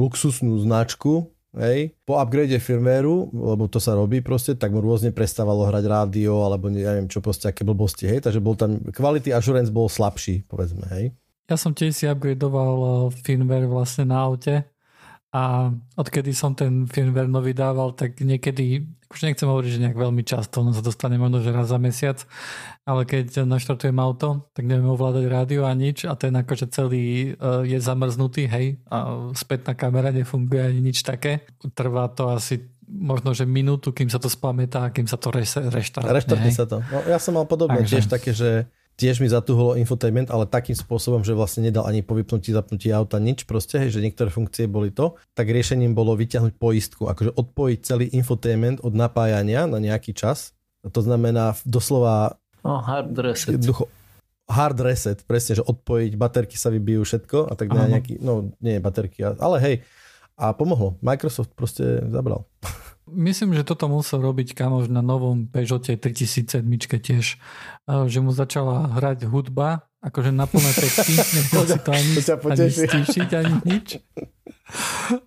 luxusnú 0.00 0.56
značku, 0.64 1.28
hej, 1.52 1.92
po 2.08 2.16
upgrade 2.16 2.56
firméru, 2.62 3.28
lebo 3.28 3.66
to 3.68 3.76
sa 3.76 3.92
robí 3.92 4.24
proste, 4.24 4.54
tak 4.56 4.72
mu 4.72 4.80
rôzne 4.80 5.12
prestávalo 5.12 5.66
hrať 5.68 5.84
rádio, 5.84 6.46
alebo 6.46 6.72
neviem 6.72 7.10
čo 7.10 7.20
proste, 7.20 7.50
aké 7.50 7.66
blbosti, 7.66 8.08
hej, 8.08 8.24
takže 8.24 8.40
bol 8.40 8.56
tam, 8.56 8.80
quality 8.94 9.34
assurance 9.34 9.68
bol 9.68 9.90
slabší, 9.90 10.46
povedzme, 10.48 10.86
hej. 10.96 11.12
Ja 11.50 11.58
som 11.58 11.74
tiež 11.74 11.92
si 11.92 12.06
upgradeoval 12.06 12.74
eh, 12.78 12.92
firmware 13.26 13.66
vlastne 13.66 14.06
na 14.06 14.22
aute 14.22 14.64
a 15.30 15.70
odkedy 15.94 16.34
som 16.34 16.58
ten 16.58 16.90
firmware 16.90 17.30
nový 17.30 17.54
dával, 17.54 17.94
tak 17.94 18.18
niekedy, 18.18 18.82
už 19.06 19.30
nechcem 19.30 19.46
hovoriť, 19.46 19.70
že 19.70 19.82
nejak 19.86 19.98
veľmi 19.98 20.26
často, 20.26 20.66
no 20.66 20.74
sa 20.74 20.82
dostane 20.82 21.22
možno, 21.22 21.38
že 21.38 21.54
raz 21.54 21.70
za 21.70 21.78
mesiac, 21.78 22.18
ale 22.82 23.06
keď 23.06 23.46
naštartujem 23.46 23.94
auto, 24.02 24.50
tak 24.58 24.66
neviem 24.66 24.90
ovládať 24.90 25.30
rádio 25.30 25.70
a 25.70 25.72
nič 25.74 26.02
a 26.02 26.18
ten 26.18 26.34
akože 26.34 26.66
celý 26.74 27.38
uh, 27.38 27.62
je 27.62 27.78
zamrznutý, 27.78 28.50
hej, 28.50 28.82
a 28.90 29.30
spätná 29.38 29.78
kamera 29.78 30.10
nefunguje 30.10 30.66
ani 30.66 30.90
nič 30.90 31.06
také. 31.06 31.46
Trvá 31.78 32.10
to 32.10 32.34
asi 32.34 32.66
možno, 32.90 33.30
že 33.30 33.46
minútu, 33.46 33.94
kým 33.94 34.10
sa 34.10 34.18
to 34.18 34.26
spamätá, 34.26 34.90
kým 34.90 35.06
sa 35.06 35.14
to 35.14 35.30
re- 35.30 35.46
reštartne. 35.46 36.10
Reštartne 36.10 36.50
sa 36.50 36.66
to. 36.66 36.82
No, 36.90 37.06
ja 37.06 37.22
som 37.22 37.38
mal 37.38 37.46
podobne 37.46 37.86
Takže. 37.86 38.02
tiež 38.02 38.06
také, 38.10 38.34
že 38.34 38.66
tiež 39.00 39.24
mi 39.24 39.32
zatuhlo 39.32 39.80
infotainment, 39.80 40.28
ale 40.28 40.44
takým 40.44 40.76
spôsobom, 40.76 41.24
že 41.24 41.32
vlastne 41.32 41.64
nedal 41.64 41.88
ani 41.88 42.04
po 42.04 42.12
vypnutí, 42.12 42.52
zapnutí 42.52 42.92
auta 42.92 43.16
nič 43.16 43.48
proste, 43.48 43.80
hej, 43.80 43.96
že 43.96 44.04
niektoré 44.04 44.28
funkcie 44.28 44.68
boli 44.68 44.92
to, 44.92 45.16
tak 45.32 45.48
riešením 45.48 45.96
bolo 45.96 46.12
vyťahnuť 46.20 46.60
poistku, 46.60 47.08
akože 47.08 47.32
odpojiť 47.32 47.78
celý 47.80 48.12
infotainment 48.12 48.84
od 48.84 48.92
napájania 48.92 49.64
na 49.64 49.80
nejaký 49.80 50.12
čas. 50.12 50.52
To 50.84 51.00
znamená 51.00 51.56
doslova... 51.64 52.36
Oh, 52.60 52.84
hard 52.84 53.16
reset. 53.16 53.56
Ducho, 53.56 53.88
hard 54.44 54.76
reset, 54.84 55.24
presne, 55.24 55.56
že 55.56 55.64
odpojiť, 55.64 56.12
baterky 56.20 56.60
sa 56.60 56.68
vybijú 56.68 57.08
všetko 57.08 57.48
a 57.48 57.56
tak 57.56 57.72
nejaký, 57.72 58.20
no 58.20 58.52
nie 58.60 58.76
baterky, 58.84 59.24
ale 59.24 59.56
hej, 59.64 59.76
a 60.40 60.56
pomohlo. 60.56 60.96
Microsoft 61.04 61.52
proste 61.52 62.00
zabral. 62.08 62.48
Myslím, 63.10 63.54
že 63.54 63.66
toto 63.66 63.90
musel 63.90 64.22
robiť 64.22 64.54
kamož 64.54 64.88
na 64.88 65.02
novom 65.02 65.50
Peugeote 65.50 65.98
3007 65.98 66.62
tiež, 67.00 67.38
že 68.06 68.18
mu 68.22 68.30
začala 68.30 68.90
hrať 68.96 69.26
hudba, 69.26 69.90
akože 70.00 70.32
na 70.32 70.48
plné 70.48 70.72
texty, 70.72 71.12
nechcel 71.36 71.64
si 71.68 71.78
to 71.80 71.90
ani, 71.92 72.12
ani 72.24 72.70
stíšiť, 72.72 73.28
ani 73.36 73.54
nič. 73.68 74.00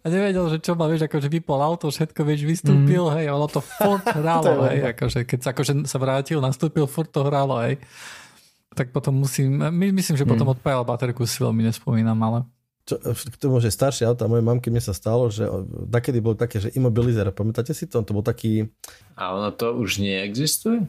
A 0.01 0.05
nevedel, 0.07 0.47
že 0.49 0.57
čo 0.64 0.73
má, 0.73 0.88
vieš, 0.88 1.05
akože 1.05 1.27
vypol 1.30 1.60
auto, 1.60 1.91
všetko, 1.91 2.23
vieš, 2.23 2.47
vystúpil, 2.47 3.03
mm. 3.05 3.14
hej, 3.19 3.26
ono 3.30 3.47
to 3.51 3.60
furt 3.60 4.07
hrálo, 4.07 4.64
hej, 4.72 4.95
akože 4.95 5.27
keď 5.27 5.39
sa, 5.43 5.49
akože 5.51 5.73
sa 5.85 5.97
vrátil, 5.99 6.39
nastúpil, 6.39 6.88
furt 6.88 7.11
to 7.11 7.22
hrálo, 7.27 7.60
hej. 7.61 7.77
Tak 8.73 8.89
potom 8.89 9.22
musím, 9.22 9.61
my, 9.61 9.93
myslím, 9.93 10.18
že 10.18 10.26
potom 10.26 10.49
mm. 10.49 10.53
odpájal 10.57 10.88
baterku, 10.88 11.27
si 11.27 11.43
veľmi 11.43 11.61
nespomínam, 11.68 12.18
ale 12.23 12.47
čo, 12.84 12.99
k 13.15 13.38
tomu, 13.39 13.64
že 13.64 13.72
staršie 13.72 14.03
auta, 14.03 14.27
mojej 14.27 14.43
mamky 14.43 14.68
mne 14.68 14.84
sa 14.84 14.91
stalo, 14.91 15.31
že 15.31 15.47
takedy 15.88 16.19
bol 16.19 16.35
také, 16.35 16.60
že 16.60 16.69
imobilizer, 16.76 17.31
pamätáte 17.31 17.72
si 17.72 17.88
to? 17.88 18.03
To 18.03 18.11
bol 18.11 18.26
taký... 18.26 18.68
A 19.15 19.31
ono 19.31 19.55
to 19.55 19.72
už 19.80 20.03
neexistuje? 20.03 20.84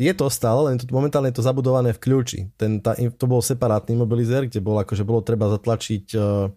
Je 0.00 0.12
to 0.16 0.30
stále, 0.32 0.70
len 0.70 0.80
to, 0.80 0.88
momentálne 0.88 1.28
je 1.28 1.42
to 1.42 1.44
zabudované 1.44 1.92
v 1.92 2.00
kľúči. 2.00 2.48
Ten, 2.54 2.80
tá, 2.80 2.96
to 2.96 3.26
bol 3.26 3.42
separátny 3.42 3.98
imobilizer, 3.98 4.46
kde 4.46 4.62
bol 4.62 4.78
akože 4.80 5.04
bolo 5.04 5.20
treba 5.20 5.50
zatlačiť 5.50 6.04
uh, 6.16 6.48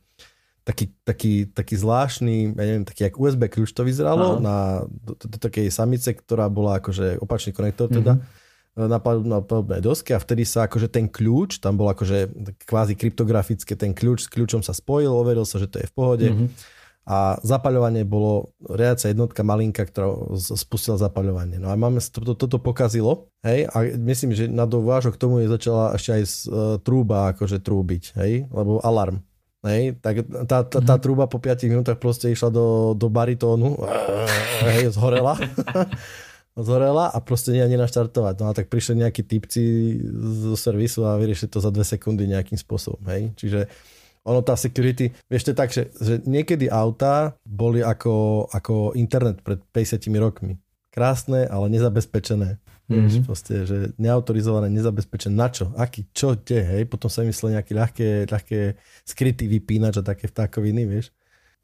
taký, 0.63 0.95
taký, 1.03 1.34
taký 1.51 1.75
zvláštny, 1.75 2.55
ja 2.55 2.63
neviem, 2.63 2.85
taký 2.88 3.09
jak 3.09 3.19
USB 3.19 3.51
kľúč 3.51 3.73
to 3.75 3.84
vyzeralo, 3.84 4.38
Aha. 4.38 4.39
na 4.39 4.55
do, 4.85 5.17
do, 5.17 5.25
do 5.27 5.38
takej 5.41 5.67
samice, 5.73 6.15
ktorá 6.15 6.47
bola 6.47 6.80
akože 6.80 7.19
opačný 7.19 7.51
konektor 7.51 7.89
teda. 7.91 8.21
Mm-hmm 8.21 8.43
na, 8.73 8.97
na 8.97 9.39
podobnej 9.41 9.81
doske 9.85 10.17
a 10.17 10.19
vtedy 10.21 10.49
sa 10.49 10.65
akože 10.65 10.89
ten 10.89 11.05
kľúč, 11.05 11.61
tam 11.61 11.77
bol 11.77 11.93
akože 11.93 12.33
kvázi 12.65 12.97
kryptografické, 12.97 13.77
ten 13.77 13.93
kľúč 13.93 14.25
s 14.25 14.31
kľúčom 14.33 14.65
sa 14.65 14.73
spojil, 14.73 15.13
overil 15.13 15.45
sa, 15.45 15.61
že 15.61 15.69
to 15.69 15.77
je 15.77 15.89
v 15.89 15.93
pohode 15.93 16.25
mm-hmm. 16.25 16.47
a 17.05 17.37
zapaľovanie 17.45 18.01
bolo 18.01 18.57
riaca 18.65 19.13
jednotka 19.13 19.45
malinka, 19.45 19.85
ktorá 19.85 20.09
spustila 20.41 20.97
zapaľovanie. 20.97 21.61
No 21.61 21.69
a 21.69 21.77
máme, 21.77 22.01
toto, 22.01 22.33
toto 22.33 22.57
pokazilo, 22.57 23.29
hej, 23.45 23.69
a 23.69 23.93
myslím, 23.93 24.33
že 24.33 24.49
na 24.49 24.65
dovážok 24.65 25.17
k 25.17 25.21
tomu 25.21 25.45
je 25.45 25.53
začala 25.53 25.93
ešte 25.93 26.09
aj 26.17 26.23
z, 26.25 26.35
uh, 26.49 26.81
trúba 26.81 27.29
akože 27.37 27.61
trúbiť, 27.61 28.17
hej, 28.17 28.49
lebo 28.49 28.81
alarm. 28.81 29.21
Hej, 29.63 29.95
tak 30.03 30.27
tá, 30.43 30.67
tá, 30.67 30.79
tá 30.83 30.95
mhm. 30.99 31.01
trúba 31.05 31.23
po 31.29 31.39
5 31.39 31.71
minútach 31.71 31.95
proste 31.95 32.27
išla 32.33 32.51
do, 32.51 32.97
do 32.97 33.07
baritónu, 33.07 33.77
hej, 34.65 34.91
zhorela. 34.91 35.37
zhorela 36.53 37.09
a 37.09 37.17
proste 37.17 37.49
nie 37.49 37.65
ani 37.65 37.77
naštartovať. 37.81 38.35
No 38.38 38.45
a 38.49 38.53
tak 38.53 38.69
prišli 38.69 39.01
nejakí 39.01 39.25
typci 39.25 39.63
zo 40.21 40.53
servisu 40.53 41.05
a 41.05 41.17
vyriešili 41.17 41.49
to 41.49 41.57
za 41.57 41.73
dve 41.73 41.81
sekundy 41.81 42.30
nejakým 42.30 42.57
spôsobom. 42.57 43.01
Hej? 43.09 43.34
Čiže 43.38 43.59
ono 44.23 44.39
tá 44.39 44.55
security, 44.55 45.11
vieš 45.27 45.51
to 45.51 45.53
tak, 45.57 45.73
že, 45.73 45.91
že 45.99 46.23
niekedy 46.23 46.71
autá 46.71 47.35
boli 47.43 47.84
ako, 47.84 48.47
ako 48.53 48.95
internet 48.95 49.43
pred 49.43 49.59
50 49.75 49.99
rokmi. 50.21 50.55
Krásne, 50.93 51.49
ale 51.49 51.73
nezabezpečené. 51.73 52.61
Mm-hmm. 52.85 53.03
Vieš, 53.09 53.15
proste, 53.25 53.53
že 53.65 53.77
neautorizované, 53.97 54.69
nezabezpečené. 54.69 55.34
Na 55.34 55.49
čo? 55.49 55.73
Aký? 55.73 56.05
Čo? 56.13 56.38
Kde? 56.38 56.61
Hej? 56.61 56.81
Potom 56.85 57.09
sa 57.09 57.25
myslel 57.25 57.57
nejaký 57.57 57.73
ľahké, 57.73 58.07
ľahké 58.30 58.59
skrytý 59.01 59.49
vypínač 59.49 59.99
a 59.99 60.03
také 60.05 60.30
vtákoviny, 60.30 60.85
vieš. 60.85 61.09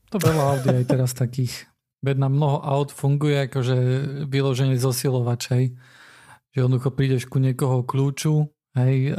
To 0.10 0.18
veľa 0.18 0.58
Audi 0.58 0.74
aj 0.74 0.86
teraz 0.90 1.14
takých 1.14 1.70
Veď 2.00 2.16
na 2.16 2.30
mnoho 2.32 2.64
aut 2.64 2.96
funguje 2.96 3.52
akože 3.52 3.76
vyloženie 4.32 4.80
zosilovač, 4.80 5.52
hej. 5.52 5.66
Že 6.56 6.58
jednoducho 6.66 6.90
prídeš 6.96 7.24
ku 7.28 7.38
niekoho 7.44 7.84
kľúču, 7.84 8.48
hej, 8.80 9.14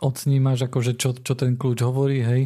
odsnímaš 0.00 0.66
akože 0.66 0.96
čo, 0.96 1.14
čo 1.14 1.32
ten 1.36 1.54
kľúč 1.54 1.84
hovorí, 1.84 2.24
hej, 2.24 2.42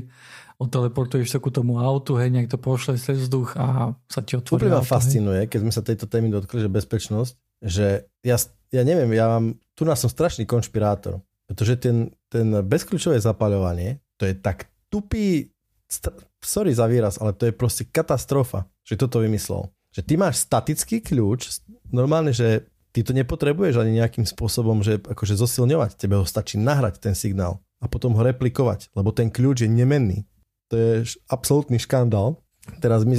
odteleportuješ 0.59 1.35
sa 1.35 1.39
ku 1.43 1.51
tomu 1.51 1.81
autu, 1.83 2.19
hej, 2.19 2.31
nejak 2.31 2.51
to 2.51 2.59
pošle 2.59 2.95
cez 2.99 3.27
vzduch 3.27 3.59
a 3.59 3.97
sa 4.07 4.21
ti 4.23 4.39
otvorí 4.39 4.69
Úplne 4.69 4.79
ma 4.79 4.87
fascinuje, 4.87 5.47
hej. 5.47 5.49
keď 5.51 5.59
sme 5.67 5.73
sa 5.73 5.83
tejto 5.83 6.07
témy 6.07 6.29
dotkli, 6.31 6.63
že 6.63 6.71
bezpečnosť, 6.71 7.33
že 7.65 7.87
ja, 8.23 8.37
ja 8.71 8.83
neviem, 8.85 9.11
ja 9.17 9.27
mám, 9.27 9.57
tu 9.75 9.83
nás 9.89 9.99
som 9.99 10.13
strašný 10.13 10.47
konšpirátor, 10.47 11.25
pretože 11.49 11.81
ten, 11.81 12.15
ten 12.31 12.53
bezkľúčové 12.63 13.19
zapaľovanie, 13.19 14.03
to 14.21 14.29
je 14.29 14.35
tak 14.37 14.71
tupý, 14.93 15.51
sorry 16.45 16.77
za 16.77 16.87
výraz, 16.87 17.19
ale 17.19 17.33
to 17.33 17.49
je 17.49 17.57
proste 17.57 17.89
katastrofa 17.89 18.69
že 18.85 19.01
toto 19.01 19.25
vymyslel. 19.25 19.73
Že 19.97 20.01
ty 20.05 20.15
máš 20.21 20.45
statický 20.45 21.01
kľúč, 21.01 21.65
normálne, 21.89 22.37
že 22.37 22.69
ty 22.93 23.01
to 23.01 23.17
nepotrebuješ 23.17 23.81
ani 23.81 23.99
nejakým 23.99 24.29
spôsobom, 24.29 24.85
že 24.85 25.01
akože 25.01 25.41
zosilňovať, 25.41 25.97
tebe 25.97 26.21
ho 26.21 26.29
stačí 26.29 26.61
nahrať 26.61 27.01
ten 27.01 27.17
signál 27.17 27.65
a 27.81 27.89
potom 27.89 28.13
ho 28.15 28.23
replikovať, 28.23 28.93
lebo 28.93 29.11
ten 29.11 29.33
kľúč 29.33 29.65
je 29.65 29.71
nemenný. 29.73 30.29
To 30.69 30.77
je 30.77 30.93
absolútny 31.33 31.81
škandál. 31.81 32.39
Teraz 32.81 33.05
my, 33.05 33.17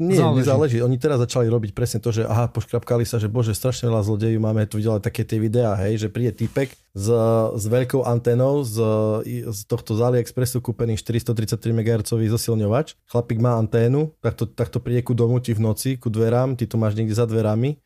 nie, 0.00 0.16
záleží. 0.16 0.48
záleží. 0.48 0.78
Oni 0.80 0.96
teraz 0.96 1.20
začali 1.20 1.44
robiť 1.52 1.76
presne 1.76 2.00
to, 2.00 2.08
že 2.08 2.24
aha, 2.24 2.48
poškrapkali 2.48 3.04
sa, 3.04 3.20
že 3.20 3.28
bože, 3.28 3.52
strašne 3.52 3.92
veľa 3.92 4.00
zlodejú, 4.00 4.40
máme 4.40 4.64
tu 4.64 4.80
videli 4.80 4.96
také 4.96 5.28
tie 5.28 5.36
videá, 5.36 5.76
hej, 5.76 6.00
že 6.00 6.08
príde 6.08 6.32
typek 6.32 6.72
s, 6.96 7.06
s 7.52 7.64
veľkou 7.68 8.00
antenou 8.08 8.64
z, 8.64 8.80
z 9.52 9.60
tohto 9.68 9.92
z 9.92 10.00
AliExpressu 10.00 10.64
kúpený 10.64 10.96
433 10.96 11.60
MHz 11.76 12.16
zosilňovač. 12.16 12.96
Chlapík 13.12 13.44
má 13.44 13.60
anténu, 13.60 14.16
tak 14.24 14.40
to, 14.40 14.48
tak 14.48 14.72
to 14.72 14.80
príde 14.80 15.04
ku 15.04 15.12
domu 15.12 15.36
ti 15.36 15.52
v 15.52 15.60
noci, 15.60 16.00
ku 16.00 16.08
dverám, 16.08 16.56
ty 16.56 16.64
to 16.64 16.80
máš 16.80 16.96
niekde 16.96 17.12
za 17.12 17.28
dverami 17.28 17.76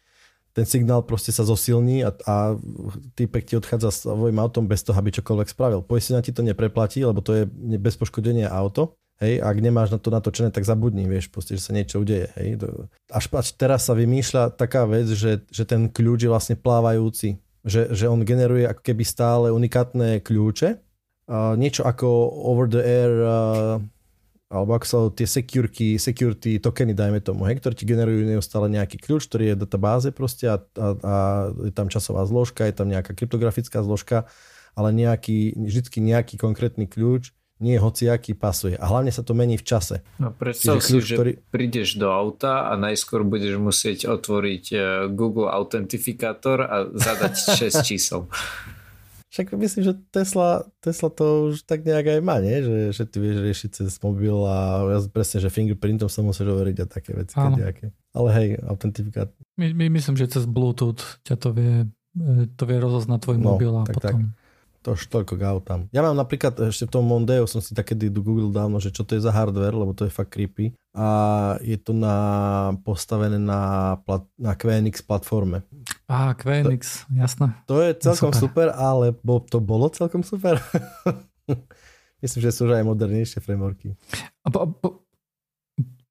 ten 0.54 0.62
signál 0.62 1.02
proste 1.02 1.34
sa 1.34 1.42
zosilní 1.42 2.06
a, 2.06 2.14
a 2.30 2.54
týpek 3.18 3.42
ti 3.42 3.58
odchádza 3.58 3.90
s 3.90 4.06
svojím 4.06 4.38
autom 4.38 4.70
bez 4.70 4.86
toho, 4.86 4.94
aby 4.94 5.10
čokoľvek 5.10 5.50
spravil. 5.50 5.82
Poistenia 5.82 6.22
ti 6.22 6.30
to 6.30 6.46
nepreplatí, 6.46 7.02
lebo 7.02 7.18
to 7.18 7.42
je 7.42 7.50
bez 7.74 7.98
poškodenia 7.98 8.54
auto 8.54 8.94
Hej, 9.22 9.46
ak 9.46 9.56
nemáš 9.62 9.94
na 9.94 10.02
to 10.02 10.10
natočené, 10.10 10.50
tak 10.50 10.66
zabudni, 10.66 11.06
vieš, 11.06 11.30
proste, 11.30 11.54
že 11.54 11.62
sa 11.62 11.70
niečo 11.70 12.02
udeje. 12.02 12.34
Hej. 12.34 12.66
Až, 13.14 13.30
až 13.30 13.48
teraz 13.54 13.86
sa 13.86 13.94
vymýšľa 13.94 14.58
taká 14.58 14.90
vec, 14.90 15.06
že, 15.06 15.46
že 15.54 15.62
ten 15.62 15.86
kľúč 15.86 16.26
je 16.26 16.30
vlastne 16.30 16.58
plávajúci. 16.58 17.38
Že, 17.64 17.96
že 17.96 18.04
on 18.10 18.26
generuje 18.26 18.68
ako 18.68 18.82
keby 18.82 19.04
stále 19.06 19.46
unikátne 19.54 20.20
kľúče. 20.20 20.82
Uh, 21.24 21.56
niečo 21.56 21.86
ako 21.86 22.04
over 22.44 22.68
the 22.68 22.82
air 22.84 23.12
uh, 23.24 23.80
alebo 24.52 24.78
ako 24.78 24.86
sa 24.86 24.98
tie 25.10 25.26
security, 25.26 25.98
security 25.98 26.62
tokeny, 26.62 26.94
dajme 26.94 27.18
tomu, 27.18 27.42
hej, 27.50 27.58
ktoré 27.58 27.74
ti 27.74 27.88
generujú 27.88 28.22
neustále 28.22 28.70
nejaký 28.70 29.02
kľúč, 29.02 29.26
ktorý 29.26 29.44
je 29.50 29.54
v 29.58 29.62
databáze 29.66 30.08
proste 30.14 30.46
a, 30.46 30.62
a, 30.78 30.86
a 30.94 31.14
je 31.58 31.72
tam 31.74 31.90
časová 31.90 32.22
zložka, 32.22 32.62
je 32.68 32.76
tam 32.76 32.86
nejaká 32.86 33.18
kryptografická 33.18 33.82
zložka, 33.82 34.30
ale 34.78 34.94
nejaký, 34.94 35.58
vždycky 35.58 35.98
nejaký 35.98 36.38
konkrétny 36.38 36.86
kľúč, 36.86 37.34
nie 37.64 37.80
hociaký 37.80 38.36
pasuje. 38.36 38.76
A 38.76 38.84
hlavne 38.84 39.08
sa 39.08 39.24
to 39.24 39.32
mení 39.32 39.56
v 39.56 39.64
čase. 39.64 40.04
No 40.20 40.36
predstav 40.36 40.84
si, 40.84 40.92
kľúč, 40.92 41.04
že 41.08 41.16
ktorý... 41.16 41.32
prídeš 41.48 41.96
do 41.96 42.12
auta 42.12 42.68
a 42.68 42.76
najskôr 42.76 43.24
budeš 43.24 43.56
musieť 43.56 44.12
otvoriť 44.12 44.64
eh, 44.76 44.80
Google 45.08 45.48
Autentifikátor 45.48 46.58
a 46.60 46.76
zadať 46.92 47.32
6 47.72 47.80
čísel. 47.80 48.28
Však 49.34 49.50
myslím, 49.58 49.82
že 49.82 49.98
Tesla, 50.14 50.62
Tesla 50.78 51.10
to 51.10 51.50
už 51.50 51.66
tak 51.66 51.82
nejak 51.82 52.06
aj 52.06 52.20
má, 52.22 52.38
nie? 52.38 52.54
Že, 52.62 52.78
že 52.94 53.02
ty 53.02 53.16
vieš 53.18 53.38
riešiť 53.42 53.70
cez 53.82 53.90
mobil 53.98 54.38
a 54.46 54.86
ja 54.94 55.02
presne, 55.10 55.42
že 55.42 55.50
fingerprintom 55.50 56.06
sa 56.06 56.22
musíš 56.22 56.54
overiť 56.54 56.76
a 56.78 56.86
také 56.86 57.18
veci. 57.18 57.34
Nejaké. 57.34 57.90
Ale 58.14 58.28
hej, 58.30 58.48
autentifikát. 58.62 59.34
My, 59.58 59.74
my, 59.74 59.90
myslím, 59.90 60.14
že 60.14 60.30
cez 60.30 60.46
Bluetooth 60.46 61.02
ťa 61.26 61.34
to 61.34 61.50
vie, 61.50 61.82
e, 62.14 62.46
to 62.46 62.62
vie 62.62 62.78
rozoznať 62.78 63.26
tvoj 63.26 63.38
no, 63.42 63.58
mobil 63.58 63.74
a 63.74 63.82
tak, 63.82 63.98
potom... 63.98 64.30
Tak 64.30 64.43
to 64.84 64.92
už 64.92 65.08
toľko 65.08 65.34
gáv 65.40 65.56
tam. 65.64 65.88
Ja 65.96 66.04
mám 66.04 66.12
napríklad 66.12 66.60
ešte 66.68 66.84
v 66.84 66.92
tom 67.00 67.08
Mondeo 67.08 67.48
som 67.48 67.64
si 67.64 67.72
takedy 67.72 68.12
Google 68.12 68.52
dávno, 68.52 68.76
že 68.76 68.92
čo 68.92 69.00
to 69.00 69.16
je 69.16 69.24
za 69.24 69.32
hardware, 69.32 69.72
lebo 69.72 69.96
to 69.96 70.04
je 70.04 70.12
fakt 70.12 70.36
creepy. 70.36 70.76
A 70.92 71.56
je 71.64 71.80
to 71.80 71.96
na, 71.96 72.16
postavené 72.84 73.40
na, 73.40 73.96
plat, 74.04 74.28
na 74.36 74.52
QNX 74.52 75.00
platforme. 75.00 75.64
Á, 76.04 76.36
QNX, 76.36 77.08
to, 77.08 77.16
jasné. 77.16 77.46
To 77.64 77.80
je 77.80 77.96
celkom 77.96 78.36
super. 78.36 78.68
super, 78.68 78.76
ale 78.76 79.16
bo, 79.24 79.40
to 79.40 79.56
bolo 79.56 79.88
celkom 79.88 80.20
super. 80.20 80.60
Myslím, 82.22 82.40
že 82.44 82.52
sú 82.52 82.68
už 82.68 82.76
aj 82.76 82.84
modernejšie 82.84 83.40
frameworky. 83.40 83.96
A 84.44 84.52
po, 84.52 84.68
po, 84.68 84.88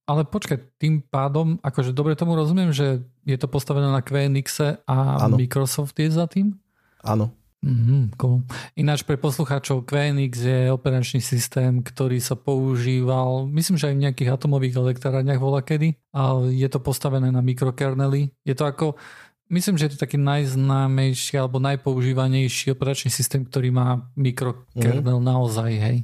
ale 0.10 0.26
počkaj, 0.26 0.82
tým 0.82 1.06
pádom, 1.06 1.62
akože 1.62 1.94
dobre 1.94 2.18
tomu 2.18 2.34
rozumiem, 2.34 2.74
že 2.74 3.06
je 3.24 3.38
to 3.38 3.46
postavené 3.46 3.88
na 3.88 4.02
QNX 4.02 4.82
a 4.84 5.30
ano. 5.30 5.38
Microsoft 5.38 5.94
je 5.96 6.10
za 6.10 6.26
tým? 6.26 6.58
Áno. 7.06 7.32
Mm, 7.64 8.12
cool. 8.20 8.44
Ináč 8.76 9.08
pre 9.08 9.16
poslucháčov 9.16 9.88
QNX 9.88 10.34
je 10.36 10.62
operačný 10.68 11.24
systém, 11.24 11.80
ktorý 11.80 12.20
sa 12.20 12.36
používal, 12.36 13.48
myslím, 13.48 13.80
že 13.80 13.88
aj 13.88 13.96
v 13.96 14.04
nejakých 14.04 14.30
atomových 14.36 14.76
elektrárniach 14.76 15.40
vola 15.40 15.64
kedy, 15.64 15.96
ale 16.12 16.52
je 16.52 16.68
to 16.68 16.84
postavené 16.84 17.32
na 17.32 17.40
mikrokernely. 17.40 18.36
Je 18.44 18.52
to 18.52 18.68
ako, 18.68 19.00
myslím, 19.48 19.80
že 19.80 19.88
je 19.88 19.92
to 19.96 20.04
taký 20.04 20.20
najznámejší 20.20 21.40
alebo 21.40 21.64
najpoužívanejší 21.64 22.76
operačný 22.76 23.08
systém, 23.08 23.48
ktorý 23.48 23.72
má 23.72 24.12
mikrokernel 24.20 25.24
mm. 25.24 25.26
naozaj, 25.26 25.72
hej. 25.72 25.98